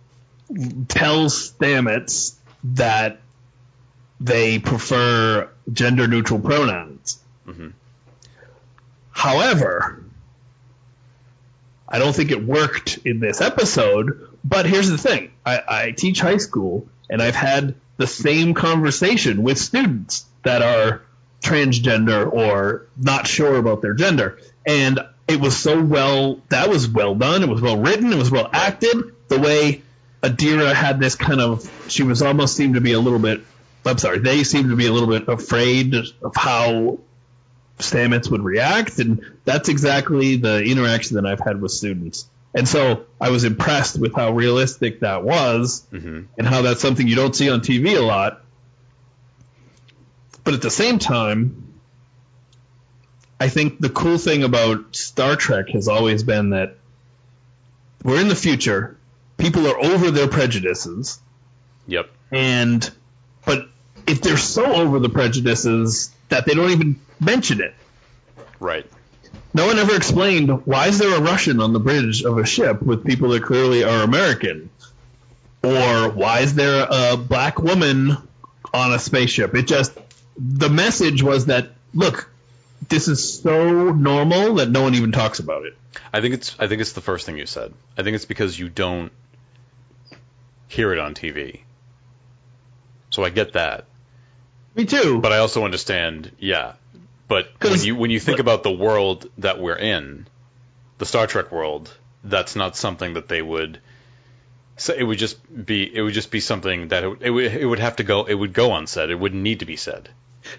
tells 0.89 1.53
Stamets 1.53 2.35
that 2.65 3.21
they 4.21 4.59
prefer 4.59 5.49
gender 5.73 6.09
neutral 6.09 6.41
pronouns. 6.41 7.21
Mhm. 7.47 7.73
However, 9.11 10.03
I 11.89 11.99
don't 11.99 12.15
think 12.15 12.31
it 12.31 12.43
worked 12.43 12.99
in 13.05 13.21
this 13.21 13.41
episode. 13.41 14.29
But 14.45 14.67
here's 14.67 14.89
the 14.89 14.99
thing: 14.99 15.31
I, 15.49 15.87
I 15.87 15.91
teach 15.93 16.21
high 16.21 16.37
school, 16.37 16.89
and 17.09 17.23
I've 17.23 17.35
had 17.35 17.75
the 17.97 18.07
same 18.07 18.55
conversation 18.55 19.43
with 19.43 19.59
students 19.59 20.25
that 20.45 20.63
are 20.63 21.03
transgender 21.43 22.31
or 22.33 22.87
not 22.97 23.27
sure 23.27 23.57
about 23.57 23.83
their 23.83 23.95
gender, 23.95 24.39
and 24.67 25.01
it 25.27 25.41
was 25.41 25.57
so 25.57 25.83
well. 25.83 26.41
That 26.49 26.69
was 26.69 26.89
well 26.89 27.15
done. 27.15 27.43
It 27.43 27.49
was 27.49 27.61
well 27.61 27.79
written. 27.79 28.13
It 28.13 28.17
was 28.17 28.31
well 28.31 28.49
acted. 28.53 29.15
The 29.29 29.39
way 29.39 29.83
Adira 30.23 30.73
had 30.73 30.99
this 31.01 31.15
kind 31.15 31.41
of, 31.41 31.71
she 31.89 32.03
was 32.03 32.23
almost 32.23 32.57
seemed 32.57 32.75
to 32.75 32.81
be 32.81 32.93
a 32.93 33.01
little 33.01 33.19
bit. 33.19 33.43
I'm 33.85 33.99
sorry, 33.99 34.19
they 34.19 34.45
seemed 34.45 34.71
to 34.71 34.77
be 34.77 34.87
a 34.87 34.93
little 34.93 35.09
bit 35.09 35.29
afraid 35.29 35.95
of 35.95 36.35
how 36.35 36.99
Stamets 37.79 38.31
would 38.31 38.43
react, 38.43 38.99
and 38.99 39.25
that's 39.45 39.69
exactly 39.69 40.37
the 40.37 40.63
interaction 40.63 41.17
that 41.17 41.27
I've 41.27 41.41
had 41.41 41.61
with 41.61 41.73
students. 41.73 42.27
And 42.55 42.67
so 42.67 43.05
I 43.21 43.31
was 43.31 43.45
impressed 43.45 43.99
with 43.99 44.15
how 44.15 44.33
realistic 44.33 45.01
that 45.01 45.23
was, 45.23 45.85
hmm 45.91 46.23
and 46.37 46.47
how 46.47 46.63
that's 46.63 46.81
something 46.81 47.07
you 47.07 47.15
don't 47.17 47.35
see 47.37 47.51
on 47.51 47.61
TV 47.61 47.97
a 47.97 48.01
lot. 48.01 48.43
But 50.45 50.55
at 50.55 50.63
the 50.63 50.71
same 50.71 50.99
time, 50.99 51.65
I 53.39 53.49
think 53.49 53.79
the 53.81 53.91
cool 53.91 54.19
thing 54.19 54.43
about 54.45 54.97
Star 54.97 55.37
Trek 55.37 55.69
has 55.71 55.89
always 55.89 56.23
been 56.23 56.51
that 56.51 56.77
we're 58.03 58.21
in 58.21 58.29
the 58.29 58.35
future, 58.37 58.97
people 59.37 59.67
are 59.67 59.79
over 59.79 60.11
their 60.11 60.29
prejudices, 60.29 61.21
Yep. 61.87 62.11
and 62.33 62.91
but 63.45 63.69
if 64.07 64.21
they're 64.23 64.37
so 64.39 64.65
over 64.65 64.99
the 64.99 65.09
prejudices 65.11 66.11
that 66.31 66.47
they 66.47 66.55
don't 66.55 66.71
even 66.71 66.99
mention 67.21 67.61
it. 67.61 67.75
Right. 68.59 68.87
No 69.55 69.67
one 69.67 69.79
ever 69.79 69.97
explained 69.97 70.67
why 70.67 70.89
is 70.89 70.99
there 70.99 71.17
a 71.17 71.21
Russian 71.21 71.61
on 71.61 71.73
the 71.73 71.81
bridge 71.81 72.23
of 72.23 72.39
a 72.39 72.47
ship 72.47 72.83
with 72.83 73.05
people 73.05 73.31
that 73.31 73.43
clearly 73.43 73.83
are 73.85 74.03
American, 74.03 74.71
or 75.63 76.11
why 76.11 76.41
is 76.41 76.55
there 76.55 76.87
a 76.89 77.17
black 77.17 77.59
woman 77.59 78.17
on 78.73 78.93
a 78.93 78.99
spaceship? 78.99 79.55
It 79.55 79.67
just 79.67 79.93
the 80.37 80.69
message 80.69 81.23
was 81.23 81.47
that 81.47 81.71
look, 81.95 82.31
this 82.89 83.09
is 83.09 83.41
so 83.41 83.91
normal 83.91 84.55
that 84.57 84.71
no 84.71 84.83
one 84.83 84.95
even 84.95 85.13
talks 85.13 85.39
about 85.39 85.65
it. 85.65 85.77
I 86.13 86.21
think 86.21 86.35
it's 86.35 86.55
I 86.59 86.69
think 86.69 86.81
it's 86.81 86.93
the 86.93 87.01
first 87.01 87.27
thing 87.27 87.39
you 87.39 87.47
said. 87.47 87.73
I 87.97 88.03
think 88.03 88.15
it's 88.15 88.27
because 88.27 88.59
you 88.59 88.69
don't 88.69 89.13
hear 90.69 90.93
it 90.93 90.99
on 90.99 91.15
TV. 91.15 91.61
So 93.11 93.25
I 93.25 93.31
get 93.31 93.55
that. 93.55 93.87
Me 94.75 94.85
too. 94.85 95.21
But 95.21 95.33
I 95.33 95.39
also 95.39 95.65
understand, 95.65 96.31
yeah. 96.39 96.75
But 97.29 97.49
when 97.61 97.81
you 97.83 97.95
when 97.97 98.11
you 98.11 98.21
think 98.21 98.39
but- 98.39 98.43
about 98.43 98.63
the 98.63 98.71
world 98.73 99.31
that 99.39 99.61
we're 99.61 99.77
in, 99.77 100.27
the 100.99 101.07
Star 101.07 101.27
Trek 101.27 101.53
world, 101.53 101.95
that's 102.25 102.57
not 102.57 102.77
something 102.77 103.15
that 103.15 103.29
they 103.29 103.43
would 103.43 103.81
so 104.77 104.95
it 104.95 105.03
would 105.03 105.19
just 105.19 105.39
be 105.67 105.83
it 105.95 106.01
would 106.03 106.15
just 106.15 106.31
be 106.31 106.41
something 106.41 106.89
that 106.89 107.03
it, 107.05 107.09
would- 107.09 107.23
it 107.23 107.31
would 107.31 107.45
it 107.55 107.67
would 107.67 107.79
have 107.81 107.97
to 107.97 108.05
go 108.05 108.25
it 108.25 108.35
would 108.35 108.53
go 108.53 108.75
unsaid. 108.75 109.11
It 109.11 109.17
wouldn't 109.17 109.43
need 109.43 109.61
to 109.61 109.67
be 109.67 109.77
said. 109.77 110.09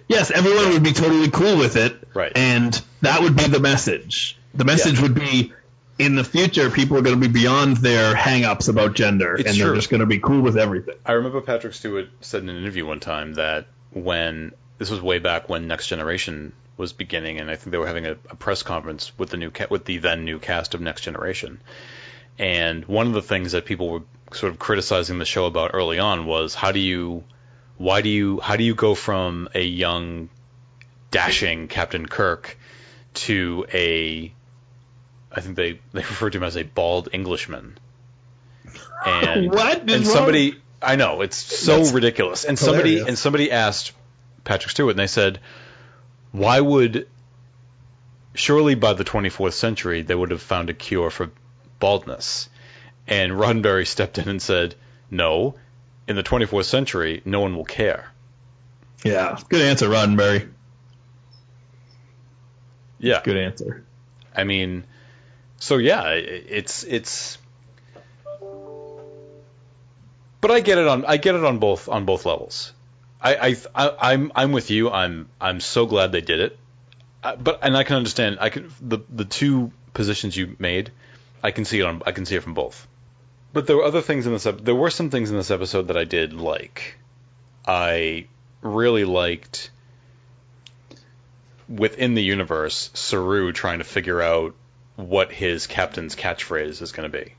yes, 0.07 0.29
everyone 0.29 0.73
would 0.73 0.83
be 0.83 0.93
totally 0.93 1.29
cool 1.31 1.57
with 1.57 1.75
it, 1.75 1.95
Right. 2.13 2.31
and 2.35 2.79
that 3.01 3.21
would 3.21 3.35
be 3.35 3.45
the 3.47 3.59
message. 3.59 4.37
The 4.53 4.65
message 4.65 4.99
would 5.01 5.15
be. 5.15 5.53
In 5.97 6.15
the 6.15 6.23
future, 6.23 6.69
people 6.69 6.95
are 6.97 7.01
going 7.01 7.19
to 7.19 7.27
be 7.27 7.31
beyond 7.33 7.75
their 7.75 8.15
hang-ups 8.15 8.69
about 8.69 8.93
gender, 8.93 9.35
It's 9.35 9.49
and 9.49 9.59
they're 9.59 9.75
just 9.75 9.89
going 9.89 9.99
to 9.99 10.05
be 10.05 10.17
cool 10.19 10.39
with 10.39 10.57
everything. 10.57 10.95
I 11.05 11.11
remember 11.11 11.41
Patrick 11.41 11.73
Stewart 11.73 12.07
said 12.21 12.41
in 12.41 12.47
an 12.47 12.55
interview 12.55 12.85
one 12.85 13.01
time 13.01 13.33
that 13.33 13.65
when 13.91 14.53
this 14.79 14.89
was 14.89 15.01
way 15.01 15.19
back 15.19 15.49
when 15.49 15.67
Next 15.67 15.87
Generation 15.87 16.53
was 16.77 16.93
beginning, 16.93 17.39
and 17.39 17.51
I 17.51 17.55
think 17.55 17.71
they 17.71 17.77
were 17.77 17.85
having 17.85 18.07
a, 18.07 18.11
a 18.11 18.35
press 18.35 18.63
conference 18.63 19.11
with 19.19 19.29
the 19.29 19.37
new 19.37 19.51
ca- 19.51 19.67
with 19.69 19.85
the 19.85 19.97
then 19.97 20.25
new 20.25 20.39
cast 20.39 20.73
of 20.73 20.81
Next 20.81 21.01
Generation. 21.01 21.59
And 22.39 22.85
one 22.85 23.05
of 23.05 23.13
the 23.13 23.21
things 23.21 23.51
that 23.51 23.65
people 23.65 23.89
were 23.89 24.01
sort 24.31 24.53
of 24.53 24.57
criticizing 24.57 25.19
the 25.19 25.25
show 25.25 25.45
about 25.45 25.71
early 25.73 25.99
on 25.99 26.25
was 26.25 26.55
how 26.55 26.71
do 26.71 26.79
you, 26.79 27.25
why 27.77 28.01
do 28.01 28.07
you, 28.07 28.39
how 28.39 28.55
do 28.55 28.63
you 28.63 28.73
go 28.73 28.95
from 28.95 29.49
a 29.53 29.61
young, 29.61 30.29
dashing 31.11 31.67
Captain 31.67 32.05
Kirk 32.05 32.57
to 33.15 33.65
a, 33.73 34.33
I 35.29 35.41
think 35.41 35.57
they 35.57 35.73
they 35.91 35.99
referred 35.99 36.31
to 36.31 36.37
him 36.37 36.45
as 36.45 36.55
a 36.55 36.63
bald 36.63 37.09
Englishman. 37.11 37.77
And 39.05 39.51
What 39.51 39.89
and 39.89 40.07
somebody 40.07 40.55
I 40.81 40.95
know 40.95 41.19
it's 41.19 41.37
so 41.37 41.79
That's 41.79 41.91
ridiculous. 41.91 42.45
And 42.45 42.57
somebody 42.57 42.99
and 42.99 43.19
somebody 43.19 43.51
asked 43.51 43.91
Patrick 44.43 44.71
Stewart, 44.71 44.91
and 44.91 44.99
they 44.99 45.07
said, 45.07 45.39
"Why 46.31 46.59
would 46.59 47.07
surely 48.33 48.75
by 48.75 48.93
the 48.93 49.03
24th 49.03 49.53
century 49.53 50.01
they 50.01 50.15
would 50.15 50.31
have 50.31 50.41
found 50.41 50.69
a 50.69 50.73
cure 50.73 51.09
for 51.09 51.31
baldness?" 51.79 52.49
And 53.07 53.33
Roddenberry 53.33 53.87
stepped 53.95 54.17
in 54.17 54.29
and 54.29 54.41
said, 54.41 54.75
"No, 55.09 55.55
in 56.07 56.15
the 56.15 56.23
24th 56.23 56.65
century, 56.65 57.21
no 57.25 57.41
one 57.41 57.55
will 57.55 57.65
care." 57.65 58.11
Yeah, 59.03 59.39
good 59.47 59.61
answer, 59.61 59.87
Roddenberry. 59.87 60.49
Yeah, 62.99 63.21
Good 63.23 63.37
answer. 63.37 63.85
I 64.35 64.43
mean, 64.43 64.83
so 65.57 65.77
yeah, 65.77 66.09
it's 66.11 66.83
it's. 66.83 67.37
But 70.41 70.51
I 70.51 70.59
get 70.61 70.77
it 70.77 70.87
on 70.87 71.05
I 71.05 71.17
get 71.17 71.35
it 71.35 71.43
on 71.43 71.59
both 71.59 71.89
on 71.89 72.05
both 72.05 72.25
levels. 72.25 72.73
I, 73.21 73.35
I, 73.35 73.55
I 73.75 74.13
I'm 74.13 74.31
I'm 74.35 74.51
with 74.51 74.69
you. 74.71 74.89
I'm 74.89 75.29
I'm 75.41 75.59
so 75.59 75.85
glad 75.85 76.11
they 76.11 76.21
did 76.21 76.39
it. 76.39 76.59
I, 77.23 77.35
but 77.35 77.59
and 77.63 77.75
I 77.75 77.83
can 77.83 77.97
understand. 77.97 78.37
I 78.39 78.49
can 78.49 78.71
the 78.81 78.99
the 79.09 79.25
two 79.25 79.71
positions 79.93 80.35
you 80.37 80.55
made. 80.59 80.91
I 81.43 81.51
can 81.51 81.65
see 81.65 81.79
it 81.79 81.83
on 81.85 82.01
I 82.05 82.11
can 82.11 82.25
see 82.25 82.35
it 82.35 82.43
from 82.43 82.53
both. 82.53 82.87
But 83.51 83.67
there 83.67 83.75
were 83.75 83.83
other 83.83 84.01
things 84.01 84.25
in 84.27 84.33
this. 84.33 84.43
There 84.43 84.75
were 84.75 84.89
some 84.91 85.09
things 85.09 85.31
in 85.31 85.37
this 85.37 85.51
episode 85.51 85.87
that 85.87 85.97
I 85.97 86.03
did 86.03 86.33
like. 86.33 86.97
I 87.65 88.27
really 88.61 89.05
liked 89.05 89.71
within 91.67 92.13
the 92.15 92.23
universe, 92.23 92.89
Saru 92.93 93.51
trying 93.51 93.79
to 93.79 93.83
figure 93.83 94.21
out 94.21 94.55
what 94.95 95.31
his 95.31 95.67
captain's 95.67 96.15
catchphrase 96.15 96.81
is 96.81 96.91
going 96.91 97.09
to 97.09 97.17
be, 97.17 97.33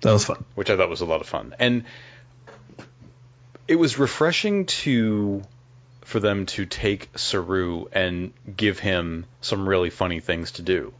That 0.00 0.12
was 0.12 0.24
fun. 0.24 0.44
which 0.54 0.68
I 0.68 0.76
thought 0.76 0.90
was 0.90 1.00
a 1.00 1.06
lot 1.06 1.20
of 1.20 1.26
fun. 1.26 1.54
And 1.58 1.84
it 3.70 3.76
was 3.78 3.98
refreshing 4.00 4.66
to 4.66 5.42
for 6.02 6.18
them 6.18 6.46
to 6.46 6.66
take 6.66 7.08
Saru 7.16 7.84
and 7.92 8.32
give 8.56 8.80
him 8.80 9.26
some 9.42 9.68
really 9.68 9.90
funny 9.90 10.18
things 10.18 10.50
to 10.52 10.62
do. 10.62 10.92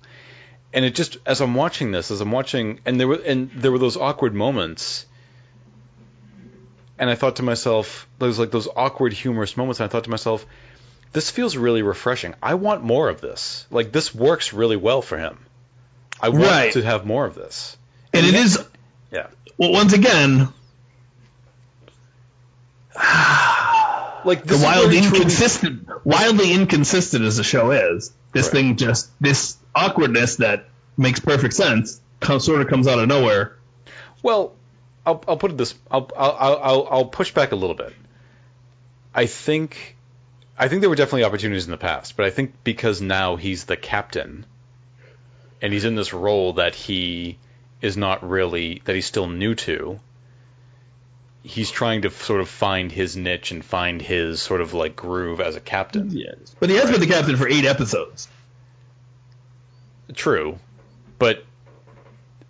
And 0.73 0.85
it 0.85 0.95
just 0.95 1.17
as 1.27 1.41
I'm 1.41 1.57
watching 1.57 1.91
this, 1.91 2.13
as 2.13 2.21
I'm 2.21 2.31
watching 2.31 2.79
and 2.87 3.01
there 3.01 3.09
were 3.09 3.21
and 3.27 3.51
there 3.51 3.73
were 3.73 3.81
those 3.81 3.97
awkward 3.97 4.35
moments 4.35 5.05
and 6.97 7.11
I 7.11 7.17
thought 7.17 7.37
to 7.37 7.43
myself, 7.43 8.07
those 8.21 8.39
like 8.39 8.53
those 8.53 8.69
awkward 8.77 9.13
humorous 9.15 9.57
moments, 9.57 9.81
and 9.81 9.89
I 9.89 9.91
thought 9.91 10.05
to 10.05 10.11
myself, 10.11 10.47
this 11.13 11.29
feels 11.29 11.57
really 11.57 11.83
refreshing. 11.83 12.35
I 12.41 12.55
want 12.55 12.85
more 12.85 13.09
of 13.09 13.21
this. 13.21 13.67
Like 13.71 13.91
this 13.91 14.15
works 14.15 14.53
really 14.53 14.77
well 14.77 15.03
for 15.03 15.19
him. 15.19 15.39
I 16.21 16.29
want 16.29 16.45
Right. 16.45 16.73
to 16.75 16.83
have 16.83 17.05
more 17.05 17.27
of 17.27 17.35
this. 17.35 17.77
And 18.13 18.25
it 18.27 18.35
is, 18.35 18.65
Yeah. 19.11 19.27
well, 19.59 19.73
once 19.73 19.93
again, 19.93 20.49
Like 24.25 24.45
this 24.45 24.59
the 24.61 24.65
wild 24.67 24.93
he 24.93 25.01
truly- 25.01 25.79
wildly 26.05 26.53
inconsistent 26.53 27.25
as 27.25 27.39
the 27.39 27.45
show 27.45 27.71
is. 27.71 28.13
This 28.33 28.47
Right. 28.47 28.53
thing 28.53 28.77
just 28.77 29.11
this 29.21 29.57
awkwardness 29.75 30.37
that 30.37 30.67
makes 30.99 31.21
perfect 31.21 31.55
sense 31.55 32.01
comes, 32.21 32.45
sort 32.45 32.61
of 32.61 32.69
comes 32.69 32.87
out 32.87 32.99
of 32.99 33.09
nowhere. 33.09 33.57
Well, 34.23 34.55
I'll, 35.07 35.25
I'll 35.27 35.39
put 35.39 35.53
it 35.53 35.57
this. 35.57 35.75
I'll, 35.91 36.11
I'll 36.15 36.37
I'll 36.61 36.89
I'll 36.91 37.05
push 37.07 37.33
back 37.33 37.53
a 37.53 37.57
little 37.57 37.75
bit. 37.75 37.95
I 39.15 39.25
think 39.25 39.97
I 40.59 40.69
think 40.69 40.83
there 40.83 40.91
were 40.91 40.97
definitely 40.97 41.25
opportunities 41.25 41.65
in 41.65 41.71
the 41.71 41.79
past, 41.79 42.15
but 42.19 42.27
I 42.27 42.31
think 42.31 42.53
because 42.63 43.01
now 43.01 43.37
he's 43.37 43.65
the 43.65 43.79
captain, 43.79 44.45
and 45.63 45.73
he's 45.73 45.87
in 45.87 45.95
this 45.95 46.13
role 46.13 46.53
that 46.55 46.75
he 46.75 47.39
is 47.81 47.97
not 47.97 48.29
really 48.29 48.83
that 48.85 48.95
he's 48.95 49.07
still 49.07 49.29
new 49.29 49.55
to. 49.55 49.99
He's 51.43 51.71
trying 51.71 52.03
to 52.03 52.11
sort 52.11 52.41
of 52.41 52.49
find 52.49 52.93
his 52.93 53.17
niche 53.17 53.51
and 53.51 53.65
find 53.65 54.01
his 54.03 54.43
sort 54.43 54.61
of 54.61 54.75
like 54.75 54.95
groove 54.97 55.41
as 55.41 55.57
a 55.57 55.61
captain. 55.61 56.11
Yes. 56.11 56.55
But 56.61 56.69
he 56.71 56.77
has 56.77 56.91
been 56.91 57.01
the 57.01 57.07
captain 57.07 57.37
for 57.37 57.49
eight 57.49 57.65
episodes. 57.65 58.29
True, 60.15 60.59
but 61.19 61.45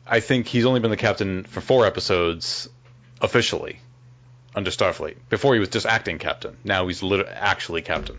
I 0.07 0.21
think 0.21 0.47
he's 0.49 0.65
only 0.65 0.81
been 0.81 0.91
the 0.91 0.97
captain 0.97 1.45
for 1.45 1.61
four 1.61 1.87
episodes 1.87 2.69
officially 3.21 3.79
under 4.57 4.71
Starfleet. 4.71 5.17
Before 5.29 5.55
he 5.55 5.61
was 5.61 5.69
just 5.69 5.85
acting 5.87 6.19
captain. 6.19 6.57
Now 6.65 6.89
he's 6.89 7.03
lit- 7.03 7.27
actually 7.29 7.83
captain. 7.83 8.17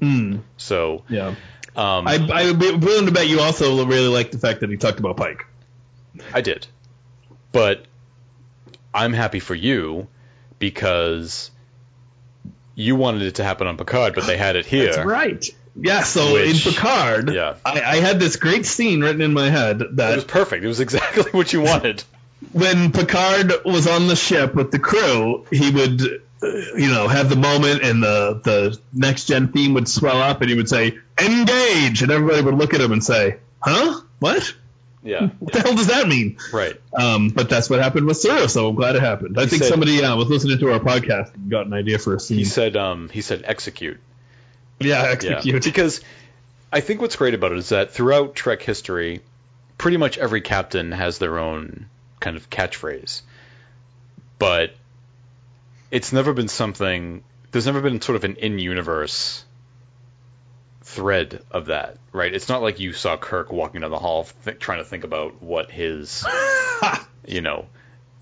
Mm. 0.00 0.40
So 0.56 1.04
Yeah. 1.08 1.28
um, 1.76 2.08
I, 2.08 2.14
I, 2.32 2.42
I'm 2.48 2.58
willing 2.80 3.06
to 3.06 3.12
bet 3.12 3.28
you 3.28 3.40
also 3.40 3.84
really 3.84 4.08
like 4.08 4.30
the 4.30 4.38
fact 4.38 4.60
that 4.60 4.70
he 4.70 4.76
talked 4.78 4.98
about 5.00 5.16
Pike. 5.18 5.44
I 6.32 6.40
did, 6.40 6.66
but 7.52 7.84
I'm 8.98 9.12
happy 9.12 9.40
for 9.40 9.54
you 9.54 10.08
because 10.58 11.50
you 12.74 12.96
wanted 12.96 13.22
it 13.22 13.36
to 13.36 13.44
happen 13.44 13.66
on 13.66 13.76
Picard, 13.76 14.14
but 14.14 14.26
they 14.26 14.36
had 14.36 14.56
it 14.56 14.66
here. 14.74 14.92
That's 14.92 15.06
right. 15.06 15.44
Yeah, 15.80 16.02
so 16.02 16.34
Which- 16.34 16.66
in 16.66 16.72
Picard, 16.72 17.32
yeah. 17.32 17.54
I, 17.64 17.80
I 17.80 17.96
had 17.96 18.18
this 18.18 18.36
great 18.36 18.66
scene 18.66 19.00
written 19.00 19.20
in 19.22 19.32
my 19.32 19.48
head 19.48 19.80
It 19.80 19.96
was 19.96 20.24
perfect. 20.24 20.64
It 20.64 20.68
was 20.68 20.80
exactly 20.80 21.24
what 21.32 21.52
you 21.52 21.60
wanted. 21.60 22.02
when 22.52 22.90
Picard 22.92 23.52
was 23.64 23.86
on 23.86 24.08
the 24.08 24.16
ship 24.16 24.54
with 24.54 24.72
the 24.72 24.78
crew, 24.80 25.46
he 25.50 25.70
would, 25.70 26.02
uh, 26.42 26.46
you 26.76 26.88
know, 26.88 27.06
have 27.06 27.28
the 27.30 27.36
moment 27.36 27.82
and 27.82 28.02
the, 28.02 28.40
the 28.42 28.78
next 28.92 29.26
gen 29.26 29.52
theme 29.52 29.74
would 29.74 29.88
swell 29.88 30.20
up 30.20 30.40
and 30.40 30.50
he 30.50 30.56
would 30.56 30.68
say, 30.68 30.98
engage! 31.20 32.02
And 32.02 32.10
everybody 32.10 32.42
would 32.42 32.54
look 32.54 32.74
at 32.74 32.80
him 32.80 32.90
and 32.92 33.02
say, 33.04 33.38
huh? 33.60 34.00
What? 34.18 34.54
Yeah. 35.02 35.28
What 35.38 35.52
the 35.52 35.60
hell 35.60 35.74
does 35.76 35.86
that 35.88 36.08
mean? 36.08 36.38
Right. 36.52 36.76
Um, 36.92 37.28
but 37.30 37.48
that's 37.48 37.70
what 37.70 37.80
happened 37.80 38.06
with 38.06 38.16
Saru, 38.16 38.48
so 38.48 38.68
I'm 38.68 38.74
glad 38.74 38.96
it 38.96 39.00
happened. 39.02 39.38
I 39.38 39.46
think 39.46 39.62
said- 39.62 39.68
somebody 39.70 40.02
uh, 40.02 40.16
was 40.16 40.28
listening 40.28 40.58
to 40.58 40.72
our 40.72 40.80
podcast 40.80 41.34
and 41.34 41.50
got 41.50 41.66
an 41.66 41.72
idea 41.72 41.98
for 41.98 42.16
a 42.16 42.20
scene. 42.20 42.38
He 42.38 42.44
said 42.44 42.76
um, 42.76 43.08
he 43.08 43.20
said 43.20 43.42
execute. 43.44 43.98
yeah, 44.80 45.02
Yeah. 45.04 45.08
execute. 45.10 45.62
Because 45.64 46.00
I 46.72 46.80
think 46.80 47.00
what's 47.00 47.16
great 47.16 47.34
about 47.34 47.52
it 47.52 47.58
is 47.58 47.68
that 47.70 47.92
throughout 47.92 48.34
Trek 48.34 48.60
history, 48.62 49.20
pretty 49.78 49.96
much 49.96 50.18
every 50.18 50.40
captain 50.40 50.92
has 50.92 51.18
their 51.18 51.38
own 51.38 51.86
kind 52.20 52.36
of 52.36 52.50
catchphrase. 52.50 53.22
But 54.38 54.74
it's 55.90 56.12
never 56.12 56.32
been 56.32 56.48
something 56.48 57.22
there's 57.50 57.66
never 57.66 57.80
been 57.80 58.00
sort 58.00 58.16
of 58.16 58.24
an 58.24 58.36
in-universe 58.36 59.44
thread 60.88 61.42
of 61.50 61.66
that, 61.66 61.98
right? 62.12 62.32
It's 62.34 62.48
not 62.48 62.62
like 62.62 62.80
you 62.80 62.92
saw 62.92 63.16
Kirk 63.16 63.52
walking 63.52 63.82
down 63.82 63.90
the 63.90 63.98
hall 63.98 64.26
th- 64.44 64.58
trying 64.58 64.78
to 64.78 64.84
think 64.84 65.04
about 65.04 65.42
what 65.42 65.70
his, 65.70 66.24
you 67.26 67.40
know, 67.42 67.66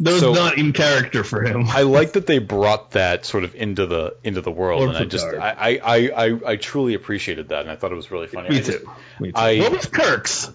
That 0.00 0.12
was 0.12 0.20
So- 0.20 0.32
not 0.34 0.58
in 0.58 0.72
character 0.72 1.22
for 1.24 1.42
him. 1.42 1.66
I 1.68 1.82
like 1.82 2.12
that 2.14 2.26
they 2.26 2.38
brought 2.38 2.90
that 2.92 3.24
sort 3.24 3.44
of 3.44 3.54
into 3.54 3.86
the 3.86 4.16
into 4.24 4.40
the 4.40 4.50
world, 4.50 4.82
Or 4.82 4.88
and 4.88 4.96
I 4.96 5.04
just 5.04 5.26
I, 5.26 5.78
I, 5.82 6.00
I, 6.26 6.40
I, 6.52 6.56
truly 6.56 6.94
appreciated 6.94 7.48
that, 7.50 7.62
and 7.62 7.70
I 7.70 7.76
thought 7.76 7.92
it 7.92 7.96
was 7.96 8.10
really 8.10 8.26
funny. 8.26 8.48
Me 8.50 8.56
I 8.58 8.60
just- 8.62 8.80
too. 8.80 8.90
Me 9.20 9.32
too. 9.32 9.38
I- 9.38 9.58
what 9.60 9.72
was 9.72 9.86
Kirk's? 9.86 10.50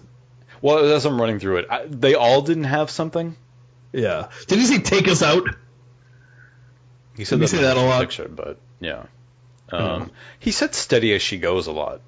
well, 0.60 0.78
as 0.94 1.06
I'm 1.06 1.20
running 1.20 1.38
through 1.40 1.56
it, 1.58 1.66
I, 1.70 1.86
they 1.86 2.14
all 2.14 2.42
didn't 2.42 2.64
have 2.64 2.90
something. 2.90 3.36
Yeah. 3.92 4.28
Did 4.46 4.58
he 4.58 4.66
say 4.66 4.78
take 4.78 5.08
us 5.08 5.22
out? 5.22 5.44
He 7.16 7.24
said 7.24 7.40
that 7.40 7.48
say 7.48 7.62
that 7.62 7.76
a 7.76 7.80
lot. 7.82 8.00
Picture, 8.02 8.28
but 8.28 8.58
yeah, 8.80 9.04
um, 9.72 10.10
he 10.38 10.50
said 10.50 10.74
steady 10.74 11.14
as 11.14 11.22
she 11.22 11.38
goes 11.38 11.66
a 11.66 11.72
lot. 11.72 12.00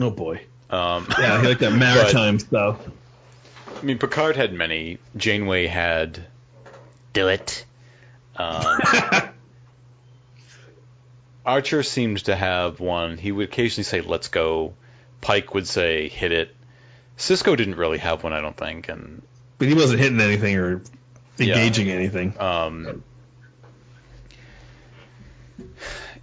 Oh 0.00 0.10
boy. 0.10 0.42
Um, 0.70 1.06
Yeah, 1.18 1.40
he 1.40 1.48
liked 1.48 1.60
that 1.60 1.72
maritime 1.76 2.38
stuff. 2.38 2.80
I 3.78 3.82
mean, 3.82 3.98
Picard 3.98 4.36
had 4.36 4.52
many. 4.52 4.98
Janeway 5.16 5.66
had 5.66 6.24
do 7.12 7.28
it. 7.28 7.64
Um, 8.36 8.80
Archer 11.46 11.82
seems 11.82 12.24
to 12.24 12.34
have 12.34 12.80
one. 12.80 13.18
He 13.18 13.30
would 13.32 13.48
occasionally 13.48 13.84
say 13.84 14.00
"Let's 14.00 14.28
go." 14.28 14.74
Pike 15.20 15.54
would 15.54 15.66
say 15.66 16.08
"Hit 16.08 16.32
it." 16.32 16.54
Sisko 17.16 17.56
didn't 17.56 17.76
really 17.76 17.98
have 17.98 18.22
one, 18.22 18.32
I 18.32 18.40
don't 18.40 18.56
think, 18.56 18.88
and 18.88 19.22
But 19.58 19.68
he 19.68 19.74
wasn't 19.74 20.00
hitting 20.00 20.20
anything 20.20 20.56
or 20.56 20.82
engaging 21.38 21.88
anything. 21.88 22.38
um, 22.38 23.02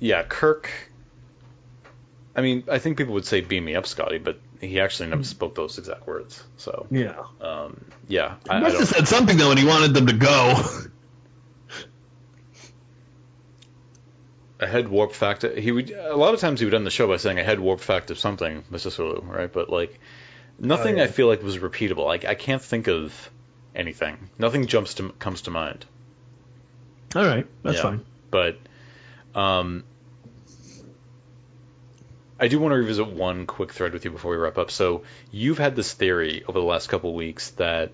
yeah, 0.03 0.21
Kirk. 0.23 0.69
I 2.35 2.41
mean, 2.41 2.63
I 2.69 2.77
think 2.79 2.97
people 2.97 3.13
would 3.13 3.25
say 3.25 3.39
"Beam 3.39 3.63
me 3.63 3.75
up, 3.75 3.87
Scotty," 3.87 4.17
but 4.17 4.37
he 4.59 4.81
actually 4.81 5.07
never 5.09 5.23
spoke 5.23 5.55
those 5.55 5.77
exact 5.77 6.05
words. 6.07 6.43
So, 6.57 6.87
Yeah. 6.91 7.23
um, 7.39 7.85
yeah, 8.09 8.35
He 8.43 8.49
I, 8.49 8.57
I 8.57 8.59
must 8.59 8.77
have 8.79 8.87
said 8.89 9.07
something 9.07 9.37
though, 9.37 9.51
and 9.51 9.59
he 9.59 9.65
wanted 9.65 9.93
them 9.93 10.07
to 10.07 10.13
go. 10.13 10.61
a 14.59 14.67
head 14.67 14.87
warp 14.89 15.13
factor. 15.13 15.53
He 15.57 15.71
would 15.71 15.91
a 15.91 16.15
lot 16.17 16.33
of 16.33 16.39
times 16.39 16.59
he 16.59 16.65
would 16.65 16.73
end 16.73 16.85
the 16.85 16.91
show 16.91 17.07
by 17.07 17.17
saying 17.17 17.39
a 17.39 17.43
head 17.43 17.59
warp 17.59 17.79
fact 17.79 18.11
of 18.11 18.19
something, 18.19 18.63
Mr. 18.71 18.91
Sulu, 18.91 19.21
right? 19.21 19.51
But 19.51 19.69
like 19.69 19.99
nothing 20.59 20.95
Oh, 20.95 20.97
yeah. 20.99 21.03
I 21.03 21.07
feel 21.07 21.27
like 21.27 21.41
was 21.43 21.57
repeatable. 21.59 22.05
Like 22.05 22.25
I 22.25 22.35
can't 22.35 22.61
think 22.61 22.87
of 22.87 23.29
anything. 23.75 24.29
Nothing 24.37 24.67
jumps 24.67 24.95
to 24.95 25.09
comes 25.19 25.43
to 25.43 25.51
mind. 25.51 25.85
All 27.15 27.25
right, 27.25 27.45
that's 27.63 27.77
Yeah. 27.77 27.83
fine. 27.83 28.01
But 28.31 28.57
um, 29.35 29.83
I 32.39 32.47
do 32.47 32.59
want 32.59 32.73
to 32.73 32.77
revisit 32.77 33.07
one 33.07 33.45
quick 33.45 33.71
thread 33.73 33.93
with 33.93 34.05
you 34.05 34.11
before 34.11 34.31
we 34.31 34.37
wrap 34.37 34.57
up. 34.57 34.71
So 34.71 35.03
you've 35.31 35.57
had 35.59 35.75
this 35.75 35.93
theory 35.93 36.43
over 36.47 36.59
the 36.59 36.65
last 36.65 36.87
couple 36.89 37.11
of 37.11 37.15
weeks 37.15 37.51
that 37.51 37.91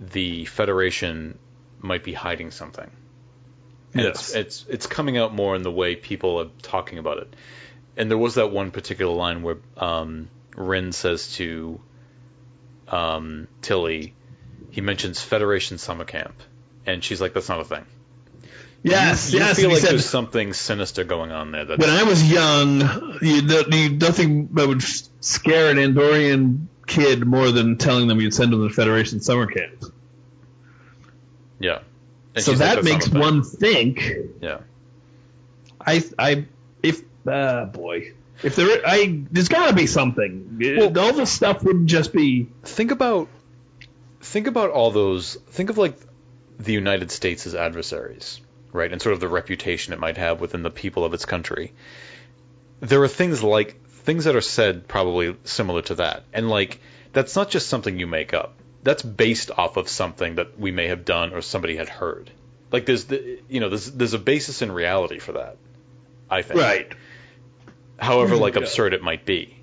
the 0.00 0.44
Federation 0.46 1.38
might 1.80 2.02
be 2.02 2.12
hiding 2.12 2.50
something. 2.50 2.90
And 3.94 4.04
Yes. 4.04 4.34
it's, 4.34 4.34
it's 4.34 4.66
it's 4.68 4.86
coming 4.86 5.18
out 5.18 5.34
more 5.34 5.54
in 5.54 5.62
the 5.62 5.70
way 5.70 5.96
people 5.96 6.40
are 6.40 6.48
talking 6.62 6.98
about 6.98 7.18
it. 7.18 7.36
And 7.96 8.10
there 8.10 8.18
was 8.18 8.36
that 8.36 8.50
one 8.50 8.70
particular 8.70 9.14
line 9.14 9.42
where 9.42 9.58
um, 9.76 10.30
Ryn 10.56 10.92
says 10.92 11.34
to 11.34 11.78
um, 12.88 13.48
Tilly, 13.60 14.14
he 14.70 14.80
mentions 14.80 15.20
Federation 15.20 15.76
summer 15.76 16.04
camp, 16.04 16.34
and 16.86 17.04
she's 17.04 17.20
like, 17.20 17.34
"That's 17.34 17.50
not 17.50 17.60
a 17.60 17.64
thing." 17.64 17.84
Yes, 18.82 19.32
you 19.32 19.38
yes. 19.38 19.56
feel 19.58 19.70
like 19.70 19.78
said, 19.80 19.90
there's 19.90 20.08
something 20.08 20.52
sinister 20.52 21.04
going 21.04 21.30
on 21.30 21.52
there. 21.52 21.64
That's, 21.64 21.80
when 21.80 21.90
I 21.90 22.02
was 22.02 22.28
young, 22.30 22.80
you, 23.22 23.42
you, 23.70 23.90
nothing 23.90 24.48
that 24.54 24.66
would 24.66 24.82
scare 24.82 25.70
an 25.70 25.76
Andorian 25.76 26.66
kid 26.86 27.24
more 27.24 27.50
than 27.52 27.78
telling 27.78 28.08
them 28.08 28.20
you'd 28.20 28.34
send 28.34 28.52
them 28.52 28.60
to 28.60 28.68
the 28.68 28.74
Federation 28.74 29.20
summer 29.20 29.46
camp. 29.46 29.84
yeah. 31.60 31.78
And 32.34 32.44
so 32.44 32.54
that 32.54 32.82
makes 32.82 33.08
one 33.08 33.42
think. 33.44 34.10
Yeah. 34.40 34.60
I, 35.80 36.02
I, 36.18 36.46
if, 36.82 37.02
uh, 37.26 37.66
boy, 37.66 38.12
if 38.42 38.56
there, 38.56 38.80
I, 38.86 39.22
there's 39.30 39.48
got 39.48 39.68
to 39.68 39.74
be 39.74 39.86
something. 39.86 40.58
Well- 40.60 40.98
all 40.98 41.12
this 41.12 41.30
stuff 41.30 41.62
wouldn't 41.62 41.86
just 41.86 42.12
be. 42.12 42.48
Think 42.62 42.90
about 42.90 43.28
think 44.22 44.46
about 44.46 44.70
all 44.70 44.90
those. 44.90 45.36
Think 45.50 45.70
of 45.70 45.78
like 45.78 45.96
the 46.58 46.72
United 46.72 47.10
States 47.10 47.46
as 47.46 47.54
adversaries, 47.54 48.40
right? 48.72 48.90
And 48.90 49.00
sort 49.00 49.12
of 49.12 49.20
the 49.20 49.28
reputation 49.28 49.92
it 49.92 49.98
might 49.98 50.16
have 50.16 50.40
within 50.40 50.62
the 50.62 50.70
people 50.70 51.04
of 51.04 51.14
its 51.14 51.24
country. 51.24 51.72
There 52.80 53.02
are 53.02 53.08
things 53.08 53.42
like 53.42 53.80
things 53.88 54.24
that 54.24 54.34
are 54.34 54.40
said 54.40 54.88
probably 54.88 55.36
similar 55.44 55.82
to 55.82 55.96
that, 55.96 56.24
and 56.32 56.48
like 56.48 56.80
that's 57.12 57.36
not 57.36 57.50
just 57.50 57.68
something 57.68 57.98
you 57.98 58.06
make 58.06 58.34
up. 58.34 58.54
That's 58.82 59.02
based 59.02 59.50
off 59.56 59.76
of 59.76 59.88
something 59.88 60.36
that 60.36 60.58
we 60.58 60.72
may 60.72 60.88
have 60.88 61.04
done 61.04 61.32
or 61.32 61.40
somebody 61.40 61.76
had 61.76 61.88
heard. 61.88 62.30
Like 62.72 62.86
there's 62.86 63.04
the 63.04 63.38
you 63.48 63.60
know 63.60 63.68
there's 63.68 63.90
there's 63.90 64.14
a 64.14 64.18
basis 64.18 64.62
in 64.62 64.72
reality 64.72 65.18
for 65.18 65.32
that. 65.32 65.56
I 66.30 66.42
think. 66.42 66.60
Right. 66.60 66.92
However, 67.98 68.36
like 68.36 68.54
Yeah. 68.56 68.62
absurd 68.62 68.94
it 68.94 69.02
might 69.02 69.24
be. 69.24 69.56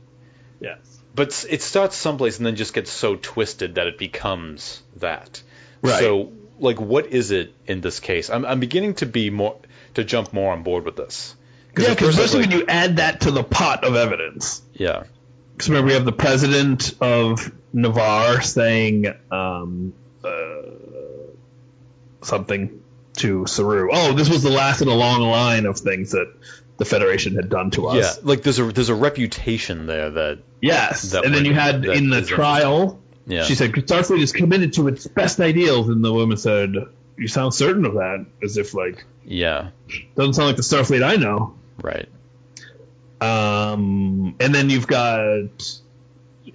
Yes. 0.62 0.78
But 1.16 1.46
it 1.50 1.62
starts 1.62 1.96
someplace 1.98 2.38
and 2.38 2.46
then 2.46 2.56
just 2.56 2.74
gets 2.74 2.92
so 2.92 3.16
twisted 3.16 3.76
that 3.76 3.88
it 3.88 3.98
becomes 3.98 4.82
that. 4.98 5.42
Right. 5.82 6.00
So, 6.00 6.32
like, 6.60 6.80
what 6.80 7.08
is 7.08 7.32
it 7.32 7.54
in 7.66 7.82
this 7.82 8.00
case? 8.00 8.30
I'm, 8.30 8.46
I'm 8.46 8.60
beginning 8.60 8.96
to 8.96 9.06
be 9.06 9.30
more 9.30 9.58
to 9.96 10.04
jump 10.04 10.34
more 10.34 10.52
on 10.54 10.64
board 10.64 10.86
with 10.86 10.96
this. 10.96 11.36
Yeah, 11.78 11.90
because 11.90 11.98
first 11.98 12.02
I 12.02 12.06
was 12.06 12.18
especially 12.18 12.42
like- 12.42 12.50
when 12.52 12.60
you 12.60 12.66
add 12.68 12.98
that 12.98 13.22
to 13.22 13.32
the 13.32 13.44
pot 13.44 13.84
of 13.86 13.96
evidence. 13.96 14.62
yeah, 14.74 15.04
Because 15.54 15.70
remember, 15.70 15.88
we 15.88 15.94
have 15.94 16.06
the 16.06 16.12
president 16.12 16.94
of 17.02 17.52
Ni'Var 17.74 18.42
saying 18.42 19.06
um, 19.32 19.94
uh, 20.24 20.30
something 22.22 22.82
to 23.18 23.46
Saru. 23.48 23.90
Oh, 23.92 24.14
this 24.14 24.30
was 24.30 24.44
the 24.44 24.50
last 24.50 24.82
in 24.82 24.88
a 24.88 24.94
long 24.94 25.22
line 25.22 25.66
of 25.66 25.78
things 25.78 26.12
that 26.12 26.34
the 26.78 26.86
Federation 26.86 27.36
had 27.36 27.50
done 27.50 27.72
to 27.72 27.88
us. 27.88 28.18
yeah, 28.18 28.24
like 28.24 28.42
there's 28.42 28.60
a 28.60 28.64
there's 28.72 28.90
a 28.90 28.96
reputation 28.96 29.86
there 29.86 30.10
that 30.12 30.40
Yes, 30.62 31.12
That 31.12 31.26
and 31.26 31.34
then 31.34 31.46
you 31.46 31.54
had 31.54 31.86
in 31.86 32.10
the 32.10 32.22
trial, 32.22 33.02
yeah 33.30 33.44
she 33.44 33.56
said 33.56 33.72
Starfleet 33.72 34.22
is 34.22 34.34
committed 34.34 34.74
to 34.74 34.88
its 34.90 35.08
best 35.08 35.40
ideals, 35.40 35.88
and 35.88 36.04
the 36.04 36.12
woman 36.12 36.36
said, 36.38 36.74
"You 37.18 37.28
sound 37.30 37.54
certain 37.54 37.86
of 37.86 37.94
that?" 37.94 38.26
As 38.44 38.58
if 38.58 38.74
like 38.74 39.06
yeah 39.24 39.70
doesn't 40.16 40.34
sound 40.34 40.48
like 40.48 40.56
the 40.58 40.64
Starfleet 40.64 41.04
I 41.04 41.16
know. 41.16 41.56
right 41.82 42.10
Um, 43.22 44.36
and 44.40 44.54
then 44.54 44.70
you've 44.70 44.88
got 44.88 45.80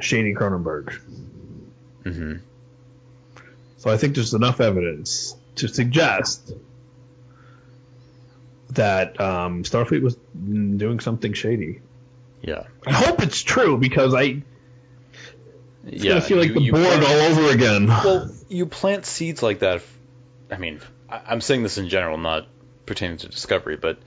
Shady 0.00 0.34
Cronenberg. 0.34 0.92
hmm 2.02 2.34
So 3.78 3.90
I 3.90 3.96
think 3.96 4.14
there's 4.14 4.34
enough 4.34 4.60
evidence 4.60 5.36
to 5.56 5.68
suggest 5.68 6.52
that 8.70 9.20
um, 9.20 9.62
Starfleet 9.62 10.02
was 10.02 10.16
doing 10.34 10.98
something 11.00 11.32
shady. 11.32 11.80
Yeah. 12.42 12.64
I 12.86 12.92
hope 12.92 13.22
it's 13.22 13.40
true 13.42 13.78
because 13.78 14.14
I 14.14 14.42
it's 15.86 16.02
yeah. 16.04 16.10
gonna 16.12 16.20
feel 16.22 16.38
like 16.38 16.48
you- 16.48 16.54
the 16.54 16.60
you 16.62 16.72
board 16.72 16.84
plant- 16.86 17.04
all 17.04 17.20
over 17.20 17.50
again. 17.54 17.86
Well, 17.86 18.30
you 18.48 18.66
plant 18.66 19.06
seeds 19.06 19.42
like 19.42 19.60
that. 19.60 19.82
I 20.50 20.58
mean, 20.58 20.80
I'm 21.08 21.40
saying 21.40 21.62
this 21.62 21.78
in 21.78 21.88
general, 21.88 22.18
not 22.18 22.46
pertaining 22.86 23.18
to 23.18 23.28
Discovery, 23.28 23.76
but 23.76 23.98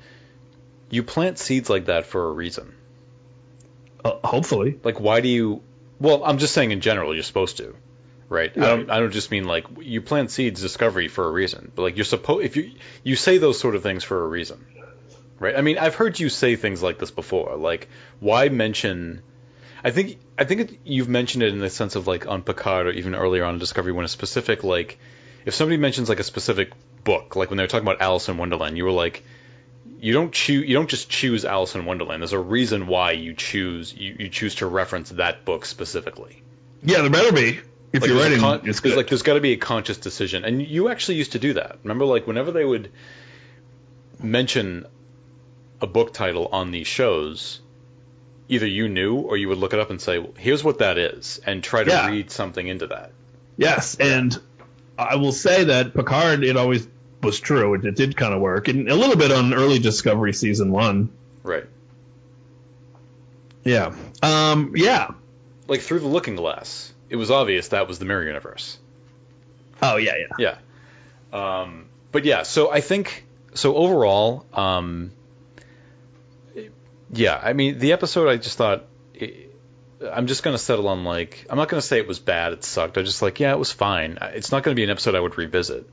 you 0.90 1.04
plant 1.04 1.40
seeds 1.40 1.70
like 1.70 1.86
that 1.86 2.06
for 2.06 2.30
a 2.30 2.32
reason. 2.32 2.74
Uh, 4.06 4.16
hopefully, 4.24 4.80
Like, 4.84 5.00
why 5.00 5.22
do 5.22 5.28
you? 5.28 5.62
Well, 6.00 6.24
I'm 6.24 6.38
just 6.38 6.54
saying 6.54 6.72
in 6.72 6.82
general, 6.82 7.14
you're 7.14 7.24
supposed 7.24 7.58
to, 7.58 7.76
right? 8.30 8.52
I, 8.56 8.60
don't, 8.60 8.90
I 8.92 9.00
don't 9.00 9.12
just 9.12 9.32
mean 9.32 9.46
like 9.46 9.66
you 9.82 10.02
plant 10.02 10.30
seeds 10.32 10.62
Discovery 10.62 11.08
for 11.08 11.26
a 11.26 11.32
reason, 11.32 11.72
but 11.76 11.82
like 11.82 11.96
you're 11.98 12.06
supposed 12.06 12.46
if 12.46 12.56
you 12.56 12.72
you 13.04 13.16
say 13.16 13.40
those 13.40 13.60
sort 13.60 13.76
of 13.76 13.82
things 13.84 14.04
for 14.04 14.24
a 14.24 14.28
reason, 14.28 14.64
right? 15.40 15.56
I 15.58 15.62
mean, 15.62 15.80
I've 15.80 15.96
heard 15.96 16.20
you 16.20 16.30
say 16.30 16.56
things 16.56 16.84
like 16.84 17.00
this 17.00 17.10
before. 17.12 17.56
Like, 17.56 17.90
why 18.20 18.50
mention? 18.50 19.24
I 19.84 19.92
think 19.92 20.20
I 20.38 20.44
think 20.44 20.62
it, 20.62 20.80
you've 20.84 21.10
mentioned 21.10 21.44
it 21.44 21.54
in 21.54 21.60
the 21.60 21.70
sense 21.70 21.96
of 21.96 22.08
like 22.08 22.28
on 22.28 22.42
Picard 22.42 22.88
or 22.88 22.92
even 22.92 23.16
earlier 23.16 23.44
on 23.46 23.56
in 23.56 23.60
Discovery 23.60 23.92
when 23.92 24.06
a 24.06 24.10
specific 24.10 24.64
like 24.64 24.98
if 25.46 25.54
somebody 25.54 25.78
mentions 25.78 26.10
like 26.10 26.20
a 26.20 26.24
specific 26.24 26.72
book, 27.04 27.36
like 27.36 27.50
when 27.50 27.58
they 27.58 27.64
were 27.64 27.68
talking 27.68 27.88
about 27.88 28.02
Alice 28.02 28.28
in 28.28 28.38
Wonderland, 28.38 28.76
you 28.78 28.84
were 28.84 28.92
like, 28.92 29.24
you 30.00 30.12
don't 30.14 30.34
choose 30.34 30.68
you 30.68 30.74
don't 30.74 30.90
just 30.90 31.10
choose 31.10 31.46
Alice 31.46 31.76
in 31.76 31.86
Wonderland. 31.86 32.22
There's 32.22 32.34
a 32.34 32.40
reason 32.40 32.88
why 32.88 33.12
you 33.12 33.34
choose 33.34 33.94
you, 33.94 34.16
you 34.20 34.30
choose 34.30 34.56
to 34.56 34.66
reference 34.68 35.10
that 35.12 35.46
book 35.46 35.66
specifically. 35.66 36.42
yeah, 36.84 37.02
there 37.02 37.10
better 37.10 37.32
be 37.32 37.60
if 37.94 38.02
Like, 38.02 38.10
you're 38.10 38.20
writing. 38.20 38.40
con- 38.40 38.62
it's 38.66 38.82
good. 38.82 38.98
like 38.98 39.08
there's 39.08 39.22
got 39.22 39.36
to 39.36 39.42
be 39.42 39.54
a 39.54 39.58
conscious 39.58 39.98
decision, 39.98 40.44
and 40.44 40.62
you 40.62 40.90
actually 40.90 41.16
used 41.16 41.32
to 41.34 41.40
do 41.40 41.54
that. 41.54 41.78
Remember, 41.84 42.04
like 42.06 42.28
whenever 42.28 42.52
they 42.52 42.66
would 42.66 42.92
mention 44.22 44.86
a 45.82 45.88
book 45.88 46.14
title 46.14 46.50
on 46.52 46.72
these 46.72 46.88
shows, 46.88 47.62
either 48.50 48.66
you 48.68 48.88
knew 48.90 49.16
or 49.16 49.38
you 49.38 49.50
would 49.50 49.58
look 49.58 49.74
it 49.74 49.80
up 49.80 49.90
and 49.90 50.00
say, 50.02 50.20
well, 50.20 50.34
"Here's 50.38 50.64
what 50.64 50.80
that 50.80 50.98
is," 50.98 51.40
and 51.46 51.64
try 51.64 51.84
to 51.84 51.90
Yeah. 51.90 52.08
read 52.10 52.32
something 52.32 52.68
into 52.68 52.88
that. 52.88 53.12
Yes, 53.58 53.96
and 53.96 54.38
I 54.98 55.16
will 55.16 55.32
say 55.32 55.66
that 55.66 55.94
Picard, 55.94 56.44
it 56.44 56.58
always 56.58 56.88
was 57.24 57.40
true. 57.40 57.74
It, 57.74 57.86
it 57.86 57.96
did 57.96 58.16
kind 58.16 58.34
of 58.34 58.40
work, 58.42 58.68
and 58.68 58.88
a 58.90 58.96
little 58.96 59.16
bit 59.18 59.32
on 59.32 59.54
early 59.54 59.80
Discovery 59.80 60.34
season 60.34 60.72
one. 60.72 61.10
Right. 61.44 61.66
Yeah. 63.64 63.94
Um. 64.22 64.74
Yeah. 64.76 65.12
Like 65.68 65.82
through 65.82 66.00
the 66.00 66.08
Looking 66.08 66.36
Glass, 66.38 66.94
it 67.10 67.18
was 67.18 67.30
obvious 67.32 67.70
that 67.70 67.88
was 67.88 68.00
the 68.00 68.06
mirror 68.06 68.24
universe. 68.24 68.78
Oh 69.82 69.98
yeah, 69.98 70.14
yeah. 70.40 70.56
Yeah. 71.34 71.60
Um, 71.62 71.86
but 72.12 72.24
yeah, 72.24 72.44
so 72.44 72.72
I 72.72 72.80
think 72.80 73.26
so 73.54 73.76
overall, 73.76 74.46
um, 74.54 75.12
yeah, 77.12 77.40
I 77.42 77.54
mean 77.54 77.80
the 77.80 77.94
episode 77.94 78.28
I 78.30 78.38
just 78.38 78.58
thought 78.58 78.86
it, 79.14 79.54
I'm 80.02 80.28
just 80.28 80.44
gonna 80.44 80.58
settle 80.58 80.88
on 80.88 81.04
like 81.04 81.46
I'm 81.50 81.58
not 81.58 81.70
gonna 81.70 81.82
say 81.82 81.98
it 81.98 82.08
was 82.08 82.20
bad, 82.20 82.54
it 82.54 82.64
sucked. 82.64 82.98
I 82.98 83.04
just 83.04 83.22
like 83.22 83.40
yeah, 83.40 83.52
it 83.54 83.60
was 83.60 83.72
fine. 83.72 84.18
It's 84.22 84.52
not 84.52 84.64
gonna 84.64 84.76
be 84.76 84.84
an 84.84 84.90
episode 84.90 85.16
I 85.16 85.20
would 85.20 85.38
revisit. 85.38 85.90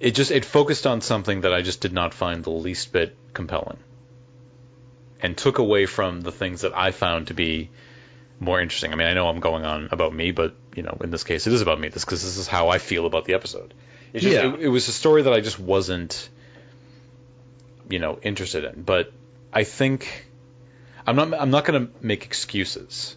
It 0.00 0.14
just 0.14 0.30
it 0.30 0.44
focused 0.44 0.86
on 0.86 1.00
something 1.00 1.42
that 1.42 1.52
I 1.54 1.62
just 1.62 1.80
did 1.80 1.92
not 1.92 2.12
find 2.12 2.42
the 2.42 2.50
least 2.50 2.92
bit 2.92 3.16
compelling, 3.32 3.78
and 5.20 5.36
took 5.36 5.58
away 5.58 5.86
from 5.86 6.20
the 6.20 6.32
things 6.32 6.62
that 6.62 6.76
I 6.76 6.90
found 6.90 7.28
to 7.28 7.34
be 7.34 7.70
more 8.40 8.60
interesting. 8.60 8.92
I 8.92 8.96
mean, 8.96 9.06
I 9.06 9.14
know 9.14 9.28
I'm 9.28 9.38
going 9.38 9.64
on 9.64 9.88
about 9.92 10.12
me, 10.12 10.32
but 10.32 10.56
you 10.74 10.82
know, 10.82 10.98
in 11.02 11.10
this 11.10 11.22
case, 11.22 11.46
it 11.46 11.52
is 11.52 11.60
about 11.60 11.78
me. 11.78 11.88
This 11.88 12.04
because 12.04 12.22
this 12.22 12.36
is 12.36 12.48
how 12.48 12.68
I 12.68 12.78
feel 12.78 13.06
about 13.06 13.24
the 13.24 13.34
episode. 13.34 13.72
Just, 14.12 14.26
Yeah. 14.26 14.52
it, 14.54 14.60
it 14.62 14.68
was 14.68 14.88
a 14.88 14.92
story 14.92 15.22
that 15.22 15.32
I 15.32 15.40
just 15.40 15.58
wasn't, 15.60 16.28
you 17.88 18.00
know, 18.00 18.18
interested 18.22 18.64
in. 18.64 18.82
But 18.82 19.12
I 19.52 19.64
think 19.64 20.26
I'm 21.06 21.16
not. 21.16 21.34
I'm 21.34 21.50
not 21.50 21.64
going 21.64 21.86
to 21.86 21.92
make 22.04 22.24
excuses 22.24 23.16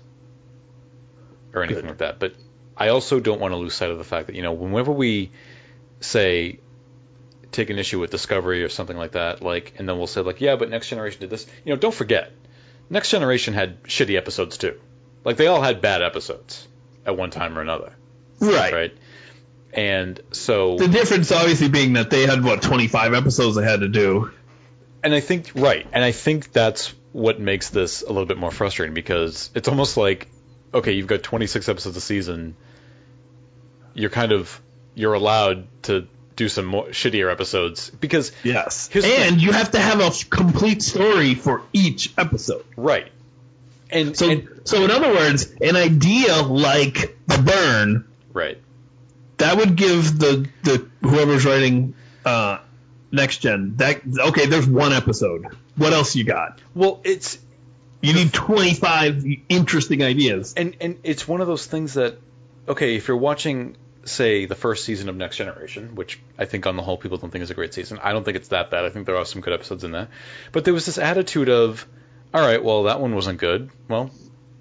or 1.54 1.64
anything 1.64 1.84
Good. 1.84 1.90
like 1.90 1.98
that. 2.00 2.20
But 2.20 2.34
I 2.76 2.90
also 2.90 3.20
don't 3.20 3.40
want 3.40 3.54
to 3.54 3.58
lose 3.58 3.74
sight 3.74 3.90
of 3.90 3.98
the 3.98 4.04
fact 4.04 4.28
that 4.28 4.36
you 4.36 4.42
know, 4.42 4.54
whenever 4.54 4.92
we 4.92 5.32
say 6.02 6.60
take 7.52 7.70
an 7.70 7.80
issue 7.80 8.00
with 8.00 8.12
Discovery 8.12 8.64
or 8.64 8.70
something 8.70 8.98
like 8.98 9.14
that, 9.14 9.42
like, 9.42 9.74
and 9.78 9.88
then 9.88 9.98
we'll 9.98 10.08
say 10.08 10.22
like, 10.22 10.42
yeah, 10.42 10.56
but 10.58 10.70
Next 10.70 10.90
Generation 10.90 11.22
did 11.22 11.30
this. 11.30 11.48
You 11.64 11.74
know, 11.74 11.80
don't 11.80 11.94
forget, 11.94 12.32
Next 12.90 13.12
Generation 13.12 13.54
had 13.54 13.82
shitty 13.84 14.18
episodes 14.18 14.58
too. 14.58 14.80
Like 15.24 15.38
they 15.38 15.48
all 15.48 15.62
had 15.62 15.82
bad 15.82 16.02
episodes 16.02 16.68
at 17.06 17.16
one 17.18 17.30
time 17.30 17.58
or 17.58 17.62
another, 17.62 17.94
Right. 18.40 18.74
right? 18.74 18.98
And 19.74 20.20
so, 20.32 20.78
The 20.78 20.88
difference, 20.88 21.32
obviously, 21.32 21.68
being 21.70 21.94
that 21.94 22.10
they 22.10 22.26
had 22.26 22.44
what 22.44 22.62
25 22.62 23.14
episodes 23.14 23.56
they 23.58 23.64
had 23.64 23.82
to 23.82 23.90
do. 23.90 24.32
And 25.06 25.14
I 25.14 25.22
think 25.22 25.52
right, 25.56 25.88
and 25.94 26.04
I 26.04 26.12
think 26.12 26.52
that's 26.52 26.94
what 27.14 27.40
makes 27.40 27.70
this 27.70 28.02
a 28.02 28.08
little 28.08 28.26
bit 28.26 28.38
more 28.38 28.52
frustrating 28.52 28.94
because 28.94 29.50
it's 29.56 29.70
almost 29.70 29.96
like, 29.96 30.28
okay, 30.74 30.92
you've 30.92 31.08
got 31.08 31.24
26 31.24 31.70
episodes 31.70 31.96
a 31.96 32.02
season. 32.02 32.56
You're 33.94 34.10
kind 34.10 34.32
of 34.34 34.62
you're 34.96 35.14
allowed 35.14 35.68
to 35.84 36.08
do 36.36 36.50
some 36.50 36.66
more 36.66 36.88
shittier 36.88 37.32
episodes 37.32 37.90
because 37.90 38.32
Yes. 38.44 38.90
And 38.94 39.42
you 39.42 39.54
have 39.54 39.72
to 39.72 39.80
have 39.80 40.02
a 40.02 40.12
complete 40.30 40.82
story 40.82 41.34
for 41.36 41.62
each 41.72 42.14
episode. 42.18 42.66
right, 42.76 43.10
and 43.90 44.18
So, 44.18 44.30
and- 44.30 44.48
so 44.66 44.84
in 44.84 44.92
other 44.92 45.14
words, 45.14 45.50
an 45.62 45.76
idea 45.78 46.42
like 46.42 47.16
the 47.28 47.38
burn 47.38 48.06
right, 48.34 48.58
that 49.38 49.56
would 49.58 49.76
give 49.78 50.20
the 50.20 50.50
the 50.64 50.86
whoever's 51.02 51.46
writing 51.46 51.94
uh, 52.26 52.58
next 53.16 53.38
gen 53.40 53.76
that 53.78 54.02
okay. 54.30 54.46
There's 54.46 54.68
one 54.68 54.94
episode. 54.94 55.48
What 55.76 55.94
else 55.94 56.16
you 56.16 56.24
got? 56.24 56.60
well, 56.76 57.02
it's 57.04 57.40
You 58.02 58.14
need 58.14 58.32
25 58.34 59.26
interesting 59.50 60.04
ideas. 60.04 60.54
and 60.56 60.76
and 60.82 61.00
it's 61.04 61.28
one 61.28 61.42
of 61.42 61.48
those 61.48 61.66
things 61.66 61.96
that 61.96 62.20
okay 62.68 62.96
if 62.96 63.08
you're 63.08 63.18
watching 63.18 63.78
say 64.04 64.46
the 64.46 64.54
first 64.56 64.86
season 64.86 65.10
of 65.10 65.16
next 65.16 65.38
generation 65.38 65.96
which 65.96 66.20
i 66.38 66.46
think 66.46 66.68
on 66.68 66.76
the 66.76 66.84
whole 66.84 66.96
people 66.98 67.18
don't 67.18 67.32
think 67.32 67.42
is 67.42 67.50
a 67.50 67.56
great 67.56 67.74
season 67.74 67.98
i 68.04 68.12
don't 68.14 68.24
think 68.24 68.38
it's 68.38 68.50
that 68.50 68.70
bad 68.70 68.86
i 68.86 68.90
think 68.92 69.08
there 69.08 69.18
are 69.18 69.26
some 69.26 69.42
good 69.42 69.54
episodes 69.54 69.84
in 69.84 69.92
there 69.92 70.08
but 70.52 70.64
there 70.64 70.76
was 70.76 70.86
this 70.86 71.00
attitude 71.00 71.50
of 71.50 71.88
all 72.32 72.42
right 72.42 72.64
well 72.64 72.84
that 72.84 73.00
one 73.02 73.16
wasn't 73.16 73.40
good 73.40 73.72
well 73.88 74.12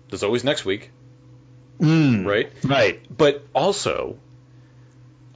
there's 0.08 0.22
always 0.22 0.44
next 0.44 0.64
week 0.64 0.90
Mm, 1.78 2.24
right 2.24 2.50
Right. 2.64 3.00
but 3.14 3.42
also 3.54 4.16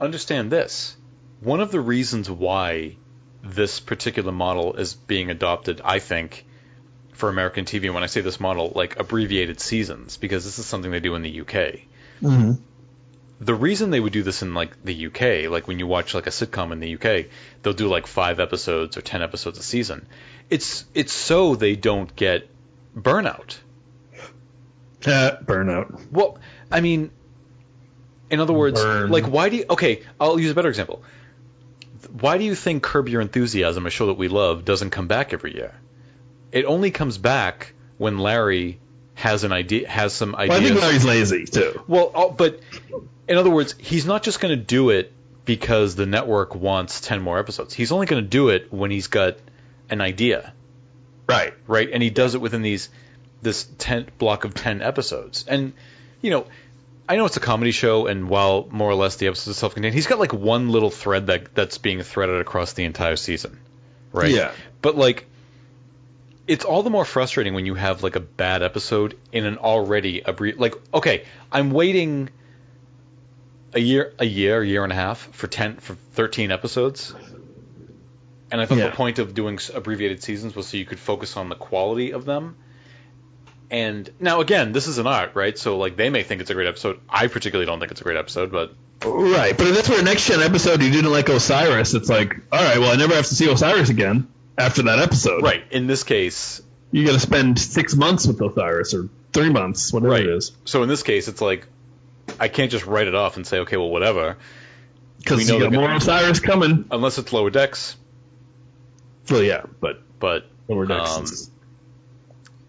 understand 0.01 0.51
this 0.51 0.95
one 1.41 1.59
of 1.61 1.71
the 1.71 1.79
reasons 1.81 2.29
why 2.31 2.95
this 3.43 3.79
particular 3.79 4.31
model 4.31 4.75
is 4.75 4.93
being 4.93 5.29
adopted 5.29 5.81
i 5.83 5.99
think 5.99 6.45
for 7.13 7.29
american 7.29 7.65
tv 7.65 7.93
when 7.93 8.03
i 8.03 8.07
say 8.07 8.21
this 8.21 8.39
model 8.39 8.71
like 8.75 8.99
abbreviated 8.99 9.59
seasons 9.59 10.17
because 10.17 10.45
this 10.45 10.59
is 10.59 10.65
something 10.65 10.91
they 10.91 10.99
do 10.99 11.15
in 11.15 11.21
the 11.21 11.41
uk 11.41 11.79
hmm 12.19 12.53
the 13.39 13.55
reason 13.55 13.89
they 13.89 13.99
would 13.99 14.13
do 14.13 14.23
this 14.23 14.41
in 14.41 14.53
like 14.53 14.83
the 14.83 15.07
UK, 15.07 15.49
like 15.49 15.67
when 15.67 15.79
you 15.79 15.87
watch 15.87 16.13
like 16.13 16.27
a 16.27 16.29
sitcom 16.29 16.71
in 16.73 16.79
the 16.79 16.95
UK, 16.95 17.27
they'll 17.61 17.73
do 17.73 17.87
like 17.87 18.05
five 18.05 18.39
episodes 18.39 18.97
or 18.97 19.01
ten 19.01 19.21
episodes 19.21 19.57
a 19.57 19.63
season. 19.63 20.07
It's 20.49 20.85
it's 20.93 21.13
so 21.13 21.55
they 21.55 21.75
don't 21.75 22.13
get 22.15 22.49
burnout. 22.95 23.57
Uh, 25.05 25.37
burnout. 25.43 26.11
Well, 26.11 26.37
I 26.69 26.81
mean, 26.81 27.11
in 28.29 28.41
other 28.41 28.53
words, 28.53 28.81
Burn. 28.81 29.09
like 29.09 29.25
why 29.25 29.47
do 29.47 29.57
you? 29.57 29.65
Okay, 29.69 30.03
I'll 30.19 30.39
use 30.39 30.51
a 30.51 30.55
better 30.55 30.69
example. 30.69 31.01
Why 32.11 32.37
do 32.37 32.43
you 32.43 32.55
think 32.55 32.83
Curb 32.83 33.09
Your 33.09 33.21
Enthusiasm, 33.21 33.85
a 33.85 33.89
show 33.89 34.07
that 34.07 34.13
we 34.15 34.27
love, 34.27 34.65
doesn't 34.65 34.89
come 34.91 35.07
back 35.07 35.33
every 35.33 35.55
year? 35.55 35.73
It 36.51 36.65
only 36.65 36.91
comes 36.91 37.17
back 37.17 37.73
when 37.97 38.17
Larry 38.17 38.79
has 39.15 39.43
an 39.43 39.51
idea, 39.51 39.87
has 39.89 40.13
some 40.13 40.35
ideas. 40.35 40.49
Well, 40.49 40.59
I 40.61 40.63
think 40.69 40.81
Larry's 40.81 41.05
lazy 41.05 41.45
too. 41.45 41.83
Well, 41.87 42.11
uh, 42.15 42.29
but 42.29 42.59
in 43.27 43.37
other 43.37 43.49
words, 43.49 43.75
he's 43.77 44.05
not 44.05 44.23
just 44.23 44.39
going 44.39 44.57
to 44.57 44.63
do 44.63 44.89
it 44.91 45.11
because 45.45 45.95
the 45.95 46.05
network 46.05 46.55
wants 46.55 47.01
10 47.01 47.21
more 47.21 47.37
episodes. 47.37 47.73
He's 47.73 47.91
only 47.91 48.05
going 48.05 48.23
to 48.23 48.29
do 48.29 48.49
it 48.49 48.71
when 48.71 48.91
he's 48.91 49.07
got 49.07 49.37
an 49.89 49.99
idea, 50.01 50.53
Right. 51.27 51.53
right? 51.67 51.89
And 51.91 52.01
he 52.01 52.09
does 52.09 52.33
it 52.35 52.41
within 52.41 52.61
these 52.61 52.89
this 53.41 53.67
10 53.77 54.07
block 54.17 54.45
of 54.45 54.53
10 54.53 54.81
episodes. 54.81 55.45
And 55.47 55.73
you 56.21 56.29
know, 56.31 56.45
I 57.09 57.15
know 57.15 57.25
it's 57.25 57.37
a 57.37 57.41
comedy 57.41 57.71
show 57.71 58.05
and 58.05 58.29
while 58.29 58.67
more 58.69 58.89
or 58.89 58.93
less 58.93 59.15
the 59.15 59.25
episodes 59.27 59.57
are 59.57 59.59
self-contained, 59.59 59.95
he's 59.95 60.05
got 60.05 60.19
like 60.19 60.31
one 60.31 60.69
little 60.69 60.91
thread 60.91 61.27
that 61.27 61.55
that's 61.55 61.79
being 61.79 62.03
threaded 62.03 62.39
across 62.39 62.73
the 62.73 62.83
entire 62.85 63.15
season. 63.15 63.59
Right? 64.13 64.29
Yeah. 64.31 64.51
But 64.83 64.95
like 64.95 65.25
it's 66.47 66.65
all 66.65 66.83
the 66.83 66.89
more 66.91 67.05
frustrating 67.05 67.55
when 67.55 67.65
you 67.65 67.73
have 67.75 68.03
like 68.03 68.15
a 68.15 68.19
bad 68.19 68.61
episode 68.63 69.17
in 69.31 69.45
an 69.45 69.57
already 69.57 70.21
abbre- 70.21 70.57
like 70.59 70.75
okay, 70.93 71.25
I'm 71.51 71.71
waiting 71.71 72.29
a 73.73 73.79
year 73.79 74.13
a 74.19 74.25
year, 74.25 74.61
a 74.61 74.65
year 74.65 74.83
and 74.83 74.91
a 74.93 74.95
half 74.95 75.19
for 75.33 75.47
10 75.47 75.77
for 75.77 75.95
13 76.13 76.51
episodes. 76.51 77.13
And 78.51 78.59
I 78.61 78.65
thought 78.65 78.77
Yeah. 78.79 78.89
the 78.89 78.95
point 78.95 79.19
of 79.19 79.33
doing 79.33 79.59
abbreviated 79.73 80.23
seasons 80.23 80.55
was 80.55 80.67
so 80.67 80.77
you 80.77 80.85
could 80.85 80.99
focus 80.99 81.37
on 81.37 81.49
the 81.49 81.55
quality 81.55 82.13
of 82.13 82.25
them. 82.25 82.55
And 83.71 84.09
now 84.19 84.41
again, 84.41 84.71
this 84.71 84.87
is 84.87 84.97
an 84.97 85.05
art, 85.07 85.31
right? 85.35 85.57
So 85.57 85.77
like 85.77 85.95
they 85.95 86.09
may 86.09 86.23
think 86.23 86.41
it's 86.41 86.49
a 86.49 86.53
great 86.55 86.67
episode. 86.67 86.99
I 87.09 87.27
particularly 87.27 87.65
don't 87.67 87.79
think 87.79 87.91
it's 87.91 88.01
a 88.01 88.03
great 88.03 88.17
episode, 88.17 88.51
but 88.51 88.73
Right, 89.05 89.55
but 89.57 89.67
if 89.67 89.75
that's 89.75 89.87
for 89.87 89.99
a 89.99 90.03
next 90.03 90.27
gen 90.27 90.41
episode 90.41 90.81
you 90.81 90.91
didn't 90.91 91.11
like 91.11 91.27
Osyraa, 91.27 91.95
it's 91.95 92.09
like, 92.09 92.35
all 92.51 92.61
right, 92.61 92.79
well 92.79 92.91
I 92.91 92.95
never 92.95 93.13
have 93.15 93.27
to 93.27 93.35
see 93.35 93.45
Osyraa 93.47 93.89
again 93.89 94.27
after 94.57 94.81
that 94.83 94.99
episode. 94.99 95.43
right 95.43 95.63
in 95.71 95.87
this 95.87 96.03
case, 96.03 96.61
You 96.91 97.05
got 97.05 97.13
to 97.13 97.19
spend 97.19 97.59
six 97.59 97.95
months 97.95 98.25
with 98.27 98.39
Osyraa 98.39 98.93
or 98.93 99.09
three 99.33 99.49
months, 99.51 99.93
whatever 99.93 100.11
right. 100.13 100.23
it 100.23 100.29
is, 100.29 100.51
So 100.65 100.81
in 100.83 100.89
this 100.89 101.03
case, 101.03 101.27
it's 101.27 101.41
like 101.41 101.65
I 102.39 102.47
can't 102.47 102.71
just 102.71 102.85
write 102.85 103.07
it 103.07 103.15
off 103.15 103.37
and 103.37 103.45
say, 103.47 103.59
okay, 103.59 103.77
well, 103.77 103.89
whatever, 103.89 104.35
We 104.37 105.23
because 105.23 105.47
know 105.47 105.57
you 105.57 105.63
got 105.63 105.73
more 105.73 105.91
Osiris 105.91 106.39
coming. 106.39 106.85
unless 106.91 107.17
it's 107.19 107.31
lower 107.31 107.49
decks. 107.51 107.95
Well, 109.29 109.43
yeah, 109.43 109.63
but 109.79 110.01
But 110.19 110.45
lower 110.67 110.85
decks 110.87 111.09
um, 111.11 111.23
is 111.23 111.51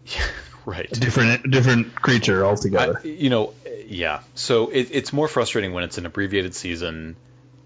right. 0.64 0.90
a 0.90 1.00
different, 1.00 1.50
different 1.50 1.94
creature 1.94 2.44
altogether. 2.44 3.00
I, 3.02 3.06
you 3.06 3.30
know, 3.30 3.54
yeah. 3.86 4.20
So 4.34 4.68
it, 4.68 4.88
it's 4.90 5.12
more 5.12 5.28
frustrating 5.28 5.72
when 5.72 5.84
it's 5.84 5.98
an 5.98 6.06
abbreviated 6.06 6.54
season 6.54 7.16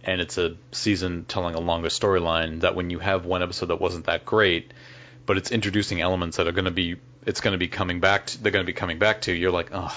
and 0.02 0.20
it's 0.20 0.38
a 0.38 0.56
season 0.72 1.24
telling 1.26 1.54
a 1.54 1.60
longer 1.60 1.88
storyline. 1.88 2.60
That 2.60 2.74
when 2.74 2.90
you 2.90 2.98
have 2.98 3.26
one 3.26 3.42
episode 3.42 3.66
that 3.66 3.80
wasn't 3.80 4.06
that 4.06 4.24
great, 4.24 4.72
but 5.26 5.36
it's 5.36 5.50
introducing 5.50 6.00
elements 6.00 6.36
that 6.36 6.46
are 6.46 6.52
going 6.52 6.66
to 6.66 6.70
be, 6.70 6.96
it's 7.26 7.40
going 7.40 7.52
to 7.52 7.58
be 7.58 7.68
coming 7.68 8.00
back. 8.00 8.26
To, 8.26 8.42
they're 8.42 8.52
going 8.52 8.64
to 8.64 8.70
be 8.70 8.74
coming 8.76 8.98
back 8.98 9.22
to. 9.22 9.32
You're 9.32 9.52
like, 9.52 9.70
oh. 9.72 9.94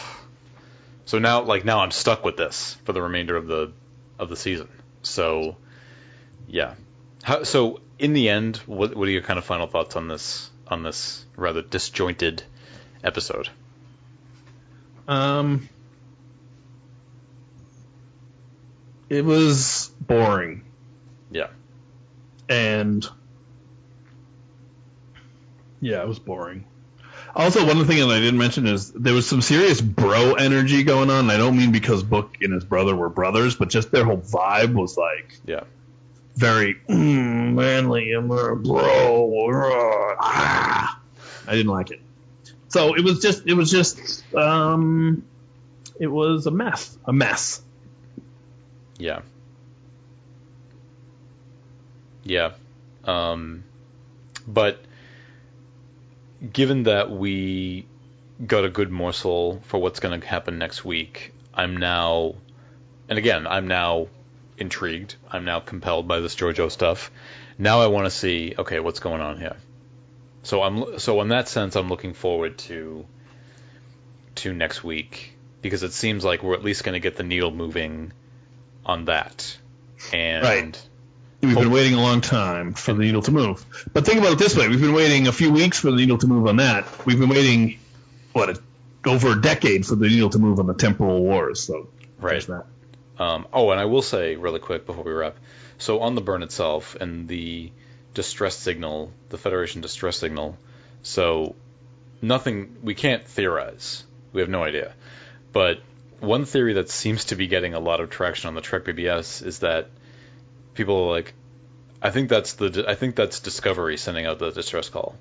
So 1.06 1.20
now, 1.20 1.42
like 1.42 1.66
now, 1.66 1.80
I'm 1.80 1.92
stuck 1.92 2.26
with 2.26 2.38
this 2.38 2.76
for 2.86 2.94
the 2.94 3.02
remainder 3.02 3.36
of 3.36 3.48
the 3.48 3.72
of 4.20 4.30
the 4.30 4.36
season. 4.36 4.68
So, 5.04 5.56
yeah. 6.48 6.76
How, 7.24 7.44
so 7.44 7.80
in 8.00 8.14
the 8.14 8.30
end, 8.30 8.58
what 8.66 8.96
what 8.96 9.08
are 9.08 9.12
your 9.12 9.22
kind 9.22 9.40
of 9.40 9.46
final 9.46 9.68
thoughts 9.68 9.96
on 9.96 10.08
this 10.08 10.50
on 10.68 10.84
this 10.84 11.26
rather 11.36 11.62
disjointed 11.62 12.44
episode? 13.04 13.50
Um, 15.08 15.68
it 19.10 19.24
was 19.24 19.90
boring, 20.02 20.64
Yeah. 21.32 21.48
and 22.50 23.08
yeah, 25.80 26.02
it 26.02 26.08
was 26.08 26.20
boring. 26.20 26.66
Also, 27.36 27.66
one 27.66 27.86
thing 27.86 28.00
that 28.00 28.10
I 28.10 28.20
didn't 28.20 28.40
mention 28.40 28.66
is 28.66 28.92
there 28.92 29.14
was 29.14 29.28
some 29.28 29.42
serious 29.42 29.80
bro 29.80 30.34
energy 30.34 30.84
going 30.84 31.10
on. 31.12 31.30
I 31.30 31.38
don't 31.38 31.56
mean 31.56 31.72
because 31.72 32.02
Book 32.04 32.36
and 32.42 32.52
his 32.52 32.64
brother 32.66 32.96
were 32.96 33.10
brothers, 33.10 33.56
but 33.56 33.70
just 33.70 33.92
their 33.92 34.04
whole 34.04 34.18
vibe 34.18 34.74
was 34.74 34.98
like 34.98 35.38
Yeah. 35.46 35.64
very 36.36 36.76
mm, 36.90 37.54
manly. 37.54 38.12
I'm 38.14 38.32
a 38.32 38.56
bro. 38.56 40.16
ah. 40.20 41.00
I 41.48 41.52
didn't 41.56 41.72
like 41.72 41.92
it. 41.92 42.02
So 42.70 42.96
it 42.96 43.04
was 43.04 43.22
just, 43.22 43.48
it 43.48 43.54
was 43.54 43.72
just, 43.72 44.24
um, 44.36 45.26
it 46.00 46.08
was 46.08 46.46
a 46.48 46.52
mess, 46.52 46.98
a 47.06 47.14
mess. 47.14 47.62
Yeah. 48.98 49.22
Yeah. 52.24 52.52
Um, 53.06 53.64
but 54.48 54.82
given 56.52 56.84
that 56.84 57.10
we 57.10 57.86
got 58.46 58.66
a 58.66 58.70
good 58.70 58.92
morsel 58.92 59.62
for 59.66 59.80
what's 59.80 60.00
going 60.00 60.20
to 60.20 60.28
happen 60.28 60.58
next 60.58 60.84
week, 60.84 61.34
I'm 61.54 61.78
now, 61.78 62.36
and 63.10 63.18
again, 63.18 63.48
I'm 63.48 63.68
now 63.68 64.08
intrigued. 64.58 65.16
I'm 65.32 65.46
now 65.46 65.60
compelled 65.60 66.08
by 66.08 66.20
this 66.20 66.36
JoJo 66.36 66.72
stuff. 66.72 67.12
Now 67.58 67.82
I 67.82 67.88
want 67.88 68.06
to 68.06 68.12
see, 68.12 68.54
okay, 68.58 68.80
what's 68.80 69.00
going 69.00 69.22
on 69.22 69.40
here. 69.40 69.56
So 70.44 70.62
I'm 70.64 71.00
so 71.00 71.22
in 71.22 71.30
that 71.30 71.48
sense, 71.48 71.76
I'm 71.76 71.90
looking 71.90 72.14
forward 72.14 72.58
to 72.60 73.06
to 74.36 74.54
next 74.54 74.84
week 74.84 75.34
because 75.62 75.84
it 75.84 75.94
seems 75.94 76.24
like 76.24 76.44
we're 76.44 76.54
at 76.54 76.64
least 76.64 76.84
going 76.84 76.94
to 76.94 77.00
get 77.00 77.16
the 77.16 77.24
needle 77.24 77.52
moving 77.52 78.14
on 78.86 79.06
that. 79.06 79.58
And 80.14 80.44
Right. 80.44 80.90
We've 81.42 81.56
been 81.56 81.72
waiting 81.72 81.94
a 81.94 82.02
long 82.02 82.22
time 82.22 82.74
for 82.74 82.94
the 82.94 83.02
needle 83.02 83.22
to 83.22 83.32
move. 83.32 83.64
But 83.94 84.06
think 84.06 84.20
about 84.20 84.34
it 84.34 84.40
this 84.40 84.56
way: 84.56 84.68
we've 84.68 84.82
been 84.82 84.94
waiting 84.94 85.28
a 85.28 85.32
few 85.32 85.52
weeks 85.52 85.80
for 85.80 85.92
the 85.92 85.98
needle 85.98 86.18
to 86.18 86.28
move 86.28 86.48
on 86.48 86.56
that. 86.58 87.06
We've 87.06 87.20
been 87.20 87.30
waiting 87.30 87.78
what 88.34 88.50
a, 88.50 88.60
over 89.06 89.34
a 89.34 89.42
decade 89.42 89.86
for 89.86 89.96
the 89.96 90.08
needle 90.08 90.32
to 90.32 90.40
move 90.40 90.60
on 90.60 90.66
the 90.66 90.74
temporal 90.74 91.22
wars. 91.22 91.62
So 91.62 91.90
Right. 92.20 92.46
that. 92.48 92.66
Um, 93.20 93.48
oh, 93.54 93.70
and 93.70 93.80
I 93.80 93.86
will 93.86 94.02
say 94.02 94.36
really 94.36 94.60
quick 94.60 94.88
before 94.88 95.04
we 95.04 95.12
wrap. 95.12 95.38
So 95.78 96.00
on 96.02 96.16
the 96.16 96.22
burn 96.22 96.42
itself 96.42 96.96
and 97.00 97.28
the 97.28 97.72
distress 98.18 98.58
signal, 98.58 99.12
the 99.30 99.38
Federation 99.38 99.82
distress 99.82 100.18
signal. 100.18 100.58
So 101.04 101.56
nothing. 102.20 102.78
We 102.82 102.96
can't 102.96 103.28
theorize. 103.28 104.04
We 104.34 104.42
have 104.42 104.50
no 104.50 104.64
idea. 104.64 104.94
But 105.54 105.82
one 106.20 106.46
theory 106.46 106.74
that 106.74 106.90
seems 106.90 107.26
to 107.26 107.36
be 107.36 107.46
getting 107.46 107.76
a 107.76 107.80
lot 107.80 108.02
of 108.02 108.10
traction 108.10 108.48
on 108.48 108.56
the 108.56 108.62
TrekBBS 108.62 109.46
is 109.46 109.60
that 109.60 109.90
people 110.74 110.96
are 111.04 111.12
like, 111.12 111.36
I 112.02 112.10
think 112.10 112.30
that's 112.30 112.54
the 112.54 112.86
I 112.88 112.96
think 112.96 113.16
that's 113.16 113.40
Discovery 113.40 113.98
sending 113.98 114.26
out 114.26 114.40
the 114.40 114.50
distress 114.50 114.90
call, 114.90 115.16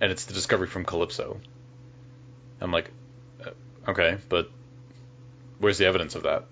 and 0.00 0.10
it's 0.10 0.24
the 0.24 0.34
Discovery 0.34 0.66
from 0.66 0.84
Calypso. 0.84 1.40
I'm 2.60 2.72
like, 2.72 2.90
uh, 3.46 3.50
okay, 3.92 4.18
but 4.28 4.50
where's 5.60 5.78
the 5.78 5.86
evidence 5.86 6.16
of 6.16 6.24
that? 6.24 6.46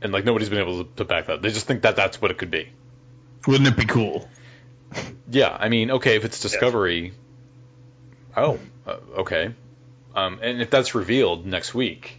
And 0.00 0.10
like 0.10 0.24
nobody's 0.24 0.48
been 0.48 0.60
able 0.60 0.84
to, 0.84 0.90
to 0.96 1.04
back 1.04 1.26
that. 1.26 1.42
They 1.42 1.50
just 1.50 1.66
think 1.66 1.82
that 1.82 1.96
that's 1.96 2.22
what 2.22 2.30
it 2.30 2.38
could 2.38 2.50
be. 2.50 2.70
Wouldn't 3.46 3.68
it 3.68 3.76
be 3.76 3.84
cool? 3.84 4.26
Yeah, 5.32 5.56
I 5.58 5.70
mean, 5.70 5.90
okay, 5.92 6.16
if 6.16 6.26
it's 6.26 6.40
Discovery, 6.40 7.14
oh, 8.36 8.58
uh, 8.86 8.96
okay, 9.20 9.54
um, 10.14 10.40
and 10.42 10.60
if 10.60 10.68
that's 10.68 10.94
revealed 10.94 11.46
next 11.46 11.74
week, 11.74 12.18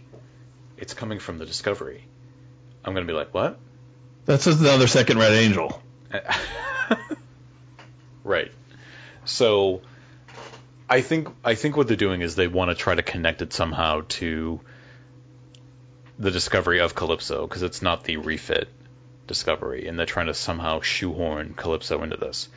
it's 0.76 0.94
coming 0.94 1.20
from 1.20 1.38
the 1.38 1.46
Discovery. 1.46 2.04
I'm 2.84 2.92
gonna 2.92 3.06
be 3.06 3.12
like, 3.12 3.32
what? 3.32 3.56
That's 4.24 4.46
just 4.46 4.58
another 4.58 4.88
second 4.88 5.18
Red 5.18 5.32
Angel. 5.32 5.80
right. 8.24 8.50
So, 9.24 9.82
I 10.90 11.00
think 11.00 11.28
I 11.44 11.54
think 11.54 11.76
what 11.76 11.86
they're 11.86 11.96
doing 11.96 12.20
is 12.20 12.34
they 12.34 12.48
want 12.48 12.72
to 12.72 12.74
try 12.74 12.96
to 12.96 13.02
connect 13.04 13.42
it 13.42 13.52
somehow 13.52 14.02
to 14.08 14.60
the 16.18 16.32
discovery 16.32 16.80
of 16.80 16.96
Calypso 16.96 17.46
because 17.46 17.62
it's 17.62 17.80
not 17.80 18.02
the 18.02 18.16
refit 18.16 18.68
discovery, 19.28 19.86
and 19.86 19.96
they're 19.96 20.04
trying 20.04 20.26
to 20.26 20.34
somehow 20.34 20.80
shoehorn 20.80 21.54
Calypso 21.54 22.02
into 22.02 22.16
this. 22.16 22.48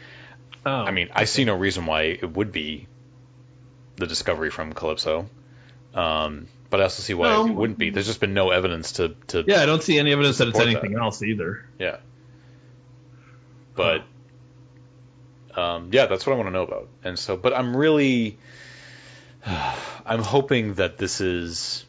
Oh, 0.66 0.72
I 0.72 0.92
mean, 0.92 1.10
I 1.14 1.26
see 1.26 1.46
no 1.46 1.56
reason 1.56 1.86
why 1.86 2.04
it 2.04 2.30
would 2.36 2.52
be 2.52 2.88
the 3.96 4.08
discovery 4.08 4.50
from 4.50 4.74
Calypso. 4.74 5.30
Um, 5.94 6.48
but 6.70 6.82
I 6.82 6.84
also 6.84 7.02
see 7.02 7.14
why 7.14 7.30
No. 7.30 7.48
it 7.48 7.54
wouldn't 7.54 7.80
be. 7.80 7.90
There's 7.90 8.06
just 8.08 8.20
been 8.20 8.34
no 8.34 8.52
evidence 8.52 8.94
to, 8.94 9.16
to 9.28 9.44
yeah, 9.48 9.62
I 9.62 9.66
don't 9.66 9.82
see 9.82 9.98
any 9.98 10.12
evidence 10.12 10.38
that 10.40 10.50
it's 10.50 10.58
Support 10.58 10.76
anything 10.84 10.98
else 11.00 11.22
either. 11.24 11.66
yeah. 11.80 11.98
But 13.76 14.04
um, 15.56 15.90
yeah, 15.92 16.08
that's 16.08 16.26
what 16.26 16.34
I 16.34 16.36
want 16.36 16.48
to 16.48 16.52
know 16.54 16.64
about. 16.64 16.90
And 17.04 17.18
so, 17.18 17.38
but 17.38 17.54
I'm 17.54 17.76
really, 17.76 18.38
I'm 19.46 20.22
hoping 20.22 20.76
that 20.76 20.98
this 20.98 21.22
is 21.22 21.86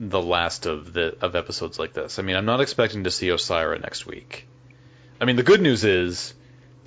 the 0.00 0.20
last 0.22 0.66
of 0.66 0.92
the 0.92 1.16
of 1.20 1.34
episodes 1.34 1.78
like 1.78 1.92
this. 1.94 2.18
I 2.18 2.22
mean, 2.22 2.36
I'm 2.36 2.44
not 2.46 2.60
expecting 2.60 3.04
to 3.04 3.10
see 3.10 3.28
Osyraa 3.28 3.80
next 3.80 4.06
week. 4.06 4.46
I 5.20 5.24
mean, 5.24 5.36
the 5.36 5.42
good 5.42 5.60
news 5.60 5.84
is 5.84 6.34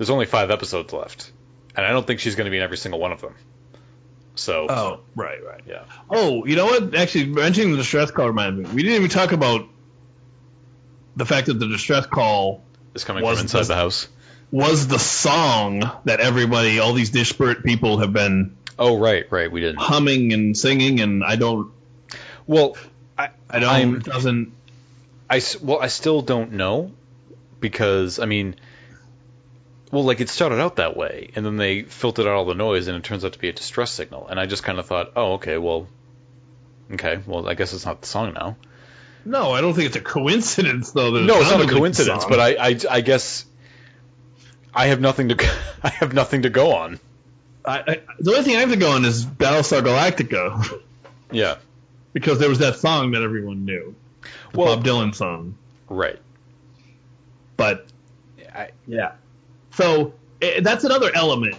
there's 0.02 0.10
only 0.10 0.26
five 0.26 0.50
episodes 0.50 0.92
left, 0.94 1.32
and 1.76 1.86
I 1.86 1.92
don't 1.92 2.08
think 2.08 2.22
she's 2.22 2.34
going 2.34 2.46
to 2.46 2.50
be 2.50 2.58
in 2.58 2.64
every 2.64 2.78
single 2.78 3.00
one 3.00 3.12
of 3.12 3.22
them. 3.22 3.36
So 4.34 4.66
Oh, 4.68 5.00
right, 5.16 5.38
right. 5.46 5.62
yeah, 5.68 5.84
Oh, 6.10 6.44
you 6.44 6.56
know 6.56 6.66
what? 6.66 6.96
Actually, 6.96 7.28
mentioning 7.28 7.70
the 7.70 7.78
distress 7.78 8.10
call 8.10 8.26
reminded 8.26 8.68
me. 8.68 8.74
We 8.74 8.82
didn't 8.82 8.96
even 8.96 9.10
talk 9.12 9.32
about 9.32 9.68
the 11.16 11.26
fact 11.28 11.46
that 11.48 11.56
the 11.60 11.68
distress 11.68 12.08
call 12.08 12.64
is 12.96 13.04
coming 13.04 13.24
from 13.24 13.38
inside 13.38 13.60
the- 13.62 13.66
the 13.68 13.76
house. 13.76 14.08
was 14.50 14.88
the 14.88 14.98
song 14.98 15.84
that 16.06 16.20
everybody, 16.20 16.80
all 16.80 16.94
these 16.94 17.12
disparate 17.12 17.64
people, 17.64 18.00
have 18.00 18.12
been 18.12 18.56
Oh 18.80 18.98
right, 18.98 19.26
right, 19.30 19.52
we 19.52 19.62
didn't. 19.62 19.78
humming 19.82 20.34
and 20.34 20.58
singing, 20.58 21.00
and 21.00 21.24
I 21.24 21.36
don't, 21.36 21.72
Well, 22.48 22.76
I 23.20 23.30
I 23.52 23.60
don't, 23.60 23.70
I'm- 23.70 24.00
doesn't. 24.00 24.52
I 25.30 25.42
well, 25.62 25.80
I 25.80 25.88
still 25.90 26.24
don't 26.24 26.54
know 26.54 26.92
because 27.60 28.18
I 28.18 28.26
mean, 28.26 28.56
well, 29.92 30.04
like 30.04 30.22
it 30.22 30.30
started 30.30 30.60
out 30.60 30.78
that 30.78 30.96
way, 30.98 31.30
and 31.36 31.46
then 31.46 31.58
they 31.58 31.84
filtered 31.84 32.26
out 32.28 32.34
all 32.34 32.46
the 32.46 32.54
noise, 32.56 32.88
and 32.88 32.98
it 32.98 33.04
turns 33.04 33.26
out 33.26 33.34
to 33.34 33.40
be 33.40 33.50
a 33.50 33.54
distress 33.54 33.92
signal, 33.92 34.28
and 34.28 34.40
I 34.40 34.46
just 34.46 34.64
kind 34.64 34.80
of 34.80 34.86
thought, 34.86 35.12
oh, 35.16 35.34
okay, 35.34 35.58
well, 35.58 35.88
okay, 36.94 37.20
well, 37.26 37.48
I 37.48 37.54
guess 37.54 37.74
it's 37.74 37.86
not 37.86 38.02
the 38.02 38.08
song 38.08 38.34
now. 38.34 38.56
No, 39.24 39.52
I 39.52 39.62
don't 39.62 39.74
think 39.74 39.88
it's 39.88 39.96
a 39.98 40.02
coincidence 40.02 40.92
though. 40.92 41.12
No, 41.12 41.42
it's 41.42 41.52
not 41.52 41.62
a 41.62 41.68
coincidence, 41.68 42.26
but 42.26 42.40
I, 42.40 42.70
I, 42.70 42.80
I 42.90 43.02
guess 43.02 43.46
I 44.74 44.88
have 44.88 45.00
nothing 45.02 45.30
to, 45.30 45.36
go- 45.36 45.58
I 45.84 45.90
have 45.90 46.14
nothing 46.14 46.42
to 46.44 46.50
go 46.50 46.74
on. 46.76 47.00
I, 47.64 47.80
I, 47.80 48.02
the 48.20 48.32
only 48.32 48.44
thing 48.44 48.56
I 48.56 48.62
have 48.62 48.72
to 48.72 48.78
go 48.78 48.92
on 48.94 49.06
is 49.06 49.24
Battlestar 49.26 49.82
Galactica 49.82 50.82
Yeah, 51.32 51.58
because 52.14 52.40
there 52.40 52.50
was 52.50 52.60
that 52.60 52.78
song 52.78 53.12
that 53.12 53.22
everyone 53.22 53.66
knew, 53.66 53.94
the 54.54 54.58
Well- 54.60 54.76
Bob 54.78 54.86
Dylan 54.86 55.14
song. 55.14 55.56
right. 55.88 56.18
But 57.58 57.86
I, 58.56 58.70
yeah, 58.88 59.12
So 59.72 60.14
eh, 60.42 60.62
that's 60.62 60.84
another 60.84 61.12
element 61.14 61.56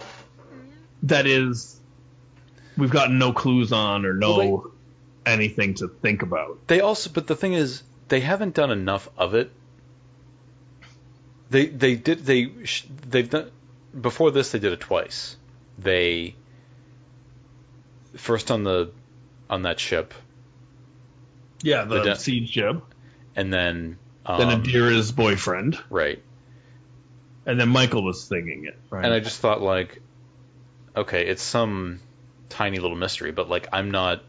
that 1.03 1.25
is 1.27 1.79
we've 2.77 2.91
got 2.91 3.11
no 3.11 3.33
clues 3.33 3.71
on 3.71 4.05
or 4.05 4.13
no 4.13 4.37
Well, 4.37 4.71
anything 5.25 5.75
to 5.75 5.87
think 5.87 6.21
about. 6.21 6.67
They 6.67 6.81
also, 6.81 7.09
but 7.13 7.27
the 7.27 7.35
thing 7.35 7.53
is, 7.53 7.83
they 8.07 8.19
haven't 8.19 8.53
done 8.55 8.71
enough 8.71 9.09
of 9.17 9.33
it. 9.35 9.51
They 11.49 11.67
they 11.67 11.95
did 11.95 12.25
they 12.25 12.51
they've 13.09 13.29
done 13.29 13.51
before 13.99 14.31
this 14.31 14.51
they 14.51 14.59
did 14.59 14.73
it 14.73 14.79
twice. 14.79 15.35
They 15.77 16.35
first 18.15 18.51
on 18.51 18.63
the 18.63 18.91
on 19.49 19.63
that 19.63 19.79
ship 19.79 20.13
Yeah, 21.61 21.83
the, 21.85 21.95
The 21.95 22.03
de- 22.03 22.15
siege 22.15 22.51
ship. 22.51 22.81
and 23.35 23.51
then 23.53 23.97
um, 24.25 24.37
Then 24.39 24.61
Adira's 24.63 25.11
boyfriend, 25.11 25.77
right. 25.89 26.21
And 27.45 27.59
then 27.59 27.69
Michael 27.69 28.03
was 28.03 28.23
singing 28.23 28.65
it. 28.65 28.79
Right. 28.89 29.05
And 29.05 29.13
I 29.13 29.19
just 29.19 29.39
thought 29.39 29.61
like, 29.61 30.01
okay, 30.95 31.27
it's 31.27 31.43
some 31.43 31.99
tiny 32.49 32.79
little 32.79 32.97
mystery, 32.97 33.31
but 33.31 33.49
like 33.49 33.67
I'm 33.73 33.91
not, 33.91 34.23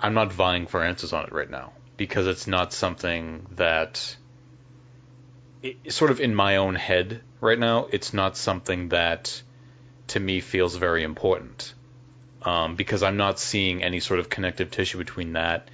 I'm 0.00 0.14
not 0.14 0.32
vying 0.32 0.66
for 0.66 0.82
answers 0.82 1.12
on 1.12 1.24
it 1.24 1.32
right 1.32 1.50
now 1.50 1.72
because 1.96 2.26
it's 2.26 2.46
not 2.46 2.72
something 2.72 3.46
that, 3.56 4.16
it, 5.62 5.92
sort 5.92 6.10
of 6.10 6.20
in 6.20 6.34
my 6.34 6.56
own 6.56 6.74
head 6.74 7.20
right 7.40 7.58
now, 7.58 7.86
it's 7.90 8.12
not 8.12 8.36
something 8.36 8.88
that, 8.88 9.42
to 10.08 10.20
me, 10.20 10.40
feels 10.40 10.76
very 10.76 11.04
important. 11.04 11.74
Um, 12.42 12.74
because 12.74 13.04
I'm 13.04 13.16
not 13.16 13.38
seeing 13.38 13.84
any 13.84 14.00
sort 14.00 14.18
of 14.18 14.28
connective 14.28 14.72
tissue 14.72 14.98
between 14.98 15.34
that 15.34 15.68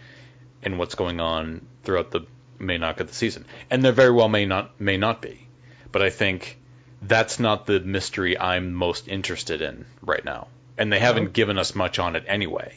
and 0.62 0.78
what's 0.78 0.94
going 0.94 1.18
on 1.18 1.66
throughout 1.82 2.10
the 2.10 2.26
main 2.58 2.82
arc 2.82 3.00
of 3.00 3.08
the 3.08 3.14
season, 3.14 3.46
and 3.70 3.82
there 3.82 3.92
very 3.92 4.12
well 4.12 4.28
may 4.28 4.44
not 4.44 4.78
may 4.78 4.98
not 4.98 5.22
be. 5.22 5.47
But 5.92 6.02
I 6.02 6.10
think 6.10 6.58
that's 7.02 7.38
not 7.38 7.66
the 7.66 7.80
mystery 7.80 8.38
I'm 8.38 8.72
most 8.74 9.08
interested 9.08 9.62
in 9.62 9.86
right 10.02 10.24
now. 10.24 10.48
And 10.76 10.92
they 10.92 10.98
haven't 11.00 11.32
given 11.32 11.58
us 11.58 11.74
much 11.74 11.98
on 11.98 12.14
it 12.14 12.24
anyway. 12.26 12.74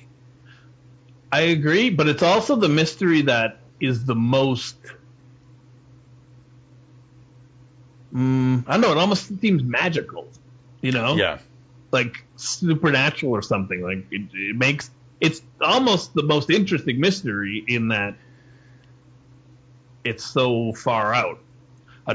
I 1.32 1.42
agree, 1.42 1.90
but 1.90 2.08
it's 2.08 2.24
also 2.24 2.56
the 2.56 2.70
mystery 2.70 3.22
that 3.24 3.60
is 3.80 4.06
the 4.06 4.16
most. 4.16 4.76
Mm, 8.14 8.64
I 8.68 8.74
don't 8.74 8.82
know. 8.82 8.92
It 8.92 8.98
almost 8.98 9.40
seems 9.40 9.64
magical, 9.64 10.28
you 10.82 10.92
know, 10.92 11.16
Yeah. 11.16 11.38
like 11.92 12.24
supernatural 12.36 13.32
or 13.32 13.42
something. 13.42 13.82
Like 13.82 14.06
it, 14.12 14.30
it 14.34 14.56
makes 14.56 14.90
it's 15.22 15.42
almost 15.62 16.14
the 16.14 16.24
most 16.24 16.50
interesting 16.50 17.00
mystery 17.00 17.64
in 17.68 17.90
that 17.90 18.16
it's 20.04 20.26
so 20.26 20.74
far 20.74 21.14
out. 21.14 21.40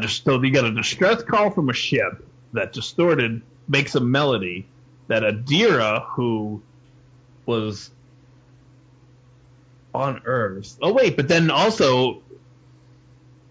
So 0.04 0.42
you 0.42 0.50
got 0.50 0.64
a 0.64 0.72
distress 0.72 1.22
call 1.22 1.50
from 1.50 1.68
a 1.70 1.72
ship 1.72 2.26
that 2.52 2.72
distorted 2.72 3.42
makes 3.68 3.94
a 3.94 4.00
melody 4.00 4.66
that 5.08 5.22
Adira, 5.22 6.04
who 6.04 6.62
was 7.44 7.90
on 9.94 10.22
Earth. 10.24 10.78
Oh 10.82 10.92
wait, 10.92 11.16
but 11.16 11.28
then 11.28 11.50
also 11.50 12.22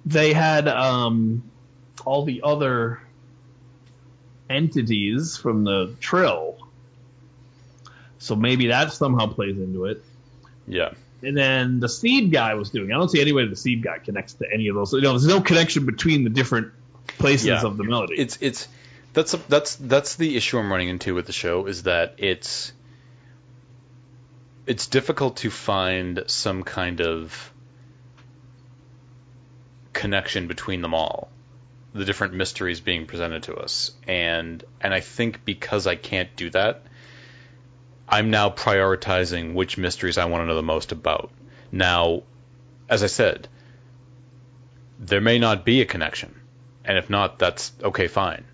they 0.05 0.33
had 0.33 0.67
um 0.67 1.43
all 2.05 2.23
the 2.25 2.41
other 2.43 3.01
entities 4.49 5.37
from 5.37 5.63
the 5.63 5.95
Trill. 5.99 6.57
So 8.19 8.35
maybe 8.35 8.67
that 8.67 8.91
somehow 8.91 9.27
plays 9.27 9.57
into 9.57 9.85
it. 9.85 10.03
Yeah. 10.67 10.93
And 11.25 11.35
then 11.35 11.79
the 11.79 11.89
seed 11.89 12.31
guy 12.31 12.53
was 12.53 12.69
doing. 12.69 12.91
I 12.91 12.95
don't 12.95 13.09
see 13.09 13.21
any 13.21 13.33
way 13.33 13.47
the 13.47 13.55
seed 13.55 13.83
guy 13.83 13.97
connects 13.99 14.33
to 14.35 14.45
any 14.51 14.67
of 14.67 14.75
those. 14.75 14.93
You 14.93 15.01
know, 15.01 15.11
there's 15.11 15.25
no 15.27 15.41
connection 15.41 15.85
between 15.85 16.23
the 16.23 16.29
different 16.29 16.71
places 17.17 17.47
Yeah. 17.47 17.61
of 17.63 17.77
the 17.77 17.83
melody. 17.83 18.15
It's 18.17 18.37
it's 18.41 18.67
that's 19.13 19.31
that's 19.49 19.75
that's 19.75 20.15
the 20.15 20.35
issue 20.35 20.57
I'm 20.59 20.71
running 20.71 20.89
into 20.89 21.15
with 21.15 21.25
the 21.25 21.31
show 21.33 21.65
is 21.67 21.83
that 21.83 22.15
it's 22.17 22.71
it's 24.67 24.87
difficult 24.87 25.37
to 25.37 25.49
find 25.49 26.23
some 26.27 26.63
kind 26.63 27.01
of 27.01 27.51
connection 29.93 30.47
between 30.47 30.81
them 30.81 30.93
all 30.93 31.29
the 31.93 32.03
different 32.03 32.33
mysteries 32.33 32.81
being 32.81 33.05
presented 33.05 33.43
to 33.43 33.55
us 33.55 33.91
and 34.07 34.63
and 34.81 34.93
I 34.93 34.99
think 34.99 35.45
because 35.45 35.87
I 35.87 35.95
can't 35.95 36.35
do 36.35 36.49
that 36.49 36.81
I'm 38.07 38.29
now 38.29 38.49
prioritizing 38.49 39.53
which 39.53 39.77
mysteries 39.77 40.17
I 40.17 40.25
want 40.25 40.43
to 40.43 40.45
know 40.45 40.55
the 40.55 40.61
most 40.63 40.91
about 40.91 41.31
now 41.71 42.23
as 42.87 43.03
I 43.03 43.07
said 43.07 43.47
there 44.99 45.21
may 45.21 45.39
not 45.39 45.65
be 45.65 45.81
a 45.81 45.85
connection 45.85 46.33
and 46.85 46.97
if 46.97 47.09
not 47.09 47.39
that's 47.39 47.71
okay 47.83 48.07
fine 48.07 48.45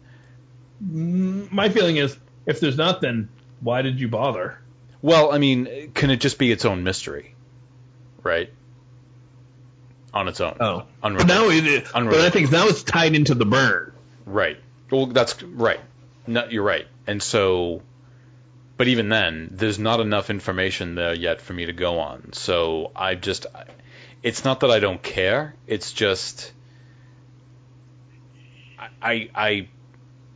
mm, 0.84 1.52
My 1.52 1.70
feeling 1.70 1.98
is, 1.98 2.18
if 2.46 2.60
there's 2.60 2.78
not, 2.78 3.02
then 3.02 3.30
why 3.60 3.82
did 3.84 4.00
you 4.00 4.08
bother? 4.08 4.58
Well, 5.02 5.32
I 5.32 5.38
mean, 5.38 5.92
can 5.94 6.10
it 6.12 6.18
just 6.18 6.38
be 6.40 6.52
its 6.52 6.66
own 6.66 6.84
mystery, 6.84 7.36
right? 8.24 8.52
On 10.14 10.28
its 10.28 10.42
own. 10.42 10.58
Oh, 10.60 10.86
but 11.02 11.08
Unrelated. 11.08 11.28
now 11.28 11.50
it. 11.50 11.88
But 11.94 12.22
I 12.22 12.30
think 12.30 12.52
now 12.52 12.68
it's 12.68 12.84
tied 12.84 13.16
into 13.16 13.34
the 13.34 13.46
burn. 13.46 13.94
Right. 14.26 14.58
Well, 14.92 15.08
that's 15.08 15.42
right. 15.44 15.80
No, 16.28 16.48
you're 16.50 16.64
right. 16.64 16.88
And 17.08 17.22
so, 17.22 17.82
but 18.82 18.88
even 18.88 19.10
then, 19.10 19.50
there's 19.52 19.78
not 19.78 20.00
enough 20.00 20.32
information 20.32 20.96
there 20.96 21.14
yet 21.14 21.40
for 21.40 21.54
me 21.54 21.68
to 21.68 21.72
go 21.72 22.00
on. 22.00 22.34
So 22.34 22.90
I 22.96 23.14
just, 23.14 23.46
it's 24.24 24.44
not 24.44 24.62
that 24.62 24.72
I 24.72 24.80
don't 24.80 25.00
care. 25.04 25.54
It's 25.68 25.94
just, 25.94 26.52
I, 28.80 28.88
I, 29.00 29.30
I 29.36 29.68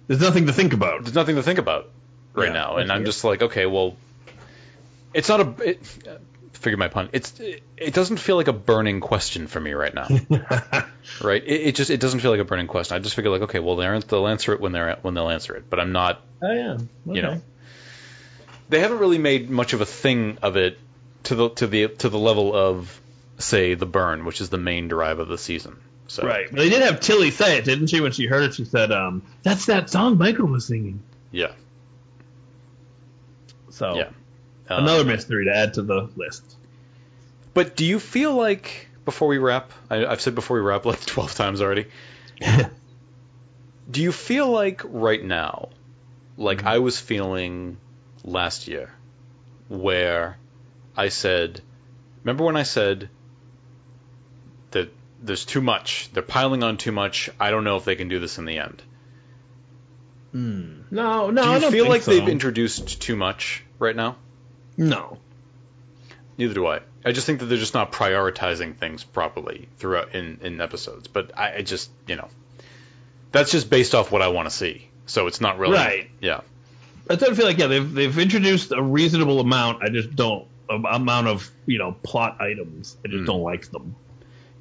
There's 0.05 0.21
nothing 0.21 0.45
to 0.45 0.53
think 0.53 0.73
about. 0.73 1.01
there's 1.03 1.15
nothing 1.15 1.37
to 1.37 1.41
think 1.41 1.57
about 1.57 1.89
right 2.35 2.49
Yeah, 2.49 2.53
now, 2.53 2.77
and 2.77 2.91
I 2.91 2.95
I'm 2.97 3.01
it. 3.01 3.05
just 3.05 3.23
like, 3.23 3.41
okay, 3.41 3.65
well, 3.65 3.97
it's 5.11 5.27
not 5.27 5.39
a. 5.39 5.69
It, 5.69 5.79
figure 6.53 6.77
my 6.77 6.87
pun. 6.87 7.09
It's 7.13 7.39
it, 7.39 7.63
it 7.77 7.95
doesn't 7.95 8.17
feel 8.17 8.35
like 8.35 8.47
a 8.47 8.53
burning 8.53 8.99
question 8.99 9.47
for 9.47 9.59
me 9.59 9.73
right 9.73 9.93
now, 9.95 10.07
right? 11.23 11.43
It, 11.43 11.61
it 11.69 11.75
just 11.75 11.89
it 11.89 11.99
doesn't 11.99 12.19
feel 12.19 12.29
like 12.29 12.41
a 12.41 12.45
burning 12.45 12.67
question. 12.67 12.95
I 12.95 12.99
just 12.99 13.15
figure 13.15 13.31
like, 13.31 13.41
okay, 13.41 13.57
well, 13.59 13.75
they'll 13.75 13.99
they'll 14.01 14.27
answer 14.27 14.53
it 14.53 14.61
when 14.61 14.71
they're 14.71 14.97
when 15.01 15.15
they'll 15.15 15.29
answer 15.31 15.55
it, 15.55 15.65
but 15.67 15.79
I'm 15.79 15.91
not. 15.93 16.21
Oh 16.43 16.51
yeah. 16.51 16.77
You 17.11 17.21
know, 17.23 17.41
they 18.69 18.79
haven't 18.79 18.99
really 18.99 19.17
made 19.17 19.49
much 19.49 19.73
of 19.73 19.81
a 19.81 19.85
thing 19.85 20.37
of 20.41 20.57
it 20.57 20.77
to 21.23 21.35
the 21.35 21.49
to 21.51 21.67
the 21.67 21.87
to 21.87 22.09
the 22.09 22.17
level 22.19 22.55
of 22.55 22.99
say 23.37 23.73
the 23.73 23.85
burn, 23.85 24.25
which 24.25 24.41
is 24.41 24.49
the 24.49 24.57
main 24.57 24.87
drive 24.87 25.19
of 25.19 25.27
the 25.27 25.37
season. 25.37 25.77
So 26.07 26.25
Right. 26.25 26.51
They 26.51 26.69
did 26.69 26.81
have 26.83 26.99
Tilly 26.99 27.31
say 27.31 27.57
it, 27.57 27.65
didn't 27.65 27.87
she? 27.87 27.99
When 27.99 28.11
she 28.11 28.27
heard 28.27 28.43
it, 28.43 28.53
she 28.53 28.65
said, 28.65 28.91
um, 28.91 29.23
"That's 29.43 29.65
that 29.65 29.89
song 29.89 30.17
Michael 30.17 30.47
was 30.47 30.65
singing." 30.65 31.01
yeah, 31.31 31.51
So 33.69 33.95
yeah. 33.95 34.09
Um, 34.67 34.83
another 34.83 35.03
mystery 35.03 35.45
to 35.45 35.55
add 35.55 35.75
to 35.75 35.81
the 35.81 36.09
list. 36.15 36.43
But 37.53 37.75
do 37.75 37.85
you 37.85 37.99
feel 37.99 38.33
like 38.33 38.87
before 39.03 39.27
we 39.27 39.37
wrap? 39.37 39.71
I, 39.89 40.05
I've 40.05 40.21
said 40.21 40.35
before 40.35 40.57
we 40.57 40.63
wrap 40.63 40.85
like 40.85 41.05
twelve 41.05 41.33
times 41.35 41.61
already. 41.61 41.87
do 43.91 44.01
you 44.01 44.11
feel 44.11 44.49
like 44.49 44.81
right 44.85 45.23
now, 45.23 45.69
like 46.37 46.63
I 46.63 46.79
was 46.79 46.99
feeling 46.99 47.77
last 48.25 48.67
year, 48.67 48.91
where 49.69 50.37
I 50.97 51.09
said, 51.09 51.61
remember 52.23 52.43
when 52.43 52.57
I 52.57 52.63
said 52.63 53.09
that 54.71 54.91
there's 55.21 55.45
too 55.45 55.61
much, 55.61 56.09
they're 56.11 56.23
piling 56.23 56.63
on 56.63 56.77
too 56.77 56.91
much. 56.91 57.29
I 57.39 57.51
don't 57.51 57.63
know 57.63 57.77
if 57.77 57.85
they 57.85 57.95
can 57.95 58.09
do 58.09 58.19
this 58.19 58.37
in 58.37 58.45
the 58.45 58.57
end. 58.57 58.81
Hmm. 60.31 60.81
No, 60.91 61.29
no, 61.29 61.43
Do 61.43 61.49
I 61.49 61.59
don't 61.59 61.71
feel 61.71 61.85
think 61.85 61.93
like 61.93 62.01
so. 62.01 62.11
they've 62.11 62.27
introduced 62.27 63.01
too 63.01 63.15
much 63.15 63.63
right 63.79 63.95
now? 63.95 64.17
No. 64.75 65.17
Neither 66.37 66.53
do 66.53 66.67
I. 66.67 66.81
I 67.05 67.11
just 67.13 67.25
think 67.25 67.39
that 67.39 67.45
they're 67.45 67.57
just 67.57 67.73
not 67.73 67.91
prioritizing 67.91 68.75
things 68.75 69.03
properly 69.03 69.69
throughout 69.77 70.13
in, 70.15 70.39
in 70.41 70.59
episodes. 70.59 71.07
But 71.07 71.37
I, 71.37 71.57
I 71.57 71.61
just 71.61 71.89
you 72.07 72.15
know 72.17 72.27
that's 73.31 73.51
just 73.51 73.69
based 73.69 73.95
off 73.95 74.11
what 74.11 74.21
I 74.21 74.27
want 74.29 74.49
to 74.49 74.55
see. 74.55 74.89
So 75.05 75.27
it's 75.27 75.39
not 75.39 75.59
really 75.59 75.75
Right. 75.75 76.09
Yeah. 76.19 76.41
I 77.09 77.15
don't 77.15 77.35
feel 77.35 77.45
like 77.45 77.57
yeah 77.57 77.67
they've 77.67 77.93
they've 77.93 78.17
introduced 78.17 78.71
a 78.71 78.81
reasonable 78.81 79.39
amount. 79.39 79.83
I 79.83 79.89
just 79.89 80.15
don't 80.15 80.47
amount 80.69 81.27
of 81.27 81.49
you 81.65 81.77
know 81.77 81.95
plot 82.03 82.37
items. 82.41 82.97
I 83.05 83.09
just 83.09 83.21
Hmm. 83.21 83.25
don't 83.25 83.41
like 83.43 83.69
them. 83.71 83.95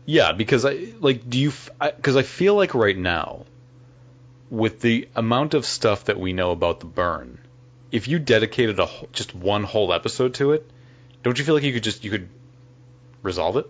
Yeah, 0.06 0.32
because 0.32 0.64
I 0.66 0.92
like 1.00 1.28
do 1.28 1.38
you 1.38 1.52
because 1.80 2.16
I, 2.16 2.22
feel 2.22 2.54
like 2.54 2.74
right 2.74 2.96
now 2.96 3.46
with 4.50 4.80
the 4.80 5.08
amount 5.16 5.54
of 5.54 5.64
stuff 5.64 6.04
that 6.04 6.20
we 6.20 6.34
know 6.34 6.50
about 6.50 6.80
the 6.80 6.86
burn, 6.86 7.38
if 7.90 8.06
you 8.06 8.18
dedicated 8.18 8.78
a 8.78 8.88
just 9.12 9.34
one 9.34 9.64
whole 9.64 9.92
episode 9.94 10.34
to 10.34 10.52
it, 10.52 10.70
don't 11.22 11.38
you 11.38 11.44
feel 11.44 11.54
like 11.54 11.64
you 11.64 11.72
could 11.72 11.82
just 11.82 12.04
you 12.04 12.10
could 12.10 12.28
resolve 13.22 13.56
it? 13.56 13.66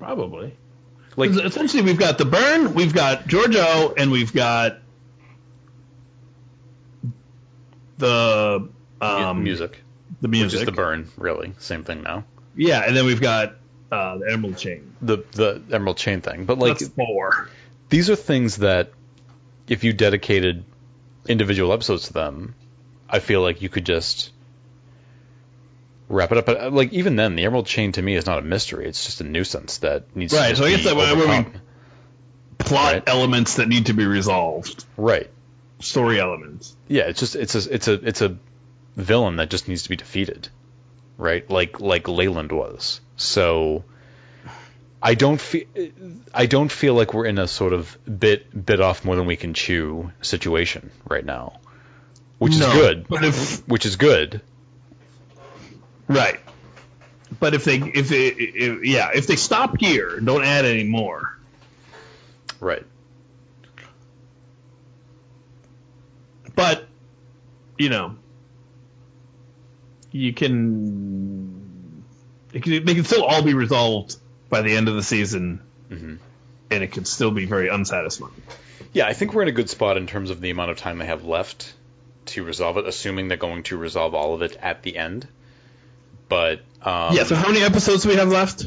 Probably. 0.00 0.56
Like 1.16 1.30
essentially, 1.30 1.82
we've 1.82 1.98
got 1.98 2.18
the 2.18 2.24
burn, 2.24 2.74
we've 2.74 2.94
got 2.94 3.26
Georgiou, 3.28 3.94
and 3.96 4.10
we've 4.10 4.32
got 4.32 4.78
the 7.98 8.68
um, 9.00 9.42
music, 9.44 9.78
The 10.20 10.28
which 10.28 10.30
music. 10.30 10.60
is 10.60 10.66
the 10.66 10.72
burn, 10.72 11.08
really 11.16 11.52
same 11.58 11.84
thing 11.84 12.02
now. 12.02 12.24
Yeah, 12.56 12.82
and 12.86 12.96
then 12.96 13.04
we've 13.06 13.20
got 13.20 13.56
uh, 13.92 14.18
the 14.18 14.30
Emerald 14.32 14.56
Chain. 14.58 14.94
The 15.02 15.18
the 15.32 15.62
Emerald 15.72 15.96
Chain 15.98 16.20
thing, 16.20 16.44
but 16.44 16.58
like 16.58 16.78
That's 16.78 16.88
four. 16.92 17.48
these 17.88 18.10
are 18.10 18.16
things 18.16 18.56
that 18.58 18.90
if 19.68 19.84
you 19.84 19.92
dedicated 19.92 20.64
individual 21.28 21.72
episodes 21.72 22.06
to 22.08 22.12
them, 22.14 22.54
I 23.08 23.18
feel 23.20 23.42
like 23.42 23.60
you 23.62 23.68
could 23.68 23.84
just 23.86 24.32
wrap 26.08 26.32
it 26.32 26.38
up. 26.38 26.46
But 26.46 26.60
uh, 26.60 26.70
like 26.70 26.92
even 26.92 27.16
then, 27.16 27.36
the 27.36 27.44
Emerald 27.44 27.66
Chain 27.66 27.92
to 27.92 28.02
me 28.02 28.16
is 28.16 28.26
not 28.26 28.38
a 28.38 28.42
mystery. 28.42 28.86
It's 28.86 29.04
just 29.04 29.20
a 29.20 29.24
nuisance 29.24 29.78
that 29.78 30.16
needs 30.16 30.32
Right, 30.32 30.50
to 30.50 30.56
so 30.56 30.64
I 30.64 30.70
guess 30.70 30.84
that 30.84 30.96
we-. 30.96 31.60
Plot 32.58 32.92
Right. 32.94 33.02
elements 33.06 33.54
that 33.54 33.68
need 33.68 33.86
to 33.86 33.92
be 33.94 34.04
resolved. 34.04 34.84
Right. 34.96 35.30
Story 35.80 36.20
elements. 36.20 36.76
Yeah, 36.88 37.04
it's 37.04 37.20
just 37.20 37.36
it's 37.36 37.54
a 37.54 37.74
it's 37.74 37.88
a 37.88 37.92
it's 37.92 38.22
a 38.22 38.36
villain 38.96 39.36
that 39.36 39.48
just 39.50 39.68
needs 39.68 39.84
to 39.84 39.88
be 39.88 39.96
defeated, 39.96 40.48
right? 41.16 41.48
Like 41.48 41.80
like 41.80 42.08
Leland 42.08 42.50
was. 42.52 43.00
So 43.16 43.84
I 45.00 45.14
don't 45.14 45.40
feel 45.40 45.66
I 46.34 46.46
don't 46.46 46.70
feel 46.72 46.94
like 46.94 47.14
we're 47.14 47.26
in 47.26 47.38
a 47.38 47.46
sort 47.46 47.72
of 47.72 47.96
bit 48.04 48.66
bit 48.66 48.80
off 48.80 49.04
more 49.04 49.14
than 49.14 49.26
we 49.26 49.36
can 49.36 49.54
chew 49.54 50.10
situation 50.20 50.90
right 51.08 51.24
now, 51.24 51.60
which 52.38 52.54
is 52.54 52.66
good. 52.66 53.06
But 53.08 53.24
if 53.24 53.66
Which 53.68 53.86
is 53.86 53.96
good. 53.96 54.40
right, 56.08 56.40
but 57.38 57.54
if 57.54 57.64
they 57.64 57.76
if, 57.76 58.08
they, 58.08 58.26
if 58.26 58.84
yeah 58.84 59.10
if 59.14 59.28
they 59.28 59.36
stop 59.36 59.76
here, 59.78 60.18
don't 60.18 60.44
add 60.44 60.64
any 60.64 60.84
more. 60.84 61.38
Right. 62.58 62.84
But 66.58 66.88
you 67.78 67.88
know, 67.88 68.16
you 70.10 70.32
can, 70.32 72.02
it 72.52 72.64
can 72.64 72.84
they 72.84 72.94
can 72.96 73.04
still 73.04 73.22
all 73.22 73.42
be 73.42 73.54
resolved 73.54 74.16
by 74.50 74.62
the 74.62 74.74
end 74.74 74.88
of 74.88 74.96
the 74.96 75.04
season, 75.04 75.60
hmm 75.88 76.16
and 76.70 76.82
it 76.82 76.88
could 76.88 77.06
still 77.06 77.30
be 77.30 77.46
very 77.46 77.68
unsatisfying. 77.68 78.42
Yeah, 78.92 79.06
I 79.06 79.12
think 79.12 79.34
we're 79.34 79.42
in 79.42 79.48
a 79.48 79.52
good 79.52 79.70
spot 79.70 79.96
in 79.96 80.08
terms 80.08 80.30
of 80.30 80.40
the 80.40 80.50
amount 80.50 80.72
of 80.72 80.78
time 80.78 80.98
they 80.98 81.06
have 81.06 81.24
left 81.24 81.72
to 82.26 82.42
resolve 82.42 82.76
it, 82.76 82.88
assuming 82.88 83.28
they're 83.28 83.36
going 83.36 83.62
to 83.62 83.76
resolve 83.76 84.16
all 84.16 84.34
of 84.34 84.42
it 84.42 84.56
at 84.60 84.82
the 84.82 84.96
end. 84.98 85.28
But 86.28 86.58
um, 86.82 87.14
yeah. 87.14 87.22
So 87.22 87.36
how 87.36 87.46
many 87.46 87.62
episodes 87.62 88.02
do 88.02 88.08
we 88.08 88.16
have 88.16 88.30
left? 88.30 88.66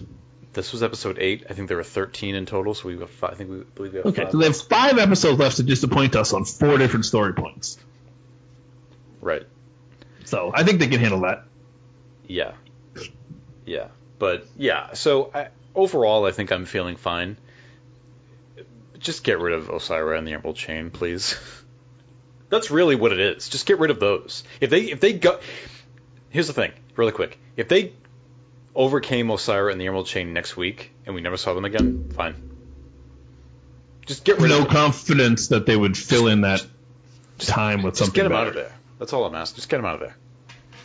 This 0.54 0.74
was 0.74 0.84
episode 0.84 1.18
eight. 1.20 1.46
I 1.50 1.54
think 1.54 1.68
there 1.70 1.78
were 1.78 1.84
thirteen 1.84 2.36
in 2.36 2.46
total, 2.46 2.74
so 2.74 2.90
we 2.90 2.98
have 3.00 3.10
five, 3.10 3.32
I 3.32 3.36
think 3.36 3.50
we 3.50 3.58
believe 3.76 3.94
we 3.94 3.98
have 4.00 4.06
Okay, 4.08 4.24
five. 4.24 4.32
so 4.32 4.38
they 4.38 4.46
have 4.46 4.58
five 4.62 4.98
episodes 4.98 5.40
left 5.40 5.58
to 5.58 5.64
disappoint 5.64 6.16
us 6.16 6.34
on 6.34 6.44
four 6.46 6.78
different 6.78 7.06
story 7.06 7.34
points. 7.34 7.78
Right. 9.22 9.44
So 10.26 10.52
I 10.54 10.64
think 10.64 10.80
they 10.80 10.88
can 10.88 11.00
handle 11.00 11.22
that. 11.22 11.46
Yeah. 12.28 12.54
Yeah. 13.66 13.88
But 14.20 14.46
yeah. 14.58 14.94
So 14.94 15.32
I, 15.34 15.48
overall, 15.74 16.26
I 16.26 16.32
think 16.32 16.52
I'm 16.52 16.66
feeling 16.66 16.96
fine. 16.98 17.38
Just 19.00 19.24
get 19.24 19.40
rid 19.40 19.54
of 19.54 19.68
Osyraa 19.68 20.18
and 20.18 20.28
the 20.28 20.34
Emerald 20.34 20.56
Chain, 20.58 20.90
please. 20.92 21.36
That's 22.50 22.70
really 22.72 22.96
what 22.96 23.14
it 23.14 23.20
is. 23.20 23.48
Just 23.48 23.66
get 23.66 23.80
rid 23.80 23.90
of 23.92 24.00
those. 24.00 24.44
If 24.60 24.70
they 24.70 24.82
if 24.92 25.00
they 25.00 25.14
go, 25.14 25.40
here's 26.30 26.48
the 26.48 26.54
thing, 26.54 26.72
really 26.98 27.14
quick. 27.14 27.40
If 27.56 27.68
they 27.70 27.94
overcame 28.76 29.28
Osyraa 29.28 29.72
and 29.72 29.80
the 29.80 29.88
Emerald 29.88 30.08
Chain 30.08 30.34
next 30.34 30.56
week 30.58 30.92
and 31.06 31.16
we 31.16 31.22
never 31.22 31.38
saw 31.38 31.54
them 31.54 31.66
again, 31.66 32.12
fine. 32.16 32.36
Just 34.06 34.24
get 34.24 34.40
rid 34.40 34.50
No 34.50 34.60
of 34.60 34.64
them. 34.66 34.72
confidence 34.74 35.50
that 35.50 35.66
they 35.66 35.76
would 35.78 35.98
fill 35.98 36.28
in 36.28 36.42
that 36.42 36.66
time 37.38 37.84
with 37.84 37.94
Just 37.96 38.06
something 38.06 38.16
get 38.16 38.24
them 38.24 38.34
out 38.38 38.48
of 38.48 38.54
there. 38.56 38.72
That's 39.00 39.14
all 39.14 39.26
I'm 39.26 39.36
asking. 39.36 39.56
Just 39.58 39.70
get 39.70 39.78
them 39.78 39.86
out 39.86 40.02
of 40.02 40.02
there. 40.02 40.16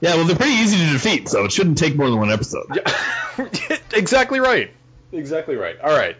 yeah, 0.01 0.15
well, 0.15 0.25
they're 0.25 0.35
pretty 0.35 0.53
easy 0.53 0.77
to 0.85 0.93
defeat, 0.93 1.27
so 1.29 1.45
it 1.45 1.51
shouldn't 1.51 1.77
take 1.77 1.95
more 1.95 2.09
than 2.09 2.19
one 2.19 2.31
episode. 2.31 2.65
Yeah, 2.73 3.47
exactly 3.93 4.39
right. 4.39 4.71
Exactly 5.11 5.55
right. 5.55 5.79
All 5.79 5.95
right. 5.95 6.15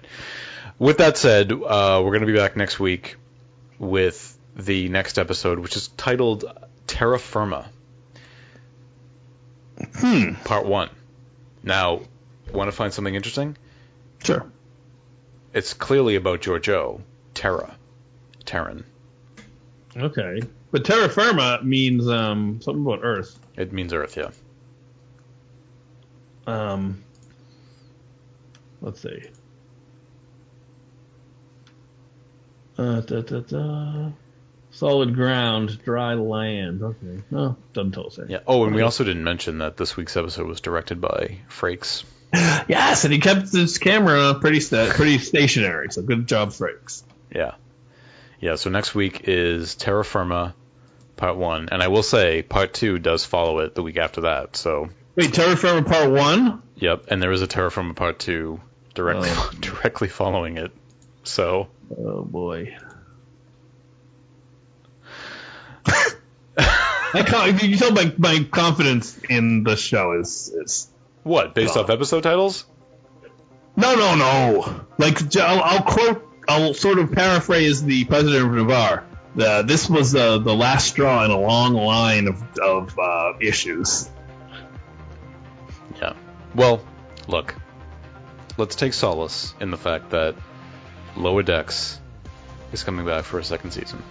With 0.77 0.97
that 0.97 1.17
said, 1.17 1.51
uh, 1.51 2.01
we're 2.03 2.11
going 2.11 2.21
to 2.21 2.27
be 2.27 2.35
back 2.35 2.55
next 2.57 2.79
week 2.79 3.15
with 3.79 4.37
the 4.55 4.89
next 4.89 5.17
episode, 5.17 5.59
which 5.59 5.75
is 5.77 5.87
titled 5.89 6.45
Terra 6.87 7.17
Firma, 7.19 7.67
Hmm. 9.95 10.33
Part 10.43 10.65
One. 10.65 10.89
Now, 11.63 12.01
want 12.51 12.67
to 12.69 12.71
find 12.71 12.93
something 12.93 13.15
interesting? 13.15 13.57
Sure. 14.23 14.45
It's 15.53 15.73
clearly 15.73 16.15
about 16.15 16.41
Georgiou, 16.41 17.01
Terra, 17.33 17.75
Terran. 18.45 18.85
Okay. 19.95 20.41
But 20.71 20.83
terra 20.83 21.07
firma 21.09 21.59
means 21.63 22.07
um, 22.07 22.59
something 22.61 22.85
about 22.85 22.99
Earth. 23.03 23.39
It 23.55 23.71
means 23.71 23.93
Earth, 23.93 24.17
yeah. 24.17 24.31
Um, 26.45 27.03
let's 28.81 29.01
see. 29.01 29.23
Uh, 32.77 32.99
da, 33.01 33.21
da, 33.21 33.39
da. 33.39 34.11
Solid 34.75 35.15
ground, 35.15 35.81
dry 35.83 36.13
land. 36.15 36.81
Okay. 36.83 37.21
Oh, 37.33 37.55
doesn't 37.73 37.93
tell 37.93 38.07
us 38.07 38.17
anything. 38.17 38.33
Yeah. 38.35 38.41
Oh, 38.45 38.65
and 38.65 38.75
we 38.75 38.81
also 38.81 39.03
didn't 39.03 39.23
mention 39.23 39.59
that 39.59 39.77
this 39.77 39.95
week's 39.97 40.17
episode 40.17 40.47
was 40.47 40.61
directed 40.61 40.99
by 41.01 41.39
Frakes. 41.49 42.03
Yes, 42.67 43.05
and 43.05 43.13
he 43.13 43.19
kept 43.19 43.51
his 43.53 43.77
camera 43.77 44.33
pretty 44.35 44.59
sta- 44.59 44.89
pretty 44.91 45.19
stationary. 45.19 45.87
So 45.91 46.01
good 46.01 46.27
job, 46.27 46.49
Frakes. 46.49 47.03
Yeah. 47.33 47.53
Yeah, 48.41 48.55
so 48.55 48.69
next 48.69 48.93
week 48.93 49.21
is 49.29 49.75
Terra 49.75 50.03
Firma 50.03 50.53
Part 51.15 51.37
1. 51.37 51.69
And 51.71 51.81
I 51.81 51.87
will 51.87 52.03
say, 52.03 52.41
Part 52.41 52.73
2 52.73 52.99
does 52.99 53.23
follow 53.23 53.59
it 53.59 53.73
the 53.75 53.81
week 53.83 53.95
after 53.97 54.21
that. 54.21 54.57
So, 54.57 54.89
Wait, 55.15 55.33
Terra 55.33 55.55
Firma 55.55 55.87
Part 55.87 56.11
One. 56.11 56.61
yep. 56.75 57.05
And 57.07 57.23
there 57.23 57.31
is 57.31 57.41
a 57.41 57.47
Terra 57.47 57.71
Firma 57.71 57.93
Part 57.93 58.19
2 58.19 58.59
directly, 58.93 59.29
Oh. 59.31 59.51
directly 59.61 60.09
following 60.09 60.57
it. 60.57 60.71
So, 61.23 61.67
Oh 61.97 62.23
boy. 62.23 62.75
I 66.57 67.23
can't, 67.25 67.61
you 67.63 67.69
can 67.69 67.77
tell 67.77 67.91
my, 67.91 68.13
my 68.17 68.43
confidence 68.49 69.17
in 69.29 69.63
the 69.63 69.75
show 69.75 70.19
is, 70.19 70.49
is 70.49 70.89
what? 71.23 71.53
Based 71.55 71.75
Oh. 71.77 71.81
off 71.81 71.89
episode 71.89 72.23
titles? 72.23 72.65
no 73.77 73.93
no 73.95 74.15
no 74.15 74.85
like 74.97 75.27
j- 75.27 75.41
I'll, 75.41 75.61
I'll 75.61 75.83
quote 75.83 76.25
I'll 76.47 76.73
sort 76.73 76.97
of 76.97 77.11
paraphrase 77.11 77.83
the 77.83 78.05
president 78.05 78.45
of 78.45 78.51
Ni'Var. 78.53 79.03
The, 79.35 79.63
this 79.63 79.89
was 79.89 80.13
the 80.13 80.39
the 80.39 80.55
last 80.55 80.87
straw 80.87 81.25
in 81.25 81.31
a 81.31 81.37
long 81.39 81.73
line 81.73 82.27
of 82.29 82.41
of 82.59 82.97
uh, 82.97 83.33
issues. 83.41 84.09
Yeah. 86.01 86.13
Well, 86.53 86.81
look. 87.27 87.53
Let's 88.57 88.75
take 88.75 88.93
solace 88.93 89.53
in 89.59 89.71
the 89.71 89.77
fact 89.77 90.11
that 90.11 90.35
Lower 91.17 91.43
Decks 91.43 91.99
is 92.71 92.83
coming 92.83 93.05
back 93.05 93.25
for 93.25 93.39
a 93.39 93.43
second 93.43 93.71
season. 93.71 94.01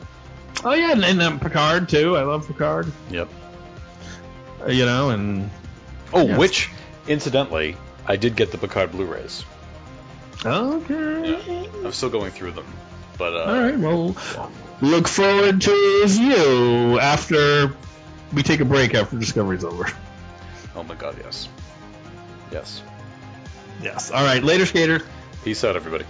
Oh 0.65 0.73
yeah, 0.73 0.93
and, 0.93 1.05
and 1.05 1.20
um, 1.23 1.41
Picard 1.41 1.89
too. 1.89 2.16
I 2.16 2.23
love 2.23 2.47
Picard. 2.47 2.91
Yep. 3.11 3.28
Uh, 4.62 4.66
you 4.70 4.86
know, 4.86 5.11
and 5.11 5.51
Oh, 6.12 6.27
Yes. 6.27 6.39
which, 6.39 6.70
incidentally, 7.09 7.77
I 8.07 8.16
did 8.16 8.36
get 8.36 8.51
the 8.53 8.59
Picard 8.59 8.93
Blu-rays. 8.93 9.45
okay. 10.47 11.69
I'm 11.85 11.93
still 11.93 12.11
going 12.11 12.31
through 12.31 12.53
them. 12.53 12.66
But, 13.19 13.35
uh, 13.35 13.45
All 13.45 13.61
right. 13.62 13.78
Well, 13.78 14.16
look 14.81 15.09
forward 15.09 15.61
to 15.61 16.01
review 16.03 16.99
after 17.01 17.74
we 18.32 18.43
take 18.43 18.61
a 18.61 18.65
break 18.65 18.95
after 18.95 19.16
Discovery's 19.19 19.65
over. 19.65 19.86
oh 20.77 20.82
my 20.85 20.95
god, 20.95 21.16
yes. 21.23 21.49
Yes. 22.53 22.82
Yes. 23.82 24.11
All 24.11 24.24
right. 24.24 24.43
Later, 24.43 24.66
skater. 24.66 25.03
Peace 25.45 25.62
out, 25.65 25.77
everybody. 25.77 26.05